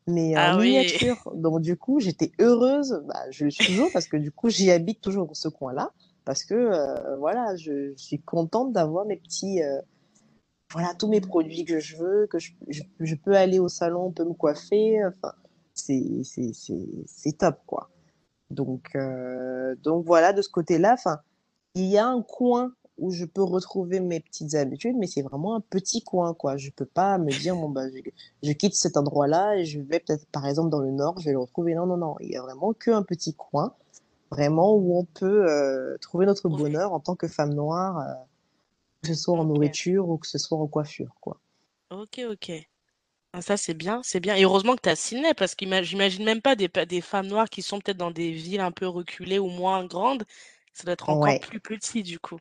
mais 0.06 0.36
en 0.36 0.40
Ah 0.40 0.58
oui. 0.58 0.68
miniature. 0.68 1.32
Donc 1.34 1.60
du 1.60 1.76
coup, 1.76 2.00
j'étais 2.00 2.32
heureuse. 2.40 3.02
Bah, 3.06 3.30
je 3.30 3.44
le 3.44 3.50
suis 3.50 3.66
toujours 3.66 3.90
parce 3.92 4.06
que 4.06 4.16
du 4.16 4.30
coup, 4.30 4.48
j'y 4.48 4.70
habite 4.70 5.00
toujours 5.00 5.26
dans 5.26 5.34
ce 5.34 5.48
coin-là. 5.48 5.92
Parce 6.24 6.44
que 6.44 6.54
euh, 6.54 7.16
voilà, 7.18 7.54
je, 7.56 7.92
je 7.96 8.02
suis 8.02 8.20
contente 8.20 8.72
d'avoir 8.72 9.06
mes 9.06 9.16
petits, 9.16 9.62
euh, 9.62 9.80
voilà, 10.72 10.92
tous 10.94 11.08
mes 11.08 11.20
produits 11.20 11.64
que 11.64 11.78
je 11.78 11.96
veux, 11.96 12.26
que 12.26 12.38
je, 12.40 12.52
je, 12.68 12.82
je 12.98 13.14
peux 13.14 13.36
aller 13.36 13.60
au 13.60 13.68
salon, 13.68 14.06
on 14.06 14.12
peut 14.12 14.24
me 14.24 14.34
coiffer. 14.34 15.04
Enfin, 15.06 15.32
c'est 15.74 16.22
c'est 16.24 17.38
top 17.38 17.60
quoi. 17.66 17.90
Donc 18.50 18.88
euh, 18.96 19.76
donc 19.82 20.04
voilà, 20.04 20.32
de 20.32 20.42
ce 20.42 20.48
côté-là, 20.48 20.94
enfin, 20.94 21.20
il 21.76 21.84
y 21.86 21.98
a 21.98 22.06
un 22.06 22.22
coin 22.22 22.72
où 22.98 23.10
je 23.10 23.24
peux 23.24 23.42
retrouver 23.42 24.00
mes 24.00 24.20
petites 24.20 24.54
habitudes, 24.54 24.96
mais 24.96 25.06
c'est 25.06 25.22
vraiment 25.22 25.54
un 25.54 25.60
petit 25.60 26.02
coin, 26.02 26.34
quoi. 26.34 26.56
Je 26.56 26.70
peux 26.70 26.86
pas 26.86 27.18
me 27.18 27.30
dire, 27.30 27.54
bon, 27.54 27.68
bah, 27.68 27.88
je, 27.90 28.10
je 28.42 28.52
quitte 28.52 28.74
cet 28.74 28.96
endroit-là 28.96 29.56
et 29.56 29.64
je 29.64 29.80
vais 29.80 30.00
peut-être, 30.00 30.26
par 30.26 30.46
exemple, 30.46 30.70
dans 30.70 30.80
le 30.80 30.90
nord, 30.90 31.18
je 31.18 31.26
vais 31.26 31.32
le 31.32 31.38
retrouver. 31.38 31.74
Non, 31.74 31.86
non, 31.86 31.96
non. 31.96 32.16
Il 32.20 32.30
y 32.30 32.36
a 32.36 32.42
vraiment 32.42 32.72
qu'un 32.72 33.02
petit 33.02 33.34
coin, 33.34 33.74
vraiment, 34.30 34.74
où 34.74 34.98
on 34.98 35.04
peut 35.04 35.50
euh, 35.50 35.98
trouver 36.00 36.26
notre 36.26 36.48
bonheur 36.48 36.92
en 36.92 37.00
tant 37.00 37.16
que 37.16 37.28
femme 37.28 37.54
noire, 37.54 37.98
euh, 37.98 38.14
que 39.02 39.08
ce 39.08 39.14
soit 39.14 39.38
en 39.38 39.44
nourriture 39.44 40.08
ou 40.08 40.16
que 40.16 40.26
ce 40.26 40.38
soit 40.38 40.58
en 40.58 40.66
coiffure, 40.66 41.14
quoi. 41.20 41.38
ok, 41.90 42.20
ok. 42.30 42.52
Ah, 43.32 43.42
ça, 43.42 43.58
c'est 43.58 43.74
bien, 43.74 44.00
c'est 44.02 44.18
bien. 44.20 44.34
Et 44.34 44.44
heureusement 44.44 44.74
que 44.76 44.80
tu 44.80 44.88
as 44.88 44.96
Sydney, 44.96 45.34
parce 45.34 45.54
que 45.54 45.66
j'imagine 45.82 46.24
même 46.24 46.40
pas 46.40 46.56
des, 46.56 46.70
femmes 47.02 47.26
noires 47.26 47.50
qui 47.50 47.60
sont 47.60 47.80
peut-être 47.80 47.98
dans 47.98 48.10
des 48.10 48.32
villes 48.32 48.60
un 48.60 48.72
peu 48.72 48.86
reculées 48.88 49.38
ou 49.38 49.48
moins 49.48 49.84
grandes. 49.84 50.24
Ça 50.72 50.84
doit 50.84 50.94
être 50.94 51.10
encore 51.10 51.34
Ouais. 51.34 51.38
plus 51.38 51.60
petit, 51.60 52.02
du 52.02 52.18
coup. 52.18 52.38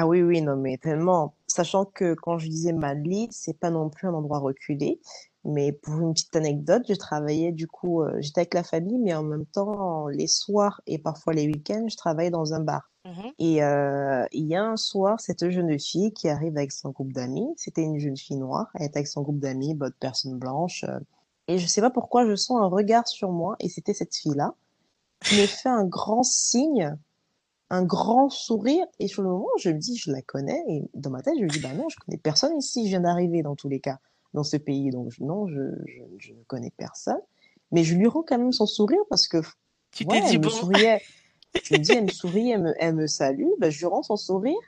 Ah 0.00 0.06
oui, 0.06 0.22
oui, 0.22 0.42
non, 0.42 0.54
mais 0.54 0.78
tellement. 0.78 1.34
Sachant 1.48 1.84
que 1.84 2.14
quand 2.14 2.38
je 2.38 2.48
disais 2.48 2.72
Madrid, 2.72 3.30
c'est 3.32 3.58
pas 3.58 3.70
non 3.70 3.90
plus 3.90 4.06
un 4.06 4.14
endroit 4.14 4.38
reculé. 4.38 5.00
Mais 5.44 5.72
pour 5.72 5.98
une 5.98 6.14
petite 6.14 6.36
anecdote, 6.36 6.84
je 6.88 6.94
travaillais 6.94 7.50
du 7.50 7.66
coup, 7.66 8.02
euh, 8.02 8.16
j'étais 8.20 8.42
avec 8.42 8.54
la 8.54 8.62
famille, 8.62 8.98
mais 8.98 9.12
en 9.14 9.24
même 9.24 9.44
temps, 9.46 10.06
les 10.06 10.28
soirs 10.28 10.80
et 10.86 10.98
parfois 10.98 11.32
les 11.32 11.46
week-ends, 11.46 11.86
je 11.88 11.96
travaillais 11.96 12.30
dans 12.30 12.54
un 12.54 12.60
bar. 12.60 12.92
Mhm. 13.04 13.32
Et 13.40 13.64
euh, 13.64 14.24
il 14.30 14.46
y 14.46 14.54
a 14.54 14.62
un 14.62 14.76
soir, 14.76 15.18
cette 15.20 15.50
jeune 15.50 15.76
fille 15.80 16.12
qui 16.12 16.28
arrive 16.28 16.56
avec 16.56 16.70
son 16.70 16.90
groupe 16.90 17.12
d'amis, 17.12 17.48
c'était 17.56 17.82
une 17.82 17.98
jeune 17.98 18.16
fille 18.16 18.36
noire, 18.36 18.68
elle 18.74 18.86
était 18.86 18.98
avec 18.98 19.08
son 19.08 19.22
groupe 19.22 19.40
d'amis, 19.40 19.74
bonne 19.74 19.94
personne 19.98 20.38
blanche. 20.38 20.84
euh, 20.84 21.00
et 21.48 21.58
je 21.58 21.66
sais 21.66 21.80
pas 21.80 21.90
pourquoi, 21.90 22.24
je 22.24 22.36
sens 22.36 22.60
un 22.60 22.66
regard 22.66 23.08
sur 23.08 23.32
moi, 23.32 23.56
et 23.58 23.68
c'était 23.68 23.94
cette 23.94 24.14
fille-là, 24.14 24.54
qui 25.24 25.40
me 25.40 25.46
fait 25.46 25.68
un 25.68 25.84
grand 25.84 26.22
signe 26.22 26.96
un 27.70 27.84
grand 27.84 28.30
sourire. 28.30 28.86
Et 28.98 29.08
sur 29.08 29.22
le 29.22 29.28
moment, 29.28 29.48
je 29.58 29.70
me 29.70 29.78
dis, 29.78 29.96
je 29.96 30.10
la 30.10 30.22
connais. 30.22 30.62
Et 30.68 30.90
dans 30.94 31.10
ma 31.10 31.22
tête, 31.22 31.34
je 31.38 31.44
me 31.44 31.48
dis, 31.48 31.60
bah 31.60 31.74
non, 31.74 31.88
je 31.88 31.96
connais 32.04 32.18
personne 32.18 32.56
ici. 32.58 32.84
Je 32.84 32.88
viens 32.90 33.00
d'arriver 33.00 33.42
dans 33.42 33.56
tous 33.56 33.68
les 33.68 33.80
cas, 33.80 33.98
dans 34.34 34.44
ce 34.44 34.56
pays. 34.56 34.90
Donc, 34.90 35.18
non, 35.20 35.46
je, 35.46 35.60
je, 35.86 36.02
je 36.18 36.32
ne 36.32 36.42
connais 36.44 36.72
personne. 36.76 37.20
Mais 37.70 37.84
je 37.84 37.94
lui 37.94 38.06
rends 38.06 38.22
quand 38.22 38.38
même 38.38 38.52
son 38.52 38.66
sourire 38.66 39.00
parce 39.10 39.28
que, 39.28 39.38
Tu 39.92 40.06
t'es 40.06 40.14
ouais, 40.14 40.22
elle 40.22 40.30
dit, 40.30 40.38
me 40.38 40.44
bon, 40.44 40.50
souriait. 40.50 41.02
Je 41.64 41.74
me 41.74 41.80
dis, 41.80 41.92
elle 41.92 42.04
me 42.04 42.10
sourit, 42.10 42.50
elle 42.50 42.62
me, 42.62 42.74
elle 42.78 42.94
me 42.94 43.06
salue. 43.06 43.48
Bah, 43.58 43.70
je 43.70 43.78
lui 43.78 43.86
rends 43.86 44.02
son 44.02 44.16
sourire. 44.16 44.58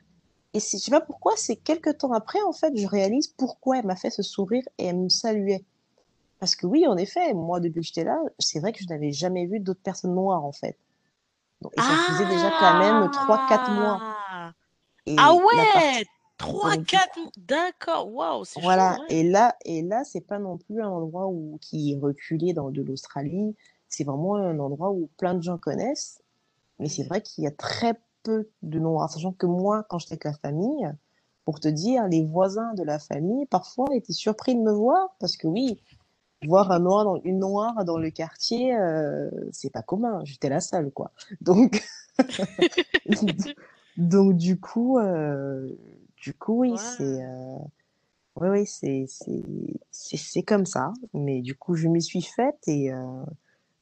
Et 0.55 0.61
si, 0.61 0.79
je 0.79 0.85
sais 0.85 0.91
pas 0.91 1.03
pourquoi, 1.03 1.35
c'est 1.37 1.57
quelques 1.57 1.99
temps 1.99 2.13
après, 2.13 2.41
en 2.43 2.53
fait, 2.53 2.75
je 2.75 2.87
réalise 2.87 3.29
pourquoi 3.29 3.79
elle 3.79 3.87
m'a 3.87 3.97
fait 3.97 4.11
ce 4.11 4.23
sourire 4.23 4.63
et 4.79 4.87
elle 4.87 4.99
me 4.99 5.09
saluait. 5.11 5.65
Parce 6.41 6.57
que 6.57 6.67
oui, 6.67 6.87
en 6.87 6.97
effet, 6.97 7.35
moi, 7.35 7.61
depuis 7.61 7.81
que 7.83 7.87
j'étais 7.87 8.05
là, 8.05 8.19
c'est 8.39 8.61
vrai 8.61 8.73
que 8.73 8.81
je 8.83 8.89
n'avais 8.89 9.13
jamais 9.13 9.47
vu 9.47 9.61
d'autres 9.61 9.83
personnes 9.83 10.15
noires, 10.15 10.45
en 10.45 10.53
fait. 10.53 10.79
Donc, 11.63 11.73
et 11.77 11.81
ça 11.81 11.97
faisait 12.09 12.27
déjà 12.27 12.51
quand 12.59 12.79
même 12.79 13.11
trois, 13.11 13.47
quatre 13.49 13.71
mois. 13.71 13.99
ah, 14.01 14.53
ah 15.19 15.35
ouais, 15.35 15.43
partie, 15.75 16.07
trois, 16.39 16.71
donc 16.77 16.81
du 16.81 16.85
quatre, 16.87 17.13
coup, 17.13 17.31
d'accord, 17.37 18.13
waouh, 18.13 18.45
voilà. 18.63 18.97
Et 19.09 19.23
là, 19.29 19.57
et 19.65 19.83
là, 19.83 20.05
c'est 20.05 20.23
pas 20.23 20.39
non 20.39 20.57
plus 20.57 20.83
un 20.83 20.89
endroit 20.89 21.27
où, 21.27 21.59
qui 21.61 21.93
est 21.93 21.99
reculé 21.99 22.53
dans 22.53 22.71
de 22.71 22.83
l'Australie. 22.83 23.55
C'est 23.89 24.05
vraiment 24.05 24.37
un 24.37 24.59
endroit 24.59 24.91
où 24.91 25.11
plein 25.19 25.35
de 25.35 25.43
gens 25.43 25.59
connaissent. 25.59 26.23
Mais 26.79 26.89
c'est 26.89 27.05
vrai 27.05 27.21
qu'il 27.21 27.45
y 27.45 27.47
a 27.47 27.51
très 27.51 27.95
peu 28.23 28.49
de 28.63 28.79
Noirs. 28.79 29.11
Sachant 29.11 29.33
que 29.33 29.47
moi, 29.47 29.85
quand 29.89 29.99
j'étais 29.99 30.13
avec 30.13 30.25
la 30.25 30.33
famille, 30.33 30.91
pour 31.45 31.61
te 31.61 31.69
dire, 31.69 32.07
les 32.07 32.25
voisins 32.25 32.73
de 32.75 32.83
la 32.83 32.99
famille, 32.99 33.45
parfois, 33.47 33.87
étaient 33.93 34.13
surpris 34.13 34.55
de 34.55 34.61
me 34.61 34.73
voir. 34.73 35.09
Parce 35.19 35.37
que 35.37 35.47
oui, 35.47 35.79
voir 36.47 36.71
un 36.73 36.79
noir 36.81 37.05
dans, 37.05 37.21
une 37.23 37.39
noire 37.39 37.85
dans 37.85 37.99
le 37.99 38.11
quartier, 38.11 38.75
euh, 38.77 39.31
c'est 39.53 39.71
pas 39.71 39.83
commun. 39.83 40.21
J'étais 40.25 40.49
la 40.49 40.61
seule, 40.61 40.91
quoi. 40.91 41.13
Donc, 41.41 41.83
donc 43.97 44.37
du 44.37 44.59
coup, 44.59 44.99
euh, 44.99 45.69
du 46.17 46.35
coup, 46.35 46.61
oui, 46.61 46.75
c'est, 46.79 47.23
euh, 47.23 47.57
Oui, 48.41 48.49
oui, 48.49 48.67
c'est 48.67 49.05
c'est 49.09 49.43
c'est 49.91 50.43
comme 50.43 50.67
ça. 50.67 50.93
Mais 51.15 51.41
du 51.43 51.55
coup, 51.55 51.75
je 51.75 51.89
m'y 51.89 52.03
suis 52.03 52.23
faite 52.23 52.59
et 52.67 52.93
euh, 52.93 53.23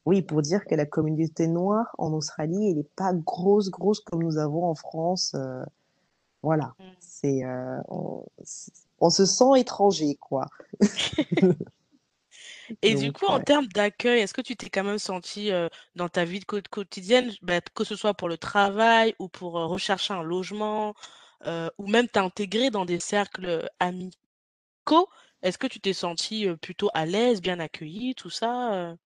oui, 0.07 0.23
pour 0.23 0.43
dire 0.43 0.65
que 0.65 0.75
la 0.75 0.87
communauté 0.87 1.47
noire 1.49 1.95
en 1.99 2.13
Australie, 2.13 2.71
elle 2.71 2.77
n'est 2.79 2.83
pas 2.97 3.13
grosse, 3.13 3.71
grosse 3.71 4.01
comme 4.01 4.23
nous 4.23 4.39
avons 4.39 4.65
en 4.65 4.75
France. 4.75 5.33
euh, 5.35 5.65
voilà, 6.43 6.75
Mm. 6.79 6.85
c'est 7.01 7.45
euh, 7.45 7.79
on, 7.89 8.25
on 9.01 9.11
se 9.11 9.27
sent 9.27 9.59
étranger, 9.59 10.17
quoi. 10.21 10.47
Et 12.83 12.95
du 12.95 13.13
coup, 13.13 13.27
en 13.27 13.41
ouais. 13.41 13.43
termes 13.43 13.67
d'accueil, 13.69 14.21
est-ce 14.21 14.35
que 14.35 14.41
tu 14.41 14.57
t'es 14.57 14.71
quand 14.71 14.85
même 14.85 14.99
senti 14.99 15.51
euh, 15.53 15.69
dans 15.95 16.09
ta 16.09 16.25
vie 16.25 16.41
de 16.41 16.45
co- 16.45 16.61
quotidienne, 16.71 17.33
bah, 17.43 17.61
que 17.61 17.85
ce 17.85 17.97
soit 17.97 18.15
pour 18.15 18.29
le 18.29 18.39
travail 18.39 19.15
ou 19.19 19.29
pour 19.29 19.59
euh, 19.59 19.67
rechercher 19.67 20.15
un 20.15 20.23
logement, 20.23 20.95
euh, 21.47 21.69
ou 21.79 21.87
même 21.89 22.09
t'intégrer 22.09 22.71
dans 22.71 22.85
des 22.85 23.01
cercles 23.01 23.69
amicaux, 23.81 24.17
est-ce 25.43 25.59
que 25.59 25.67
tu 25.69 25.81
t'es 25.81 25.93
senti 25.93 26.47
plutôt 26.63 26.91
à 26.95 27.07
l'aise, 27.07 27.41
bien 27.43 27.61
accueilli, 27.61 28.15
tout 28.15 28.31
ça? 28.31 28.97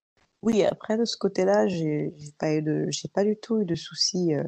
Oui, 0.42 0.62
après 0.64 0.96
de 0.98 1.04
ce 1.04 1.16
côté-là, 1.16 1.68
j'ai 1.68 2.12
j'ai 2.18 2.32
pas 2.38 2.54
eu 2.54 2.62
de, 2.62 2.86
j'ai 2.90 3.08
pas 3.08 3.24
du 3.24 3.36
tout 3.36 3.60
eu 3.60 3.64
de 3.64 3.74
soucis 3.76 4.34
euh, 4.34 4.42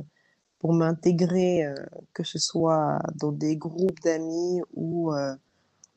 pour 0.61 0.75
m'intégrer, 0.75 1.65
euh, 1.67 1.75
que 2.15 2.25
ce 2.25 2.39
soit 2.39 2.99
dans 3.21 3.33
des 3.33 3.57
groupes 3.57 4.01
d'amis 4.03 4.61
ou 4.75 5.12
euh, 5.15 5.35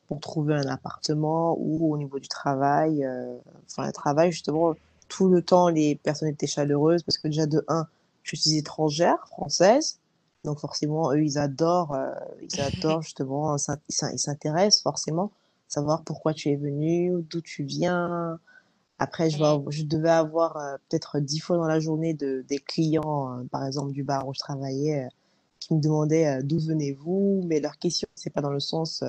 pour 0.08 0.20
trouver 0.20 0.54
un 0.54 0.66
appartement 0.68 1.56
ou 1.58 1.92
au 1.94 1.98
niveau 1.98 2.18
du 2.20 2.28
travail. 2.28 3.04
euh, 3.04 3.36
enfin, 3.70 3.86
le 3.86 3.92
travail, 3.92 4.32
justement, 4.32 4.74
tout 5.08 5.28
le 5.28 5.42
temps, 5.42 5.68
les 5.68 5.96
personnes 5.96 6.28
étaient 6.28 6.46
chaleureuses 6.48 7.02
parce 7.04 7.18
que 7.18 7.28
déjà, 7.28 7.46
de 7.46 7.64
un, 7.68 7.86
je 8.24 8.36
suis 8.36 8.56
étrangère, 8.58 9.18
française. 9.28 9.98
Donc 10.44 10.60
forcément, 10.60 11.12
eux, 11.12 11.22
ils 11.24 11.38
adorent, 11.38 11.94
euh, 11.94 12.12
ils 12.42 12.60
adorent 12.60 13.02
justement, 13.04 13.56
ils 13.56 13.60
s'in- 13.60 14.12
ils 14.12 14.18
s'intéressent 14.18 14.82
forcément. 14.82 15.32
savoir 15.68 16.02
pourquoi 16.04 16.34
tu 16.34 16.50
es 16.50 16.56
venu, 16.56 17.12
d'où 17.30 17.40
tu 17.42 17.64
viens. 17.64 18.38
Après, 18.98 19.30
je, 19.30 19.38
vais- 19.38 19.70
je 19.70 19.84
devais 19.84 20.10
avoir 20.10 20.56
euh, 20.56 20.76
peut-être 20.88 21.20
dix 21.20 21.40
fois 21.40 21.56
dans 21.56 21.66
la 21.68 21.80
journée 21.80 22.14
de, 22.14 22.44
des 22.48 22.58
clients, 22.58 23.38
euh, 23.40 23.44
par 23.50 23.66
exemple 23.66 23.92
du 23.92 24.04
bar 24.04 24.26
où 24.28 24.34
je 24.34 24.40
travaillais, 24.40 25.08
qui 25.60 25.74
me 25.74 25.80
demandaient 25.80 26.42
d'où 26.44 26.58
venez-vous, 26.60 27.42
mais 27.46 27.60
leur 27.60 27.78
question, 27.78 28.08
c'est 28.14 28.30
pas 28.30 28.40
dans 28.42 28.50
le 28.52 28.60
sens 28.60 29.02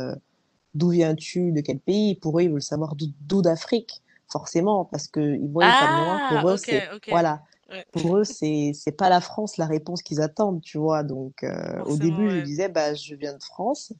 d'où 0.73 0.89
viens-tu, 0.89 1.51
de 1.51 1.61
quel 1.61 1.79
pays? 1.79 2.15
Pour 2.15 2.39
eux, 2.39 2.43
ils 2.43 2.51
veulent 2.51 2.61
savoir 2.61 2.95
d'où 2.95 3.41
d'Afrique, 3.41 4.01
forcément, 4.27 4.85
parce 4.85 5.07
que 5.07 5.35
ils 5.35 5.47
voient. 5.49 5.65
Ah, 5.65 6.27
Pour 6.29 6.49
eux, 6.49 6.57
c'est 6.57 6.83
voilà, 7.09 7.41
Ouais, 7.71 7.85
pour 7.91 8.17
eux, 8.17 8.23
c'est 8.23 8.71
c'est 8.73 8.91
pas 8.91 9.09
la 9.09 9.21
France 9.21 9.57
la 9.57 9.65
réponse 9.67 10.01
qu'ils 10.01 10.21
attendent, 10.21 10.61
tu 10.61 10.77
vois. 10.77 11.03
Donc 11.03 11.43
euh, 11.43 11.83
au 11.85 11.97
début, 11.97 12.29
je 12.29 12.39
disais 12.39 12.69
bah 12.69 12.93
je 12.95 13.15
viens 13.15 13.33
de 13.33 13.43
France. 13.43 13.93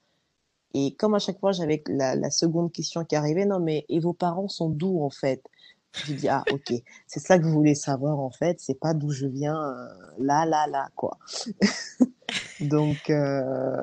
Et 0.74 0.96
comme 0.96 1.16
à 1.16 1.20
chaque 1.20 1.40
fois, 1.40 1.52
j'avais 1.52 1.84
la, 1.88 2.16
la 2.16 2.30
seconde 2.32 2.72
question 2.72 3.04
qui 3.04 3.16
arrivait, 3.16 3.46
non 3.46 3.60
mais 3.60 3.86
et 3.90 4.00
vos 4.00 4.14
parents 4.14 4.48
sont 4.48 4.70
d'où 4.70 5.02
en 5.04 5.10
fait? 5.10 5.44
J'ai 6.04 6.14
dit 6.14 6.30
ah 6.30 6.44
ok, 6.50 6.72
c'est 7.08 7.20
ça 7.20 7.38
que 7.40 7.44
vous 7.44 7.52
voulez 7.52 7.76
savoir 7.76 8.20
en 8.20 8.30
fait, 8.32 8.60
c'est 8.60 8.80
pas 8.80 8.94
d'où 8.94 9.10
je 9.12 9.26
viens, 9.28 9.58
euh, 9.60 9.88
là 10.20 10.46
là 10.46 10.68
là 10.68 10.90
quoi. 10.96 11.18
Donc 12.60 13.10
euh, 13.10 13.82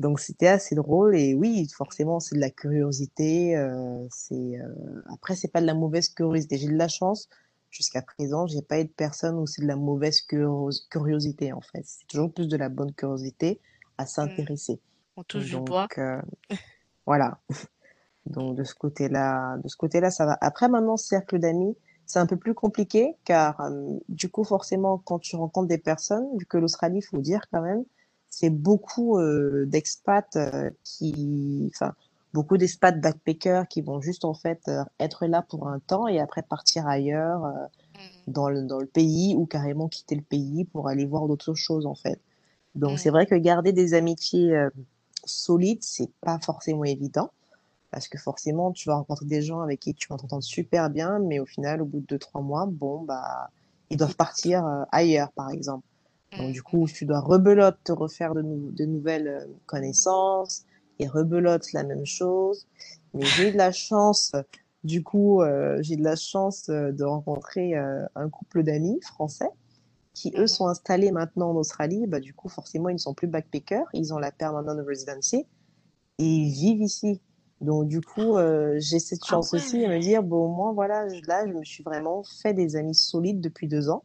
donc 0.00 0.18
c'était 0.20 0.48
assez 0.48 0.74
drôle 0.74 1.16
et 1.16 1.34
oui, 1.34 1.68
forcément 1.76 2.20
c'est 2.20 2.34
de 2.36 2.40
la 2.40 2.50
curiosité. 2.50 3.56
euh, 3.56 4.06
c'est 4.10 4.34
euh, 4.60 5.02
après 5.14 5.36
c'est 5.36 5.48
pas 5.48 5.60
de 5.60 5.66
la 5.66 5.74
mauvaise 5.74 6.08
curiosité. 6.08 6.58
J'ai 6.58 6.68
de 6.68 6.76
la 6.76 6.88
chance 6.88 7.28
jusqu'à 7.70 8.02
présent, 8.02 8.46
j'ai 8.48 8.62
pas 8.62 8.80
eu 8.80 8.84
de 8.84 8.90
personne 8.90 9.36
où 9.38 9.46
c'est 9.46 9.62
de 9.62 9.68
la 9.68 9.76
mauvaise 9.76 10.20
curios- 10.22 10.88
curiosité 10.90 11.52
en 11.52 11.60
fait. 11.60 11.82
C'est 11.84 12.06
toujours 12.08 12.32
plus 12.32 12.48
de 12.48 12.56
la 12.56 12.68
bonne 12.68 12.92
curiosité 12.94 13.60
à 13.98 14.04
Mm. 14.04 14.06
s'intéresser. 14.06 14.80
On 15.16 15.22
touche 15.24 15.46
du 15.46 15.56
Donc 15.56 15.68
bois. 15.68 15.88
euh, 15.98 16.20
voilà. 17.06 17.38
Donc 18.26 18.56
de 18.56 18.64
ce 18.64 18.74
côté-là, 18.74 19.56
de 19.58 19.68
ce 19.68 19.76
côté-là, 19.76 20.10
ça 20.10 20.26
va. 20.26 20.38
Après, 20.40 20.68
maintenant, 20.68 20.96
cercle 20.96 21.38
d'amis, 21.38 21.76
c'est 22.06 22.18
un 22.18 22.26
peu 22.26 22.36
plus 22.36 22.54
compliqué 22.54 23.16
car 23.24 23.60
euh, 23.60 23.98
du 24.08 24.28
coup, 24.30 24.44
forcément, 24.44 24.98
quand 24.98 25.18
tu 25.18 25.36
rencontres 25.36 25.68
des 25.68 25.78
personnes, 25.78 26.26
vu 26.38 26.46
que 26.46 26.58
l'Australie, 26.58 26.98
il 26.98 27.02
faut 27.02 27.18
dire 27.20 27.42
quand 27.52 27.62
même, 27.62 27.84
c'est 28.30 28.50
beaucoup 28.50 29.18
euh, 29.18 29.66
d'expats 29.66 30.36
euh, 30.36 30.70
qui, 30.84 31.70
enfin, 31.74 31.94
beaucoup 32.34 32.56
d'expats 32.58 33.00
backpackers 33.00 33.68
qui 33.68 33.82
vont 33.82 34.00
juste 34.00 34.24
en 34.24 34.34
fait 34.34 34.62
euh, 34.68 34.84
être 35.00 35.26
là 35.26 35.42
pour 35.42 35.68
un 35.68 35.80
temps 35.80 36.08
et 36.08 36.20
après 36.20 36.42
partir 36.42 36.86
ailleurs 36.88 37.44
euh, 37.46 37.66
Mm. 37.96 38.26
dans 38.28 38.48
le, 38.50 38.62
dans 38.64 38.78
le 38.80 38.86
pays 38.86 39.34
ou 39.36 39.46
carrément 39.46 39.88
quitter 39.88 40.14
le 40.16 40.22
pays 40.22 40.64
pour 40.66 40.88
aller 40.88 41.06
voir 41.06 41.26
d'autres 41.28 41.54
choses 41.54 41.86
en 41.86 41.94
fait. 41.94 42.20
Donc 42.76 42.98
c'est 43.00 43.10
Mm. 43.10 43.12
vrai 43.12 43.26
que 43.26 43.34
garder 43.36 43.72
des 43.72 43.94
amitiés 43.94 44.54
euh, 44.56 44.70
solides, 45.24 45.82
c'est 45.82 46.10
pas 46.22 46.38
forcément 46.40 46.84
évident. 46.84 47.30
Parce 47.90 48.08
que 48.08 48.18
forcément, 48.18 48.72
tu 48.72 48.88
vas 48.88 48.96
rencontrer 48.96 49.26
des 49.26 49.42
gens 49.42 49.60
avec 49.62 49.80
qui 49.80 49.94
tu 49.94 50.08
vas 50.08 50.16
t'entendre 50.18 50.42
super 50.44 50.90
bien, 50.90 51.18
mais 51.20 51.40
au 51.40 51.46
final, 51.46 51.82
au 51.82 51.86
bout 51.86 52.00
de 52.00 52.06
deux, 52.06 52.18
trois 52.18 52.40
mois, 52.42 52.66
bon, 52.66 53.02
bah, 53.02 53.50
ils 53.90 53.96
doivent 53.96 54.16
partir 54.16 54.64
euh, 54.66 54.84
ailleurs, 54.92 55.32
par 55.32 55.50
exemple. 55.50 55.84
Donc, 56.36 56.52
du 56.52 56.62
coup, 56.62 56.86
tu 56.88 57.04
dois 57.06 57.20
rebelote 57.20 57.78
te 57.84 57.92
refaire 57.92 58.34
de, 58.34 58.42
nou- 58.42 58.70
de 58.72 58.84
nouvelles 58.84 59.28
euh, 59.28 59.46
connaissances 59.66 60.64
et 60.98 61.08
rebelote 61.08 61.72
la 61.72 61.84
même 61.84 62.06
chose. 62.06 62.66
Mais 63.14 63.28
j'ai 63.28 63.48
eu 63.48 63.52
de 63.52 63.56
la 63.58 63.72
chance, 63.72 64.32
du 64.84 65.02
coup, 65.02 65.42
euh, 65.42 65.78
j'ai 65.82 65.96
de 65.96 66.04
la 66.04 66.16
chance 66.16 66.68
euh, 66.70 66.92
de 66.92 67.04
rencontrer 67.04 67.76
euh, 67.76 68.04
un 68.14 68.28
couple 68.30 68.62
d'amis 68.62 69.00
français 69.02 69.48
qui, 70.14 70.32
eux, 70.36 70.46
Mhm. 70.46 70.46
sont 70.46 70.68
installés 70.68 71.12
maintenant 71.12 71.50
en 71.52 71.56
Australie. 71.56 72.06
Bah, 72.06 72.20
du 72.20 72.34
coup, 72.34 72.48
forcément, 72.48 72.88
ils 72.90 72.94
ne 72.94 72.98
sont 72.98 73.14
plus 73.14 73.28
backpackers, 73.28 73.86
ils 73.94 74.14
ont 74.14 74.18
la 74.18 74.32
permanent 74.32 74.76
residency 74.84 75.46
et 76.18 76.24
ils 76.24 76.50
vivent 76.52 76.82
ici. 76.82 77.20
Donc, 77.60 77.88
du 77.88 78.00
coup, 78.00 78.36
euh, 78.38 78.76
j'ai 78.78 78.98
cette 78.98 79.24
Ah 79.28 79.36
chance 79.36 79.54
aussi 79.54 79.78
de 79.80 79.86
me 79.86 79.98
dire, 79.98 80.22
bon, 80.22 80.46
au 80.46 80.48
moins, 80.48 80.72
voilà, 80.72 81.08
je- 81.08 81.20
là, 81.28 81.46
je 81.46 81.52
me 81.52 81.64
suis 81.64 81.82
vraiment 81.84 82.22
fait 82.42 82.54
des 82.54 82.76
amis 82.76 82.94
solides 82.94 83.40
depuis 83.40 83.68
deux 83.68 83.90
ans. 83.90 84.04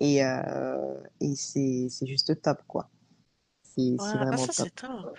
Et, 0.00 0.24
euh, 0.24 0.94
et 1.20 1.34
c'est, 1.36 1.88
c'est 1.90 2.06
juste 2.06 2.40
top, 2.42 2.62
quoi. 2.66 2.88
C'est, 3.62 3.96
c'est 3.98 3.98
Ouais. 3.98 4.08
Ah, 4.14 4.18
vraiment 4.18 4.36
ça, 4.36 4.52
top. 4.52 4.66
c'est 4.66 4.74
top. 4.74 5.18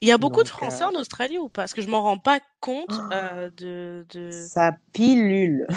Il 0.00 0.08
y 0.08 0.12
a 0.12 0.18
beaucoup 0.18 0.42
de 0.42 0.44
Donc, 0.44 0.48
Français 0.48 0.84
euh, 0.84 0.84
en 0.84 0.94
Australie 0.94 1.38
ou 1.38 1.48
pas? 1.48 1.62
Parce 1.62 1.74
que 1.74 1.82
je 1.82 1.88
m'en 1.88 2.02
rends 2.02 2.18
pas 2.18 2.40
compte 2.60 3.00
euh, 3.12 3.50
de, 3.56 4.06
de... 4.10 4.30
ça 4.30 4.76
pilule. 4.92 5.66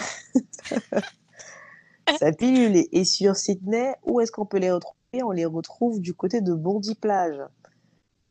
Ça 2.20 2.32
pilule. 2.34 2.86
Et 2.92 3.06
sur 3.06 3.36
Sydney, 3.36 3.94
où 4.04 4.20
est-ce 4.20 4.32
qu'on 4.32 4.46
peut 4.46 4.58
les 4.60 4.72
retrouver? 4.72 4.98
On 5.24 5.32
les 5.32 5.46
retrouve 5.46 6.02
du 6.02 6.14
côté 6.14 6.42
de 6.42 6.54
Bondi-Plage. 6.54 7.40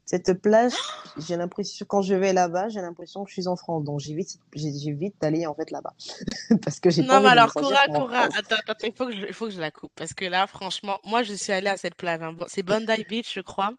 Cette 0.08 0.34
plage, 0.40 0.72
j'ai 1.18 1.36
l'impression, 1.36 1.84
quand 1.88 2.00
je 2.00 2.14
vais 2.14 2.32
là-bas, 2.32 2.68
j'ai 2.68 2.80
l'impression 2.80 3.24
que 3.24 3.28
je 3.30 3.34
suis 3.34 3.48
en 3.48 3.56
France. 3.56 3.82
Donc, 3.82 3.98
j'évite, 3.98 4.38
j'évite 4.54 5.16
d'aller, 5.20 5.46
en 5.46 5.54
fait, 5.54 5.72
là-bas. 5.72 5.94
Parce 6.62 6.78
que 6.78 6.90
j'ai 6.90 7.02
pas 7.02 7.14
Non, 7.16 7.20
mais 7.24 7.30
alors, 7.30 7.52
Cora, 7.52 7.86
Cora, 7.88 8.20
attends, 8.36 8.54
attends, 8.68 8.86
il 8.86 8.92
faut 8.96 9.06
que 9.06 9.12
je, 9.16 9.26
il 9.26 9.32
faut 9.34 9.46
que 9.46 9.50
je 9.52 9.60
la 9.60 9.72
coupe. 9.72 9.90
Parce 9.96 10.14
que 10.14 10.24
là, 10.24 10.46
franchement, 10.46 11.00
moi, 11.04 11.24
je 11.24 11.34
suis 11.34 11.52
allée 11.52 11.68
à 11.68 11.76
cette 11.76 11.96
plage. 11.96 12.22
hein. 12.22 12.36
C'est 12.46 12.62
Bondi 12.62 13.04
Beach, 13.08 13.32
je 13.34 13.40
crois. 13.40 13.72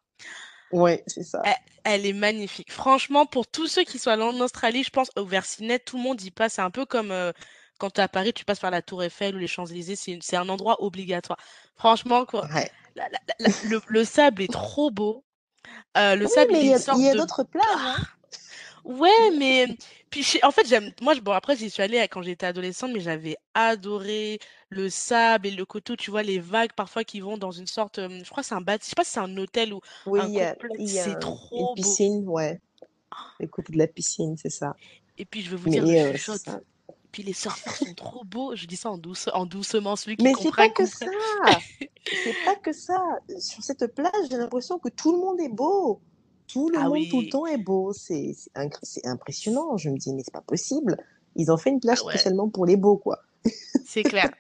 Ouais, 0.73 1.01
c'est 1.07 1.23
ça. 1.23 1.41
Elle, 1.45 1.55
elle 1.86 2.05
est 2.05 2.11
magnifique. 2.13 2.73
Franchement, 2.73 3.25
pour 3.25 3.47
tous 3.47 3.67
ceux 3.67 3.86
qui 3.86 3.97
sont 3.97 4.09
allés 4.09 4.23
en 4.23 4.38
Australie, 4.41 4.84
je 4.84 4.89
pense, 4.89 5.09
au 5.15 5.23
Versinet, 5.23 5.80
tout 5.80 5.95
le 5.95 6.03
monde 6.03 6.21
y 6.21 6.30
passe. 6.32 6.55
C'est 6.55 6.61
un 6.61 6.71
peu 6.71 6.86
comme 6.86 7.11
euh, 7.11 7.32
quand 7.80 7.89
tu 7.91 8.01
es 8.01 8.03
à 8.03 8.09
Paris, 8.09 8.34
tu 8.34 8.43
passes 8.43 8.59
par 8.59 8.71
la 8.71 8.82
Tour 8.82 9.01
Eiffel 9.01 9.34
ou 9.34 9.39
les 9.39 9.47
Champs-Élysées. 9.47 9.95
C'est 9.95 10.36
un 10.36 10.49
endroit 10.49 10.84
obligatoire. 10.84 11.39
Franchement, 11.78 12.25
quoi, 12.25 12.45
Ouais. 12.53 12.69
la- 12.97 13.07
la- 13.07 13.19
la- 13.39 13.47
le, 13.69 13.82
le 13.88 14.03
sable 14.03 14.41
est 14.41 14.51
trop 14.51 14.91
beau. 14.91 15.23
Euh, 15.97 16.15
le 16.15 16.26
Oui, 16.26 16.32
sable, 16.32 16.51
mais 16.51 16.61
il 16.61 16.68
y 16.68 16.74
a, 16.74 16.78
y 16.78 17.11
de... 17.11 17.18
d'autres 17.18 17.43
plages, 17.43 17.65
hein. 17.86 17.97
Ouais, 18.86 19.09
mais 19.38 19.68
puis 20.09 20.26
en 20.43 20.51
fait 20.51 20.65
j'aime 20.65 20.91
moi 21.01 21.13
je- 21.13 21.20
bon 21.20 21.34
après 21.34 21.57
j'y 21.57 21.70
suis 21.70 21.84
allée 21.84 21.99
quand 22.09 22.22
j'étais 22.22 22.45
adolescente 22.45 22.91
mais 22.93 23.01
j'avais 23.01 23.36
adoré 23.53 24.39
le 24.70 24.89
sable 24.89 25.47
et 25.47 25.51
le 25.51 25.65
coteau 25.65 25.97
tu 25.97 26.09
vois 26.11 26.24
les 26.24 26.39
vagues 26.39 26.72
parfois 26.74 27.03
qui 27.03 27.20
vont 27.20 27.38
dans 27.38 27.51
une 27.51 27.68
sorte 27.68 27.99
euh, 27.99 28.07
je 28.24 28.30
crois 28.30 28.43
que 28.43 28.47
c'est 28.47 28.55
un 28.55 28.61
bâtiment 28.61 28.86
je 28.86 28.89
sais 28.89 28.95
pas 28.95 29.03
si 29.03 29.11
c'est 29.11 29.20
un 29.20 29.36
hôtel 29.38 29.74
ou 29.74 29.82
Oui, 30.05 30.22
un 30.22 30.30
complexe 30.30 30.84
c'est 30.86 30.99
a 31.01 31.20
une 31.20 31.20
trop 31.20 31.76
beau 31.76 31.76
piscine, 31.76 32.24
ouais. 32.30 32.59
Écoute, 33.39 33.72
de 33.72 33.78
la 33.78 33.88
piscine, 33.88 34.38
c'est 34.38 34.49
ça. 34.49 34.76
et 35.18 35.26
puis 35.26 35.41
je 35.41 35.49
vais 35.49 35.57
vous 35.57 35.70
dire 35.70 35.86
je 35.86 36.32
euh. 36.49 36.61
Puis 37.12 37.24
les 37.24 37.34
surfeurs 37.34 37.74
sont 37.76 37.93
trop 37.93 38.24
beaux 38.24 38.55
je 38.55 38.66
dis 38.66 38.76
ça 38.76 38.91
en 38.91 38.97
douce 38.97 39.30
en 39.34 39.45
doucement 39.45 39.95
celui 39.95 40.18
qui 40.18 40.24
Mais 40.24 40.34
c'est 40.39 40.55
pas 40.55 40.70
que 40.70 40.84
comprend 40.84 40.86
ça. 40.86 41.60
C'est 42.10 42.45
pas 42.45 42.55
que 42.55 42.74
ça. 42.74 42.97
Sur 43.39 43.64
cette 43.64 43.93
plage, 43.93 44.12
j'ai 44.30 44.38
l'impression 44.38 44.80
que 44.80 44.89
tout 44.89 45.12
le 45.12 45.20
monde 45.20 45.39
est 45.41 45.49
beau. 45.49 46.01
Tout 46.47 46.70
le 46.70 46.78
ah 46.80 46.88
monde, 46.88 47.10
tout 47.10 47.22
le 47.22 47.30
temps 47.30 47.45
est 47.45 47.58
beau. 47.58 47.91
C'est 47.93 48.34
impressionnant. 49.03 49.78
Je 49.78 49.89
me 49.89 49.97
dis, 49.97 50.14
mais 50.14 50.24
c'est 50.24 50.34
pas 50.34 50.41
possible. 50.41 50.97
Ils 51.36 51.51
ont 51.51 51.58
fait 51.58 51.70
une 51.70 51.80
plage 51.80 51.99
ah 52.01 52.05
ouais 52.05 52.14
spécialement 52.14 52.49
pour 52.49 52.66
les 52.66 52.78
beaux, 52.78 52.97
quoi. 52.97 53.20
c'est 53.86 54.03
clair 54.03 54.32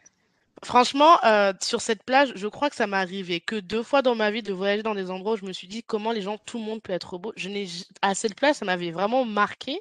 Franchement, 0.63 1.23
euh, 1.23 1.53
sur 1.61 1.81
cette 1.81 2.01
plage, 2.01 2.31
je 2.35 2.47
crois 2.47 2.71
que 2.71 2.75
ça 2.75 2.87
m'est 2.87 2.97
arrivé 2.97 3.39
que 3.39 3.57
deux 3.57 3.83
fois 3.83 4.01
dans 4.01 4.15
ma 4.15 4.31
vie 4.31 4.41
de 4.41 4.51
voyager 4.51 4.81
dans 4.81 4.95
des 4.95 5.11
endroits 5.11 5.33
où 5.33 5.37
je 5.37 5.45
me 5.45 5.53
suis 5.53 5.67
dit 5.67 5.83
comment 5.83 6.11
les 6.11 6.23
gens, 6.23 6.39
tout 6.45 6.57
le 6.57 6.63
monde 6.63 6.81
peut 6.81 6.93
être 6.93 7.19
beau. 7.19 7.31
Je 7.35 7.49
n'ai, 7.49 7.67
à 8.01 8.15
cette 8.15 8.33
plage, 8.33 8.55
ça 8.55 8.65
m'avait 8.65 8.89
vraiment 8.89 9.23
marqué. 9.23 9.79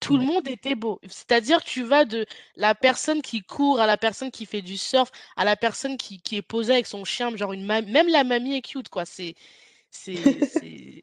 Tout 0.00 0.18
le 0.18 0.24
monde 0.24 0.46
était 0.48 0.74
beau. 0.74 1.00
C'est-à-dire, 1.08 1.62
tu 1.62 1.82
vas 1.82 2.04
de 2.04 2.26
la 2.54 2.74
personne 2.74 3.22
qui 3.22 3.42
court 3.42 3.80
à 3.80 3.86
la 3.86 3.96
personne 3.96 4.30
qui 4.30 4.44
fait 4.46 4.62
du 4.62 4.76
surf, 4.76 5.10
à 5.36 5.44
la 5.44 5.56
personne 5.56 5.96
qui, 5.96 6.20
qui 6.20 6.36
est 6.36 6.42
posée 6.42 6.74
avec 6.74 6.86
son 6.86 7.04
chien, 7.04 7.34
genre 7.36 7.52
une 7.52 7.64
même 7.66 8.08
la 8.08 8.22
mamie 8.24 8.56
est 8.56 8.62
cute, 8.62 8.88
quoi. 8.88 9.04
C'est, 9.06 9.34
c'est, 9.90 11.02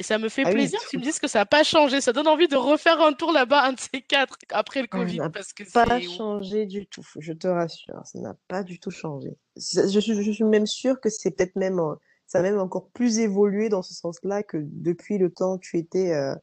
ça 0.00 0.18
me 0.18 0.28
fait 0.28 0.42
Ah 0.44 0.48
oui, 0.48 0.54
plaisir 0.54 0.80
qu'ils 0.80 0.98
tout. 0.98 1.04
me 1.04 1.10
disent 1.10 1.18
que 1.18 1.28
ça 1.28 1.40
n'a 1.40 1.46
pas 1.46 1.62
changé. 1.64 2.00
Ça 2.00 2.12
donne 2.12 2.28
envie 2.28 2.48
de 2.48 2.56
refaire 2.56 3.00
un 3.00 3.12
tour 3.12 3.32
là-bas, 3.32 3.64
un 3.66 3.72
de 3.74 3.80
ces 3.80 4.00
quatre, 4.00 4.36
après 4.50 4.80
le 4.80 4.88
Ça 4.90 4.98
Covid, 4.98 5.18
n'a 5.18 5.30
parce 5.30 5.52
que 5.52 5.64
pas 5.70 6.00
changé 6.00 6.66
du 6.66 6.86
tout. 6.86 7.06
Je 7.18 7.32
te 7.32 7.46
rassure. 7.46 8.00
Ça 8.04 8.18
n'a 8.20 8.34
pas 8.48 8.62
du 8.62 8.78
tout 8.80 8.90
changé. 8.90 9.30
Ça- 9.56 9.86
Je, 9.86 10.00
suis 10.00 10.22
je 10.22 10.30
suis 10.32 10.44
même 10.44 10.66
sûre 10.66 11.00
que 11.00 11.10
c'est 11.10 11.32
peut-être 11.32 11.56
même, 11.56 11.78
euh, 11.78 11.94
ça 12.26 12.38
a 12.38 12.42
même 12.42 12.58
encore 12.58 12.88
plus 12.90 13.18
évolué 13.18 13.68
dans 13.68 13.82
ce 13.82 13.92
sens-là 13.92 14.42
que 14.42 14.56
depuis 14.62 15.18
le 15.18 15.30
temps 15.30 15.58
que 15.58 15.66
tu 15.66 15.76
étais, 15.78 16.12
euh, 16.12 16.34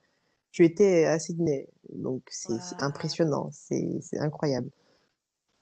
tu 0.51 0.65
étais 0.65 1.05
à 1.05 1.17
Sydney. 1.19 1.67
Donc, 1.93 2.23
c'est 2.29 2.59
impressionnant. 2.79 3.49
C'est 3.51 3.99
incroyable. 4.19 4.69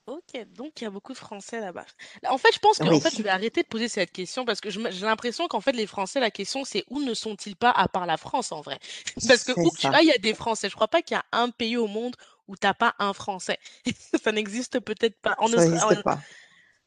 Ok, 0.07 0.38
donc 0.53 0.80
il 0.82 0.84
y 0.84 0.88
a 0.88 0.91
beaucoup 0.91 1.13
de 1.13 1.17
Français 1.17 1.59
là-bas. 1.59 1.86
Là, 2.21 2.32
En 2.32 2.38
fait, 2.38 2.53
je 2.53 2.59
pense 2.59 2.78
que 2.78 2.88
en 2.88 2.99
Oui, 2.99 2.99
fait, 2.99 3.15
je 3.17 3.23
vais 3.23 3.30
arrêter 3.30 3.63
de 3.63 3.67
poser 3.67 3.88
cette 3.88 4.11
question 4.11 4.45
parce 4.45 4.61
que 4.61 4.69
j'ai 4.69 4.80
l'impression 5.05 5.47
qu'en 5.47 5.61
fait, 5.61 5.71
les 5.71 5.88
Français, 5.88 6.19
la 6.19 6.30
question, 6.30 6.63
c'est 6.63 6.84
où 6.91 7.01
ne 7.01 7.15
sont-ils 7.15 7.55
pas 7.55 7.71
à 7.71 7.88
part 7.88 8.05
la 8.05 8.17
France 8.17 8.51
en 8.51 8.61
vrai? 8.61 8.80
Parce 9.28 9.43
que 9.43 9.53
où 9.63 9.71
que 9.71 9.80
tu 9.80 9.88
ça. 9.88 9.89
ailles, 9.93 10.05
il 10.05 10.09
y 10.09 10.13
a 10.13 10.19
des 10.19 10.36
Français. 10.36 10.69
Je 10.69 10.76
crois 10.76 10.88
pas 10.88 11.01
qu'il 11.01 11.15
y 11.15 11.17
a 11.17 11.26
un 11.32 11.49
pays 11.49 11.76
au 11.78 11.88
monde 11.88 12.15
où 12.47 12.55
t'as 12.55 12.76
pas 12.76 12.93
un 12.99 13.13
Français. 13.13 13.57
Ça 14.23 14.32
n'existe 14.32 14.80
peut-être 14.80 15.19
pas. 15.21 15.36
En 15.39 15.47
Ça 15.47 15.61
n'existe 15.61 15.95
pas. 16.03 16.19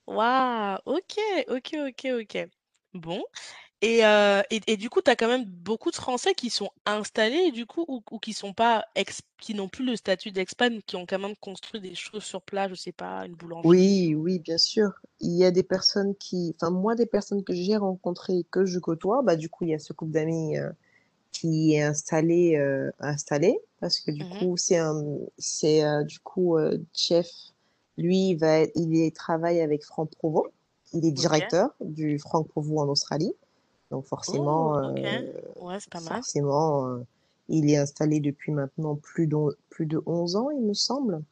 Waouh, 0.07 0.79
ok, 0.87 1.15
ok, 1.49 1.71
ok, 1.89 2.03
ok. 2.23 2.49
Bon. 2.95 3.23
Et, 3.81 4.05
euh, 4.05 4.43
et, 4.51 4.61
et 4.67 4.77
du 4.77 4.91
coup, 4.91 5.03
tu 5.03 5.11
as 5.11 5.17
quand 5.17 5.29
même 5.29 5.45
beaucoup 5.45 5.91
de 5.91 5.97
Français 5.97 6.35
qui 6.35 6.51
sont 6.51 6.71
installés, 6.85 7.53
du 7.53 7.65
coup, 7.67 7.85
ou, 7.89 8.03
ou 8.11 8.19
qui 8.19 8.33
sont 8.33 8.53
pas 8.53 8.85
ex 8.97 9.23
qui 9.41 9.55
n'ont 9.55 9.69
plus 9.69 9.85
le 9.85 9.95
statut 9.97 10.33
d'expat, 10.33 10.73
mais 10.73 10.83
qui 10.83 10.97
ont 10.97 11.07
quand 11.07 11.19
même 11.21 11.37
construit 11.37 11.81
des 11.81 11.95
choses 11.95 12.25
sur 12.25 12.43
place, 12.43 12.71
je 12.71 12.75
sais 12.75 12.93
pas, 12.93 13.25
une 13.27 13.35
boulangerie? 13.37 13.65
Oui, 13.65 14.15
oui, 14.15 14.39
bien 14.39 14.59
sûr. 14.59 14.91
Il 15.21 15.33
y 15.37 15.45
a 15.45 15.51
des 15.51 15.65
personnes 15.65 16.15
qui, 16.17 16.55
enfin, 16.61 16.71
moi, 16.71 16.95
des 16.95 17.07
personnes 17.07 17.43
que 17.43 17.53
j'ai 17.55 17.77
rencontrées, 17.77 18.45
que 18.51 18.65
je 18.67 18.79
côtoie, 18.79 19.23
bah, 19.23 19.35
du 19.37 19.49
coup, 19.49 19.65
il 19.65 19.71
y 19.71 19.75
a 19.75 19.79
ce 19.81 19.93
couple 19.93 20.13
d'amis, 20.13 20.57
euh, 20.59 20.71
qui 21.33 21.75
est 21.75 21.83
installé, 21.83 22.57
euh, 22.59 22.91
installé 23.01 23.59
parce 23.81 24.01
que 24.01 24.11
du 24.13 24.25
Mhm. 24.25 24.27
coup, 24.27 24.57
c'est 24.57 24.79
un, 24.79 25.05
c'est 25.39 25.83
du 26.07 26.21
coup 26.21 26.57
Jeff, 26.95 27.29
lui, 27.99 28.31
il 28.31 28.37
va, 28.37 28.63
il 28.77 29.13
travaille 29.13 29.61
avec 29.61 29.85
Franck 29.85 30.11
Provost. 30.17 30.53
Il 30.95 31.07
est 31.07 31.13
directeur 31.13 31.71
du 31.81 32.19
Franck 32.19 32.49
Provost 32.49 32.79
en 32.81 32.89
Australie. 32.91 33.35
Donc 33.91 34.05
Oh, 34.05 34.09
forcément, 34.09 34.75
ok. 34.75 35.05
euh, 35.05 35.33
Ouais, 35.61 35.81
c'est 35.81 35.91
pas 35.93 36.01
mal. 36.01 36.15
forcément, 36.15 36.89
euh, 36.89 36.99
il 37.49 37.71
est 37.71 37.77
installé 37.77 38.21
depuis 38.21 38.53
maintenant 38.53 38.97
plus 38.97 39.27
de, 39.27 39.37
plus 39.71 39.87
de 39.87 40.03
11 40.07 40.37
ans, 40.37 40.51
il 40.51 40.63
me 40.63 40.75
semble. 40.75 41.23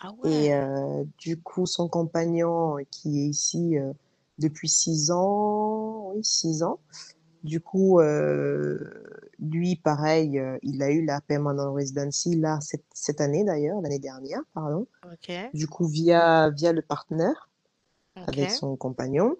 Ah 0.00 0.12
Et 0.24 0.54
euh, 0.54 1.04
du 1.18 1.40
coup, 1.40 1.66
son 1.66 1.88
compagnon 1.88 2.76
qui 2.90 3.20
est 3.20 3.26
ici 3.28 3.78
euh, 3.78 3.92
depuis 4.38 4.68
6 4.68 5.10
ans, 5.10 6.12
oui, 6.14 6.22
6 6.22 6.62
ans. 6.62 6.78
Du 7.44 7.60
coup, 7.60 8.00
euh, 8.00 8.78
lui, 9.38 9.76
pareil, 9.76 10.40
il 10.62 10.82
a 10.82 10.90
eu 10.90 11.04
la 11.04 11.20
permanent 11.20 11.72
residency 11.72 12.34
là 12.34 12.58
cette, 12.60 12.84
cette 12.92 13.20
année 13.20 13.44
d'ailleurs, 13.44 13.80
l'année 13.80 14.00
dernière, 14.00 14.42
pardon. 14.54 14.86
Ok. 15.04 15.32
Du 15.54 15.66
coup, 15.68 15.86
via 15.86 16.50
via 16.50 16.72
le 16.72 16.82
partenaire 16.82 17.48
avec 18.16 18.50
son 18.50 18.76
compagnon. 18.76 19.36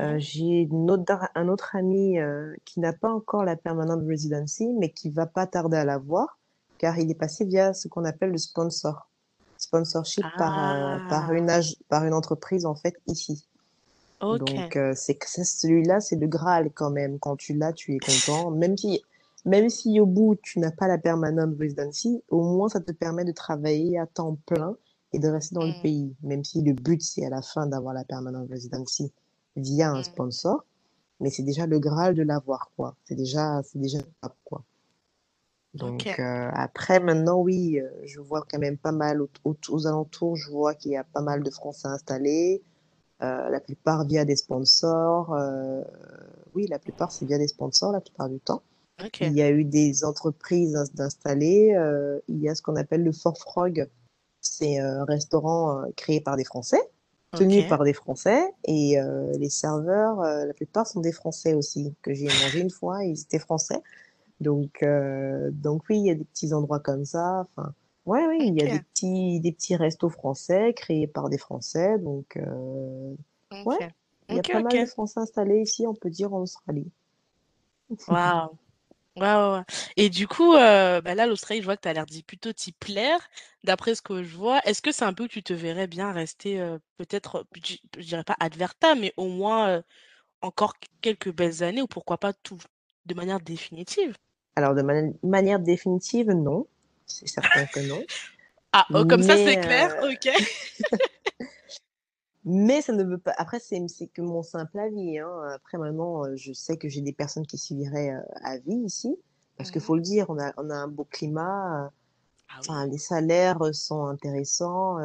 Euh, 0.00 0.16
Mhm. 0.16 0.18
j'ai 0.18 0.62
une 0.62 0.90
autre- 0.90 1.28
un 1.34 1.48
autre 1.48 1.76
ami 1.76 2.18
euh, 2.18 2.54
qui 2.64 2.80
n'a 2.80 2.92
pas 2.92 3.10
encore 3.12 3.44
la 3.44 3.56
permanent 3.56 3.98
residency, 4.06 4.68
mais 4.74 4.90
qui 4.92 5.10
va 5.10 5.26
pas 5.26 5.46
tarder 5.46 5.76
à 5.78 5.84
l'avoir, 5.84 6.38
car 6.78 6.98
il 6.98 7.10
est 7.10 7.14
passé 7.14 7.44
via 7.44 7.72
ce 7.74 7.88
qu'on 7.88 8.04
appelle 8.04 8.30
le 8.32 8.38
sponsor, 8.38 9.10
sponsorship 9.58 10.34
par 10.36 10.58
euh, 10.58 10.98
par 11.08 11.30
Ah, 11.30 11.34
une 11.34 11.50
ag- 11.50 11.76
par 11.88 12.04
une 12.06 12.14
entreprise 12.14 12.66
en 12.66 12.74
fait 12.74 12.96
ici. 13.06 13.46
Donc, 14.30 14.76
c'est 14.94 15.18
celui-là, 15.44 16.00
c'est 16.00 16.16
le 16.16 16.26
Graal 16.26 16.70
quand 16.74 16.90
même. 16.90 17.18
Quand 17.18 17.36
tu 17.36 17.54
l'as, 17.54 17.72
tu 17.72 17.94
es 17.94 18.00
content. 18.00 18.50
Même 18.52 18.76
si, 18.76 19.02
même 19.44 19.68
si 19.68 20.00
au 20.00 20.06
bout, 20.06 20.36
tu 20.42 20.58
n'as 20.58 20.70
pas 20.72 20.88
la 20.88 20.98
permanent 20.98 21.50
residency, 21.58 22.22
au 22.28 22.42
moins, 22.42 22.68
ça 22.68 22.80
te 22.80 22.92
permet 22.92 23.24
de 23.24 23.32
travailler 23.32 23.98
à 23.98 24.06
temps 24.06 24.36
plein 24.46 24.76
et 25.12 25.18
de 25.18 25.28
rester 25.28 25.54
dans 25.54 25.66
le 25.66 25.72
Mm, 25.72 25.74
pays. 25.74 26.14
Même 26.22 26.44
si 26.44 26.62
le 26.62 26.72
but, 26.72 27.02
c'est 27.02 27.24
à 27.26 27.30
la 27.30 27.42
fin 27.42 27.66
d'avoir 27.66 27.94
la 27.94 28.04
permanent 28.04 28.46
residency 28.50 29.12
via 29.56 29.90
un 29.90 30.00
mm. 30.00 30.04
sponsor. 30.04 30.64
Mais 31.20 31.30
c'est 31.30 31.42
déjà 31.44 31.66
le 31.66 31.78
Graal 31.80 32.14
de 32.14 32.22
l'avoir, 32.24 32.70
quoi. 32.76 32.96
C'est 33.04 33.16
déjà, 33.16 33.62
c'est 33.64 33.80
déjà 33.80 34.00
top, 34.22 34.34
quoi. 34.44 34.64
Donc, 35.74 36.06
euh, 36.20 36.50
après, 36.52 37.00
maintenant, 37.00 37.40
oui, 37.40 37.80
euh, 37.80 37.88
je 38.04 38.20
vois 38.20 38.44
quand 38.48 38.58
même 38.60 38.78
pas 38.78 38.92
mal 38.92 39.20
au- 39.20 39.28
au- 39.44 39.56
aux 39.70 39.86
alentours, 39.88 40.36
je 40.36 40.50
vois 40.50 40.74
qu'il 40.74 40.92
y 40.92 40.96
a 40.96 41.02
pas 41.04 41.20
mal 41.20 41.42
de 41.42 41.50
Français 41.50 41.88
installés. 41.88 42.62
Euh, 43.22 43.50
la 43.50 43.60
plupart 43.60 44.06
via 44.06 44.24
des 44.26 44.36
sponsors. 44.36 45.34
euh, 45.34 45.82
oui, 46.54 46.66
la 46.68 46.78
plupart 46.80 47.12
c'est 47.12 47.26
via 47.26 47.38
des 47.38 47.48
sponsors 47.48 47.92
la 47.92 48.00
plupart 48.00 48.28
du 48.28 48.40
temps. 48.40 48.62
Il 49.20 49.32
Ok. 49.32 49.34
y 49.34 49.42
a 49.42 49.50
eu 49.50 49.64
des 49.64 50.04
entreprises 50.04 50.76
ins- 50.76 50.86
d'installer. 50.94 51.74
euh, 51.76 52.20
il 52.28 52.38
y 52.40 52.48
a 52.50 52.54
ce 52.56 52.62
qu'on 52.62 52.76
appelle 52.76 53.04
le 53.04 53.12
Fort 53.12 53.38
Frog. 53.38 53.88
C'est 54.42 54.78
un 54.80 55.04
restaurant 55.06 55.80
euh, 55.82 55.86
créé 55.96 56.20
par 56.22 56.36
des 56.36 56.44
Français, 56.44 56.80
tenu 57.34 57.60
Ok. 57.60 57.68
par 57.68 57.84
des 57.84 57.92
Français, 57.92 58.52
et 58.64 58.98
euh, 58.98 59.32
les 59.38 59.50
serveurs, 59.50 60.20
euh, 60.20 60.46
la 60.46 60.54
plupart 60.54 60.86
sont 60.86 61.00
des 61.00 61.12
Français 61.12 61.54
aussi, 61.54 61.94
que 62.02 62.14
j'ai 62.14 62.26
mangé 62.26 62.60
une 62.60 62.70
fois, 62.70 63.04
ils 63.04 63.20
étaient 63.20 63.38
Français. 63.38 63.80
Donc, 64.40 64.82
euh, 64.82 65.50
donc 65.52 65.82
oui, 65.88 65.98
il 65.98 66.06
y 66.06 66.10
a 66.10 66.14
des 66.14 66.24
petits 66.24 66.52
endroits 66.52 66.80
comme 66.80 67.04
ça. 67.04 67.46
Enfin, 67.56 67.72
ouais, 68.06 68.26
oui, 68.26 68.38
il 68.40 68.54
y 68.54 68.62
a 68.62 68.70
des 68.70 68.80
petits, 68.80 69.40
des 69.40 69.52
petits 69.52 69.76
restos 69.76 70.10
français 70.10 70.74
créés 70.74 71.06
par 71.06 71.28
des 71.28 71.38
Français. 71.38 71.98
Donc, 71.98 72.36
euh, 72.36 73.14
ouais, 73.64 73.90
il 74.28 74.36
y 74.36 74.38
a 74.38 74.42
pas 74.42 74.60
mal 74.60 74.72
de. 74.72 74.86
Français 74.86 75.20
installés 75.20 75.62
ici, 75.62 75.86
on 75.86 75.94
peut 75.94 76.10
dire, 76.10 76.34
en 76.34 76.40
Australie. 76.40 76.90
Waouh. 78.08 78.50
Ouais, 79.16 79.22
ouais, 79.22 79.52
ouais. 79.58 79.62
Et 79.96 80.10
du 80.10 80.26
coup, 80.26 80.54
euh, 80.54 81.00
bah 81.00 81.14
là, 81.14 81.26
l'Australie, 81.26 81.60
je 81.60 81.64
vois 81.66 81.76
que 81.76 81.82
tu 81.82 81.88
as 81.88 81.92
l'air 81.92 82.06
d'y 82.06 82.24
plutôt 82.24 82.52
t'y 82.52 82.72
plaire. 82.72 83.20
D'après 83.62 83.94
ce 83.94 84.02
que 84.02 84.24
je 84.24 84.36
vois, 84.36 84.60
est-ce 84.64 84.82
que 84.82 84.90
c'est 84.90 85.04
un 85.04 85.14
peu 85.14 85.28
que 85.28 85.32
tu 85.32 85.42
te 85.44 85.52
verrais 85.52 85.86
bien 85.86 86.10
rester, 86.12 86.60
euh, 86.60 86.78
peut-être, 86.96 87.46
je, 87.64 87.76
je 87.96 88.02
dirais 88.02 88.24
pas 88.24 88.36
ad 88.40 88.54
vitam, 88.56 88.98
mais 89.00 89.12
au 89.16 89.28
moins 89.28 89.68
euh, 89.68 89.82
encore 90.42 90.74
quelques 91.00 91.32
belles 91.32 91.62
années, 91.62 91.82
ou 91.82 91.86
pourquoi 91.86 92.18
pas 92.18 92.32
tout 92.32 92.58
de 93.06 93.14
manière 93.14 93.40
définitive? 93.40 94.16
Alors, 94.56 94.74
de 94.74 94.82
mani- 94.82 95.16
manière 95.22 95.60
définitive, 95.60 96.30
non. 96.32 96.66
C'est 97.06 97.28
certain 97.28 97.66
que 97.66 97.80
non. 97.80 98.04
Ah, 98.72 98.86
oh, 98.94 99.04
comme 99.04 99.22
ça, 99.22 99.36
c'est 99.36 99.56
clair, 99.56 99.88
euh, 100.02 100.10
ok. 100.12 100.28
mais 102.44 102.82
ça 102.82 102.92
ne 102.92 103.04
veut 103.04 103.18
pas. 103.18 103.32
Après, 103.38 103.60
c'est 103.60 103.82
c'est 103.88 104.08
que 104.08 104.22
mon 104.22 104.42
simple 104.42 104.78
avis. 104.78 105.18
Hein. 105.18 105.30
Après, 105.54 105.78
maintenant, 105.78 106.24
euh, 106.26 106.36
je 106.36 106.52
sais 106.52 106.76
que 106.78 106.88
j'ai 106.88 107.00
des 107.02 107.12
personnes 107.12 107.46
qui 107.46 107.58
s'y 107.58 107.74
viraient 107.76 108.12
euh, 108.14 108.20
à 108.42 108.58
vie 108.58 108.74
ici. 108.86 109.16
Parce 109.56 109.70
qu'il 109.70 109.80
Mhm. 109.80 109.84
faut 109.84 109.94
le 109.96 110.02
dire, 110.02 110.26
on 110.30 110.38
a, 110.38 110.52
on 110.56 110.68
a 110.70 110.74
un 110.76 110.88
beau 110.88 111.04
climat. 111.04 111.86
euh, 111.86 111.88
Ah 112.48 112.62
oui. 112.64 112.78
les 112.90 112.98
salaires 112.98 113.60
sont 113.74 114.06
intéressants. 114.06 114.98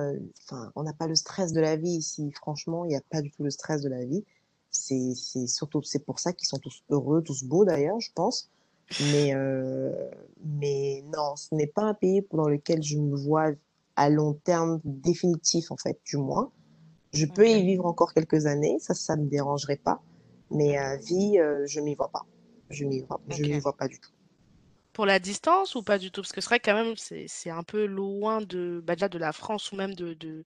Enfin, 0.44 0.72
on 0.76 0.84
n'a 0.84 0.94
pas 0.94 1.08
le 1.08 1.16
stress 1.16 1.54
de 1.54 1.62
la 1.62 1.76
vie 1.78 1.90
ici. 1.98 2.32
Franchement, 2.34 2.86
il 2.86 2.90
n'y 2.90 2.96
a 2.98 3.02
pas 3.10 3.22
du 3.22 3.32
tout 3.32 3.44
le 3.44 3.50
stress 3.52 3.82
de 3.82 3.90
la 3.90 4.06
vie. 4.06 4.26
C'est, 4.72 5.14
c'est 5.16 5.48
surtout, 5.48 5.82
c'est 5.84 6.06
pour 6.06 6.20
ça 6.20 6.34
qu'ils 6.34 6.48
sont 6.48 6.60
tous 6.60 6.84
heureux, 6.90 7.24
tous 7.24 7.44
beaux 7.44 7.66
d'ailleurs, 7.66 8.00
je 8.00 8.12
pense. 8.16 8.52
Mais, 9.00 9.34
euh, 9.36 10.10
mais 10.44 11.04
non, 11.16 11.36
ce 11.36 11.54
n'est 11.56 11.68
pas 11.68 11.84
un 11.84 11.94
pays 11.94 12.26
dans 12.32 12.48
lequel 12.50 12.84
je 12.84 12.98
me 12.98 13.16
vois 13.16 13.52
à 13.96 14.10
long 14.10 14.34
terme 14.36 14.80
définitif, 14.84 15.72
en 15.72 15.78
fait, 15.78 16.00
du 16.06 16.18
moins. 16.18 16.52
Je 17.14 17.26
peux 17.28 17.47
y 17.47 17.64
vivre 17.64 17.86
encore 17.86 18.14
quelques 18.16 18.47
années, 18.47 18.78
ça, 18.80 18.95
ça 18.95 19.16
me 19.16 19.28
dérangerait 19.28 19.78
pas. 19.78 20.01
Mais 20.51 20.76
à 20.78 20.97
Mhm. 20.97 20.97
vie, 20.97 21.38
euh, 21.39 21.66
je 21.68 21.80
m'y 21.82 21.93
vois 21.95 22.10
pas. 22.10 22.26
Je 22.72 22.86
m'y 22.86 23.01
vois, 23.01 23.22
je 23.30 23.43
m'y 23.43 23.60
vois 23.60 23.78
pas 23.78 23.88
du 23.88 23.99
tout. 23.99 24.12
Pour 24.93 25.07
la 25.07 25.20
distance 25.20 25.74
ou 25.76 25.82
pas 25.84 25.97
du 25.97 26.12
tout? 26.12 26.22
Parce 26.22 26.32
que 26.32 26.41
c'est 26.41 26.47
vrai 26.49 26.60
quand 26.60 26.74
même, 26.76 26.95
c'est 26.97 27.26
c'est 27.28 27.49
un 27.49 27.64
peu 27.64 27.86
loin 27.86 28.41
de, 28.41 28.82
bah, 28.84 28.95
déjà 28.95 29.10
de 29.10 29.18
la 29.18 29.34
France 29.34 29.72
ou 29.72 29.76
même 29.76 29.95
de, 29.95 30.14
de, 30.14 30.45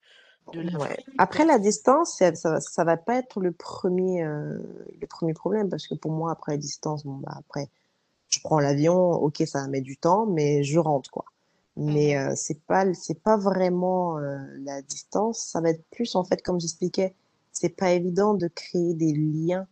de 0.53 0.59
Ouais. 0.77 0.97
l'Afrique. 1.01 1.07
Après 1.17 1.45
la 1.45 1.57
distance, 1.59 2.17
ça, 2.17 2.33
ça, 2.35 2.51
va- 2.51 2.61
ça 2.61 2.83
va 2.83 2.97
pas 2.97 3.15
être 3.17 3.39
le 3.39 3.51
premier, 3.51 4.23
euh, 4.23 4.57
le 5.01 5.07
premier 5.07 5.33
problème 5.33 5.69
parce 5.69 5.87
que 5.87 5.95
pour 5.95 6.11
moi, 6.11 6.31
après 6.31 6.53
la 6.53 6.57
distance, 6.57 7.03
bon 7.05 7.15
bah 7.17 7.33
après, 7.37 7.69
je 8.29 8.39
prends 8.41 8.59
l'avion, 8.59 9.11
ok, 9.13 9.43
ça 9.47 9.67
mettre 9.69 9.85
du 9.85 9.97
temps, 9.97 10.25
mais 10.27 10.63
je 10.63 10.79
rentre 10.79 11.11
quoi. 11.11 11.25
Mais 11.77 12.15
Mhm. 12.15 12.31
euh, 12.31 12.33
c'est 12.35 12.61
pas, 12.65 12.93
c'est 12.93 13.21
pas 13.21 13.37
vraiment 13.37 14.17
euh, 14.19 14.37
la 14.59 14.81
distance, 14.83 15.39
ça 15.39 15.61
va 15.61 15.69
être 15.71 15.85
plus 15.91 16.15
en 16.15 16.23
fait, 16.23 16.41
comme 16.41 16.59
j'expliquais, 16.59 17.15
c'est 17.51 17.69
pas 17.75 17.91
évident 17.93 18.33
de 18.35 18.47
créer 18.47 18.93
des 18.95 19.13
liens 19.13 19.67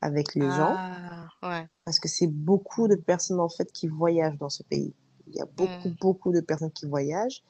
avec 0.00 0.34
les 0.34 0.50
gens 0.50 0.82
Ah, 0.86 1.28
ouais. 1.42 1.68
parce 1.84 2.00
que 2.00 2.08
c'est 2.08 2.26
beaucoup 2.26 2.88
de 2.88 2.96
personnes 2.96 3.40
en 3.40 3.48
fait 3.48 3.70
qui 3.72 3.88
voyagent 3.88 4.38
dans 4.38 4.48
ce 4.48 4.62
pays. 4.62 4.94
Il 5.28 5.34
y 5.36 5.40
a 5.40 5.46
beaucoup, 5.46 5.88
Mm, 5.88 5.96
beaucoup 6.00 6.32
de 6.32 6.40
personnes 6.40 6.72
qui 6.72 6.86
voyagent. 6.86 7.42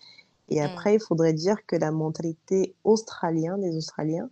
Et 0.48 0.60
mm. 0.62 0.62
après, 0.62 0.94
il 0.96 1.00
faudrait 1.00 1.32
dire 1.34 1.66
que 1.66 1.76
la 1.76 1.92
mentalité 1.92 2.76
australienne 2.84 3.60
des 3.62 3.76
Australiens 3.76 4.30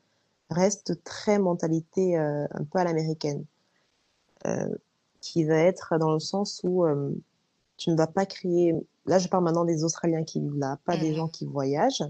reste 0.50 1.02
très 1.04 1.38
mentalité 1.38 2.18
euh, 2.18 2.46
un 2.52 2.64
peu 2.64 2.78
à 2.80 2.84
l'américaine, 2.84 3.46
euh, 4.46 4.68
qui 5.20 5.44
va 5.44 5.56
être 5.56 5.98
dans 5.98 6.12
le 6.12 6.18
sens 6.20 6.60
où 6.64 6.84
euh, 6.84 7.12
tu 7.78 7.90
ne 7.90 7.96
vas 7.96 8.06
pas 8.08 8.26
créer. 8.26 8.74
Là, 9.06 9.18
je 9.18 9.28
parle 9.28 9.44
maintenant 9.44 9.64
des 9.64 9.84
Australiens 9.84 10.24
qui 10.24 10.40
vivent 10.40 10.58
là, 10.58 10.78
pas 10.84 10.96
des 10.96 11.14
gens 11.14 11.26
Mhm. 11.26 11.30
qui 11.30 11.46
voyagent, 11.46 12.04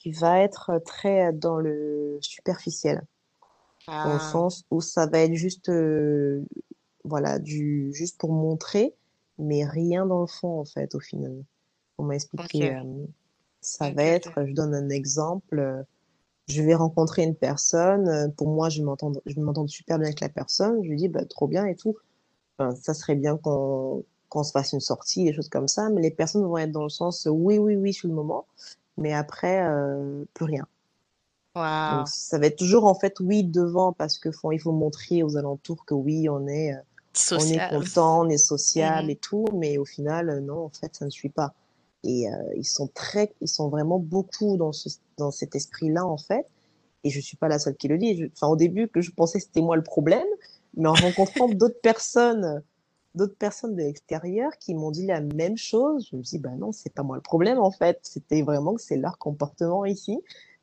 qui 0.00 0.12
va 0.12 0.40
être 0.40 0.80
très 0.86 1.32
dans 1.32 1.58
le 1.58 2.18
superficiel, 2.22 3.02
dans 4.02 4.14
le 4.14 4.18
Ah, 4.18 4.20
sens 4.20 4.64
où 4.70 4.80
ça 4.80 5.06
va 5.06 5.20
être 5.20 5.34
juste, 5.34 5.68
euh, 5.68 6.44
voilà, 7.04 7.38
du 7.38 7.92
juste 7.94 8.18
pour 8.20 8.32
montrer, 8.32 8.94
mais 9.38 9.64
rien 9.66 10.06
dans 10.06 10.20
le 10.22 10.26
fond 10.26 10.60
en 10.60 10.64
fait, 10.64 10.94
au 10.94 11.00
final. 11.00 11.44
Comment 11.96 12.12
expliquer 12.12 12.70
ok, 12.70 12.80
euh, 12.84 13.06
Ça 13.62 13.90
va 13.92 14.04
être, 14.04 14.44
je 14.46 14.54
donne 14.54 14.74
un 14.74 14.90
exemple. 14.90 15.58
euh, 15.58 15.82
je 16.48 16.62
vais 16.62 16.74
rencontrer 16.74 17.24
une 17.24 17.36
personne. 17.36 18.34
Pour 18.36 18.48
moi, 18.48 18.68
je 18.70 18.82
m'entends, 18.82 19.12
je 19.26 19.40
m'entends 19.40 19.66
super 19.68 19.98
bien 19.98 20.06
avec 20.08 20.20
la 20.20 20.28
personne. 20.30 20.82
Je 20.84 20.88
lui 20.90 20.96
dis, 20.96 21.08
bah, 21.08 21.24
trop 21.26 21.48
bien 21.48 21.66
et 21.66 21.76
tout. 21.76 21.96
Enfin, 22.58 22.74
ça 22.76 22.94
serait 22.94 23.16
bien 23.16 23.36
qu'on 23.38 24.04
qu'on 24.30 24.44
se 24.44 24.52
fasse 24.52 24.72
une 24.72 24.80
sortie, 24.80 25.24
des 25.24 25.34
choses 25.34 25.50
comme 25.50 25.68
ça. 25.68 25.90
Mais 25.90 26.00
les 26.02 26.10
personnes 26.12 26.44
vont 26.44 26.56
être 26.58 26.72
dans 26.72 26.84
le 26.84 26.88
sens, 26.88 27.28
oui, 27.30 27.58
oui, 27.58 27.76
oui, 27.76 27.92
sur 27.92 28.08
le 28.08 28.14
moment. 28.14 28.46
Mais 28.96 29.12
après, 29.12 29.62
euh, 29.66 30.24
plus 30.34 30.46
rien. 30.46 30.66
Donc, 31.88 32.06
Waouh. 32.06 32.06
ça 32.06 32.38
va 32.38 32.46
être 32.46 32.56
toujours, 32.58 32.84
en 32.84 32.94
fait, 32.94 33.18
oui, 33.20 33.42
devant, 33.44 33.92
parce 33.92 34.18
que 34.18 34.30
faut, 34.30 34.52
il 34.52 34.60
faut 34.60 34.72
montrer 34.72 35.22
aux 35.22 35.36
alentours 35.36 35.84
que 35.84 35.94
oui, 35.94 36.28
on 36.28 36.46
est, 36.46 36.74
euh, 36.74 36.78
on 37.32 37.38
est 37.38 37.58
Social. 37.58 37.70
content, 37.78 38.20
on 38.26 38.28
est 38.28 38.38
sociable 38.38 39.06
Mhm. 39.06 39.10
et 39.10 39.16
tout. 39.16 39.44
Mais 39.54 39.78
au 39.78 39.84
final, 39.84 40.30
euh, 40.30 40.40
non, 40.40 40.64
en 40.66 40.70
fait, 40.70 40.94
ça 40.94 41.04
ne 41.04 41.10
suit 41.10 41.28
pas. 41.28 41.54
Et 42.04 42.28
euh, 42.30 42.32
ils 42.56 42.64
sont 42.64 42.88
très, 42.94 43.34
ils 43.40 43.48
sont 43.48 43.68
vraiment 43.68 43.98
beaucoup 43.98 44.56
dans 44.56 44.72
ce, 44.72 44.88
dans 45.18 45.30
cet 45.30 45.54
esprit-là, 45.56 46.06
en 46.06 46.16
fait. 46.16 46.46
Et 47.04 47.10
je 47.10 47.20
suis 47.20 47.36
pas 47.36 47.48
la 47.48 47.58
seule 47.58 47.76
qui 47.76 47.88
le 47.88 47.98
dit. 47.98 48.16
Je- 48.16 48.26
enfin, 48.32 48.46
au 48.48 48.56
début, 48.56 48.88
que 48.88 49.00
je 49.00 49.10
pensais 49.10 49.38
que 49.38 49.44
c'était 49.46 49.60
moi 49.62 49.76
le 49.76 49.82
problème, 49.82 50.26
mais 50.76 50.88
en 50.88 50.94
rencontrant 50.94 51.48
d'autres 51.48 51.80
personnes, 51.82 52.62
d'autres 53.14 53.36
personnes 53.36 53.74
de 53.74 53.82
l'extérieur 53.82 54.52
qui 54.58 54.74
m'ont 54.74 54.90
dit 54.90 55.06
la 55.06 55.20
même 55.20 55.56
chose, 55.56 56.08
je 56.10 56.16
me 56.16 56.22
dis, 56.22 56.38
bah 56.38 56.50
non, 56.56 56.72
c'est 56.72 56.92
pas 56.92 57.02
moi 57.02 57.16
le 57.16 57.22
problème, 57.22 57.58
en 57.58 57.70
fait. 57.70 57.98
C'était 58.02 58.42
vraiment 58.42 58.74
que 58.74 58.82
c'est 58.82 58.96
leur 58.96 59.18
comportement 59.18 59.84
ici. 59.84 60.18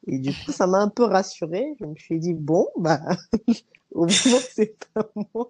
Et 0.05 0.19
du 0.19 0.31
coup, 0.31 0.51
ça 0.51 0.67
m'a 0.67 0.79
un 0.79 0.89
peu 0.89 1.03
rassurée. 1.03 1.75
Je 1.79 1.85
me 1.85 1.95
suis 1.95 2.19
dit, 2.19 2.33
bon, 2.33 2.67
bah, 2.77 3.01
au 3.91 4.05
moins, 4.05 4.07
c'est 4.53 4.77
pas 4.93 5.09
moi. 5.33 5.49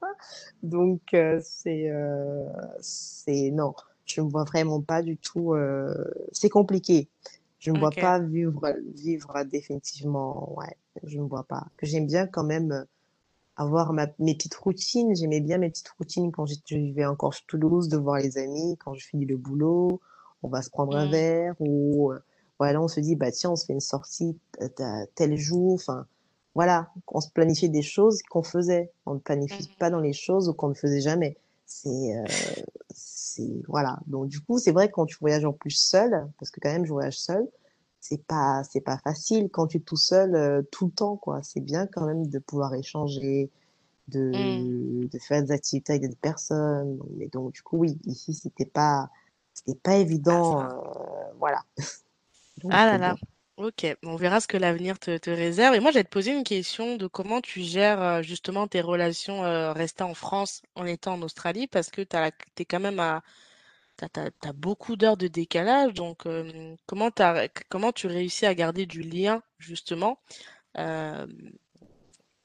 Donc, 0.64 1.14
euh, 1.14 1.40
c'est, 1.44 1.90
euh, 1.90 2.46
c'est, 2.80 3.52
non, 3.52 3.74
je 4.06 4.22
ne 4.22 4.26
me 4.26 4.32
vois 4.32 4.46
vraiment 4.46 4.82
pas 4.82 5.02
du 5.02 5.18
tout. 5.18 5.54
Euh, 5.54 5.94
c'est 6.32 6.50
compliqué. 6.50 7.08
Je 7.60 7.72
ne 7.72 7.76
me 7.76 7.80
vois 7.80 7.92
pas 7.92 8.20
vivre, 8.20 8.76
vivre 8.96 9.44
définitivement. 9.44 10.56
Ouais, 10.58 10.76
je 11.04 11.18
ne 11.18 11.24
me 11.24 11.28
vois 11.28 11.44
pas. 11.44 11.68
Que 11.76 11.86
j'aime 11.86 12.06
bien 12.06 12.28
quand 12.28 12.44
même 12.44 12.86
avoir 13.58 13.94
ma, 13.94 14.08
mes 14.20 14.36
petites 14.36 14.56
routines. 14.56 15.16
J'aimais 15.16 15.42
bien 15.42 15.60
mes 15.60 15.70
petites 15.72 15.90
routines 15.90 16.32
quand 16.34 16.48
j'étais- 16.48 16.64
je 16.76 16.78
vivais 16.78 17.06
encore 17.06 17.34
sur 17.36 17.46
Toulouse, 17.48 17.90
de 17.90 17.98
voir 17.98 18.20
les 18.20 18.40
amis, 18.40 18.78
quand 18.80 18.96
je 18.96 19.06
finis 19.08 19.26
le 19.26 19.38
boulot, 19.38 20.02
on 20.44 20.50
va 20.50 20.64
se 20.64 20.72
prendre 20.72 20.96
un 20.96 21.08
Mm, 21.08 21.12
verre 21.12 21.56
ou 21.60 22.14
euh, 22.14 22.20
voilà, 22.60 22.82
on 22.82 22.90
se 22.90 23.00
dit 23.02 23.16
bah 23.18 23.32
tiens, 23.32 23.52
on 23.52 23.58
se 23.58 23.66
fait 23.66 23.74
une 23.74 23.82
sortie 23.82 24.38
t- 24.60 24.86
tel 25.16 25.38
jour. 25.38 25.76
Enfin 25.76 26.08
voilà, 26.56 26.92
on 27.10 27.22
se 27.22 27.30
planifiait 27.32 27.70
des 27.70 27.84
choses 27.84 28.22
qu'on 28.32 28.44
faisait. 28.44 28.92
On 29.08 29.16
ne 29.16 29.20
planifie 29.20 29.64
mm, 29.64 29.68
pas 29.80 29.90
dans 29.92 30.00
les 30.02 30.14
choses 30.14 30.54
qu'on 30.58 30.70
ne 30.70 30.74
faisait 30.76 31.02
jamais. 31.02 31.38
C'est 31.66 32.18
euh, 32.18 32.26
c'est 32.92 33.62
voilà. 33.68 34.00
Donc 34.08 34.28
du 34.30 34.40
coup, 34.42 34.60
c'est 34.60 34.72
vrai 34.72 34.88
que 34.90 34.94
quand 34.94 35.06
tu 35.06 35.18
voyages 35.20 35.46
en 35.46 35.54
plus 35.54 35.72
seul, 35.72 36.28
parce 36.40 36.52
que 36.52 36.60
quand 36.62 36.72
même 36.72 36.86
je 36.86 36.94
voyage 36.94 37.20
seul, 37.20 37.48
c'est 38.10 38.24
pas 38.26 38.64
c'est 38.64 38.82
pas 38.82 38.98
facile 39.00 39.50
quand 39.52 39.68
tu 39.68 39.78
es 39.78 39.80
tout 39.82 39.98
seul 39.98 40.36
euh, 40.36 40.62
tout 40.72 40.88
le 40.88 40.92
temps 40.92 41.18
quoi. 41.18 41.42
C'est 41.44 41.62
bien 41.62 41.88
quand 41.88 42.06
même 42.06 42.28
de 42.28 42.40
pouvoir 42.40 42.74
échanger, 42.76 43.50
mm. 44.34 44.68
de, 44.90 45.08
de 45.08 45.20
faire 45.20 45.44
des 45.44 45.52
activités 45.52 45.94
avec 45.94 46.10
des 46.10 46.16
personnes. 46.18 47.00
Mais 47.18 47.28
donc, 47.30 47.54
du 47.54 47.62
coup, 47.64 47.78
oui, 47.80 47.98
ici, 48.06 48.34
c'était 48.36 48.66
pas, 48.66 49.10
c'était 49.54 49.80
pas 49.80 49.98
Ah, 50.30 50.42
évident, 50.42 50.62
euh, 50.64 51.34
voilà. 51.40 51.64
Ah 52.70 52.86
là 52.86 52.98
là. 52.98 53.16
bon. 53.16 53.20
Ok, 53.58 53.86
on 54.04 54.16
verra 54.18 54.40
ce 54.40 54.48
que 54.48 54.58
l'avenir 54.58 55.00
te, 55.00 55.18
te 55.18 55.30
réserve. 55.32 55.74
Et 55.76 55.80
moi, 55.80 55.92
j'allais 55.92 56.04
te 56.04 56.10
poser 56.10 56.32
une 56.32 56.44
question 56.44 56.96
de 56.96 57.08
comment 57.08 57.42
tu 57.42 57.62
gères 57.62 58.02
euh, 58.02 58.22
justement 58.22 58.68
tes 58.68 58.82
relations 58.82 59.44
euh, 59.46 59.74
restées 59.74 60.04
en 60.04 60.14
France 60.14 60.62
en 60.76 60.86
étant 60.86 61.14
en 61.16 61.22
Australie, 61.24 61.66
parce 61.68 61.90
que 61.90 62.04
la- 62.14 62.32
t'es 62.56 62.66
quand 62.66 62.80
même 62.80 63.00
à, 63.00 63.24
t'as, 63.98 64.10
t'as- 64.10 64.32
t'as 64.32 64.54
beaucoup 64.54 64.96
d'heures 64.96 65.18
de 65.18 65.28
décalage. 65.28 65.94
Donc, 65.94 66.26
euh, 66.26 66.76
comment 66.88 67.12
t'as, 67.12 67.48
comment 67.70 67.92
tu 67.92 68.08
réussis 68.08 68.46
à 68.46 68.56
garder 68.56 68.86
du 68.86 69.02
lien 69.02 69.42
justement? 69.60 70.20
Euh, 70.78 71.28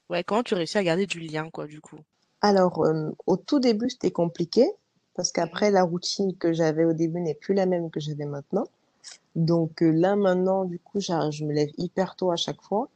ouais, 0.09 0.23
comment 0.23 0.43
tu 0.43 0.53
réussis 0.53 0.77
à 0.77 0.83
garder 0.85 1.05
du 1.07 1.19
lien, 1.19 1.49
quoi, 1.49 1.67
du 1.67 1.81
coup? 1.81 1.99
Alors, 2.41 2.83
euh, 2.85 3.09
au 3.25 3.37
tout 3.37 3.59
début, 3.59 3.89
c'était 3.89 4.11
compliqué 4.11 4.67
parce 5.15 5.31
Mhm, 5.37 5.67
qu'après, 5.71 5.71
la 5.71 5.83
routine 5.83 6.35
que 6.37 6.53
j'avais 6.53 6.85
au 6.85 6.93
début 6.93 7.21
n'est 7.21 7.33
plus 7.35 7.53
la 7.55 7.65
même 7.65 7.89
que 7.89 7.99
j'avais 7.99 8.25
maintenant. 8.25 8.65
Donc, 9.35 9.81
là, 9.81 10.15
maintenant, 10.17 10.65
du 10.65 10.79
coup, 10.79 10.99
je 11.01 11.45
me 11.45 11.53
lève 11.53 11.69
hyper 11.77 12.15
tôt 12.15 12.31
à 12.31 12.37
chaque 12.37 12.61
fois. 12.63 12.89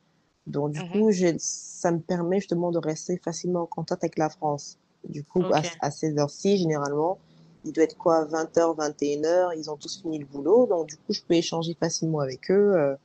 Donc, 0.47 0.71
du 0.71 0.83
mhm, 0.83 0.83
coup, 0.83 1.11
j'ai, 1.11 1.35
ça 1.39 1.91
me 1.91 1.99
permet 2.01 2.39
justement 2.41 2.71
de 2.71 2.79
rester 2.79 3.17
facilement 3.19 3.61
en 3.63 3.67
contact 3.67 4.03
avec 4.03 4.17
la 4.19 4.29
France. 4.29 4.77
Du 5.07 5.23
coup, 5.23 5.47
à, 5.53 5.63
à 5.81 5.91
ces 5.91 6.17
heures-ci, 6.19 6.57
généralement, 6.57 7.19
il 7.67 7.73
doit 7.73 7.85
être 7.85 7.97
quoi, 7.97 8.25
20h, 8.25 8.75
21h, 8.77 9.53
ils 9.57 9.71
ont 9.71 9.77
tous 9.77 10.01
fini 10.01 10.19
le 10.19 10.25
boulot. 10.27 10.67
Donc, 10.67 10.87
du 10.87 10.97
coup, 10.97 11.13
je 11.13 11.21
peux 11.23 11.35
échanger 11.35 11.75
facilement 11.79 12.21
avec 12.21 12.51
eux. 12.51 12.75
euh, 12.77 12.95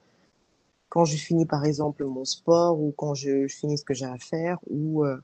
quand 0.89 1.05
je 1.05 1.17
finis, 1.17 1.47
par 1.47 1.65
exemple, 1.65 2.05
mon 2.05 2.25
sport 2.25 2.81
ou 2.81 2.93
quand 2.97 3.15
je, 3.15 3.47
je 3.49 3.57
finis 3.57 3.79
ce 3.79 3.85
que 3.85 3.95
j'ai 3.95 4.07
à 4.07 4.19
faire 4.19 4.59
ou 4.69 5.05
euh, 5.05 5.19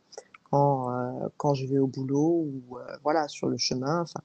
quand, 0.50 0.92
euh, 0.92 1.28
quand 1.36 1.54
je 1.54 1.66
vais 1.66 1.78
au 1.78 1.86
boulot 1.88 2.46
ou 2.48 2.78
euh, 2.78 2.96
voilà, 3.04 3.28
sur 3.28 3.48
le 3.48 3.58
chemin. 3.58 4.02
Enfin, 4.02 4.20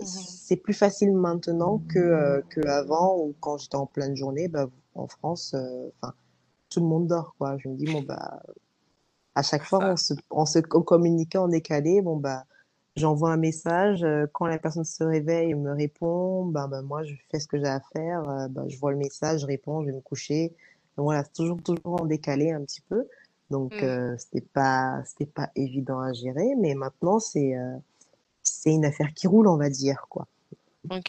Mhm, 0.00 0.26
c'est 0.46 0.56
plus 0.56 0.74
facile 0.74 1.12
maintenant 1.14 1.82
que, 1.88 2.42
que 2.50 2.66
avant 2.68 3.18
ou 3.18 3.34
quand 3.40 3.58
j'étais 3.58 3.76
en 3.76 3.86
pleine 3.86 4.16
journée, 4.16 4.48
bah, 4.48 4.68
en 4.94 5.08
France, 5.08 5.54
enfin, 6.02 6.14
tout 6.70 6.80
le 6.80 6.86
monde 6.86 7.06
dort, 7.08 7.34
quoi. 7.38 7.58
Je 7.58 7.68
me 7.68 7.76
dis, 7.76 7.86
bon, 7.86 8.02
bah, 8.02 8.42
à 9.34 9.42
chaque 9.42 9.64
fois, 9.64 9.80
on 9.82 9.96
se, 9.96 10.14
on 10.30 10.46
se 10.46 10.58
on 10.74 10.82
communiquait 10.82 11.38
en 11.38 11.48
décalé. 11.48 12.02
Bon, 12.02 12.16
bah, 12.16 12.44
j'envoie 12.96 13.32
un 13.32 13.36
message. 13.36 14.02
euh, 14.04 14.26
Quand 14.32 14.46
la 14.46 14.58
personne 14.58 14.84
se 14.84 15.04
réveille 15.04 15.50
et 15.50 15.54
me 15.54 15.72
répond, 15.72 16.46
bah, 16.46 16.66
bah, 16.68 16.82
moi, 16.82 17.02
je 17.04 17.14
fais 17.30 17.40
ce 17.40 17.46
que 17.48 17.58
j'ai 17.58 17.66
à 17.66 17.80
faire. 17.92 18.28
euh, 18.28 18.48
bah, 18.48 18.64
je 18.68 18.78
vois 18.78 18.92
le 18.92 18.98
message, 18.98 19.40
je 19.42 19.46
réponds, 19.46 19.82
je 19.82 19.86
vais 19.88 19.92
me 19.96 20.00
coucher. 20.00 20.48
Donc, 20.96 21.04
voilà, 21.04 21.24
c'est 21.24 21.32
toujours, 21.34 21.62
toujours 21.62 22.00
en 22.02 22.06
décalé 22.06 22.50
un 22.52 22.62
petit 22.64 22.82
peu. 22.82 23.06
Donc, 23.50 23.82
Mhm, 23.82 23.82
euh, 23.82 24.16
c'était 24.18 24.46
pas, 24.52 25.02
c'était 25.06 25.26
pas 25.30 25.50
évident 25.56 26.00
à 26.00 26.12
gérer. 26.12 26.54
Mais 26.58 26.74
maintenant, 26.74 27.18
c'est, 27.20 27.56
euh, 27.56 27.76
c'est 28.42 28.72
une 28.72 28.84
affaire 28.86 29.12
qui 29.14 29.26
roule, 29.28 29.48
on 29.48 29.56
va 29.58 29.70
dire, 29.70 30.06
quoi. 30.10 30.28
ok. 30.90 31.08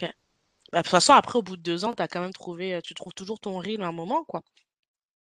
Bah, 0.72 0.78
de 0.80 0.82
toute 0.84 0.90
façon, 0.90 1.12
après, 1.14 1.38
au 1.38 1.42
bout 1.42 1.56
de 1.56 1.62
deux 1.62 1.84
ans, 1.84 1.94
t'as 1.94 2.08
quand 2.08 2.20
même 2.20 2.32
trouvé, 2.32 2.80
tu 2.84 2.94
trouves 2.94 3.14
toujours 3.14 3.40
ton 3.40 3.58
rythme 3.58 3.82
à 3.84 3.88
un 3.88 3.92
moment, 3.92 4.24
quoi. 4.24 4.42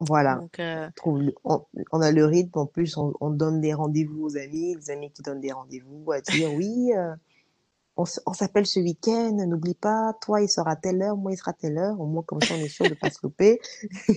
Voilà. 0.02 0.36
Donc, 0.36 0.60
euh, 0.60 0.88
On 0.88 0.92
trouve, 0.96 1.22
le- 1.22 1.36
on, 1.44 1.66
on 1.92 2.02
a 2.02 2.12
le 2.12 2.26
rythme. 2.26 2.60
En 2.60 2.66
plus, 2.66 2.98
on, 2.98 3.14
on 3.22 3.30
donne 3.30 3.62
des 3.62 3.74
rendez-vous 3.74 4.24
aux 4.26 4.38
amis, 4.38 4.76
les 4.76 4.90
amis 4.90 5.12
qui 5.12 5.22
donnent 5.22 5.42
des 5.42 5.52
rendez-vous 5.52 6.12
à 6.12 6.22
dire 6.22 6.52
oui. 6.54 6.92
euh, 6.96 7.16
On, 7.98 8.06
s'appelle 8.34 8.66
ce 8.66 8.80
week-end, 8.80 9.34
n'oublie 9.46 9.76
pas, 9.76 10.14
toi 10.22 10.42
il 10.42 10.50
sera 10.50 10.72
à 10.72 10.76
telle 10.76 11.02
heure, 11.04 11.18
moi 11.18 11.32
il 11.34 11.38
sera 11.38 11.52
à 11.52 11.54
telle 11.54 11.78
heure, 11.78 12.00
au 12.00 12.08
moins 12.08 12.24
comme 12.24 12.42
ça 12.42 12.56
on 12.56 12.64
est 12.64 12.68
sûr 12.70 12.88
de 12.88 12.96
pas 12.96 13.12
se 13.12 13.20
louper. 13.22 13.60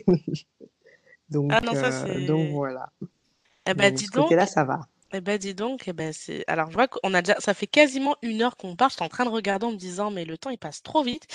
ah 1.51 1.61
Donc, 1.61 1.62
non, 1.62 1.74
ça 1.74 2.05
euh, 2.07 2.26
donc 2.26 2.51
voilà. 2.51 2.91
Eh 3.66 3.74
ben 3.74 3.91
Donc 3.91 3.95
dis 3.95 4.09
donc, 4.09 4.32
ça 4.47 4.64
va. 4.64 4.80
eh 5.12 5.20
ben 5.20 5.39
dis 5.39 5.55
donc, 5.55 5.89
eh 5.89 5.93
ben 5.93 6.12
c'est. 6.12 6.45
Alors 6.47 6.70
je 6.70 6.74
vois 6.74 6.89
qu'on 6.89 7.12
a 7.14 7.22
déjà, 7.22 7.39
ça 7.41 7.53
fait 7.55 7.66
quasiment 7.66 8.16
une 8.22 8.43
heure 8.43 8.57
qu'on 8.57 8.76
parle. 8.76 8.91
Je 8.91 8.97
suis 8.97 9.05
en 9.05 9.09
train 9.09 9.24
de 9.24 9.30
regarder 9.30 9.66
en 9.66 9.72
me 9.72 9.76
disant, 9.76 10.11
mais 10.11 10.24
le 10.24 10.39
temps 10.39 10.51
il 10.51 10.59
passe 10.59 10.82
trop 10.82 11.03
vite. 11.03 11.26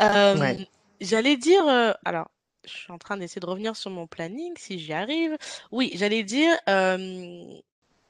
Euh, 0.00 0.38
Ouais. 0.38 0.68
j'allais 1.00 1.36
dire, 1.36 1.62
alors 2.04 2.30
je 2.64 2.70
suis 2.72 2.92
en 2.92 2.98
train 2.98 3.16
d'essayer 3.16 3.40
de 3.40 3.46
revenir 3.46 3.76
sur 3.76 3.90
mon 3.90 4.06
planning 4.06 4.54
si 4.58 4.78
j'y 4.78 4.92
arrive. 4.92 5.36
Oui, 5.72 5.90
j'allais 5.94 6.22
dire, 6.24 6.56
euh, 6.68 7.58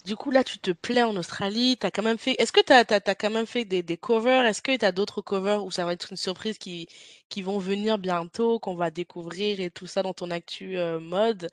du 0.04 0.16
coup 0.16 0.30
là 0.30 0.44
tu 0.44 0.58
te 0.58 0.70
plais 0.70 1.02
en 1.02 1.16
Australie, 1.16 1.76
t'as 1.78 1.90
quand 1.90 2.02
même 2.02 2.18
fait. 2.18 2.32
Est-ce 2.40 2.52
que 2.52 2.60
t'as, 2.60 2.84
t'as, 2.84 3.00
t'as 3.00 3.14
quand 3.14 3.30
même 3.30 3.46
fait 3.46 3.64
des, 3.64 3.82
des 3.82 3.96
covers? 3.96 4.46
Est-ce 4.46 4.62
que 4.62 4.76
t'as 4.76 4.92
d'autres 4.92 5.22
covers 5.22 5.64
où 5.64 5.70
ça 5.70 5.84
va 5.84 5.92
être 5.92 6.10
une 6.10 6.16
surprise 6.16 6.58
qui 6.58 6.88
qui 7.28 7.42
vont 7.42 7.58
venir 7.58 7.98
bientôt, 7.98 8.58
qu'on 8.58 8.74
va 8.74 8.90
découvrir 8.90 9.60
et 9.60 9.70
tout 9.70 9.86
ça 9.86 10.02
dans 10.02 10.14
ton 10.14 10.30
actu 10.30 10.78
euh, 10.78 11.00
mode? 11.00 11.48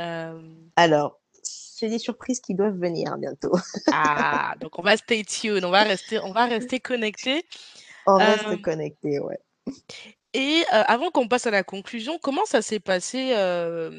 Euh, 0.00 0.40
Alors, 0.76 1.20
c'est 1.42 1.88
des 1.88 1.98
surprises 1.98 2.40
qui 2.40 2.54
doivent 2.54 2.78
venir 2.78 3.16
bientôt. 3.18 3.52
Ah, 3.90 4.54
donc 4.60 4.78
on 4.78 4.82
va 4.82 4.96
stay 4.96 5.24
tuned, 5.24 5.64
on 5.64 5.70
va 5.70 5.82
rester, 5.82 6.18
on 6.20 6.32
va 6.32 6.46
rester 6.46 6.80
connecté. 6.80 7.44
On 8.06 8.16
reste 8.16 8.62
connecté, 8.62 9.18
ouais. 9.18 9.38
Et 10.34 10.62
euh, 10.72 10.82
avant 10.86 11.10
qu'on 11.10 11.28
passe 11.28 11.46
à 11.46 11.50
la 11.50 11.62
conclusion, 11.62 12.18
comment 12.22 12.44
ça 12.46 12.62
s'est 12.62 12.80
passé 12.80 13.32
euh, 13.36 13.90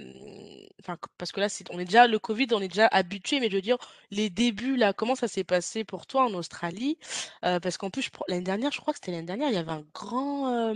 Enfin, 0.82 0.98
parce 1.18 1.32
que 1.32 1.40
là, 1.40 1.48
c'est- 1.48 1.66
on 1.72 1.80
est 1.80 1.86
déjà 1.86 2.08
le 2.08 2.20
Covid, 2.20 2.48
on 2.52 2.60
est 2.62 2.68
déjà 2.68 2.88
habitué, 2.88 3.40
mais 3.40 3.50
je 3.50 3.56
veux 3.56 3.62
dire 3.62 3.78
les 4.12 4.30
débuts 4.30 4.76
là, 4.76 4.92
comment 4.92 5.16
ça 5.16 5.30
s'est 5.30 5.46
passé 5.46 5.86
pour 5.86 6.06
toi 6.08 6.26
en 6.26 6.34
Australie? 6.34 6.98
Euh, 7.46 7.60
parce 7.62 7.78
qu'en 7.78 7.90
plus, 7.90 8.02
je 8.02 8.10
l'année 8.28 8.44
dernière, 8.44 8.72
je 8.74 8.82
crois 8.82 8.94
que 8.94 9.00
c'était 9.00 9.12
l'année 9.12 9.26
dernière, 9.28 9.48
il 9.50 9.56
y 9.56 9.58
avait 9.58 9.72
un 9.72 9.86
grand, 9.94 10.74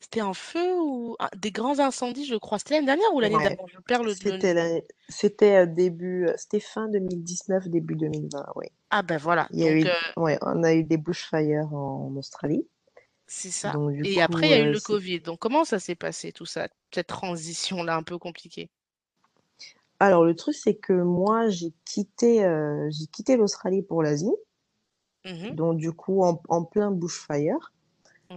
c'était 0.00 0.20
un 0.20 0.34
feu 0.34 0.74
ou 0.80 1.16
ah, 1.18 1.30
des 1.36 1.50
grands 1.50 1.78
incendies, 1.78 2.26
je 2.26 2.36
crois. 2.36 2.58
C'était 2.58 2.74
l'année 2.74 2.86
dernière 2.86 3.12
ou 3.14 3.20
l'année 3.20 3.36
Ouais. 3.36 3.44
d'avant? 3.44 3.66
Je 3.66 3.78
perds 3.80 4.02
le, 4.02 4.12
C'était 4.14 4.84
c'était 5.08 5.66
début, 5.66 6.28
c'était 6.36 6.60
fin 6.60 6.88
2019, 6.88 7.68
début 7.68 7.94
2020, 7.94 8.46
oui. 8.56 8.66
Ah 8.90 9.02
ben 9.02 9.18
voilà, 9.18 9.48
Il 9.52 9.60
y 9.60 9.66
a 9.66 9.72
donc 9.72 9.92
eu, 10.16 10.22
ouais, 10.22 10.38
on 10.42 10.62
a 10.62 10.74
eu 10.74 10.84
des 10.84 10.96
bushfires 10.96 11.72
en 11.74 12.14
Australie. 12.16 12.66
C'est 13.28 13.50
ça. 13.50 13.72
Donc 13.72 13.94
Et 14.04 14.20
après, 14.20 14.48
il 14.48 14.50
y 14.50 14.54
a 14.54 14.60
eu 14.60 14.72
le 14.72 14.80
Covid. 14.80 15.20
Donc, 15.20 15.38
comment 15.38 15.64
ça 15.64 15.78
s'est 15.78 15.94
passé, 15.94 16.32
tout 16.32 16.46
ça, 16.46 16.68
cette 16.92 17.06
transition-là 17.06 17.96
un 17.96 18.02
peu 18.02 18.18
compliquée? 18.18 18.70
alors 20.00 20.24
le 20.24 20.34
truc 20.34 20.54
c'est 20.54 20.74
que 20.74 20.92
moi 20.92 21.48
j'ai 21.48 21.72
quitté, 21.84 22.44
euh, 22.44 22.88
j'ai 22.90 23.06
quitté 23.06 23.36
l'Australie 23.36 23.82
pour 23.82 24.02
l'Asie. 24.02 24.32
Mhm. 25.24 25.54
Donc 25.56 25.76
du 25.78 25.92
coup, 25.92 26.22
en, 26.22 26.40
en 26.48 26.64
plein 26.64 26.90
bushfire, 26.90 27.72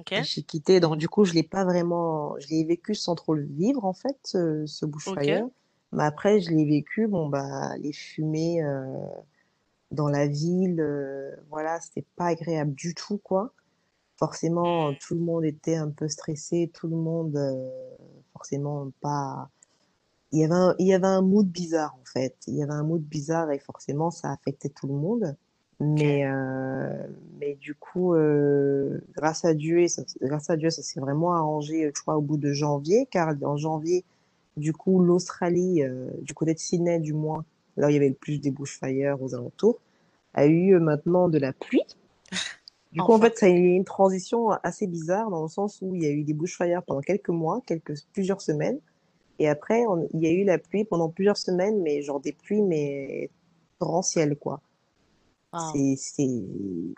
j'ai 0.09 0.43
quitté. 0.43 0.79
Donc 0.79 0.97
du 0.97 1.07
coup, 1.07 1.25
je 1.25 1.33
l'ai 1.33 1.43
pas 1.43 1.63
vraiment, 1.63 2.35
je 2.39 2.47
l'ai 2.47 2.63
vécu 2.63 2.95
sans 2.95 3.15
trop 3.15 3.33
le 3.33 3.45
vivre 3.45 3.85
en 3.85 3.93
fait, 3.93 4.17
ce, 4.23 4.85
bushfire. 4.85 5.47
Mais 5.91 6.03
après, 6.03 6.39
je 6.39 6.49
l'ai 6.49 6.65
vécu. 6.65 7.07
Bon 7.07 7.29
bah, 7.29 7.77
les 7.77 7.93
fumées 7.93 8.63
euh, 8.63 8.85
dans 9.91 10.07
la 10.07 10.27
ville, 10.27 10.79
euh, 10.79 11.35
voilà, 11.49 11.79
c'était 11.81 12.05
pas 12.15 12.27
agréable 12.27 12.73
du 12.73 12.95
tout 12.95 13.17
quoi. 13.17 13.53
Forcément, 14.22 14.93
tout 14.93 15.15
le 15.15 15.22
monde 15.22 15.45
était 15.45 15.76
un 15.76 15.89
peu 15.89 16.07
stressé, 16.07 16.69
tout 16.76 16.88
le 16.88 16.95
monde, 16.95 17.36
euh, 17.36 17.69
forcément 18.34 18.91
pas. 19.01 19.49
Il 20.32 20.39
y 20.41 20.45
avait 20.45 20.53
un, 20.53 20.76
il 20.80 20.88
y 20.88 20.93
avait 20.93 21.07
un 21.07 21.24
mood 21.24 21.47
bizarre 21.47 21.95
en 21.99 22.05
fait. 22.05 22.36
Il 22.47 22.55
y 22.55 22.63
avait 22.63 22.72
un 22.74 22.84
mood 22.84 23.01
bizarre 23.01 23.51
et 23.51 23.57
forcément, 23.59 24.11
ça 24.11 24.32
affectait 24.32 24.69
tout 24.69 24.88
le 24.88 24.93
monde. 24.93 25.36
Mais, 25.80 26.26
euh, 26.28 27.07
mais 27.39 27.55
du 27.55 27.74
coup, 27.76 28.13
euh, 28.13 28.99
grâce 29.15 29.43
à 29.45 29.55
Dieu, 29.55 29.88
ça- 29.88 30.03
grâce 30.22 30.51
à 30.51 30.57
Dieu, 30.57 30.69
ça 30.69 30.84
s'est 30.84 30.99
vraiment 30.99 31.34
arrangé, 31.34 31.91
je 31.95 32.01
crois, 32.01 32.17
au 32.17 32.22
bout 32.22 32.38
de 32.38 32.53
janvier, 32.53 33.07
car 33.09 33.34
en 33.43 33.57
janvier, 33.57 34.05
du 34.57 34.74
coup, 34.74 35.03
l'Australie, 35.03 35.82
du 36.22 36.36
côté 36.36 36.53
de 36.53 36.59
Sydney, 36.59 36.99
du 36.99 37.13
moins, 37.13 37.43
là 37.78 37.88
où 37.88 37.89
il 37.89 37.93
y 37.93 37.97
avait 37.97 38.09
le 38.09 38.15
plus 38.15 38.39
des 38.39 38.51
bushfires 38.51 39.22
aux 39.22 39.34
alentours, 39.34 39.80
a 40.36 40.45
eu 40.47 40.78
maintenant 40.80 41.30
de 41.30 41.39
la 41.39 41.53
pluie. 41.53 41.82
Du 42.91 43.01
coup, 43.01 43.13
en 43.13 43.19
fait, 43.19 43.37
ça 43.37 43.45
a 43.45 43.49
eu 43.49 43.69
une 43.69 43.85
transition 43.85 44.49
assez 44.63 44.87
bizarre 44.87 45.29
dans 45.29 45.43
le 45.43 45.47
sens 45.47 45.79
où 45.81 45.95
il 45.95 46.03
y 46.03 46.05
a 46.07 46.11
eu 46.11 46.23
des 46.23 46.33
bushfires 46.33 46.83
pendant 46.83 47.01
quelques 47.01 47.29
mois, 47.29 47.61
quelques, 47.65 47.93
plusieurs 48.13 48.41
semaines. 48.41 48.79
Et 49.39 49.49
après, 49.49 49.85
on- 49.87 50.07
il 50.13 50.21
y 50.21 50.27
a 50.27 50.31
eu 50.31 50.43
la 50.43 50.57
pluie 50.57 50.85
pendant 50.85 51.09
plusieurs 51.09 51.37
semaines, 51.37 51.81
mais 51.81 52.01
genre 52.01 52.19
des 52.19 52.33
pluies, 52.33 52.61
mais 52.61 53.29
torrentielles, 53.79 54.35
quoi. 54.37 54.61
Waouh. 55.53 55.95
C'est, 55.97 56.29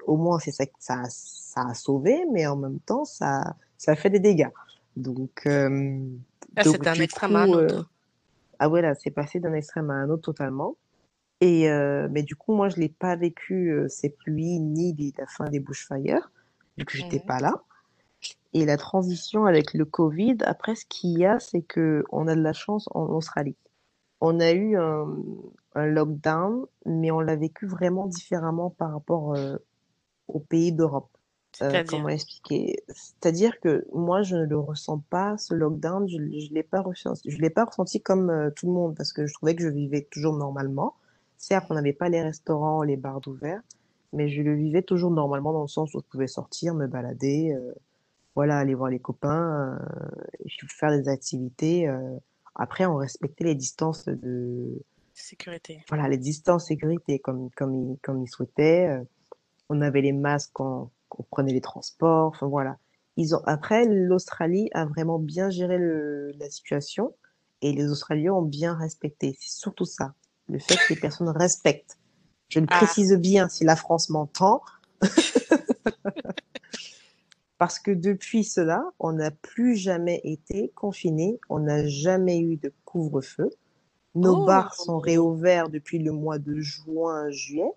au 0.05 0.17
moins, 0.17 0.39
c'est 0.39 0.51
ça 0.51 0.65
que 0.65 0.71
ça, 0.79 1.01
a- 1.01 1.09
ça 1.09 1.61
a 1.69 1.73
sauvé, 1.73 2.25
mais 2.31 2.45
en 2.47 2.55
même 2.55 2.79
temps, 2.79 3.05
ça, 3.05 3.55
ça 3.77 3.91
a 3.93 3.95
fait 3.95 4.09
des 4.09 4.19
dégâts. 4.19 4.49
Donc, 4.95 5.41
euh, 5.47 5.99
donc 6.63 6.65
c'est 6.65 6.87
un 6.87 6.99
extrême 6.99 7.35
à 7.35 7.41
un 7.41 7.49
euh, 7.49 7.67
autre. 7.67 7.89
ah 8.59 8.69
ouais, 8.69 8.81
là, 8.81 8.95
c'est 8.95 9.11
passé 9.11 9.39
d'un 9.39 9.53
extrême 9.53 9.89
à 9.89 9.95
un 9.95 10.09
autre 10.09 10.23
totalement. 10.23 10.75
Et, 11.43 11.69
euh, 11.69 12.07
mais 12.09 12.23
du 12.23 12.37
coup, 12.37 12.53
moi, 12.55 12.69
je 12.69 12.77
l'ai 12.77 12.87
pas 12.87 13.17
vécu, 13.17 13.71
euh, 13.73 13.89
ces 13.89 14.09
pluies, 14.09 14.59
ni 14.61 14.95
la 15.17 15.27
fin 15.27 15.49
des 15.49 15.59
bushfires, 15.59 16.31
vu 16.77 16.85
que 16.85 16.93
j'étais 16.97 17.17
Mhm. 17.17 17.25
pas 17.25 17.39
là. 17.41 17.63
Et 18.53 18.65
la 18.65 18.77
transition 18.77 19.45
avec 19.45 19.73
le 19.73 19.85
Covid, 19.85 20.37
après, 20.45 20.75
ce 20.75 20.85
qu'il 20.85 21.17
y 21.19 21.25
a, 21.25 21.39
c'est 21.39 21.61
que 21.63 22.05
on 22.11 22.27
a 22.27 22.35
de 22.35 22.41
la 22.41 22.53
chance 22.53 22.87
en 22.93 23.07
Australie. 23.07 23.57
On 24.21 24.39
a 24.39 24.51
eu 24.53 24.77
un, 24.77 25.07
un 25.75 25.85
lockdown, 25.87 26.65
mais 26.85 27.11
on 27.11 27.19
l'a 27.19 27.35
vécu 27.35 27.67
vraiment 27.67 28.07
différemment 28.07 28.69
par 28.71 28.93
rapport 28.93 29.33
euh, 29.35 29.57
aux 30.27 30.39
pays 30.39 30.71
d'Europe. 30.73 31.09
Euh, 31.61 31.83
comment 31.87 32.09
expliquer? 32.09 32.83
C'est-à-dire 32.89 33.59
que 33.61 33.85
moi, 33.93 34.23
je 34.23 34.35
ne 34.37 34.45
le 34.45 34.59
ressens 34.59 34.99
pas, 35.09 35.37
ce 35.37 35.53
lockdown, 35.55 36.07
je, 36.09 36.17
je 36.17 36.53
l'ai 36.53 36.63
pas 36.63 36.81
ressenti, 36.81 37.29
je 37.31 37.39
l'ai 37.41 37.49
pas 37.51 37.65
ressenti 37.65 38.01
comme 38.01 38.51
tout 38.55 38.67
le 38.67 38.73
monde, 38.73 38.95
parce 38.95 39.13
que 39.13 39.25
je 39.27 39.33
trouvais 39.33 39.55
que 39.55 39.63
je 39.63 39.69
vivais 39.69 40.07
toujours 40.11 40.35
normalement. 40.37 40.95
Certes, 41.43 41.65
on 41.71 41.73
n'avait 41.73 41.91
pas 41.91 42.07
les 42.07 42.21
restaurants, 42.21 42.83
les 42.83 42.95
bars 42.95 43.19
d'ouvert, 43.19 43.61
mais 44.13 44.29
je 44.29 44.41
le 44.41 44.55
vivais 44.55 44.81
toujours 44.81 45.11
normalement 45.11 45.51
dans 45.51 45.63
le 45.63 45.67
sens 45.67 45.93
où 45.93 45.99
je 45.99 46.05
pouvais 46.05 46.27
sortir, 46.27 46.73
me 46.73 46.87
balader, 46.87 47.51
euh, 47.51 47.73
voilà, 48.33 48.59
aller 48.59 48.73
voir 48.73 48.89
les 48.89 48.99
copains, 48.99 49.77
euh, 49.77 50.65
faire 50.69 50.91
des 50.91 51.09
activités. 51.09 51.85
euh. 51.89 52.17
Après, 52.55 52.85
on 52.85 52.95
respectait 52.95 53.43
les 53.43 53.55
distances 53.55 54.05
de, 54.05 54.81
Sécurité. 55.13 55.83
voilà, 55.89 56.07
les 56.07 56.17
distances 56.17 56.67
sécurité 56.67 57.19
comme, 57.19 57.49
comme 57.57 57.75
ils, 57.75 57.97
comme 58.01 58.21
ils 58.21 58.29
souhaitaient. 58.29 59.01
On 59.67 59.81
avait 59.81 60.01
les 60.01 60.13
masques 60.13 60.51
quand, 60.53 60.91
quand 61.09 61.19
on 61.19 61.27
prenait 61.29 61.51
les 61.51 61.59
transports. 61.59 62.27
Enfin, 62.27 62.47
voilà. 62.47 62.77
Ils 63.17 63.35
ont, 63.35 63.41
après, 63.47 63.83
l'Australie 63.85 64.69
a 64.73 64.85
vraiment 64.85 65.19
bien 65.19 65.49
géré 65.49 65.77
le, 65.77 66.31
la 66.39 66.49
situation 66.49 67.13
et 67.61 67.73
les 67.73 67.89
Australiens 67.89 68.31
ont 68.31 68.43
bien 68.43 68.75
respecté. 68.75 69.35
C'est 69.37 69.59
surtout 69.59 69.83
ça. 69.83 70.13
Le 70.49 70.59
fait 70.59 70.75
que 70.75 70.93
les 70.93 70.99
personnes 70.99 71.29
respectent. 71.29 71.97
Je 72.49 72.59
le 72.59 72.67
Ah. 72.69 72.77
précise 72.77 73.13
bien 73.17 73.49
si 73.49 73.63
la 73.63 73.75
France 73.75 74.09
m'entend. 74.09 74.61
Parce 77.57 77.79
que 77.79 77.91
depuis 77.91 78.43
cela, 78.43 78.83
on 78.99 79.13
n'a 79.13 79.31
plus 79.31 79.75
jamais 79.75 80.19
été 80.23 80.71
confinés, 80.75 81.39
on 81.49 81.59
n'a 81.59 81.87
jamais 81.87 82.39
eu 82.39 82.57
de 82.57 82.73
couvre-feu. 82.83 83.49
Nos 84.15 84.45
bars 84.45 84.75
sont 84.75 84.97
Oh. 84.97 84.99
réouverts 84.99 85.69
depuis 85.69 85.97
le 85.99 86.11
mois 86.11 86.39
de 86.39 86.59
juin, 86.59 87.29
juillet. 87.31 87.71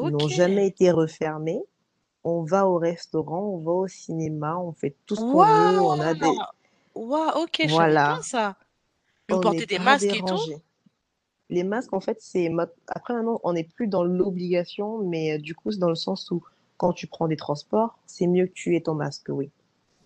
Ils 0.00 0.08
n'ont 0.10 0.28
jamais 0.28 0.66
été 0.66 0.90
refermés. 0.90 1.60
On 2.24 2.42
va 2.44 2.66
au 2.66 2.78
restaurant, 2.78 3.42
on 3.42 3.58
va 3.58 3.72
au 3.72 3.88
cinéma, 3.88 4.56
on 4.58 4.72
fait 4.72 4.96
tout 5.06 5.16
ce 5.16 5.20
qu'on 5.20 5.44
veut. 5.44 5.80
On 5.80 6.00
a 6.00 6.14
des, 6.14 6.26
Waouh! 6.26 6.36
Waouh, 6.94 7.42
ok, 7.44 7.66
voilà, 7.68 8.18
ça. 8.22 8.56
Vous 9.28 9.36
on 9.36 9.40
portez 9.40 9.66
des 9.66 9.78
masques 9.78 10.04
et 10.06 10.22
tout? 10.22 10.38
Les 11.50 11.64
masques, 11.64 11.92
en 11.92 12.00
fait, 12.00 12.18
c'est 12.20 12.50
après 12.86 13.12
maintenant, 13.12 13.40
on 13.42 13.52
n'est 13.52 13.64
plus 13.64 13.88
dans 13.88 14.04
l'obligation, 14.04 14.98
mais 14.98 15.34
euh, 15.34 15.38
du 15.38 15.54
coup, 15.54 15.72
c'est 15.72 15.78
dans 15.78 15.88
le 15.88 15.96
sens 15.96 16.30
où 16.30 16.42
quand 16.76 16.92
tu 16.92 17.06
prends 17.08 17.28
des 17.28 17.36
transports, 17.36 17.98
c'est 18.06 18.26
mieux 18.26 18.46
que 18.46 18.52
tu 18.52 18.76
aies 18.76 18.80
ton 18.80 18.94
masque, 18.94 19.26
oui. 19.28 19.50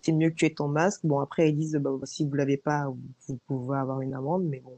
C'est 0.01 0.11
mieux 0.11 0.29
que 0.29 0.35
tu 0.35 0.45
aies 0.45 0.53
ton 0.53 0.67
masque. 0.67 1.01
Bon, 1.05 1.19
après, 1.19 1.49
ils 1.49 1.55
disent, 1.55 1.75
bah, 1.75 1.91
si 2.03 2.25
vous 2.25 2.33
l'avez 2.33 2.57
pas, 2.57 2.91
vous, 3.27 3.39
pouvez 3.47 3.77
avoir 3.77 4.01
une 4.01 4.13
amende, 4.13 4.43
mais 4.43 4.59
bon, 4.59 4.75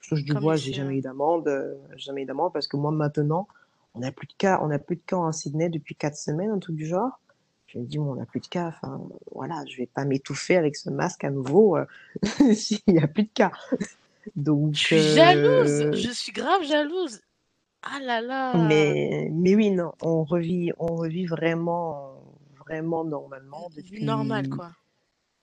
je 0.00 0.10
touche 0.10 0.24
du 0.24 0.34
bois, 0.34 0.56
j'ai 0.56 0.72
jamais 0.72 0.98
eu 0.98 1.00
d'amende, 1.00 1.48
euh, 1.48 1.74
jamais 1.96 2.22
eu 2.22 2.26
d'amende, 2.26 2.52
parce 2.52 2.68
que 2.68 2.76
moi, 2.76 2.90
maintenant, 2.90 3.48
on 3.94 4.00
n'a 4.00 4.12
plus 4.12 4.26
de 4.26 4.34
cas, 4.34 4.60
on 4.62 4.68
n'a 4.68 4.78
plus 4.78 4.96
de 4.96 5.02
cas 5.04 5.16
en 5.16 5.32
Sydney 5.32 5.70
depuis 5.70 5.94
quatre 5.94 6.16
semaines, 6.16 6.50
un 6.50 6.58
truc 6.58 6.76
du 6.76 6.86
genre. 6.86 7.18
Je 7.66 7.78
me 7.78 7.84
dis, 7.84 7.98
bon, 7.98 8.12
on 8.12 8.14
n'a 8.16 8.26
plus 8.26 8.40
de 8.40 8.46
cas, 8.46 8.68
enfin, 8.68 9.00
voilà, 9.32 9.64
je 9.66 9.76
vais 9.76 9.86
pas 9.86 10.04
m'étouffer 10.04 10.56
avec 10.56 10.76
ce 10.76 10.90
masque 10.90 11.24
à 11.24 11.30
nouveau, 11.30 11.76
euh, 11.76 11.84
s'il 12.54 12.80
y 12.86 12.98
a 12.98 13.08
plus 13.08 13.24
de 13.24 13.30
cas. 13.32 13.52
Je 14.72 14.78
suis 14.78 15.14
jalouse, 15.14 15.80
euh, 15.82 15.92
je 15.92 16.10
suis 16.10 16.32
grave 16.32 16.62
jalouse. 16.64 17.20
Ah 17.82 17.98
là 18.00 18.20
là. 18.20 18.56
mais, 18.68 19.28
mais 19.32 19.54
oui, 19.54 19.70
non, 19.70 19.92
on 20.02 20.24
revit, 20.24 20.70
on 20.78 20.96
revit 20.96 21.26
vraiment, 21.26 22.22
vraiment 22.58 23.04
normalement 23.04 23.70
depuis, 23.74 24.04
quoi. 24.50 24.70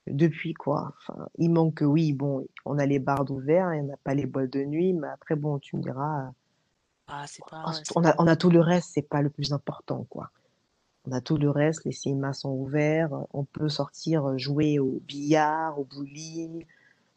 depuis 0.05 0.53
quoi? 0.53 0.93
Enfin, 0.99 1.28
il 1.39 1.49
manque 1.49 1.75
que 1.75 1.86
oui, 1.86 2.13
bon, 2.13 2.45
on 2.65 2.78
a 2.78 2.86
les 2.86 2.99
bars 2.99 3.25
d'ouvert, 3.25 3.73
il 3.73 3.86
n'y 3.86 3.91
a 3.91 3.97
pas 3.97 4.13
les 4.13 4.25
boîtes 4.28 4.51
de 4.51 4.63
nuit, 4.63 4.93
mais 4.93 5.07
après, 5.07 5.36
bon, 5.36 5.57
tu 5.57 5.78
me 5.78 5.82
diras, 5.82 6.32
Ah, 7.07 7.25
c'est 7.28 7.43
pas, 7.49 7.63
on 7.95 8.03
a, 8.03 8.13
pas. 8.13 8.15
on 8.19 8.28
a 8.28 8.36
tout 8.36 8.51
le 8.51 8.59
reste, 8.59 8.91
c'est 8.93 9.01
pas 9.01 9.21
le 9.23 9.30
plus 9.32 9.51
important, 9.51 10.05
quoi. 10.09 10.30
On 11.09 11.11
a 11.13 11.21
tout 11.21 11.38
le 11.38 11.49
reste, 11.49 11.86
les 11.86 11.91
cinémas 11.93 12.34
sont 12.34 12.51
ouverts, 12.51 13.11
on 13.34 13.45
peut 13.45 13.69
sortir 13.69 14.38
jouer 14.38 14.78
au 14.78 14.99
billard, 15.07 15.80
au 15.80 15.86
bowling, 15.86 16.65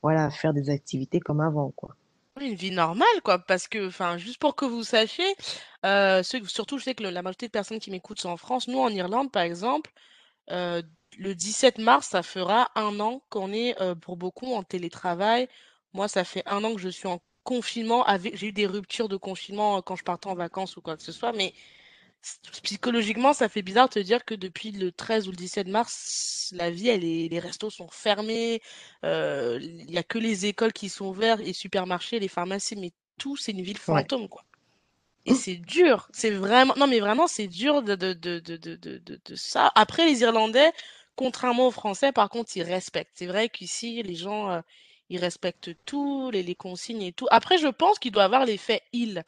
voilà, 0.03 0.31
faire 0.31 0.53
des 0.53 0.71
activités 0.71 1.21
comme 1.21 1.41
avant, 1.41 1.71
quoi. 1.71 1.97
Une 2.41 2.55
vie 2.55 2.71
normale, 2.71 3.07
quoi. 3.23 3.39
Parce 3.39 3.69
que, 3.69 3.89
enfin, 3.89 4.17
juste 4.17 4.39
pour 4.39 4.57
que 4.57 4.65
vous 4.65 4.85
sachiez, 4.85 5.35
euh, 5.85 6.23
surtout, 6.23 6.79
je 6.79 6.85
sais 6.85 6.95
que 6.95 7.03
la 7.03 7.23
majorité 7.23 7.47
de 7.47 7.53
personnes 7.53 7.81
qui 7.81 7.91
m'écoutent 7.91 8.21
sont 8.21 8.31
en 8.31 8.37
France. 8.37 8.69
Nous, 8.69 8.79
en 8.79 8.89
Irlande, 8.89 9.31
par 9.31 9.43
exemple, 9.43 9.93
euh, 10.51 10.83
le 11.19 11.35
17 11.35 11.79
mars, 11.79 12.09
ça 12.09 12.23
fera 12.23 12.71
un 12.77 12.99
an 13.01 13.23
qu'on 13.31 13.53
est, 13.53 13.81
euh, 13.81 13.95
pour 13.95 14.17
beaucoup, 14.17 14.55
en 14.55 14.63
télétravail. 14.63 15.49
Moi, 15.93 16.09
ça 16.09 16.25
fait 16.25 16.43
un 16.47 16.65
an 16.65 16.75
que 16.75 16.81
je 16.81 16.89
suis 16.89 17.09
en 17.09 17.21
confinement. 17.45 18.07
J'ai 18.35 18.49
eu 18.49 18.53
des 18.53 18.67
ruptures 18.67 19.09
de 19.09 19.17
confinement 19.17 19.79
euh, 19.79 19.81
quand 19.83 19.97
je 19.97 20.05
partais 20.05 20.29
en 20.29 20.35
vacances 20.35 20.77
ou 20.77 20.83
quoi 20.83 20.97
que 20.97 21.03
ce 21.03 21.13
soit, 21.13 21.33
mais 21.33 21.55
psychologiquement, 22.63 23.33
ça 23.33 23.49
fait 23.49 23.63
bizarre 23.63 23.89
de 23.89 23.95
te 23.95 23.99
dire 23.99 24.25
que 24.25 24.35
depuis 24.35 24.73
le 24.73 24.93
13 24.93 25.29
ou 25.29 25.31
le 25.31 25.37
17 25.37 25.69
mars, 25.69 26.51
la 26.57 26.71
vie, 26.71 26.89
elle 26.89 27.05
est... 27.05 27.29
les 27.29 27.39
restos 27.39 27.71
sont 27.71 27.89
fermés, 27.91 28.61
euh, 29.05 29.59
il 29.63 29.87
n'y 29.87 29.99
a 29.99 30.03
que 30.03 30.19
les 30.19 30.47
écoles 30.47 30.73
qui 30.73 30.89
sont 30.89 31.07
ouvertes, 31.07 31.41
les 31.41 31.53
supermarchés, 31.53 32.19
les 32.21 32.29
pharmacies, 32.29 32.77
mais 32.77 32.93
tout, 33.19 33.37
c'est 33.37 33.53
une 33.53 33.63
ville 33.63 33.79
Ouais. 33.87 34.07
fantôme, 34.07 34.29
quoi. 34.29 34.45
Et 35.27 35.35
c'est 35.35 35.57
dur, 35.57 36.09
c'est 36.13 36.31
vraiment, 36.31 36.75
non 36.77 36.87
mais 36.87 37.01
vraiment 37.01 37.27
c'est 37.29 37.47
dur 37.49 37.83
de, 37.83 37.95
de, 37.95 38.13
de, 38.15 38.39
de, 38.41 38.57
de, 38.57 38.77
de, 38.77 38.99
de- 38.99 39.21
de 39.25 39.35
ça. 39.37 39.71
Après 39.75 40.07
les 40.07 40.23
Irlandais, 40.23 40.73
contrairement 41.17 41.69
aux 41.69 41.71
Français, 41.71 42.13
par 42.13 42.31
contre, 42.31 42.57
ils 42.57 42.63
respectent. 42.63 43.13
C'est 43.15 43.27
vrai 43.27 43.49
qu'ici, 43.51 44.03
les 44.03 44.15
gens, 44.17 44.51
euh, 44.51 44.61
ils 45.11 45.19
respectent 45.19 45.71
tout, 45.87 46.31
les, 46.33 46.43
les 46.43 46.55
consignes 46.55 47.03
et 47.03 47.13
tout. 47.13 47.27
Après, 47.31 47.59
je 47.59 47.69
pense 47.69 47.99
qu'il 47.99 48.13
doit 48.13 48.25
avoir 48.25 48.47
l'effet 48.47 48.83
île. 48.93 49.25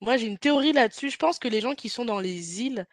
Moi, 0.00 0.16
j'ai 0.16 0.26
une 0.26 0.38
théorie 0.38 0.72
là-dessus. 0.72 1.10
Je 1.10 1.16
pense 1.18 1.38
que 1.38 1.48
les 1.48 1.60
gens 1.60 1.74
qui 1.74 1.88
sont 1.88 2.04
dans 2.04 2.20
les 2.20 2.62
îles, 2.62 2.86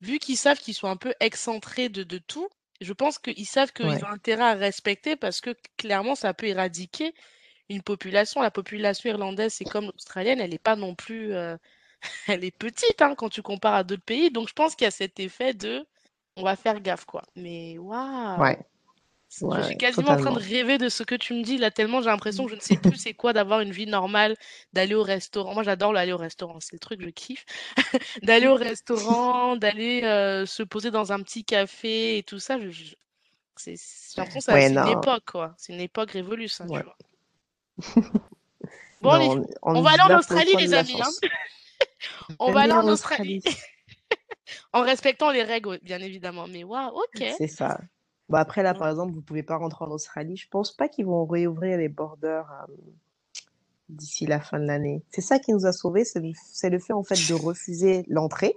vu 0.00 0.18
qu'ils 0.18 0.36
savent 0.36 0.58
qu'ils 0.60 0.74
sont 0.74 0.88
un 0.88 0.96
peu 0.96 1.14
excentrés 1.20 1.88
de, 1.88 2.02
de 2.04 2.18
tout, 2.18 2.48
je 2.80 2.92
pense 2.92 3.18
qu'ils 3.18 3.46
savent 3.46 3.72
qu'ils 3.72 3.86
Ouais. 3.88 4.04
ont 4.04 4.08
intérêt 4.08 4.44
à 4.44 4.54
respecter 4.54 5.16
parce 5.16 5.40
que 5.40 5.50
clairement, 5.76 6.14
ça 6.14 6.34
peut 6.34 6.46
éradiquer 6.46 7.14
une 7.70 7.82
population. 7.82 8.42
La 8.42 8.50
population 8.52 9.10
irlandaise, 9.10 9.54
c'est 9.54 9.66
comme 9.66 9.86
l'australienne, 9.86 10.40
elle 10.40 10.50
n'est 10.52 10.58
pas 10.58 10.76
non 10.76 10.94
plus... 10.96 11.34
euh, 11.34 11.56
elle 12.28 12.44
est 12.44 12.50
petite 12.56 13.02
hein, 13.02 13.14
quand 13.16 13.28
tu 13.30 13.42
compares 13.42 13.74
à 13.74 13.84
d'autres 13.84 14.04
pays. 14.04 14.30
Donc, 14.30 14.48
je 14.48 14.54
pense 14.54 14.76
qu'il 14.76 14.84
y 14.86 14.88
a 14.88 14.90
cet 14.92 15.20
effet 15.20 15.54
de 15.54 15.86
on 16.36 16.44
va 16.44 16.56
faire 16.56 16.80
gaffe, 16.80 17.04
quoi. 17.06 17.22
Mais 17.36 17.78
waouh! 17.78 18.42
Ouais, 18.42 18.58
Je 19.30 19.62
suis 19.62 19.76
quasiment 19.76 20.12
en 20.12 20.16
train 20.16 20.32
de 20.32 20.38
rêver 20.38 20.78
de 20.78 20.88
ce 20.88 21.02
que 21.02 21.14
tu 21.14 21.34
me 21.34 21.42
dis 21.42 21.58
là, 21.58 21.70
tellement 21.70 22.00
j'ai 22.00 22.08
l'impression 22.08 22.44
que 22.44 22.50
je 22.50 22.56
ne 22.56 22.60
sais 22.60 22.76
plus 22.94 22.96
c'est 22.96 23.14
quoi 23.14 23.32
d'avoir 23.32 23.60
une 23.60 23.72
vie 23.72 23.86
normale, 23.86 24.36
d'aller 24.72 24.94
au 24.94 25.02
restaurant. 25.02 25.54
Moi, 25.54 25.62
j'adore 25.62 25.94
aller 25.96 26.12
au 26.12 26.16
restaurant, 26.16 26.58
c'est 26.60 26.72
le 26.72 26.78
truc, 26.78 27.02
je 27.02 27.10
kiffe. 27.10 27.44
D'aller 28.22 28.46
au 28.46 28.54
restaurant, 28.54 29.56
d'aller 29.56 30.02
euh, 30.04 30.46
se 30.46 30.62
poser 30.62 30.90
dans 30.90 31.12
un 31.12 31.20
petit 31.22 31.44
café 31.44 32.18
et 32.18 32.22
tout 32.22 32.38
ça. 32.38 32.58
Je, 32.58 32.70
je- 32.70 32.94
c'est, 33.56 33.74
Ouais, 34.48 34.70
une 34.70 34.88
époque, 34.88 35.24
quoi. 35.26 35.54
C'est 35.58 35.72
une 35.72 35.80
époque 35.80 36.12
révolue, 36.12 36.48
ça, 36.48 36.64
tu 36.66 36.72
ouais. 36.72 36.82
vois. 36.82 36.96
Bon, 39.02 39.12
Non, 39.12 39.46
on, 39.62 39.70
on 39.72 39.76
on 39.76 39.82
va 39.82 39.90
aller 39.90 40.02
en 40.14 40.18
Australie, 40.18 40.56
les 40.58 40.74
amis, 40.74 41.00
hein. 41.00 41.10
On 42.38 42.52
va 42.52 42.60
aller 42.60 42.72
en. 42.72 42.88
Australie, 42.88 43.42
En 44.72 44.82
respectant 44.82 45.30
les 45.30 45.42
règles, 45.42 45.78
bien 45.82 46.00
évidemment. 46.00 46.46
Mais 46.48 46.64
waouh, 46.64 46.96
ok. 46.96 47.24
c'est 47.38 47.46
ça. 47.48 47.78
Bah 48.28 48.40
après 48.40 48.62
là, 48.62 48.72
Bon. 48.74 48.80
par 48.80 48.88
exemple, 48.90 49.12
vous 49.14 49.22
pouvez 49.22 49.42
pas 49.42 49.56
rentrer 49.56 49.84
en 49.84 49.90
Australie. 49.90 50.36
Je 50.36 50.48
pense 50.48 50.72
pas 50.76 50.88
qu'ils 50.88 51.06
vont 51.06 51.24
réouvrir 51.26 51.78
les 51.78 51.88
borders 51.88 52.50
euh, 52.68 52.72
d'ici 53.88 54.26
la 54.26 54.40
fin 54.40 54.58
de 54.60 54.66
l'année. 54.66 55.02
C'est 55.10 55.20
ça 55.22 55.38
qui 55.38 55.52
nous 55.52 55.64
a 55.66 55.72
sauvés, 55.72 56.04
c'est 56.04 56.20
le, 56.20 56.78
fait 56.78 56.92
en 56.92 57.02
fait 57.04 57.14
de 57.28 57.34
refuser 57.34 58.04
l'entrée. 58.08 58.54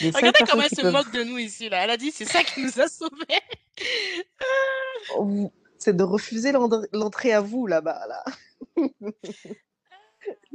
Regardez 0.00 0.40
comment 0.48 0.62
elle 0.64 0.70
se 0.70 0.80
peuvent, 0.82 0.92
moque 0.92 1.12
de 1.12 1.22
nous 1.22 1.38
ici, 1.38 1.68
là. 1.68 1.84
Elle 1.84 1.90
a 1.90 1.96
dit, 1.96 2.10
c'est 2.10 2.24
ça 2.24 2.42
qui 2.42 2.60
nous 2.62 2.80
a 2.80 2.88
sauvés. 2.88 3.40
c'est 5.78 5.96
de 5.96 6.02
refuser 6.02 6.50
l'entrée 6.92 7.32
à 7.32 7.40
vous 7.40 7.66
là-bas 7.68 8.06
là. 8.08 8.24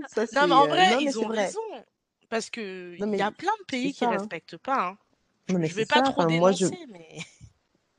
Ça 0.07 0.25
Non, 0.33 0.47
mais 0.47 0.53
en 0.53 0.65
euh, 0.65 0.67
vrai, 0.67 0.91
non 0.91 0.97
mais 0.97 1.03
ils 1.03 1.19
ont 1.19 1.27
vrai. 1.27 1.45
raison. 1.45 1.59
Parce 2.29 2.49
que 2.49 2.97
Non 2.99 3.11
il 3.13 3.19
y 3.19 3.21
a 3.21 3.31
plein 3.31 3.51
de 3.61 3.65
pays 3.65 3.93
qui 3.93 3.99
ça. 3.99 4.07
hein. 4.07 4.17
respectent 4.17 4.57
pas. 4.57 4.87
hein. 4.89 4.97
Non, 5.49 5.59
mais 5.59 5.67
Je 5.67 5.75
vais 5.75 5.83
c'est 5.83 5.89
pas 5.89 6.03
ça. 6.03 6.11
trop 6.11 6.23
Enfin, 6.23 6.37
moi, 6.37 6.51
je, 6.51 6.65
dénoncer, 6.65 6.85
mais 6.89 7.17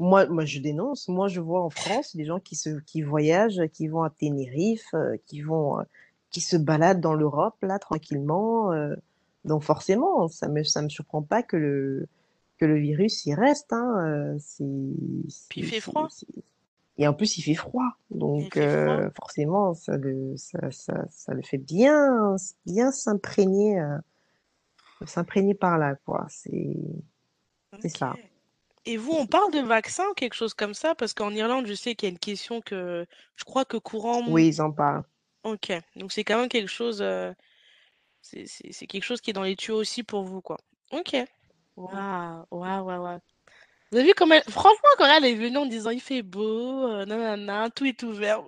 moi, 0.03 0.27
moi, 0.27 0.45
je 0.45 0.59
dénonce. 0.61 1.09
Moi, 1.09 1.29
je 1.29 1.41
vois 1.41 1.63
en 1.63 1.71
France 1.71 2.15
des 2.17 2.25
gens 2.25 2.41
qui 2.41 2.57
se, 2.57 2.71
qui 2.81 3.03
voyagent, 3.03 3.61
qui 3.73 3.89
vont 3.89 4.03
à 4.03 4.11
Tenerife, 4.11 4.89
euh, 4.95 5.17
qui 5.27 5.41
vont, 5.43 5.79
euh, 5.81 5.83
qui 6.31 6.41
se 6.41 6.57
baladent 6.57 7.01
dans 7.01 7.15
l'Europe, 7.15 7.57
là, 7.63 7.79
tranquillement. 7.79 8.73
euh. 8.73 8.95
donc, 9.45 9.63
forcément, 9.63 10.29
ça 10.29 10.49
me, 10.49 10.63
ça 10.65 10.83
me 10.83 10.89
surprend 10.89 11.23
pas 11.23 11.43
que 11.43 11.57
le, 11.57 12.07
que 12.59 12.65
le 12.65 12.77
virus 12.79 13.27
y 13.27 13.35
reste, 13.35 13.73
hein. 13.73 14.37
c'est, 14.39 14.65
puis 15.49 15.61
il 15.61 15.65
c'est, 15.65 15.71
fait 15.71 15.75
c'est- 15.77 15.81
froid. 15.81 16.09
c'est- 16.11 16.27
Et 16.99 17.09
en 17.09 17.15
plus, 17.15 17.39
il 17.39 17.43
fait 17.43 17.55
froid. 17.55 17.91
Donc, 18.11 18.55
fait 18.55 18.85
froid. 18.85 19.11
forcément, 19.17 19.75
ça 19.75 19.97
le, 19.97 20.35
ça, 20.37 20.71
ça, 20.71 21.07
ça 21.11 21.33
le 21.35 21.43
fait 21.43 21.59
bien, 21.59 22.37
bien 22.67 22.93
s'imprégner, 22.93 23.81
euh, 23.81 23.97
s'imprégner 25.07 25.55
par 25.55 25.79
là, 25.79 25.97
quoi. 26.05 26.27
C'est, 26.29 26.77
c'est 27.81 27.91
Ok. 27.91 27.97
ça. 27.97 28.15
Et 28.85 28.97
vous, 28.97 29.13
on 29.13 29.27
parle 29.27 29.53
de 29.53 29.61
vaccin 29.61 30.05
ou 30.11 30.15
quelque 30.15 30.35
chose 30.35 30.55
comme 30.55 30.75
ça? 30.75 30.95
Parce 30.95 31.15
qu'en 31.15 31.33
Irlande, 31.33 31.67
je 31.67 31.75
sais 31.75 31.95
qu'il 31.95 32.09
y 32.09 32.11
a 32.11 32.13
une 32.13 32.19
question 32.19 32.61
que 32.61 33.07
je 33.37 33.45
crois 33.45 33.65
que 33.65 33.77
courant. 33.77 34.23
Oui, 34.29 34.49
ils 34.49 34.61
en 34.63 34.73
parlent. 34.73 35.05
Ok. 35.45 35.73
Donc 35.97 36.13
c'est 36.13 36.25
quand 36.25 36.39
même 36.39 36.49
quelque 36.49 36.69
chose. 36.71 37.01
euh, 37.01 37.33
C'est 38.21 38.87
quelque 38.87 39.05
chose 39.05 39.21
qui 39.21 39.31
est 39.31 39.35
dans 39.35 39.43
les 39.43 39.57
tuyaux 39.57 39.79
aussi 39.79 40.03
pour 40.03 40.23
vous, 40.23 40.41
quoi. 40.41 40.59
Ok. 40.91 41.17
Waouh, 41.77 42.45
waouh, 42.51 42.85
waouh, 42.85 43.03
waouh. 43.03 43.19
Vous 43.91 43.99
avez 43.99 44.07
vu 44.07 44.15
comment 44.17 44.35
elle... 44.35 44.43
Franchement, 44.51 44.89
quand 44.99 45.07
elle 45.07 45.27
est 45.27 45.35
venue 45.35 45.59
en 45.59 45.67
disant 45.67 45.91
il 45.91 46.01
fait 46.01 46.23
beau, 46.23 46.87
euh, 46.87 47.05
nanana, 47.05 47.71
tout 47.71 47.85
est 47.85 48.03
ouvert. 48.03 48.43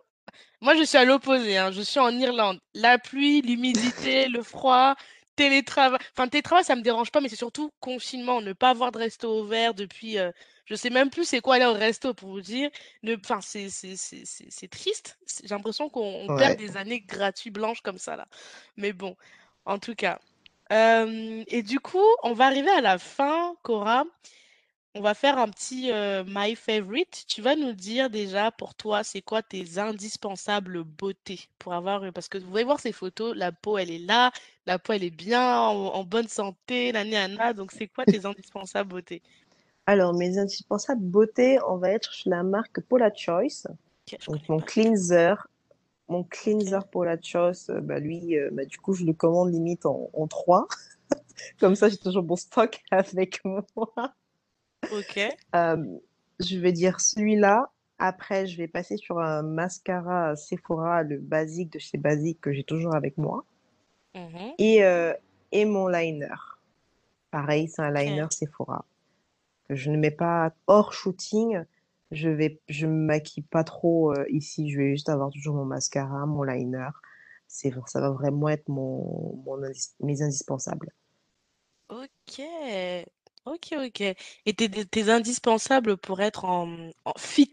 Moi, 0.61 0.74
je 0.74 0.82
suis 0.85 0.97
à 0.97 1.05
l'opposé, 1.05 1.59
hein. 1.59 1.70
Je 1.70 1.82
suis 1.82 2.01
en 2.01 2.11
Irlande. 2.11 2.59
La 2.74 2.99
pluie, 2.99 3.43
l'humidité, 3.43 4.28
le 4.28 4.43
froid, 4.43 4.95
télétravail. 5.37 5.99
Enfin, 6.12 6.28
télétravail, 6.28 6.64
ça 6.64 6.76
me 6.76 6.82
dérange 6.82 7.11
pas, 7.11 7.20
mais 7.20 7.28
c'est 7.28 7.37
surtout 7.37 7.72
confinement, 7.80 8.41
ne 8.41 8.53
pas 8.53 8.70
avoir 8.70 8.93
de 8.93 8.99
resto 8.99 9.41
ouvert 9.43 9.74
depuis. 9.74 10.18
euh, 10.18 10.30
Je 10.66 10.74
sais 10.76 10.89
même 10.91 11.11
plus 11.11 11.24
c'est 11.26 11.41
quoi 11.41 11.57
aller 11.57 11.66
au 11.66 11.74
resto 11.74 12.14
pour 12.14 12.30
vous 12.30 12.41
dire. 12.41 12.70
Ne... 13.03 13.16
Enfin, 13.16 13.41
c'est 13.43 13.68
c'est- 13.70 13.97
c'est- 13.97 14.24
c'est- 14.24 14.47
c'est 14.51 14.68
triste. 14.68 15.18
J'ai 15.43 15.49
l'impression 15.55 15.91
qu'on 15.91 16.01
on 16.26 16.30
perd 16.30 16.57
des 16.57 16.76
années 16.78 17.01
gratuites 17.03 17.53
blanches 17.55 17.82
comme 17.82 17.99
ça, 17.99 18.16
là. 18.16 18.26
Mais 18.76 18.93
bon, 18.95 19.16
en 19.66 19.78
tout 19.78 19.95
cas. 19.95 20.18
Euh, 20.72 21.45
et 21.49 21.62
du 21.62 21.80
coup, 21.80 22.03
on 22.22 22.32
va 22.35 22.47
arriver 22.47 22.70
à 22.70 22.80
la 22.80 22.99
fin, 22.99 23.55
Cora. 23.62 24.05
On 24.97 25.01
va 25.01 25.14
faire 25.14 25.38
un 25.38 25.49
petit 25.49 25.90
euh, 25.90 26.22
My 26.26 26.55
Favorite. 26.55 27.24
Tu 27.26 27.42
vas 27.42 27.57
nous 27.57 27.72
dire 27.72 28.11
déjà 28.11 28.53
pour 28.53 28.74
toi, 28.76 29.03
c'est 29.03 29.22
quoi 29.22 29.42
tes 29.42 29.78
indispensables 29.78 30.84
beautés 30.84 31.40
pour 31.59 31.74
avoir, 31.74 32.12
parce 32.12 32.28
que 32.28 32.38
vous 32.38 32.47
pouvez 32.47 32.64
voir 32.64 32.78
ces 32.80 32.92
photos, 32.92 33.34
la 33.36 33.51
peau 33.51 33.76
elle 33.76 33.90
est 33.90 33.99
là, 33.99 34.30
la 34.66 34.78
peau 34.78 34.92
elle 34.92 35.03
est 35.05 35.11
bien, 35.11 35.59
en, 35.59 35.86
en 35.95 36.05
bonne 36.05 36.28
santé, 36.28 36.92
la 36.92 37.05
nana. 37.05 37.53
Donc 37.55 37.72
c'est 37.72 37.88
quoi 37.88 38.07
tes 38.07 38.24
indispensables 38.24 38.90
beautés? 38.90 39.22
Alors, 39.86 40.14
mes 40.14 40.38
indispensables 40.38 41.03
beauté, 41.03 41.59
on 41.68 41.76
va 41.78 41.90
être 41.90 42.12
chez 42.12 42.30
la 42.30 42.42
marque 42.42 42.80
Paula 42.80 43.12
Choice. 43.14 43.66
Donc, 44.26 44.49
mon 44.49 44.61
pas. 44.61 44.66
cleanser, 44.66 45.34
mon 46.09 46.24
cleanser 46.24 46.80
Paula 46.90 47.16
Choice, 47.20 47.70
euh, 47.70 47.80
bah, 47.80 47.99
lui, 48.01 48.36
euh, 48.38 48.51
bah, 48.53 48.64
du 48.64 48.78
coup, 48.78 48.95
je 48.95 49.05
le 49.05 49.12
commande 49.12 49.53
limite 49.53 49.86
en, 49.86 50.11
en 50.14 50.26
trois. 50.26 50.68
Comme 51.61 51.76
ça, 51.76 51.88
j'ai 51.90 51.99
toujours 51.99 52.24
mon 52.24 52.36
stock 52.36 52.82
avec 52.90 53.45
moi. 53.45 53.66
Ok, 54.91 55.18
Euh, 55.55 55.99
je 56.41 56.59
vais 56.59 56.72
dire 56.72 57.01
celui-là. 57.01 57.70
Après, 57.99 58.47
je 58.47 58.57
vais 58.59 58.68
passer 58.68 58.97
sur 58.97 59.20
un 59.20 59.43
mascara 59.43 60.37
Sephora, 60.37 61.03
le 61.03 61.18
basique 61.18 61.72
de 61.72 61.78
chez 61.78 61.99
Basique 61.99 62.41
que 62.41 62.53
j'ai 62.53 62.64
toujours 62.64 62.95
avec 62.95 63.16
moi. 63.18 63.45
mhm, 64.14 64.57
Et, 64.59 64.85
euh, 64.85 65.12
et 65.53 65.64
mon 65.64 65.89
liner. 65.89 66.35
Pareil, 67.30 67.68
c'est 67.68 67.82
un 67.82 67.93
liner 67.93 68.26
Sephora. 68.30 68.87
que 69.68 69.74
je 69.76 69.91
ne 69.91 69.97
mets 69.99 70.11
pas 70.12 70.53
hors 70.68 70.93
shooting. 70.95 71.64
Je 72.12 72.28
vais, 72.30 72.61
je 72.68 72.87
me 72.87 72.93
maquille 73.07 73.45
pas 73.45 73.64
trop 73.64 74.12
euh, 74.12 74.26
ici. 74.30 74.70
Je 74.70 74.78
vais 74.78 74.91
juste 74.93 75.09
avoir 75.11 75.30
toujours 75.32 75.57
mon 75.57 75.64
mascara, 75.66 76.26
mon 76.26 76.45
liner. 76.45 76.91
C'est, 77.49 77.72
ça 77.87 78.01
va 78.01 78.11
vraiment 78.11 78.49
être 78.51 78.68
mon, 78.68 79.43
mes 80.01 80.22
indispensables. 80.22 80.93
ok, 81.89 82.41
ok, 83.47 83.74
ok. 83.86 84.01
Et 84.47 84.55
tes, 84.55 84.70
tes 84.86 85.11
indispensables 85.11 85.97
pour 85.97 86.20
être 86.20 86.45
en, 86.45 86.90
en 87.05 87.12
fit. 87.18 87.51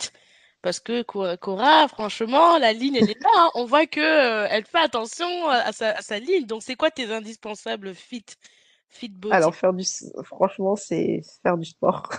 Parce 0.62 0.80
que 0.80 1.02
Cora, 1.04 1.38
Cora, 1.38 1.88
franchement, 1.88 2.58
la 2.60 2.74
ligne, 2.74 2.96
elle 2.96 3.10
est 3.10 3.22
là. 3.22 3.30
hein. 3.36 3.50
On 3.56 3.66
voit 3.66 3.88
que, 3.88 4.00
euh, 4.00 4.48
elle 4.50 4.66
fait 4.66 4.80
attention 4.80 5.28
à 5.50 5.72
sa, 5.74 5.92
à 5.92 6.02
sa 6.02 6.20
ligne. 6.20 6.46
Donc, 6.46 6.62
c'est 6.64 6.76
quoi 6.76 6.92
tes 6.92 7.12
indispensables 7.12 7.96
fit, 7.96 8.26
fit 8.89 9.10
Alors, 9.30 9.56
faire 9.56 9.74
du, 9.74 9.84
franchement, 10.24 10.76
c'est 10.76 11.22
faire 11.44 11.58
du 11.58 11.66
sport. 11.66 12.10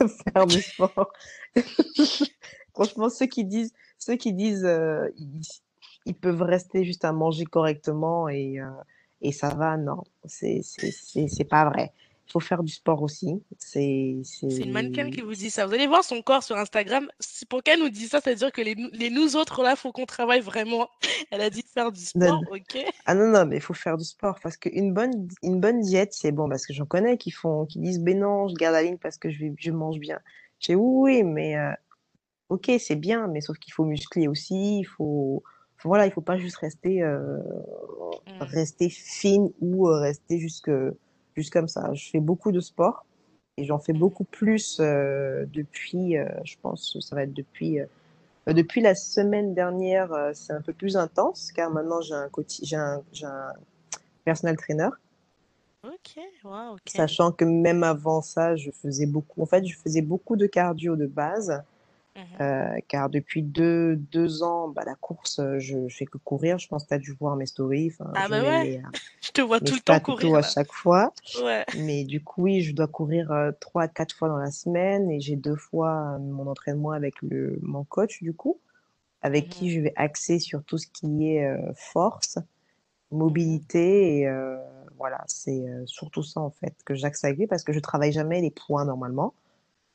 Faire 0.34 0.46
du 0.48 0.60
sport. 0.60 1.12
Franchement, 2.74 3.08
ceux 3.08 3.26
qui 3.26 3.44
disent, 3.44 3.72
ceux 3.98 4.16
qui 4.16 4.32
disent, 4.32 4.64
euh, 4.64 5.08
ils, 5.16 5.42
ils 6.06 6.14
peuvent 6.14 6.42
rester 6.42 6.84
juste 6.84 7.04
à 7.04 7.12
manger 7.12 7.44
correctement 7.44 8.28
et, 8.28 8.58
euh, 8.60 8.66
et 9.20 9.30
ça 9.32 9.50
va, 9.54 9.76
non, 9.76 10.02
c'est, 10.24 10.60
c'est, 10.64 10.90
c'est, 10.90 11.28
c'est 11.28 11.44
pas 11.44 11.66
vrai. 11.70 11.92
Il 12.32 12.40
faut 12.40 12.40
faire 12.40 12.62
du 12.62 12.72
sport 12.72 13.02
aussi. 13.02 13.42
C'est, 13.58 14.16
une 14.42 14.72
mannequin 14.72 15.10
qui 15.10 15.20
vous 15.20 15.34
dit 15.34 15.50
ça. 15.50 15.66
Vous 15.66 15.74
allez 15.74 15.86
voir 15.86 16.02
son 16.02 16.22
corps 16.22 16.42
sur 16.42 16.56
Instagram. 16.56 17.06
Pour 17.50 17.62
qu'elle 17.62 17.80
nous 17.80 17.90
dise 17.90 18.08
ça, 18.08 18.22
c'est-à-dire 18.22 18.50
que 18.50 18.62
les, 18.62 18.74
les 18.74 19.10
nous 19.10 19.36
autres, 19.36 19.62
là, 19.62 19.76
faut 19.76 19.92
qu'on 19.92 20.06
travaille 20.06 20.40
vraiment. 20.40 20.88
Elle 21.30 21.42
a 21.42 21.50
dit 21.50 21.62
de 21.62 21.68
faire 21.68 21.92
du 21.92 22.00
sport, 22.00 22.42
non, 22.42 22.42
ok? 22.50 22.78
Ah 23.04 23.14
non, 23.14 23.26
non, 23.26 23.44
mais 23.44 23.56
il 23.56 23.60
faut 23.60 23.74
faire 23.74 23.98
du 23.98 24.04
sport 24.04 24.40
parce 24.42 24.56
qu'une 24.56 24.94
bonne, 24.94 25.28
une 25.42 25.60
bonne 25.60 25.82
diète, 25.82 26.14
c'est 26.14 26.32
bon, 26.32 26.48
parce 26.48 26.66
que 26.66 26.72
j'en 26.72 26.86
connais 26.86 27.18
qui 27.18 27.30
font, 27.30 27.66
qui 27.66 27.78
disent, 27.80 28.00
ben 28.00 28.18
non, 28.18 28.48
je 28.48 28.54
garde 28.54 28.72
la 28.72 28.82
ligne 28.82 28.96
parce 28.96 29.18
que 29.18 29.28
je, 29.30 29.38
vais- 29.40 29.54
je 29.58 29.72
mange 29.72 29.98
bien. 29.98 30.20
Je 30.58 30.68
dis, 30.68 30.74
oui, 30.74 31.18
oui, 31.18 31.22
mais 31.22 31.58
euh, 31.58 31.72
ok, 32.48 32.70
c'est 32.78 32.96
bien, 32.96 33.26
mais 33.28 33.42
sauf 33.42 33.58
qu'il 33.58 33.74
faut 33.74 33.84
muscler 33.84 34.26
aussi, 34.26 34.78
il 34.78 34.84
faut, 34.84 35.42
voilà, 35.84 36.06
il 36.06 36.12
faut 36.12 36.22
pas 36.22 36.38
juste 36.38 36.56
rester, 36.56 37.02
euh, 37.02 37.38
Hmm, 38.26 38.38
rester 38.40 38.88
fine 38.88 39.50
ou 39.60 39.88
euh, 39.88 40.00
rester 40.00 40.38
juste, 40.38 40.70
juste 41.36 41.52
comme 41.52 41.68
ça. 41.68 41.92
Je 41.94 42.10
fais 42.10 42.20
beaucoup 42.20 42.52
de 42.52 42.60
sport 42.60 43.04
et 43.56 43.64
j'en 43.64 43.78
fais 43.78 43.92
beaucoup 43.92 44.24
plus 44.24 44.78
euh, 44.80 45.44
depuis, 45.52 46.16
euh, 46.16 46.28
je 46.44 46.56
pense, 46.60 46.92
que 46.94 47.00
ça 47.00 47.14
va 47.14 47.24
être 47.24 47.34
depuis, 47.34 47.80
euh, 47.80 47.86
depuis 48.46 48.80
la 48.80 48.94
semaine 48.94 49.54
dernière, 49.54 50.30
c'est 50.34 50.52
un 50.52 50.60
peu 50.60 50.72
plus 50.72 50.96
intense 50.96 51.52
car 51.52 51.70
maintenant 51.70 52.00
j'ai 52.00 52.14
un, 52.76 53.02
j'ai 53.12 53.26
un, 53.26 53.52
personal 54.24 54.56
trainer. 54.56 54.88
Ok, 55.84 56.18
wow, 56.44 56.74
ok. 56.74 56.80
Sachant 56.86 57.32
que 57.32 57.44
même 57.44 57.82
avant 57.82 58.22
ça, 58.22 58.56
je 58.56 58.70
faisais 58.70 59.06
beaucoup, 59.06 59.42
en 59.42 59.46
fait, 59.46 59.64
je 59.64 59.76
faisais 59.76 60.02
beaucoup 60.02 60.36
de 60.36 60.46
cardio 60.46 60.96
de 60.96 61.06
base. 61.06 61.62
Euh, 62.40 62.78
car 62.88 63.10
depuis 63.10 63.42
deux, 63.42 63.96
deux 63.96 64.42
ans, 64.42 64.68
bah, 64.68 64.82
la 64.84 64.94
course, 64.94 65.38
euh, 65.38 65.58
je, 65.58 65.86
je 65.88 65.96
fais 65.96 66.06
que 66.06 66.18
courir. 66.18 66.58
Je 66.58 66.68
pense 66.68 66.84
que 66.84 66.88
tu 66.88 66.94
as 66.94 66.98
dû 66.98 67.12
voir 67.12 67.36
mes 67.36 67.46
stories, 67.46 67.92
Ah 68.14 68.26
je 68.26 68.30
bah 68.30 68.42
ouais, 68.42 68.78
euh, 68.78 68.90
je 69.22 69.30
te 69.30 69.40
vois 69.40 69.60
tout 69.60 69.74
le 69.74 69.80
temps 69.80 70.00
courir 70.00 70.34
à 70.36 70.42
chaque 70.42 70.72
fois. 70.72 71.12
Ouais. 71.42 71.64
Mais 71.72 72.04
du 72.04 72.22
coup, 72.22 72.42
oui, 72.42 72.62
je 72.62 72.72
dois 72.74 72.88
courir 72.88 73.30
euh, 73.32 73.52
trois 73.60 73.84
à 73.84 73.88
quatre 73.88 74.14
fois 74.14 74.28
dans 74.28 74.38
la 74.38 74.50
semaine 74.50 75.10
et 75.10 75.20
j'ai 75.20 75.36
deux 75.36 75.56
fois 75.56 76.18
mon 76.18 76.46
entraînement 76.48 76.90
avec 76.92 77.20
le, 77.22 77.58
mon 77.62 77.84
coach, 77.84 78.22
du 78.22 78.34
coup, 78.34 78.60
avec 79.22 79.48
qui 79.48 79.70
Mhm, 79.70 79.70
je 79.70 79.80
vais 79.80 79.92
axer 79.96 80.38
sur 80.38 80.64
tout 80.64 80.78
ce 80.78 80.86
qui 80.88 81.28
est 81.28 81.48
force, 81.76 82.38
mhm, 83.24 83.60
mobilité 83.60 84.18
et 84.20 84.28
euh, 84.28 84.56
voilà, 84.98 85.22
c'est 85.26 85.68
euh, 85.68 85.84
surtout 85.86 86.22
ça 86.22 86.40
en 86.40 86.50
fait 86.50 86.74
que 86.84 86.94
j'axe 86.94 87.24
avec 87.24 87.38
lui 87.38 87.46
parce 87.46 87.64
que 87.64 87.72
je 87.72 87.80
travaille 87.80 88.12
jamais 88.12 88.40
les 88.40 88.50
points 88.50 88.84
normalement. 88.84 89.34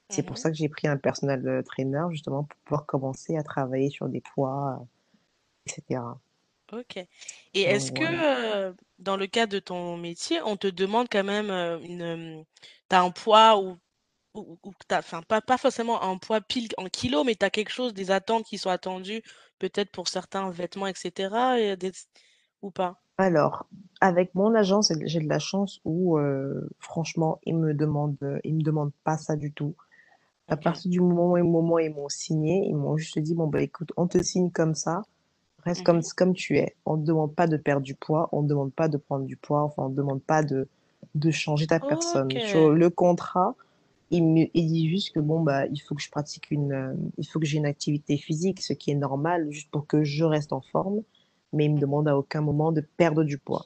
C'est 0.10 0.24
pour 0.24 0.38
ça 0.38 0.50
que 0.52 0.58
j'ai 0.58 0.70
pris 0.70 0.88
un 0.88 0.98
personal 0.98 1.48
euh, 1.48 1.62
trainer 1.64 2.04
justement 2.12 2.44
pour 2.44 2.60
pouvoir 2.66 2.86
commencer 2.86 3.38
à 3.38 3.44
travailler 3.44 3.90
sur 3.90 4.10
des 4.10 4.22
poids, 4.22 4.86
etc. 5.68 6.20
Ok. 6.74 6.98
Et 7.54 7.62
est-ce 7.62 7.92
que 7.94 8.04
voilà. 8.04 8.68
euh, 8.68 8.74
dans 9.00 9.16
le 9.16 9.26
cadre 9.28 9.54
de 9.54 9.60
ton 9.60 9.96
métier, 9.98 10.42
on 10.44 10.58
te 10.58 10.68
demande 10.68 11.08
quand 11.10 11.24
même 11.24 11.50
euh, 11.50 11.80
une, 11.80 12.44
t'as 12.90 13.02
un 13.02 13.12
poids 13.12 13.58
ou, 13.62 13.78
ou, 14.36 14.60
ou 14.64 14.74
t'as, 14.88 15.00
enfin 15.00 15.22
pas, 15.24 15.42
pas 15.42 15.58
forcément 15.60 16.04
un 16.04 16.18
poids 16.18 16.42
pile 16.42 16.70
en 16.78 16.88
kilos, 16.88 17.26
mais 17.26 17.36
t'as 17.36 17.52
quelque 17.52 17.72
chose, 17.72 17.94
des 17.94 18.12
attentes 18.12 18.46
qui 18.46 18.58
sont 18.60 18.70
attendues, 18.72 19.24
peut-être 19.60 19.92
pour 19.92 20.08
certains 20.10 20.50
vêtements, 20.52 20.88
etc. 20.88 21.60
et 21.62 21.78
des- 21.78 21.94
ou 22.64 22.72
pas? 22.72 23.02
Alors, 23.20 23.68
avec 24.02 24.34
mon 24.36 24.54
agence, 24.56 24.92
j'ai 25.06 25.20
de 25.20 25.30
la 25.30 25.40
chance 25.40 25.80
où 25.86 26.18
euh, 26.18 26.68
franchement, 26.80 27.40
ils 27.46 27.56
me 27.56 27.74
demandent, 27.74 28.40
ils 28.44 28.56
me 28.56 28.62
demandent 28.64 28.94
pas 29.04 29.18
ça 29.18 29.36
du 29.36 29.52
tout. 29.54 29.76
À 30.48 30.56
Ok. 30.56 30.64
partir 30.64 30.90
du 30.92 31.02
moment 31.02 31.34
où, 31.34 31.44
moment 31.44 31.80
ils 31.80 31.94
m'ont 31.94 32.10
signé, 32.10 32.66
ils 32.68 32.76
m'ont 32.76 32.98
juste 32.98 33.20
dit, 33.20 33.36
bon 33.36 33.48
bah 33.48 33.62
écoute, 33.62 33.92
on 33.98 34.08
te 34.08 34.22
signe 34.24 34.50
comme 34.52 34.76
ça. 34.76 35.04
Reste 35.64 35.84
comme, 35.86 35.98
Mhm. 35.98 36.04
comme 36.16 36.34
tu 36.34 36.58
es. 36.58 36.76
On 36.86 36.98
ne 36.98 37.06
demande 37.06 37.36
pas 37.36 37.48
de 37.48 37.58
perdre 37.58 37.84
du 37.84 37.96
poids, 37.96 38.30
on 38.32 38.44
ne 38.44 38.48
demande 38.48 38.74
pas 38.74 38.88
de 38.88 38.98
prendre 38.98 39.26
du 39.26 39.38
poids, 39.38 39.64
enfin, 39.64 39.84
on 39.84 39.90
ne 39.90 39.96
demande 39.96 40.22
pas 40.24 40.44
de, 40.44 40.68
de 41.16 41.32
changer 41.32 41.68
ta 41.68 41.80
personne. 41.80 42.30
Sur 42.42 42.70
le 42.72 42.90
contrat, 42.90 43.56
il 44.12 44.24
me, 44.26 44.46
il 44.54 44.68
dit 44.68 44.90
juste 44.90 45.14
que 45.14 45.20
bon, 45.20 45.42
bah, 45.42 45.66
il 45.68 45.80
faut 45.80 45.96
que 45.96 46.02
je 46.02 46.10
pratique 46.12 46.52
une, 46.52 46.72
euh, 46.74 46.94
il 47.18 47.26
faut 47.28 47.40
que 47.40 47.46
j'ai 47.46 47.58
une 47.58 47.66
activité 47.66 48.18
physique, 48.18 48.62
ce 48.62 48.74
qui 48.74 48.92
est 48.92 48.96
normal, 48.96 49.48
juste 49.52 49.70
pour 49.72 49.88
que 49.88 50.04
je 50.04 50.24
reste 50.24 50.54
en 50.54 50.62
forme, 50.62 51.02
mais 51.54 51.66
il 51.66 51.74
me 51.76 51.80
demande 51.80 52.08
à 52.08 52.18
aucun 52.18 52.42
moment 52.42 52.72
de 52.72 52.82
perdre 52.82 53.24
du 53.24 53.38
poids. 53.38 53.66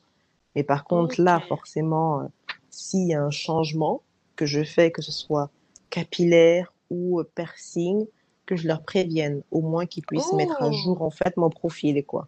Mais 0.56 0.64
par 0.64 0.86
contre, 0.86 1.16
Ok. 1.16 1.20
là, 1.22 1.42
forcément, 1.42 2.22
euh, 2.22 2.26
s'il 2.70 3.08
y 3.08 3.14
a 3.14 3.24
un 3.24 3.32
changement, 3.32 4.02
que 4.36 4.46
je 4.46 4.64
fais, 4.64 4.92
que 4.92 5.02
ce 5.02 5.12
soit 5.12 5.52
capillaire 5.92 6.74
ou 6.90 7.20
euh, 7.20 7.24
piercing, 7.36 8.08
que 8.48 8.56
je 8.56 8.68
leur 8.68 8.82
prévienne, 8.84 9.44
au 9.52 9.62
moins 9.62 9.86
qu'ils 9.86 10.06
puissent 10.06 10.34
mettre 10.34 10.62
à 10.62 10.72
jour 10.72 10.98
Oh, 11.02 11.06
en 11.06 11.12
fait 11.12 11.38
mon 11.38 11.50
profil, 11.52 12.04
quoi. 12.06 12.28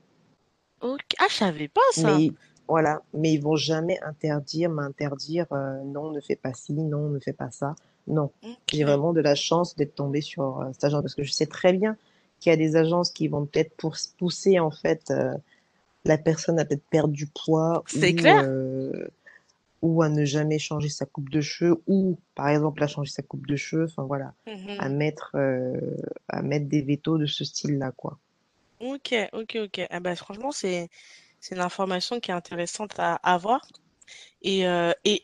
ok. 0.82 1.02
Ah, 1.20 1.26
je 1.30 1.36
savais 1.36 1.68
pas 1.68 1.82
ça. 1.92 2.18
Mais 2.18 2.32
voilà, 2.68 3.02
mais 3.14 3.34
ils 3.34 3.42
vont 3.42 3.56
jamais 3.56 4.00
interdire, 4.02 4.70
m'interdire, 4.70 5.48
euh, 5.52 5.84
non, 5.84 6.12
ne 6.12 6.22
fais 6.22 6.36
pas 6.36 6.54
ci, 6.54 6.74
non, 6.74 7.10
ne 7.10 7.20
fais 7.20 7.34
pas 7.34 7.52
ça. 7.52 7.76
Non, 8.08 8.32
j'ai 8.72 8.84
vraiment 8.84 9.14
de 9.14 9.22
la 9.22 9.36
chance 9.36 9.76
d'être 9.76 9.96
tombée 9.96 10.22
sur 10.22 10.62
euh, 10.62 10.70
cette 10.74 10.84
agence 10.86 11.02
parce 11.02 11.16
que 11.16 11.24
je 11.24 11.32
sais 11.32 11.46
très 11.46 11.74
bien 11.74 11.98
qu'il 12.40 12.52
y 12.52 12.54
a 12.54 12.58
des 12.58 12.76
agences 12.76 13.12
qui 13.12 13.28
vont 13.28 13.46
peut-être 13.46 13.76
pour 13.78 13.96
pousser 14.18 14.60
en 14.60 14.72
fait 14.72 15.12
euh, 15.12 15.34
la 16.06 16.18
personne 16.18 16.60
à 16.60 16.66
peut-être 16.66 16.84
perdre 16.90 17.14
du 17.14 17.28
poids 17.28 17.84
C'est 17.88 18.14
clair? 18.14 18.44
Ou 19.84 20.04
à 20.04 20.10
ne 20.10 20.26
jamais 20.26 20.60
changer 20.60 20.90
sa 20.90 21.06
coupe 21.08 21.30
de 21.30 21.42
cheveux 21.42 21.84
ou 21.88 22.20
par 22.36 22.50
exemple 22.50 22.84
à 22.84 22.88
changer 22.88 23.12
sa 23.12 23.24
coupe 23.24 23.48
de 23.48 23.56
cheveux. 23.58 23.86
Enfin 23.86 24.06
voilà, 24.06 24.36
à 24.78 24.88
Mhm. 24.88 24.90
mettre 24.90 25.32
euh, 25.36 25.98
à 26.30 26.42
mettre 26.44 26.68
des 26.70 26.82
vétos 26.84 27.20
de 27.20 27.28
ce 27.28 27.46
style-là 27.46 27.92
quoi. 27.94 28.20
Ok, 28.80 29.14
ok, 29.34 29.56
ok. 29.66 29.82
Ah 29.90 30.00
bah, 30.00 30.16
franchement, 30.16 30.52
c'est 30.52 30.90
une 31.52 31.60
information 31.62 32.20
qui 32.20 32.32
est 32.32 32.34
intéressante 32.34 33.00
à 33.00 33.16
avoir. 33.16 33.62
Et, 34.44 34.68
euh, 34.68 34.94
et 35.06 35.24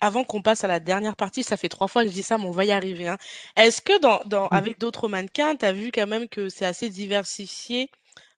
avant 0.00 0.24
qu'on 0.24 0.42
passe 0.42 0.64
à 0.64 0.68
la 0.68 0.80
dernière 0.80 1.16
partie, 1.16 1.44
ça 1.44 1.56
fait 1.58 1.68
trois 1.70 1.88
fois 1.88 2.04
que 2.04 2.10
je 2.10 2.14
dis 2.14 2.22
ça, 2.24 2.38
mais 2.38 2.46
on 2.46 2.52
va 2.52 2.64
y 2.66 2.72
arriver, 2.72 3.08
hein. 3.08 3.18
Est-ce 3.56 3.82
que 3.82 4.00
dans, 4.00 4.20
dans, 4.26 4.48
avec 4.48 4.78
d'autres 4.80 5.08
mannequins, 5.08 5.56
tu 5.56 5.66
as 5.66 5.72
vu 5.72 5.92
quand 5.92 6.06
même 6.08 6.28
que 6.28 6.48
c'est 6.50 6.66
assez 6.66 6.90
diversifié 6.90 7.90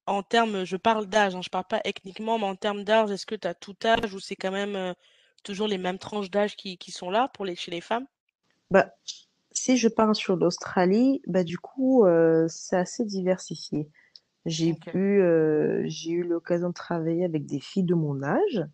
en 0.07 0.23
termes, 0.23 0.65
je 0.65 0.77
parle 0.77 1.07
d'âge, 1.07 1.35
hein, 1.37 1.43
je 1.43 1.51
parle 1.51 1.67
pas 1.69 1.81
ethniquement, 1.85 2.39
mais 2.39 2.47
en 2.47 2.57
termes 2.57 2.85
d'âge, 2.85 3.11
est-ce 3.13 3.27
que 3.27 3.37
tu 3.37 3.49
as 3.49 3.55
tout 3.55 3.77
âge 3.85 4.15
ou 4.15 4.21
c'est 4.21 4.37
quand 4.37 4.53
même 4.53 4.77
euh, 4.77 4.95
toujours 5.43 5.67
les 5.67 5.79
mêmes 5.79 5.99
tranches 5.99 6.31
d'âge 6.31 6.57
qui, 6.57 6.79
qui 6.79 6.91
sont 6.91 7.11
là 7.11 7.29
pour 7.35 7.45
les, 7.45 7.57
chez 7.57 7.71
les 7.71 7.81
femmes? 7.81 8.07
Bah 8.71 8.91
si 9.53 9.77
je 9.77 9.89
pars 9.89 10.15
sur 10.15 10.37
l'Australie, 10.37 11.23
bah 11.27 11.45
du 11.45 11.59
coup 11.59 12.05
euh, 12.07 12.47
c'est 12.49 12.77
assez 12.77 13.05
diversifié. 13.05 13.89
J'ai 14.47 14.73
pu, 14.73 15.21
euh, 15.21 15.83
j'ai 15.87 16.13
eu 16.13 16.23
l'occasion 16.23 16.69
de 16.69 16.75
travailler 16.75 17.25
avec 17.25 17.45
des 17.45 17.61
filles 17.61 17.85
de 17.85 17.95
mon 17.95 18.23
âge. 18.23 18.65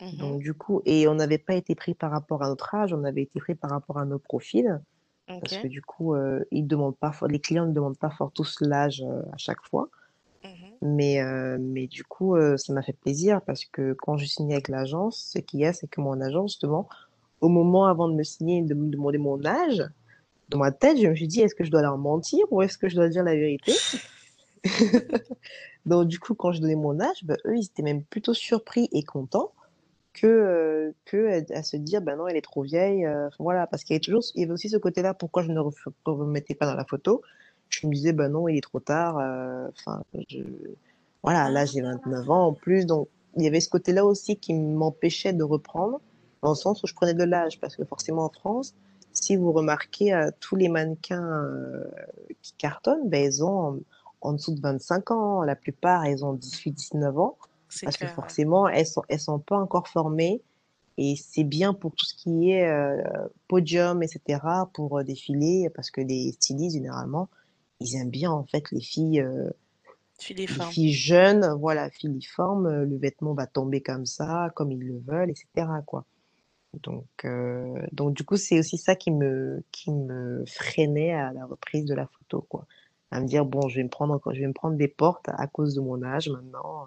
Mhm. 0.00 0.16
Donc, 0.18 0.42
du 0.42 0.54
coup, 0.54 0.80
et 0.86 1.06
on 1.06 1.14
n'avait 1.14 1.38
pas 1.38 1.54
été 1.54 1.74
pris 1.74 1.94
par 1.94 2.10
rapport 2.10 2.42
à 2.42 2.48
notre 2.48 2.74
âge, 2.74 2.94
on 2.94 3.04
avait 3.04 3.22
été 3.22 3.38
pris 3.38 3.54
par 3.54 3.70
rapport 3.70 3.98
à 3.98 4.06
nos 4.06 4.18
profils. 4.18 4.80
Parce 5.26 5.56
que 5.58 5.68
du 5.68 5.80
coup, 5.80 6.14
euh, 6.14 6.44
ils 6.50 6.66
demandent 6.66 6.96
pas, 6.96 7.12
les 7.28 7.40
clients 7.40 7.66
ne 7.66 7.72
demandent 7.72 7.98
pas 7.98 8.10
fort 8.10 8.32
tous 8.32 8.60
l'âge 8.60 9.02
à 9.32 9.36
chaque 9.36 9.62
fois. 9.68 9.88
Mais, 10.82 11.22
euh, 11.22 11.58
mais 11.60 11.86
du 11.86 12.02
coup, 12.02 12.34
euh, 12.34 12.56
ça 12.56 12.72
m'a 12.72 12.82
fait 12.82 12.92
plaisir 12.92 13.40
parce 13.42 13.64
que 13.64 13.94
quand 13.94 14.16
je 14.16 14.26
signais 14.26 14.54
avec 14.54 14.68
l'agence, 14.68 15.30
ce 15.32 15.38
qu'il 15.38 15.60
y 15.60 15.64
a, 15.64 15.72
c'est 15.72 15.86
que 15.86 16.00
mon 16.00 16.20
agence, 16.20 16.52
justement, 16.52 16.88
au 17.40 17.48
moment 17.48 17.86
avant 17.86 18.08
de 18.08 18.14
me 18.14 18.24
signer 18.24 18.58
et 18.58 18.62
de 18.62 18.74
me 18.74 18.90
demander 18.90 19.18
mon 19.18 19.44
âge, 19.44 19.84
dans 20.48 20.58
ma 20.58 20.72
tête, 20.72 20.98
je 20.98 21.06
me 21.06 21.14
suis 21.14 21.28
dit, 21.28 21.40
est-ce 21.40 21.54
que 21.54 21.64
je 21.64 21.70
dois 21.70 21.82
leur 21.82 21.98
mentir 21.98 22.44
ou 22.50 22.62
est-ce 22.62 22.78
que 22.78 22.88
je 22.88 22.96
dois 22.96 23.08
dire 23.08 23.22
la 23.22 23.34
vérité? 23.36 23.72
Donc, 25.86 26.08
du 26.08 26.18
coup, 26.18 26.34
quand 26.34 26.52
je 26.52 26.60
donnais 26.60 26.74
mon 26.74 27.00
âge, 27.00 27.24
bah, 27.24 27.36
eux, 27.46 27.56
ils 27.56 27.66
étaient 27.66 27.82
même 27.82 28.02
plutôt 28.04 28.34
surpris 28.34 28.88
et 28.92 29.04
contents 29.04 29.52
que, 30.14 30.26
euh, 30.26 30.92
que 31.04 31.52
à, 31.54 31.62
se 31.62 31.76
dire, 31.76 32.02
ben 32.02 32.16
non, 32.16 32.26
elle 32.26 32.36
est 32.36 32.42
trop 32.42 32.62
vieille. 32.62 33.06
voilà, 33.38 33.68
parce 33.68 33.84
qu'il 33.84 33.94
y 33.94 33.96
avait 33.96 34.00
toujours, 34.00 34.22
il 34.34 34.42
y 34.42 34.44
avait 34.44 34.52
aussi 34.52 34.68
ce 34.68 34.78
côté-là, 34.78 35.14
pourquoi 35.14 35.44
je 35.44 35.52
ne 35.52 35.60
ref- 35.60 35.92
remettais 36.04 36.54
pas 36.54 36.66
dans 36.66 36.76
la 36.76 36.84
photo? 36.84 37.22
Je 37.72 37.86
me 37.86 37.92
disais, 37.94 38.12
ben 38.12 38.28
non, 38.30 38.48
il 38.48 38.58
est 38.58 38.60
trop 38.62 38.80
tard. 38.80 39.18
euh, 39.18 39.68
Enfin, 39.78 40.02
je, 40.28 40.38
voilà, 41.22 41.48
là, 41.50 41.64
j'ai 41.66 41.80
29 41.82 42.30
ans 42.30 42.48
en 42.48 42.52
Ah, 42.52 42.56
plus. 42.60 42.86
Donc, 42.86 43.08
il 43.36 43.44
y 43.44 43.46
avait 43.46 43.60
ce 43.60 43.68
côté-là 43.70 44.04
aussi 44.04 44.36
qui 44.36 44.54
m'empêchait 44.54 45.32
de 45.32 45.42
reprendre, 45.44 46.00
dans 46.42 46.50
le 46.50 46.54
sens 46.56 46.82
où 46.82 46.86
je 46.86 46.94
prenais 46.94 47.14
de 47.14 47.24
l'âge, 47.24 47.60
parce 47.60 47.76
que 47.76 47.84
forcément 47.84 48.24
en 48.26 48.30
France, 48.30 48.74
si 49.12 49.36
vous 49.36 49.52
remarquez, 49.52 50.12
euh, 50.14 50.30
tous 50.40 50.56
les 50.56 50.68
mannequins 50.68 51.22
euh, 51.44 51.84
qui 52.42 52.54
cartonnent, 52.54 53.08
ben, 53.08 53.24
ils 53.24 53.44
ont 53.44 53.58
en, 53.60 53.78
en 54.22 54.32
dessous 54.34 54.52
de 54.54 54.60
25 54.60 55.10
ans. 55.10 55.42
La 55.42 55.56
plupart, 55.56 56.06
ils 56.06 56.24
ont 56.24 56.34
18, 56.34 56.72
19 56.72 57.18
ans, 57.18 57.36
parce 57.82 57.96
que 57.96 58.06
clair, 58.06 58.14
forcément, 58.14 58.68
elles 58.68 58.86
sont, 58.86 59.02
elles 59.08 59.20
sont 59.20 59.38
pas 59.38 59.58
encore 59.58 59.88
formées. 59.88 60.42
Et 60.98 61.16
c'est 61.16 61.44
bien 61.44 61.72
pour 61.74 61.92
tout 61.94 62.04
ce 62.04 62.14
qui 62.14 62.50
est 62.52 62.68
euh, 62.68 63.02
podium, 63.48 64.02
etc., 64.02 64.40
pour 64.74 65.02
défiler, 65.04 65.70
parce 65.74 65.90
que 65.90 66.00
les 66.02 66.32
stylistes, 66.32 66.74
généralement, 66.76 67.28
ils 67.82 67.96
aiment 67.96 68.10
bien, 68.10 68.30
en 68.30 68.44
fait, 68.44 68.70
les 68.70 68.80
filles, 68.80 69.20
euh, 69.20 69.50
les 70.30 70.46
filles 70.46 70.92
jeunes, 70.92 71.54
voilà, 71.58 71.90
filiformes, 71.90 72.66
euh, 72.66 72.84
le 72.84 72.96
vêtement 72.96 73.34
va 73.34 73.46
tomber 73.46 73.80
comme 73.80 74.06
ça, 74.06 74.50
comme 74.54 74.72
ils 74.72 74.82
le 74.82 74.98
veulent, 74.98 75.30
etc., 75.30 75.66
quoi. 75.86 76.04
Donc, 76.82 77.06
euh, 77.24 77.74
donc 77.92 78.14
du 78.14 78.24
coup, 78.24 78.36
c'est 78.36 78.58
aussi 78.58 78.78
ça 78.78 78.96
qui 78.96 79.10
me, 79.10 79.62
qui 79.72 79.90
me 79.90 80.42
freinait 80.46 81.12
à 81.12 81.32
la 81.32 81.44
reprise 81.44 81.84
de 81.84 81.94
la 81.94 82.06
photo, 82.06 82.46
quoi. 82.48 82.66
À 83.10 83.20
me 83.20 83.26
dire, 83.26 83.44
bon, 83.44 83.68
je 83.68 83.76
vais 83.76 83.84
me 83.84 83.90
prendre, 83.90 84.20
je 84.32 84.40
vais 84.40 84.46
me 84.46 84.54
prendre 84.54 84.76
des 84.76 84.88
portes 84.88 85.28
à 85.28 85.46
cause 85.46 85.74
de 85.74 85.80
mon 85.80 86.02
âge 86.02 86.30
maintenant, 86.30 86.86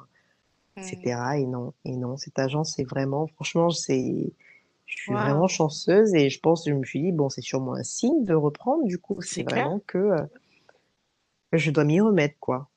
etc. 0.76 1.38
Et 1.38 1.46
non, 1.46 1.74
et 1.84 1.96
non, 1.96 2.18
cette 2.18 2.40
agence, 2.40 2.74
c'est 2.76 2.84
vraiment, 2.84 3.28
franchement, 3.28 3.70
c'est, 3.70 4.34
je 4.88 4.96
suis 4.96 5.14
vraiment 5.14 5.48
chanceuse 5.48 6.16
et 6.16 6.32
je 6.32 6.40
pense, 6.40 6.68
je 6.68 6.74
me 6.74 6.84
suis 6.84 7.02
dit, 7.02 7.12
bon, 7.12 7.30
c'est 7.30 7.42
sûrement 7.42 7.76
un 7.76 7.84
signe 7.84 8.24
de 8.24 8.34
reprendre, 8.34 8.86
du 8.86 8.98
coup, 8.98 9.22
c'est 9.22 9.44
vraiment 9.44 9.82
que 9.86 10.16
je 11.58 11.72
dois 11.72 11.84
m'y 11.84 12.02
remettre, 12.02 12.36
quoi. 12.40 12.70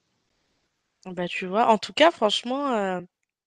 Bah, 1.06 1.28
tu 1.28 1.46
vois, 1.46 1.68
en 1.68 1.78
tout 1.78 1.92
cas, 1.92 2.10
franchement, 2.10 2.72
euh, 2.72 3.00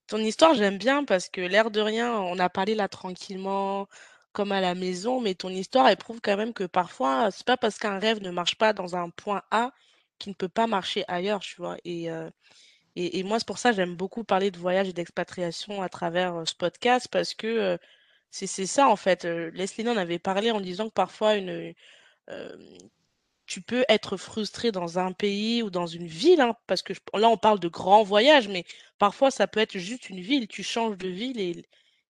ton 0.08 0.18
histoire, 0.18 0.56
j'aime 0.56 0.78
bien 0.78 1.04
parce 1.06 1.30
que 1.30 1.42
l'air 1.42 1.72
de 1.72 1.82
rien, 1.82 2.14
on 2.20 2.40
a 2.40 2.50
parlé 2.50 2.76
là 2.76 2.88
tranquillement, 2.88 3.88
comme 4.34 4.52
à 4.52 4.62
la 4.62 4.76
maison, 4.76 5.22
mais 5.22 5.36
ton 5.36 5.50
histoire, 5.50 5.88
elle 5.88 5.98
prouve 5.98 6.22
quand 6.22 6.38
même 6.38 6.54
que 6.54 6.64
parfois, 6.64 7.32
c'est 7.32 7.46
pas 7.46 7.58
parce 7.58 7.78
qu'un 7.78 8.00
rêve 8.00 8.22
ne 8.22 8.32
marche 8.32 8.56
pas 8.58 8.74
dans 8.74 8.96
un 8.96 9.10
point 9.10 9.44
A 9.52 9.72
qu'il 10.20 10.32
ne 10.32 10.36
peut 10.36 10.50
pas 10.50 10.68
marcher 10.68 11.04
ailleurs, 11.08 11.42
tu 11.42 11.56
vois. 11.58 11.78
Et, 11.86 12.12
euh, 12.12 12.30
et, 12.96 13.24
moi, 13.24 13.40
c'est 13.40 13.48
pour 13.48 13.60
ça 13.60 13.72
que 13.72 13.78
j'aime 13.78 13.96
beaucoup 13.96 14.24
parler 14.24 14.52
de 14.52 14.60
voyage 14.60 14.90
et 14.90 14.94
d'expatriation 14.94 15.82
à 15.82 15.90
travers 15.90 16.36
euh, 16.36 16.46
ce 16.46 16.56
podcast 16.56 17.08
parce 17.12 17.34
que 17.34 17.48
euh, 17.48 17.78
c'est 18.32 18.48
ça, 18.48 18.90
en 18.90 18.96
fait. 18.96 19.26
Leslie 19.26 19.88
en 19.90 19.98
avait 19.98 20.20
parlé 20.20 20.52
en 20.52 20.62
disant 20.62 20.88
que 20.90 20.94
parfois, 20.94 21.36
une, 21.36 21.74
tu 23.52 23.62
peux 23.62 23.84
être 23.90 24.16
frustré 24.16 24.72
dans 24.72 24.98
un 24.98 25.12
pays 25.12 25.62
ou 25.62 25.70
dans 25.70 25.86
une 25.86 26.08
ville, 26.08 26.40
hein, 26.40 26.56
parce 26.68 26.82
que 26.82 26.94
là, 27.14 27.28
on 27.28 27.36
parle 27.36 27.60
de 27.60 27.68
grands 27.68 28.02
voyages, 28.02 28.48
mais 28.48 28.64
parfois, 28.98 29.30
ça 29.30 29.46
peut 29.46 29.60
être 29.60 29.78
juste 29.78 30.10
une 30.10 30.22
ville. 30.22 30.48
Tu 30.48 30.64
changes 30.64 30.98
de 30.98 31.10
ville 31.10 31.38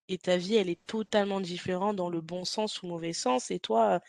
et, 0.07 0.17
ta 0.19 0.37
vie, 0.37 0.55
elle 0.57 0.69
est 0.69 0.85
totalement 0.85 1.41
différente 1.41 1.95
dans 1.95 2.11
le 2.11 2.21
bon 2.21 2.45
sens 2.45 2.83
ou 2.83 2.87
mauvais 2.87 3.13
sens. 3.13 3.49
Et 3.49 3.57
toi, 3.57 3.93
euh, 3.93 3.99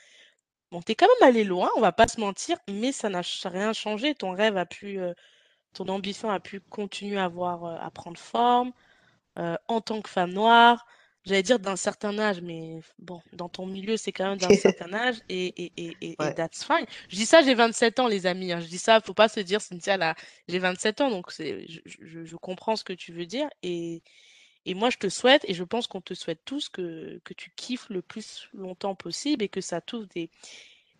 bon, 0.72 0.82
t'es 0.82 0.94
quand 0.94 1.06
même 1.06 1.30
allé 1.30 1.44
loin, 1.44 1.70
on 1.76 1.80
va 1.80 1.92
pas 1.92 2.06
se 2.06 2.20
mentir, 2.20 2.58
mais 2.68 2.92
ça 2.92 3.08
n'a 3.08 3.22
rien 3.46 3.72
changé. 3.72 4.14
Ton 4.14 4.32
rêve 4.32 4.58
a 4.58 4.66
pu, 4.66 5.00
euh, 5.00 5.14
ton 5.74 5.88
ambition 5.88 6.30
a 6.30 6.40
pu 6.40 6.60
continuer 6.60 7.18
à 7.18 7.24
avoir, 7.24 7.64
euh, 7.64 7.76
à 7.80 7.90
prendre 7.90 8.18
forme 8.18 8.72
en 9.68 9.80
tant 9.80 10.02
que 10.02 10.10
femme 10.10 10.32
noire, 10.32 10.86
j'allais 11.24 11.42
dire 11.42 11.58
d'un 11.58 11.76
certain 11.76 12.18
âge, 12.18 12.40
mais 12.42 12.80
bon, 12.98 13.22
dans 13.32 13.48
ton 13.48 13.66
milieu, 13.66 13.96
c'est 13.96 14.12
quand 14.12 14.28
même 14.28 14.38
d'un 14.38 14.52
certain 14.52 14.92
âge 14.92 15.16
et, 15.28 15.46
et, 15.64 15.72
et, 15.76 16.26
et, 16.26 16.32
that's 16.32 16.64
fine. 16.64 16.86
Je 17.08 17.16
dis 17.16 17.26
ça, 17.26 17.42
j'ai 17.42 17.54
27 17.54 18.00
ans, 18.00 18.08
les 18.08 18.26
amis. 18.26 18.52
hein. 18.52 18.60
Je 18.60 18.66
dis 18.68 18.78
ça, 18.78 19.00
faut 19.00 19.14
pas 19.14 19.28
se 19.28 19.40
dire, 19.40 19.60
Cynthia, 19.60 19.96
là, 19.96 20.14
j'ai 20.48 20.58
27 20.58 21.00
ans, 21.00 21.10
donc 21.10 21.30
c'est, 21.32 21.66
je, 21.68 21.80
je, 21.86 22.24
je 22.24 22.36
comprends 22.36 22.76
ce 22.76 22.84
que 22.84 22.92
tu 22.92 23.12
veux 23.12 23.26
dire. 23.26 23.48
Et, 23.62 24.02
et 24.66 24.74
moi, 24.74 24.90
je 24.90 24.98
te 24.98 25.08
souhaite, 25.08 25.44
et 25.48 25.54
je 25.54 25.64
pense 25.64 25.86
qu'on 25.88 26.00
te 26.02 26.14
souhaite 26.14 26.44
tous, 26.44 26.68
que, 26.68 27.20
que 27.24 27.34
tu 27.34 27.52
kiffes 27.56 27.88
le 27.90 28.02
plus 28.02 28.48
longtemps 28.54 28.94
possible 28.96 29.44
et 29.44 29.48
que 29.48 29.60
ça 29.62 29.80
t'ouvre 29.80 30.06
des, 30.14 30.30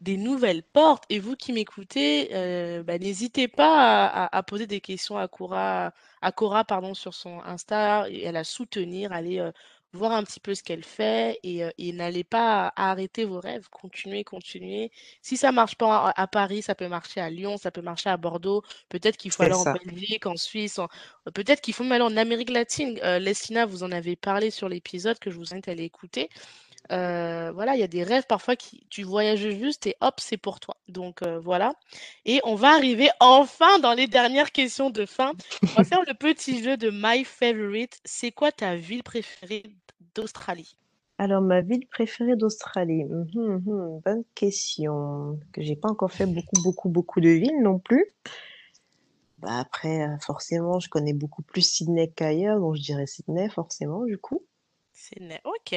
des 0.01 0.17
nouvelles 0.17 0.63
portes. 0.63 1.05
Et 1.11 1.19
vous 1.21 1.37
qui 1.37 1.53
m'écoutez, 1.53 2.31
euh, 2.35 2.83
bah, 2.83 2.99
n'hésitez 2.99 3.49
pas 3.49 4.07
à, 4.07 4.25
à- 4.27 4.37
à 4.39 4.43
poser 4.43 4.67
des 4.67 4.81
questions 4.81 5.17
à 5.19 5.29
Cora, 5.29 5.93
à 6.23 6.33
Cora 6.33 6.65
pardon, 6.65 6.95
sur 6.95 7.15
son 7.15 7.41
Insta 7.45 8.09
et 8.11 8.27
à 8.27 8.33
la 8.33 8.45
soutenir, 8.45 9.13
allez 9.13 9.39
euh, 9.39 9.53
voir 9.93 10.13
un 10.13 10.25
petit 10.25 10.41
peu 10.41 10.55
ce 10.55 10.63
qu'elle 10.63 10.85
fait 10.85 11.39
et, 11.43 11.65
euh, 11.65 11.71
et 11.79 11.93
n'allez 11.93 12.25
pas 12.25 12.69
à- 12.77 12.91
arrêter 12.91 13.25
vos 13.25 13.41
rêves. 13.41 13.69
Continuez, 13.71 14.25
continuez. 14.25 14.91
Si 15.23 15.37
ça 15.37 15.53
marche 15.53 15.77
pas 15.77 16.09
à, 16.11 16.23
à 16.23 16.27
Paris, 16.27 16.63
ça 16.63 16.75
peut 16.75 16.89
marcher 16.89 17.21
à 17.21 17.31
Lyon, 17.31 17.57
ça 17.59 17.71
peut 17.71 17.83
marcher 17.83 18.11
à 18.11 18.17
Bordeaux. 18.17 18.63
Peut-être 18.89 19.17
qu'il 19.17 19.31
faut 19.33 19.43
aller 19.43 19.55
en. 19.55 19.65
Belgique, 19.85 20.27
en 20.27 20.37
Suisse, 20.37 20.79
en- 20.79 20.89
peut-être 21.35 21.61
qu'il 21.61 21.75
faut 21.75 21.83
même 21.85 21.93
aller 21.93 22.05
en 22.05 22.17
Amérique 22.17 22.51
latine. 22.51 22.99
Euh, 23.03 23.19
Lestina, 23.19 23.67
vous 23.67 23.83
en 23.83 23.93
avez 23.93 24.17
parlé 24.17 24.51
sur 24.51 24.69
l'épisode 24.69 25.19
que 25.19 25.31
je 25.31 25.37
vous 25.37 25.53
invite 25.53 25.69
à 25.69 25.73
aller 25.73 25.85
écouter. 25.85 26.29
Euh, 26.91 27.53
voilà, 27.53 27.75
il 27.77 27.81
y 27.81 27.85
a 27.85 27.89
des 27.89 28.03
rêves 28.03 28.27
parfois 28.27 28.57
qui 28.57 28.87
tu 28.91 29.05
voyages 29.05 29.49
juste 29.51 29.87
et 29.87 29.95
hop, 30.01 30.15
c'est 30.21 30.37
pour 30.37 30.59
toi. 30.61 30.77
Donc 30.89 31.23
euh, 31.23 31.39
voilà. 31.39 31.75
Et 32.25 32.41
on 32.45 32.55
va 32.57 32.71
arriver 32.75 33.09
enfin 33.21 33.79
dans 33.79 33.95
les 33.95 34.09
dernières 34.09 34.53
questions 34.53 34.91
de 34.91 35.07
fin. 35.07 35.33
On 35.77 35.81
va 35.81 35.85
faire 35.85 36.03
le 36.07 36.15
petit 36.15 36.63
jeu 36.63 36.77
de 36.77 36.91
My 36.93 37.25
Favorite. 37.25 38.01
C'est 38.05 38.33
quoi 38.33 38.51
ta 38.53 38.77
ville 38.77 39.03
préférée? 39.05 39.63
d'Australie? 40.15 40.77
Alors, 41.19 41.41
ma 41.41 41.61
ville 41.61 41.87
préférée 41.89 42.37
d'Australie, 42.37 43.05
Mhm, 43.05 43.63
mhm, 43.65 44.01
bonne 44.05 44.25
question. 44.35 45.39
Que 45.53 45.63
j'ai 45.63 45.77
pas 45.77 45.89
encore 45.89 46.13
fait 46.13 46.27
beaucoup, 46.27 46.61
beaucoup, 46.63 46.89
beaucoup 46.89 47.21
de 47.21 47.29
villes 47.29 47.63
non 47.63 47.79
plus. 47.79 48.07
Bah 49.39 49.59
après, 49.59 50.03
euh, 50.09 50.19
forcément, 50.21 50.81
je 50.81 50.89
connais 50.89 51.13
beaucoup 51.13 51.43
plus 51.43 51.63
Sydney 51.63 52.11
qu'ailleurs, 52.15 52.61
donc 52.61 52.77
je 52.77 52.83
dirais 52.83 53.07
Sydney, 53.07 53.49
forcément, 53.51 54.05
du 54.05 54.19
coup. 54.19 54.45
Sydney. 54.93 55.41
Ok. 55.45 55.73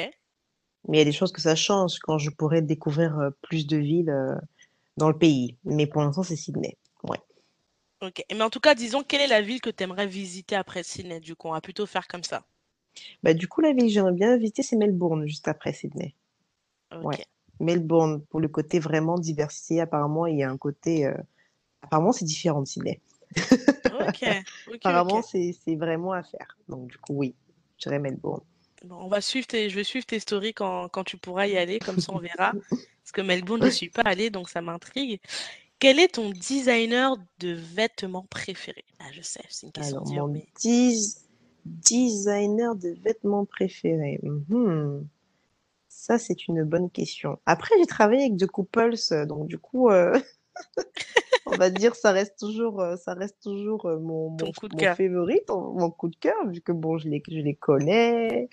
Mais 0.88 0.98
il 0.98 1.00
y 1.00 1.02
a 1.02 1.06
des 1.06 1.12
choses 1.12 1.32
que 1.32 1.42
ça 1.42 1.56
change 1.56 2.00
quand 2.00 2.18
je 2.18 2.30
pourrais 2.30 2.62
découvrir 2.62 3.18
euh, 3.20 3.30
plus 3.42 3.66
de 3.68 3.78
villes 3.78 4.10
euh, 4.10 4.36
dans 4.98 5.10
le 5.10 5.18
pays. 5.18 5.58
Mais 5.64 5.88
pour 5.88 6.02
l'instant, 6.02 6.24
c'est 6.24 6.36
Sydney. 6.36 6.78
Ouais. 7.04 7.20
Ok. 8.02 8.24
Mais 8.32 8.42
en 8.42 8.50
tout 8.50 8.60
cas, 8.62 8.74
disons, 8.76 9.04
quelle 9.04 9.22
est 9.22 9.28
la 9.28 9.42
ville 9.42 9.60
que 9.62 9.70
tu 9.70 9.84
aimerais 9.84 10.08
visiter 10.08 10.56
après 10.56 10.84
Sydney? 10.84 11.20
Du 11.20 11.36
coup, 11.36 11.48
on 11.50 11.54
va 11.54 11.62
plutôt 11.62 11.86
faire 11.86 12.08
comme 12.08 12.24
ça. 12.24 12.46
Bah, 13.24 13.34
du 13.34 13.48
coup, 13.48 13.62
la 13.62 13.74
ville 13.74 13.86
que 13.86 13.90
j'aimerais 13.90 14.14
bien 14.14 14.38
visiter, 14.38 14.64
c'est 14.64 14.76
Melbourne, 14.76 15.26
juste 15.28 15.48
après 15.48 15.74
Sydney. 15.74 16.14
Ok. 16.92 17.06
Ouais. 17.06 17.26
Melbourne, 17.60 18.22
pour 18.30 18.40
le 18.40 18.48
côté 18.48 18.80
vraiment 18.80 19.18
diversifié, 19.18 19.82
apparemment, 19.82 20.26
il 20.28 20.38
y 20.38 20.44
a 20.44 20.50
un 20.50 20.58
côté. 20.58 21.06
euh, 21.06 21.14
Apparemment, 21.82 22.12
c'est 22.12 22.26
différent 22.26 22.62
de 22.62 22.68
Sydney. 22.68 23.02
Ok. 23.92 24.24
Ok, 24.68 24.86
Apparemment, 24.86 25.22
ok. 25.22 25.26
c'est 25.32 25.56
c'est 25.64 25.76
vraiment 25.76 26.12
à 26.14 26.24
faire. 26.24 26.58
Donc, 26.68 26.88
du 26.88 26.98
coup, 26.98 27.14
oui, 27.14 27.36
je 27.78 27.84
dirais 27.84 28.00
Melbourne. 28.00 28.42
Bon, 28.84 28.96
on 28.98 29.08
va 29.08 29.22
suivre 29.22 29.48
tes, 29.48 29.70
je 29.70 29.76
vais 29.76 29.84
suivre 29.84 30.06
tes 30.06 30.20
stories 30.20 30.54
quand, 30.54 30.90
quand 30.90 31.04
tu 31.04 31.18
pourras 31.18 31.48
y 31.48 31.58
aller, 31.58 31.80
comme 31.80 32.00
ça 32.00 32.14
on 32.14 32.20
verra. 32.20 32.56
Parce 33.04 33.12
que 33.14 33.22
Melbourne, 33.22 33.64
je 33.64 33.70
suis 33.70 33.90
pas 33.90 34.02
allée, 34.02 34.30
donc 34.30 34.50
ça 34.50 34.62
m'intrigue. 34.62 35.20
Quel 35.80 36.00
est 36.00 36.16
ton 36.16 36.32
designer 36.32 37.18
de 37.40 37.54
vêtements 37.54 38.26
préféré? 38.30 38.86
Ah, 39.00 39.12
je 39.14 39.22
sais, 39.22 39.44
c'est 39.50 39.68
une 39.68 39.74
question 39.74 39.98
Alors, 39.98 40.06
dure, 40.06 40.28
mon 40.28 40.28
mais 40.28 40.48
designer 41.66 42.76
de 42.76 42.96
vêtements 43.04 43.46
préféré. 43.46 44.20
Mhm. 44.24 45.08
Ça, 45.90 46.20
c'est 46.20 46.48
une 46.48 46.64
bonne 46.64 46.90
question. 46.90 47.40
Après, 47.46 47.74
j'ai 47.80 47.88
travaillé 47.88 48.26
avec 48.26 48.38
The 48.38 48.48
Couples, 48.48 48.96
donc 49.28 49.48
du 49.48 49.58
coup, 49.58 49.90
euh, 49.90 50.20
on 51.46 51.56
va 51.56 51.70
dire, 51.70 51.96
ça 51.96 52.12
reste 52.12 52.38
toujours, 52.38 52.82
euh, 52.82 52.96
ça 52.96 53.14
reste 53.14 53.42
toujours 53.42 53.86
euh, 53.86 53.98
mon, 54.00 54.36
ton 54.36 54.48
mon, 54.48 54.52
coup 54.52 54.68
de 54.68 54.76
mon 54.76 54.80
cœur. 54.80 54.98
favorite, 54.98 55.50
mon 55.50 55.74
mon 55.74 55.90
coup 55.90 56.10
de 56.10 56.16
cœur, 56.16 56.36
vu 56.48 56.62
que 56.62 56.72
bon, 56.72 56.98
je 56.98 57.10
les, 57.10 57.24
je 57.28 57.40
les 57.40 57.56
connais, 57.56 58.50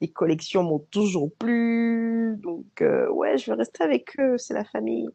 les 0.00 0.08
collections 0.08 0.62
m'ont 0.62 0.78
toujours 0.78 1.30
plu, 1.32 2.36
donc 2.38 2.80
euh, 2.80 3.10
ouais, 3.10 3.36
je 3.36 3.50
vais 3.50 3.56
rester 3.56 3.84
avec 3.84 4.18
eux, 4.18 4.38
c'est 4.38 4.54
la 4.54 4.64
famille. 4.64 5.08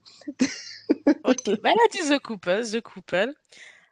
Ok, 1.24 1.62
bah 1.64 1.70
là, 1.70 1.82
tu 1.92 2.00
The 2.04 2.20
Couple, 2.20 2.64
The 2.64 2.82
Couple. 2.82 3.34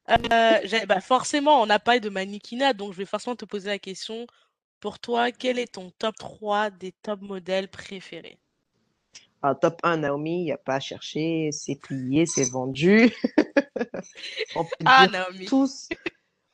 Euh, 0.10 0.86
bah 0.88 1.02
forcément, 1.02 1.62
on 1.62 1.66
n'a 1.66 1.80
pas 1.80 2.00
de 2.00 2.10
mannequinat, 2.10 2.74
donc 2.74 2.94
je 2.94 2.98
vais 2.98 3.06
forcément 3.06 3.36
te 3.36 3.46
poser 3.46 3.70
la 3.70 3.80
question. 3.80 4.28
Pour 4.80 5.00
toi, 5.00 5.32
quel 5.32 5.60
est 5.60 5.74
ton 5.74 5.92
top 5.92 6.16
3 6.18 6.70
des 6.72 6.92
top 6.92 7.22
modèles 7.22 7.70
préférés? 7.70 8.40
Ah, 9.42 9.56
top 9.56 9.80
1, 9.84 9.98
Naomi, 9.98 10.40
il 10.42 10.44
n'y 10.46 10.52
a 10.54 10.58
pas 10.58 10.76
à 10.76 10.80
chercher, 10.80 11.50
c'est 11.52 11.76
plié, 11.76 12.26
c'est 12.26 12.50
vendu. 12.50 13.12
On 14.56 14.66
peut 14.66 14.86
Ah, 14.86 15.08
dire 15.08 15.12
Naomi. 15.12 15.46
tous, 15.46 15.90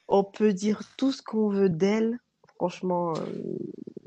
on 0.07 0.23
peut 0.23 0.53
dire 0.53 0.81
tout 0.97 1.11
ce 1.11 1.21
qu'on 1.21 1.49
veut 1.49 1.69
d'elle. 1.69 2.19
Franchement, 2.57 3.13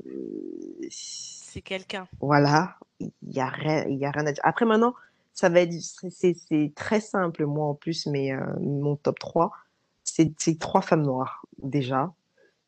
euh, 0.05 0.87
C'est 0.89 1.61
quelqu'un. 1.61 2.07
voilà, 2.19 2.77
il 2.99 3.11
y 3.23 3.39
a 3.39 3.47
rien, 3.47 3.85
il 3.87 3.97
y 3.97 4.05
a 4.05 4.11
rien 4.11 4.25
à 4.27 4.31
dire. 4.31 4.41
Après, 4.45 4.65
maintenant, 4.65 4.93
ça 5.33 5.49
va 5.49 5.61
être, 5.61 5.73
c'est 5.81 6.09
c'est- 6.09 6.37
c'est 6.47 6.71
très 6.75 6.99
simple, 7.01 7.45
moi 7.45 7.65
en 7.67 7.75
plus, 7.75 8.05
mais 8.07 8.31
euh, 8.33 8.45
mon 8.59 8.95
top 8.95 9.19
3, 9.19 9.51
c'est 10.03 10.33
c'est 10.39 10.59
trois 10.59 10.81
femmes 10.81 11.03
noires, 11.03 11.45
déjà, 11.59 12.13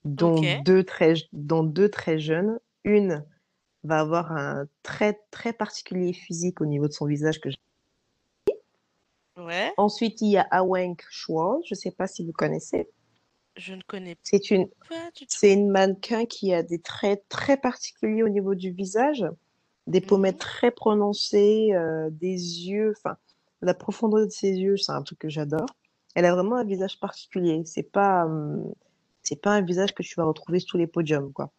dont 0.04 0.42
deux 0.64 0.84
très, 0.84 1.14
dont 1.34 1.64
deux 1.64 1.90
très 1.90 2.20
jeunes. 2.20 2.60
Une 2.84 3.26
va 3.84 4.00
avoir 4.00 4.32
un 4.32 4.68
très, 4.84 5.20
très 5.32 5.54
particulier 5.54 6.14
physique 6.14 6.62
au 6.62 6.66
niveau 6.66 6.88
de 6.88 6.94
son 6.94 7.06
visage 7.06 7.40
que 7.40 7.50
ouais, 9.38 9.74
Ensuite, 9.78 10.22
il 10.22 10.30
y 10.32 10.38
a 10.38 10.48
Awenk 10.52 11.04
Chua, 11.10 11.60
je 11.66 11.74
ne 11.76 11.78
sais 11.78 11.92
pas 11.92 12.08
si 12.08 12.26
vous 12.26 12.32
connaissez. 12.32 12.88
je 13.58 13.74
ne 13.74 13.82
connais 13.84 14.18
C'est 14.24 14.50
une, 14.52 14.68
pas 14.90 15.12
du 15.16 15.26
tout. 15.26 15.36
c'est 15.36 15.54
une 15.54 15.70
mannequin 15.70 16.26
qui 16.26 16.54
a 16.54 16.64
des 16.64 16.80
traits 16.80 17.24
très 17.30 17.58
particuliers 17.58 18.24
au 18.24 18.30
niveau 18.30 18.56
du 18.56 18.72
visage, 18.72 19.26
des 19.88 20.02
pommettes 20.02 20.36
Mhm. 20.36 20.40
très 20.40 20.72
prononcées, 20.72 21.74
euh, 21.74 22.10
des 22.12 22.34
yeux, 22.68 22.94
enfin, 22.98 23.18
la 23.62 23.74
profondeur 23.74 24.26
de 24.26 24.32
ses 24.32 24.52
yeux, 24.52 24.78
c'est 24.78 24.92
un 24.92 25.02
truc 25.04 25.20
que 25.20 25.30
j'adore. 25.30 25.66
Elle 26.16 26.26
a 26.26 26.34
vraiment 26.34 26.56
un 26.56 26.64
visage 26.64 27.00
particulier. 27.00 27.64
C'est 27.66 27.84
pas, 27.84 28.26
hum, 28.26 28.74
c'est 29.24 29.42
pas 29.42 29.52
un 29.52 29.62
visage 29.62 29.94
que 29.94 30.04
tu 30.04 30.16
vas 30.16 30.24
retrouver 30.24 30.60
sur 30.60 30.72
tous 30.72 30.78
les 30.78 30.88
podiums, 30.88 31.32
quoi. 31.34 31.52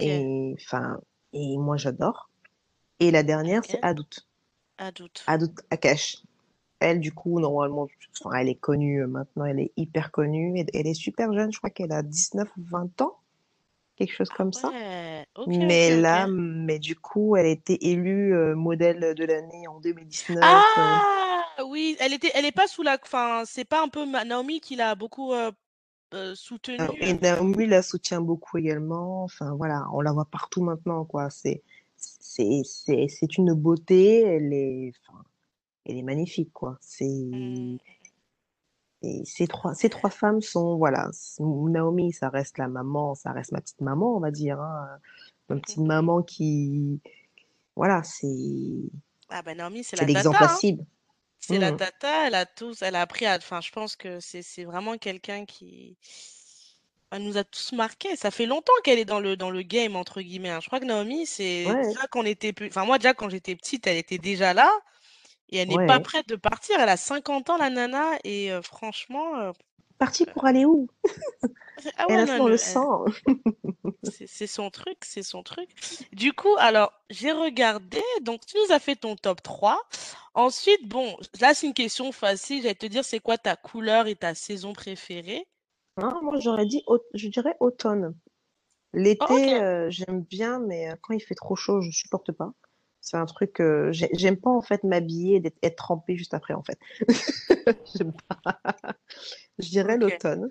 Et, 0.00 0.54
enfin, 0.60 1.00
et 1.32 1.56
moi, 1.58 1.76
j'adore. 1.76 2.30
Et 3.00 3.10
la 3.10 3.22
dernière, 3.22 3.62
c'est 3.64 3.82
Adout. 3.82 4.02
à 4.78 4.92
doute. 4.92 5.24
Adout 5.26 5.54
Akash. 5.70 6.22
Elle, 6.80 7.00
du 7.00 7.12
coup, 7.12 7.40
normalement, 7.40 7.86
enfin, 8.20 8.36
elle 8.36 8.48
est 8.48 8.54
connue 8.56 9.02
euh, 9.02 9.06
maintenant, 9.06 9.44
elle 9.44 9.60
est 9.60 9.72
hyper 9.76 10.10
connue. 10.10 10.58
Elle, 10.58 10.66
elle 10.74 10.86
est 10.86 10.94
super 10.94 11.32
jeune, 11.32 11.52
je 11.52 11.58
crois 11.58 11.70
qu'elle 11.70 11.92
a 11.92 12.02
19 12.02 12.48
ou 12.56 12.62
20 12.64 13.00
ans, 13.02 13.16
quelque 13.96 14.12
chose 14.12 14.28
comme 14.30 14.52
ça. 14.52 14.68
ouais, 14.68 14.74
ok, 14.74 15.13
Mais 15.46 16.00
là, 16.00 16.26
mais 16.28 16.78
du 16.78 16.94
coup, 16.94 17.36
elle 17.36 17.46
a 17.46 17.50
été 17.50 17.90
élue 17.90 18.34
euh, 18.34 18.54
modèle 18.54 19.14
de 19.14 19.24
l'année 19.24 19.66
en 19.66 19.80
2019. 19.80 20.38
euh. 20.38 20.42
Ah 21.56 21.64
oui, 21.66 21.96
elle 22.00 22.12
était, 22.12 22.30
elle 22.34 22.44
est 22.44 22.52
pas 22.52 22.66
sous 22.66 22.82
la, 22.82 22.98
enfin, 23.02 23.42
c'est 23.46 23.64
pas 23.64 23.82
un 23.82 23.88
peu 23.88 24.04
Naomi 24.04 24.60
qui 24.60 24.76
l'a 24.76 24.94
beaucoup 24.94 25.32
euh, 25.32 25.52
euh, 26.12 26.34
soutenue. 26.34 26.78
Et. 27.00 27.14
Naomi 27.14 27.66
la 27.66 27.82
soutient 27.82 28.20
beaucoup 28.20 28.58
également. 28.58 29.24
Enfin, 29.24 29.54
voilà, 29.54 29.86
on 29.92 30.00
la 30.00 30.12
voit 30.12 30.24
partout 30.24 30.62
maintenant, 30.62 31.04
quoi. 31.04 31.30
C'est, 31.30 31.62
c'est, 31.96 32.62
c'est, 32.64 33.38
une 33.38 33.54
beauté. 33.54 34.22
Elle 34.22 34.52
est, 34.52 34.92
enfin, 35.08 35.22
elle 35.84 35.98
est 35.98 36.02
magnifique, 36.02 36.52
quoi. 36.52 36.76
C'est, 36.80 37.04
Et 39.04 39.22
ces 39.26 39.46
trois, 39.46 39.74
ces 39.74 39.90
trois 39.90 40.08
femmes 40.10 40.40
sont, 40.40 40.76
voilà, 40.76 41.10
Naomi, 41.38 42.12
ça 42.12 42.30
reste 42.30 42.56
la 42.56 42.68
maman, 42.68 43.14
ça 43.14 43.32
reste 43.32 43.52
ma 43.52 43.60
petite 43.60 43.80
maman, 43.82 44.16
on 44.16 44.20
va 44.20 44.30
dire, 44.30 44.58
hein, 44.60 44.98
ma 45.48 45.56
mhm, 45.56 45.60
petite 45.62 45.78
mhm. 45.78 45.86
maman 45.86 46.22
qui, 46.22 47.00
voilà, 47.76 48.02
c'est, 48.02 48.26
Ah 49.28 49.42
ben 49.42 49.58
Naomi, 49.58 49.84
c'est 49.84 49.96
l'exemple 49.96 50.42
à 50.42 50.44
hein. 50.44 50.56
cible. 50.56 50.86
C'est 51.40 51.58
la 51.58 51.72
Mhm. 51.72 51.76
tata, 51.76 52.26
elle 52.28 52.34
a 52.34 52.46
tous, 52.46 52.80
elle 52.80 52.96
a 52.96 53.02
appris 53.02 53.26
à, 53.26 53.36
enfin, 53.36 53.60
je 53.60 53.70
pense 53.70 53.96
que 53.96 54.18
c'est, 54.20 54.64
vraiment 54.64 54.96
quelqu'un 54.96 55.44
qui, 55.44 55.98
elle 57.10 57.22
nous 57.22 57.36
a 57.36 57.44
tous 57.44 57.72
marqués. 57.72 58.16
Ça 58.16 58.30
fait 58.30 58.46
longtemps 58.46 58.72
qu'elle 58.82 58.98
est 58.98 59.04
dans 59.04 59.20
le, 59.20 59.36
dans 59.36 59.50
le 59.50 59.60
game, 59.62 59.96
entre 59.96 60.22
guillemets. 60.22 60.48
hein. 60.50 60.60
Je 60.62 60.66
crois 60.68 60.80
que 60.80 60.86
Naomi, 60.86 61.26
c'est 61.26 61.66
Ouais, 61.66 61.82
déjà 61.82 62.06
était, 62.24 62.54
plus- 62.54 62.68
enfin, 62.68 62.86
moi, 62.86 62.96
déjà 62.98 63.12
quand 63.12 63.28
j'étais 63.28 63.54
petite, 63.54 63.86
elle 63.86 63.98
était 63.98 64.18
déjà 64.18 64.54
là 64.54 64.70
et 65.48 65.58
elle 65.58 65.68
n'est 65.68 65.78
pas 65.78 66.00
prête 66.00 66.28
de 66.28 66.36
partir. 66.36 66.78
Elle 66.80 66.88
a 66.88 66.96
50 66.96 67.50
ans, 67.50 67.56
la 67.58 67.70
nana, 67.70 68.12
et 68.24 68.52
euh, 68.52 68.62
franchement, 68.62 69.36
euh, 69.38 69.52
Partie 69.98 70.24
pour 70.24 70.44
aller 70.44 70.64
où? 70.64 70.86
ah 71.96 72.08
Elle 72.08 72.20
ouais, 72.20 72.24
non, 72.24 72.36
dans 72.36 72.48
le- 72.48 72.48
le 72.48 72.56
elle- 72.62 72.82
sang. 72.82 73.04
c'est 74.02 74.26
c'est 74.28 74.46
son 74.46 74.70
truc, 74.70 74.98
c'est 75.04 75.22
son 75.22 75.42
truc. 75.42 75.68
Du 76.12 76.32
coup, 76.32 76.54
alors, 76.58 76.92
j'ai 77.10 77.32
regardé, 77.32 78.00
donc 78.22 78.44
tu 78.46 78.56
nous 78.58 78.72
as 78.72 78.78
fait 78.78 78.96
ton 78.96 79.16
top 79.16 79.42
3. 79.42 79.80
Ensuite, 80.34 80.86
bon, 80.88 81.16
là, 81.40 81.54
c'est 81.54 81.66
une 81.66 81.74
question 81.74 82.12
facile. 82.12 82.62
J'allais 82.62 82.74
te 82.74 82.86
dire, 82.86 83.04
c'est 83.04 83.20
quoi 83.20 83.38
ta 83.38 83.56
couleur 83.56 84.06
et 84.06 84.16
ta 84.16 84.34
saison 84.34 84.72
préférée? 84.74 85.46
Hein, 85.96 86.20
moi, 86.22 86.38
j'aurais 86.38 86.66
dit, 86.66 86.84
au- 86.86 87.04
je 87.14 87.26
dirais 87.26 87.56
automne. 87.58 88.14
Oh, 89.20 89.26
L'été, 89.26 89.36
ok. 89.36 89.62
euh, 89.62 89.90
j'aime 89.90 90.22
bien, 90.22 90.60
mais 90.60 90.90
euh, 90.92 90.96
quand 91.02 91.14
il 91.14 91.20
fait 91.22 91.34
trop 91.36 91.56
chaud, 91.56 91.80
je 91.82 91.90
supporte 91.90 92.32
pas. 92.32 92.52
C'est 93.06 93.18
un 93.18 93.26
truc, 93.26 93.60
j'ai- 93.90 94.08
j'aime 94.14 94.38
pas 94.38 94.48
en 94.50 94.62
fait 94.62 94.82
m'habiller 94.82 95.36
et 95.36 95.40
d'être 95.40 95.58
être 95.62 95.76
trempée 95.76 96.16
juste 96.16 96.32
après 96.32 96.54
en 96.54 96.62
fait. 96.62 96.78
J'aime 97.94 98.12
pas. 98.28 98.60
Je 99.58 99.68
dirais 99.68 99.98
l'automne. 99.98 100.50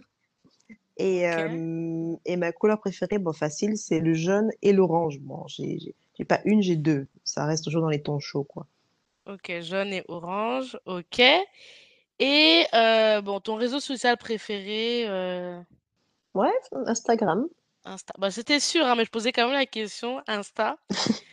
Et, 0.97 1.27
euh, 1.27 2.13
et 2.25 2.37
ma 2.37 2.51
couleur 2.51 2.79
préférée, 2.79 3.17
bon, 3.17 3.33
facile, 3.33 3.75
c'est 3.77 3.99
le 3.99 4.13
jaune 4.13 4.51
et 4.61 4.71
l'orange. 4.73 5.19
Bon, 5.19 5.47
j'ai 5.47 5.95
pas 6.27 6.41
une, 6.45 6.61
j'ai 6.61 6.75
deux. 6.75 7.07
Ça 7.23 7.45
reste 7.45 7.63
toujours 7.63 7.81
dans 7.81 7.89
les 7.89 8.03
tons 8.03 8.19
chauds, 8.19 8.43
quoi. 8.43 8.67
ok, 9.25 9.61
jaune 9.61 9.91
et 9.91 10.03
orange, 10.07 10.77
ok. 10.85 11.21
Et 12.19 12.65
euh, 12.75 13.21
bon, 13.21 13.39
ton 13.39 13.55
réseau 13.55 13.79
social 13.79 14.15
préféré, 14.17 15.05
euh, 15.07 15.59
Ouais, 16.35 16.53
Instagram. 16.85 17.47
Insta. 17.85 18.13
Bah, 18.19 18.29
c'était 18.29 18.59
sûr, 18.59 18.85
hein, 18.85 18.93
mais 18.95 19.05
je 19.05 19.09
posais 19.09 19.31
quand 19.31 19.45
même 19.45 19.53
la 19.53 19.65
question, 19.65 20.21
Insta. 20.27 20.77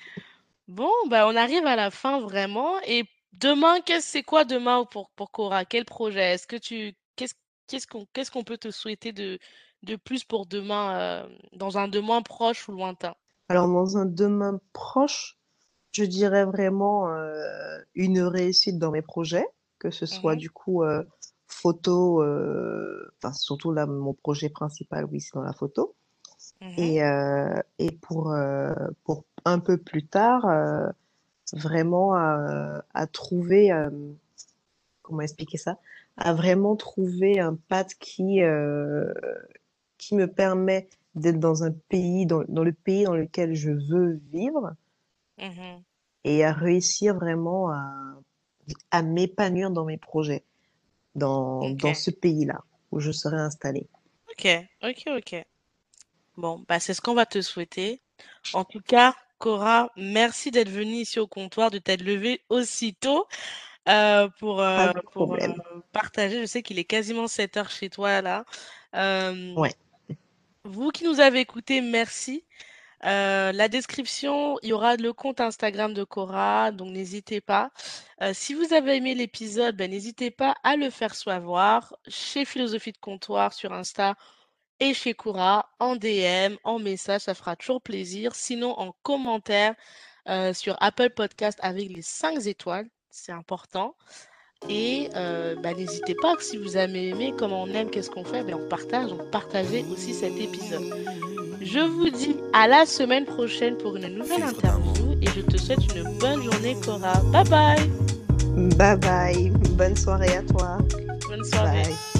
Bon, 0.70 0.90
bah, 1.08 1.26
on 1.28 1.36
arrive 1.36 1.66
à 1.66 1.76
la 1.76 1.90
fin 1.90 2.20
vraiment. 2.20 2.80
Et 2.86 3.04
demain, 3.32 3.80
qu'est-ce 3.82 4.06
c'est 4.10 4.22
quoi 4.22 4.44
demain 4.44 4.84
pour, 4.86 5.10
pour 5.10 5.30
Cora? 5.32 5.64
Quel 5.64 5.84
projet? 5.84 6.32
Est-ce 6.34 6.46
que 6.46 6.56
tu 6.56 6.94
qu'est-ce 7.16 7.34
qu'est-ce 7.66 7.86
qu'on 7.86 8.06
qu'est-ce 8.12 8.30
qu'on 8.30 8.44
peut 8.44 8.56
te 8.58 8.70
souhaiter 8.70 9.12
de, 9.12 9.38
de 9.82 9.96
plus 9.96 10.24
pour 10.24 10.46
demain, 10.46 10.98
euh, 11.26 11.28
dans 11.52 11.76
un 11.78 11.88
demain 11.88 12.22
proche 12.22 12.68
ou 12.68 12.72
lointain? 12.72 13.14
Alors, 13.48 13.68
dans 13.68 13.96
un 13.98 14.06
demain 14.06 14.60
proche, 14.72 15.38
je 15.92 16.04
dirais 16.04 16.44
vraiment 16.46 17.10
euh, 17.10 17.78
une 17.94 18.20
réussite 18.22 18.78
dans 18.78 18.92
mes 18.92 19.02
projets, 19.02 19.46
que 19.80 19.90
ce 19.90 20.06
soit 20.06 20.36
Mhm, 20.36 20.36
du 20.36 20.50
coup 20.50 20.84
euh, 20.84 21.04
photo, 21.48 22.22
enfin, 23.18 23.32
surtout 23.34 23.72
là, 23.72 23.86
mon 23.86 24.14
projet 24.14 24.50
principal, 24.50 25.06
oui, 25.06 25.20
c'est 25.20 25.34
dans 25.34 25.42
la 25.42 25.52
photo. 25.54 25.96
mhm. 26.60 26.78
Et, 26.78 27.00
et 27.78 27.92
pour, 28.02 28.34
pour 29.04 29.24
un 29.44 29.58
peu 29.58 29.76
plus 29.78 30.04
tard, 30.06 30.46
euh, 30.46 30.88
vraiment 31.54 32.14
à, 32.14 32.82
à 32.94 33.06
trouver, 33.08 33.72
euh, 33.72 33.90
comment 35.02 35.22
expliquer 35.22 35.58
ça? 35.58 35.78
À 36.16 36.34
vraiment 36.34 36.76
trouver 36.76 37.40
un 37.40 37.54
pad 37.68 37.86
qui, 37.98 38.42
euh, 38.42 39.12
qui 39.98 40.14
me 40.16 40.26
permet 40.28 40.88
d'être 41.14 41.40
dans 41.40 41.64
un 41.64 41.72
pays, 41.72 42.26
dans, 42.26 42.44
dans 42.48 42.64
le 42.64 42.72
pays 42.72 43.04
dans 43.04 43.16
lequel 43.16 43.54
je 43.54 43.70
veux 43.72 44.20
vivre, 44.32 44.74
Mhm. 45.38 45.84
et 46.24 46.44
à 46.44 46.52
réussir 46.52 47.14
vraiment 47.14 47.70
à, 47.70 47.92
à 48.90 49.02
m'épanouir 49.02 49.70
dans 49.70 49.84
mes 49.84 49.98
projets, 49.98 50.44
dans, 51.16 51.70
dans 51.70 51.94
ce 51.94 52.10
pays-là 52.10 52.64
où 52.92 53.00
je 53.00 53.12
serai 53.12 53.38
installée. 53.38 53.88
ok, 54.30 54.44
ok, 54.82 55.02
ok. 55.18 55.44
Bon, 56.36 56.64
bah 56.68 56.80
c'est 56.80 56.94
ce 56.94 57.00
qu'on 57.00 57.14
va 57.14 57.26
te 57.26 57.40
souhaiter. 57.42 58.02
En 58.52 58.64
tout 58.64 58.80
cas, 58.80 59.14
Cora, 59.40 59.90
merci 59.96 60.50
d'être 60.50 60.68
venue 60.68 60.96
ici 60.96 61.18
au 61.18 61.26
comptoir, 61.26 61.70
de 61.70 61.78
t'être 61.78 62.02
levée 62.02 62.42
aussitôt 62.50 63.26
euh, 63.88 64.28
pour, 64.38 64.60
euh, 64.60 64.92
pour 65.12 65.32
euh, 65.34 65.48
partager. 65.92 66.42
Je 66.42 66.46
sais 66.46 66.62
qu'il 66.62 66.78
est 66.78 66.84
quasiment 66.84 67.26
7 67.26 67.56
heures 67.56 67.70
chez 67.70 67.88
toi 67.88 68.20
là. 68.20 68.44
Ouais, 68.94 69.74
vous 70.64 70.90
qui 70.90 71.04
nous 71.04 71.20
avez 71.20 71.40
écoutés, 71.40 71.80
merci. 71.80 72.44
La 73.02 73.68
description, 73.68 74.58
il 74.62 74.68
y 74.68 74.72
aura 74.74 74.96
le 74.96 75.14
compte 75.14 75.40
Instagram 75.40 75.94
de 75.94 76.04
Cora, 76.04 76.70
donc 76.70 76.90
n'hésitez 76.92 77.40
pas. 77.40 77.70
Si 78.34 78.52
vous 78.52 78.74
avez 78.74 78.96
aimé 78.96 79.14
l'épisode, 79.14 79.74
ben, 79.74 79.90
n'hésitez 79.90 80.30
pas 80.30 80.54
à 80.62 80.76
le 80.76 80.90
faire 80.90 81.14
savoir 81.14 81.96
chez 82.08 82.44
Philosophie 82.44 82.92
de 82.92 82.98
Comptoir 82.98 83.54
sur 83.54 83.72
Insta 83.72 84.16
et 84.80 84.94
chez 84.94 85.14
Cora 85.14 85.68
en 85.78 85.94
DM, 85.94 86.56
en 86.64 86.78
message, 86.78 87.22
ça 87.22 87.34
fera 87.34 87.54
toujours 87.54 87.82
plaisir. 87.82 88.34
Sinon, 88.34 88.78
en 88.78 88.94
commentaire 89.02 89.74
euh, 90.28 90.52
sur 90.52 90.76
Apple 90.80 91.10
Podcast 91.10 91.58
avec 91.62 91.90
les 91.94 92.02
5 92.02 92.46
étoiles, 92.46 92.86
c'est 93.10 93.32
important. 93.32 93.94
Et 94.68 95.08
euh, 95.16 95.54
bah, 95.56 95.72
n'hésitez 95.72 96.14
pas, 96.14 96.34
si 96.38 96.56
vous 96.58 96.76
avez 96.76 97.08
aimé, 97.08 97.32
comme 97.38 97.52
on 97.52 97.66
aime, 97.68 97.90
qu'est-ce 97.90 98.10
qu'on 98.10 98.24
fait, 98.24 98.42
ben, 98.42 98.56
on 98.56 98.68
partage, 98.68 99.08
donc 99.08 99.30
partagez 99.30 99.84
aussi 99.90 100.12
cet 100.12 100.36
épisode. 100.36 100.84
Je 101.62 101.80
vous 101.80 102.10
dis 102.10 102.36
à 102.52 102.68
la 102.68 102.84
semaine 102.84 103.24
prochaine 103.24 103.76
pour 103.76 103.96
une 103.96 104.08
nouvelle 104.08 104.42
interview 104.42 105.18
et 105.22 105.26
je 105.26 105.40
te 105.40 105.56
souhaite 105.56 105.94
une 105.94 106.18
bonne 106.18 106.42
journée, 106.42 106.76
Cora. 106.84 107.20
Bye 107.32 107.48
bye. 107.48 107.90
bye 108.76 108.96
bye, 108.96 109.50
bonne 109.70 109.96
soirée 109.96 110.36
à 110.36 110.42
toi. 110.42 110.78
Bonne 111.28 111.44
soirée. 111.44 111.82
Bye. 111.82 112.19